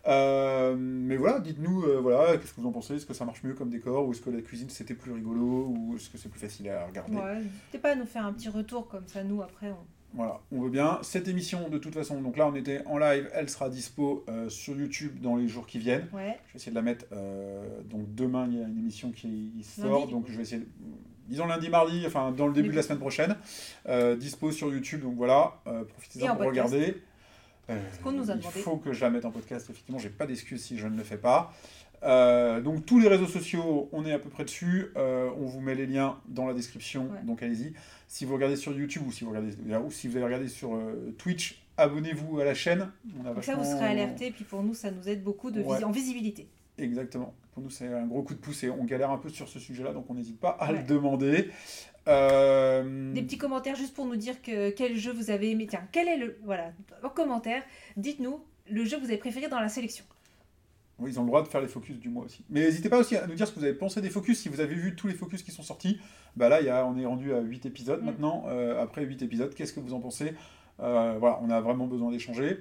Euh, 0.06 0.76
mais 0.78 1.16
voilà, 1.16 1.40
dites-nous, 1.40 1.82
euh, 1.82 1.98
voilà, 2.00 2.36
qu'est-ce 2.36 2.54
que 2.54 2.60
vous 2.60 2.68
en 2.68 2.72
pensez? 2.72 2.94
Est-ce 2.94 3.06
que 3.06 3.14
ça 3.14 3.24
marche 3.24 3.42
mieux 3.42 3.54
comme 3.54 3.70
décor? 3.70 4.06
Ou 4.06 4.12
est-ce 4.12 4.20
que 4.20 4.30
la 4.30 4.40
cuisine 4.42 4.70
c'était 4.70 4.94
plus 4.94 5.12
rigolo? 5.12 5.66
Ou 5.68 5.94
est-ce 5.96 6.10
que 6.10 6.18
c'est 6.18 6.28
plus 6.28 6.38
facile 6.40 6.68
à 6.68 6.86
regarder? 6.86 7.16
Ouais, 7.16 7.36
n'hésitez 7.36 7.78
pas 7.78 7.90
à 7.92 7.94
nous 7.96 8.06
faire 8.06 8.24
un 8.24 8.32
petit 8.32 8.48
retour 8.48 8.86
comme 8.88 9.06
ça, 9.08 9.24
nous 9.24 9.42
après 9.42 9.70
on. 9.72 9.76
Voilà, 10.16 10.40
on 10.52 10.60
veut 10.60 10.70
bien. 10.70 11.00
Cette 11.02 11.26
émission, 11.26 11.68
de 11.68 11.78
toute 11.78 11.92
façon, 11.94 12.20
donc 12.22 12.36
là 12.36 12.46
on 12.46 12.54
était 12.54 12.86
en 12.86 12.98
live, 12.98 13.28
elle 13.34 13.50
sera 13.50 13.68
dispo 13.68 14.24
euh, 14.28 14.48
sur 14.48 14.76
YouTube 14.76 15.18
dans 15.20 15.34
les 15.34 15.48
jours 15.48 15.66
qui 15.66 15.80
viennent. 15.80 16.06
Ouais. 16.12 16.38
Je 16.46 16.52
vais 16.52 16.56
essayer 16.56 16.70
de 16.70 16.76
la 16.76 16.82
mettre. 16.82 17.06
euh, 17.10 17.80
donc 17.90 18.14
demain, 18.14 18.46
il 18.48 18.58
y 18.58 18.62
a 18.62 18.66
une 18.68 18.78
émission 18.78 19.10
qui 19.10 19.50
sort. 19.64 20.02
Lundi, 20.02 20.12
donc 20.12 20.26
je 20.28 20.36
vais 20.36 20.42
essayer. 20.42 20.60
de- 20.62 20.68
disons 21.28 21.46
lundi, 21.46 21.68
mardi, 21.68 22.04
enfin 22.06 22.30
dans 22.32 22.46
le 22.46 22.52
début 22.52 22.70
de 22.70 22.76
la 22.76 22.82
semaine 22.82 22.98
prochaine. 22.98 23.36
Euh, 23.88 24.16
dispo 24.16 24.52
sur 24.52 24.72
YouTube. 24.72 25.02
Donc 25.02 25.14
voilà, 25.16 25.60
euh, 25.66 25.84
profitez-en 25.84 26.32
en 26.32 26.36
pour 26.36 26.44
podcast. 26.46 26.72
regarder. 26.72 27.02
Euh, 27.70 27.80
qu'on 28.02 28.12
nous 28.12 28.30
a 28.30 28.34
il 28.34 28.42
faut 28.42 28.76
que 28.76 28.92
je 28.92 29.00
la 29.00 29.10
mette 29.10 29.24
en 29.24 29.30
podcast. 29.30 29.68
Effectivement, 29.70 29.98
j'ai 29.98 30.10
pas 30.10 30.26
d'excuse 30.26 30.62
si 30.62 30.76
je 30.78 30.86
ne 30.86 30.96
le 30.96 31.02
fais 31.04 31.16
pas. 31.16 31.52
Donc 32.60 32.84
tous 32.84 32.98
les 33.00 33.08
réseaux 33.08 33.26
sociaux, 33.26 33.88
on 33.92 34.04
est 34.04 34.12
à 34.12 34.18
peu 34.18 34.28
près 34.28 34.44
dessus. 34.44 34.88
On 34.96 35.46
vous 35.46 35.60
met 35.60 35.74
les 35.74 35.86
liens 35.86 36.18
dans 36.28 36.46
la 36.46 36.52
description, 36.54 37.04
Ouais. 37.04 37.22
donc 37.24 37.42
allez-y. 37.42 37.72
Si 38.08 38.24
vous 38.26 38.34
regardez 38.34 38.56
sur 38.56 38.72
YouTube 38.78 39.02
ou 39.06 39.12
si 39.12 39.24
vous 39.24 39.30
regardez 39.30 39.54
ou 39.84 39.90
si 39.90 40.08
vous 40.08 40.16
allez 40.16 40.26
regarder 40.26 40.48
sur 40.48 40.78
Twitch, 41.18 41.62
abonnez-vous 41.78 42.38
à 42.40 42.44
la 42.44 42.54
chaîne. 42.54 42.90
On 43.18 43.26
a 43.26 43.32
Comme 43.32 43.42
ça 43.42 43.54
vous 43.54 43.62
vachement- 43.62 43.78
serez 43.78 43.88
alerté, 43.90 44.30
puis 44.30 44.44
pour 44.44 44.62
nous 44.62 44.74
ça 44.74 44.90
nous 44.90 45.08
aide 45.08 45.22
beaucoup 45.24 45.50
de 45.50 45.62
Ouais. 45.62 45.74
visi- 45.76 45.84
en 45.84 45.90
visibilité. 45.90 46.46
Exactement. 46.78 47.34
Pour 47.52 47.62
nous, 47.62 47.70
c'est 47.70 47.86
un 47.86 48.06
gros 48.06 48.22
coup 48.22 48.34
de 48.34 48.38
pouce 48.40 48.64
et 48.64 48.70
on 48.70 48.84
galère 48.84 49.10
un 49.10 49.18
peu 49.18 49.28
sur 49.28 49.48
ce 49.48 49.58
sujet-là, 49.60 49.92
donc 49.92 50.10
on 50.10 50.14
n'hésite 50.14 50.40
pas 50.40 50.50
à 50.50 50.72
Ouais. 50.72 50.78
le 50.78 50.84
demander. 50.84 51.50
Euh, 52.08 53.12
Des 53.12 53.22
petits 53.22 53.38
commentaires 53.38 53.76
juste 53.76 53.94
pour 53.94 54.06
nous 54.06 54.16
dire 54.16 54.42
que 54.42 54.70
quel 54.70 54.96
jeu 54.96 55.12
vous 55.12 55.30
avez 55.30 55.50
aimé. 55.50 55.66
Tiens, 55.68 55.86
quel 55.92 56.08
est 56.08 56.16
le. 56.18 56.36
Voilà, 56.44 56.72
en 57.02 57.08
commentaire, 57.08 57.62
dites-nous 57.96 58.40
le 58.70 58.84
jeu 58.84 58.96
que 58.96 59.02
vous 59.02 59.08
avez 59.08 59.18
préféré 59.18 59.48
dans 59.48 59.60
la 59.60 59.68
sélection. 59.68 60.04
Oui, 60.98 61.10
ils 61.10 61.18
ont 61.18 61.22
le 61.22 61.28
droit 61.28 61.42
de 61.42 61.48
faire 61.48 61.60
les 61.60 61.66
focus 61.68 61.96
du 61.98 62.08
mois 62.08 62.24
aussi. 62.24 62.44
Mais 62.50 62.60
n'hésitez 62.60 62.88
pas 62.88 62.98
aussi 62.98 63.16
à 63.16 63.26
nous 63.26 63.34
dire 63.34 63.46
ce 63.48 63.52
que 63.52 63.58
vous 63.58 63.64
avez 63.64 63.74
pensé 63.74 64.00
des 64.00 64.10
focus. 64.10 64.38
Si 64.40 64.48
vous 64.48 64.60
avez 64.60 64.74
vu 64.74 64.94
tous 64.94 65.08
les 65.08 65.14
focus 65.14 65.42
qui 65.42 65.50
sont 65.50 65.62
sortis, 65.64 65.98
bah 66.36 66.48
là, 66.48 66.60
il 66.60 66.66
y 66.66 66.70
a, 66.70 66.86
on 66.86 66.96
est 66.96 67.06
rendu 67.06 67.32
à 67.34 67.40
8 67.40 67.66
épisodes 67.66 68.00
Mm. 68.02 68.06
maintenant. 68.06 68.44
Euh, 68.48 68.80
après 68.82 69.04
8 69.04 69.22
épisodes, 69.22 69.52
qu'est-ce 69.54 69.72
que 69.72 69.80
vous 69.80 69.92
en 69.94 70.00
pensez? 70.00 70.34
Euh, 70.80 71.16
Voilà, 71.18 71.40
on 71.42 71.50
a 71.50 71.60
vraiment 71.60 71.86
besoin 71.86 72.10
d'échanger. 72.12 72.58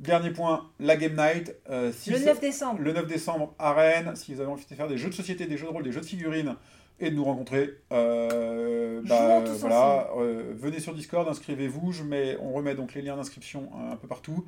Dernier 0.00 0.30
point, 0.30 0.70
la 0.80 0.96
Game 0.96 1.14
Night. 1.14 1.54
Euh, 1.68 1.92
si 1.92 2.10
le 2.10 2.18
ça- 2.18 2.24
9 2.24 2.40
décembre. 2.40 2.80
le 2.80 2.92
9 2.92 3.06
décembre 3.06 3.54
à 3.58 3.72
Rennes. 3.72 4.16
Si 4.16 4.34
vous 4.34 4.40
avez 4.40 4.50
envie 4.50 4.64
de 4.64 4.74
faire 4.74 4.88
des 4.88 4.98
jeux 4.98 5.10
de 5.10 5.14
société, 5.14 5.46
des 5.46 5.56
jeux 5.56 5.66
de 5.66 5.72
rôle, 5.72 5.82
des 5.82 5.92
jeux 5.92 6.00
de 6.00 6.06
figurines 6.06 6.56
et 6.98 7.10
de 7.10 7.14
nous 7.16 7.24
rencontrer, 7.24 7.70
euh, 7.92 9.02
bah, 9.06 9.40
voilà, 9.58 10.08
euh, 10.18 10.52
venez 10.56 10.80
sur 10.80 10.94
Discord, 10.94 11.28
inscrivez-vous. 11.28 11.92
Je 11.92 12.02
mets, 12.02 12.36
on 12.40 12.52
remet 12.52 12.74
donc 12.74 12.94
les 12.94 13.02
liens 13.02 13.16
d'inscription 13.16 13.70
un 13.90 13.96
peu 13.96 14.08
partout. 14.08 14.44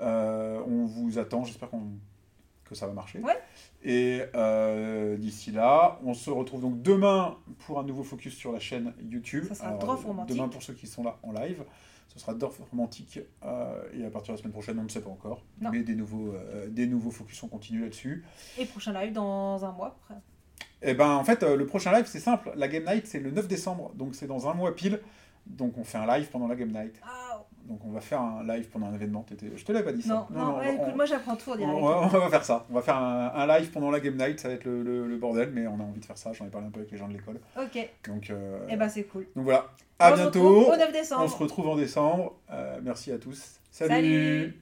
On 0.00 0.86
vous 0.86 1.18
attend. 1.18 1.44
J'espère 1.44 1.70
qu'on 1.70 1.82
que 2.64 2.74
ça 2.74 2.86
va 2.86 2.92
marcher. 2.92 3.18
Ouais. 3.20 3.38
Et 3.82 4.22
euh, 4.34 5.16
d'ici 5.16 5.52
là, 5.52 5.98
on 6.04 6.14
se 6.14 6.30
retrouve 6.30 6.60
donc 6.62 6.82
demain 6.82 7.36
pour 7.66 7.78
un 7.78 7.84
nouveau 7.84 8.02
focus 8.02 8.34
sur 8.34 8.52
la 8.52 8.58
chaîne 8.60 8.94
YouTube. 9.10 9.44
Ça 9.48 9.54
sera 9.54 9.70
Romantique. 9.70 10.34
Demain 10.36 10.48
pour 10.48 10.62
ceux 10.62 10.72
qui 10.74 10.86
sont 10.86 11.04
là 11.04 11.18
en 11.22 11.32
live. 11.32 11.62
Ce 12.14 12.20
sera 12.20 12.34
Dorf 12.34 12.60
Romantique. 12.70 13.18
euh, 13.44 13.82
et 13.92 14.04
à 14.04 14.10
partir 14.10 14.32
de 14.32 14.38
la 14.38 14.42
semaine 14.42 14.52
prochaine, 14.52 14.78
on 14.78 14.84
ne 14.84 14.88
sait 14.88 15.00
pas 15.00 15.10
encore. 15.10 15.42
Non. 15.60 15.70
Mais 15.70 15.82
des 15.82 15.94
nouveaux, 15.96 16.32
euh, 16.32 16.68
des 16.68 16.86
nouveaux 16.86 17.10
focus, 17.10 17.42
on 17.42 17.48
continue 17.48 17.80
là-dessus. 17.82 18.24
Et 18.58 18.66
prochain 18.66 18.92
live 18.92 19.12
dans 19.12 19.64
un 19.64 19.72
mois. 19.72 19.98
après. 20.04 20.20
Et 20.82 20.94
ben 20.94 21.10
en 21.10 21.24
fait, 21.24 21.42
euh, 21.42 21.56
le 21.56 21.66
prochain 21.66 21.92
live, 21.92 22.06
c'est 22.06 22.20
simple. 22.20 22.52
La 22.56 22.68
Game 22.68 22.84
Night, 22.84 23.06
c'est 23.06 23.18
le 23.20 23.30
9 23.30 23.48
décembre. 23.48 23.92
Donc 23.94 24.14
c'est 24.14 24.26
dans 24.26 24.48
un 24.48 24.54
mois 24.54 24.74
pile. 24.76 25.00
Donc 25.46 25.76
on 25.76 25.84
fait 25.84 25.98
un 25.98 26.06
live 26.06 26.28
pendant 26.30 26.46
la 26.46 26.54
Game 26.56 26.70
Night. 26.72 27.00
Ah, 27.04 27.23
Donc 27.64 27.80
on 27.84 27.90
va 27.90 28.00
faire 28.00 28.20
un 28.20 28.44
live 28.46 28.68
pendant 28.68 28.86
un 28.86 28.94
événement. 28.94 29.24
Je 29.56 29.64
te 29.64 29.72
l'avais 29.72 29.84
pas 29.84 29.92
dit 29.92 30.06
non, 30.08 30.26
ça. 30.28 30.34
non, 30.38 30.58
ouais, 30.58 30.66
on- 30.68 30.82
écoute, 30.82 30.96
moi 30.96 31.06
j'apprends 31.06 31.34
tout 31.36 31.50
en 31.50 31.54
on, 31.54 31.56
direct. 31.56 31.74
on 31.78 31.86
va, 31.88 31.96
on 32.02 32.08
va 32.20 32.28
faire 32.28 32.44
ça. 32.44 32.66
On 32.70 32.74
va 32.74 32.82
faire 32.82 32.96
un, 32.96 33.32
un 33.34 33.46
live 33.46 33.70
pendant 33.70 33.90
la 33.90 34.00
Game 34.00 34.16
Night. 34.16 34.38
Ça 34.38 34.48
va 34.48 34.54
être 34.54 34.64
le, 34.64 34.82
le- 34.82 35.06
le 35.06 35.16
bordel, 35.16 35.50
mais 35.54 35.66
on 35.66 35.80
a 35.80 35.82
envie 35.82 36.00
de 36.00 36.04
faire 36.04 36.18
ça. 36.18 36.32
J'en 36.34 36.46
ai 36.46 36.50
parlé 36.50 36.66
un 36.66 36.70
peu 36.70 36.80
avec 36.80 36.92
les 36.92 36.98
gens 36.98 37.08
de 37.08 37.14
l'école. 37.14 37.40
Ok, 37.58 37.88
Donc, 38.06 38.28
euh, 38.30 38.68
et 38.68 38.76
ben 38.76 38.88
c'est 38.88 39.04
cool. 39.04 39.26
donc 39.34 39.44
voilà. 39.44 39.66
À 39.98 40.12
On 40.12 40.16
bientôt. 40.16 40.42
retrouve 40.42 40.74
au 40.74 40.76
9 40.76 40.88
On 40.88 40.92
décembre. 40.92 41.30
se 41.30 41.36
retrouve 41.36 41.68
en 41.68 41.76
décembre. 41.76 42.34
Euh, 42.50 42.78
merci 42.82 43.12
à 43.12 43.18
tous. 43.18 43.60
Salut. 43.70 44.54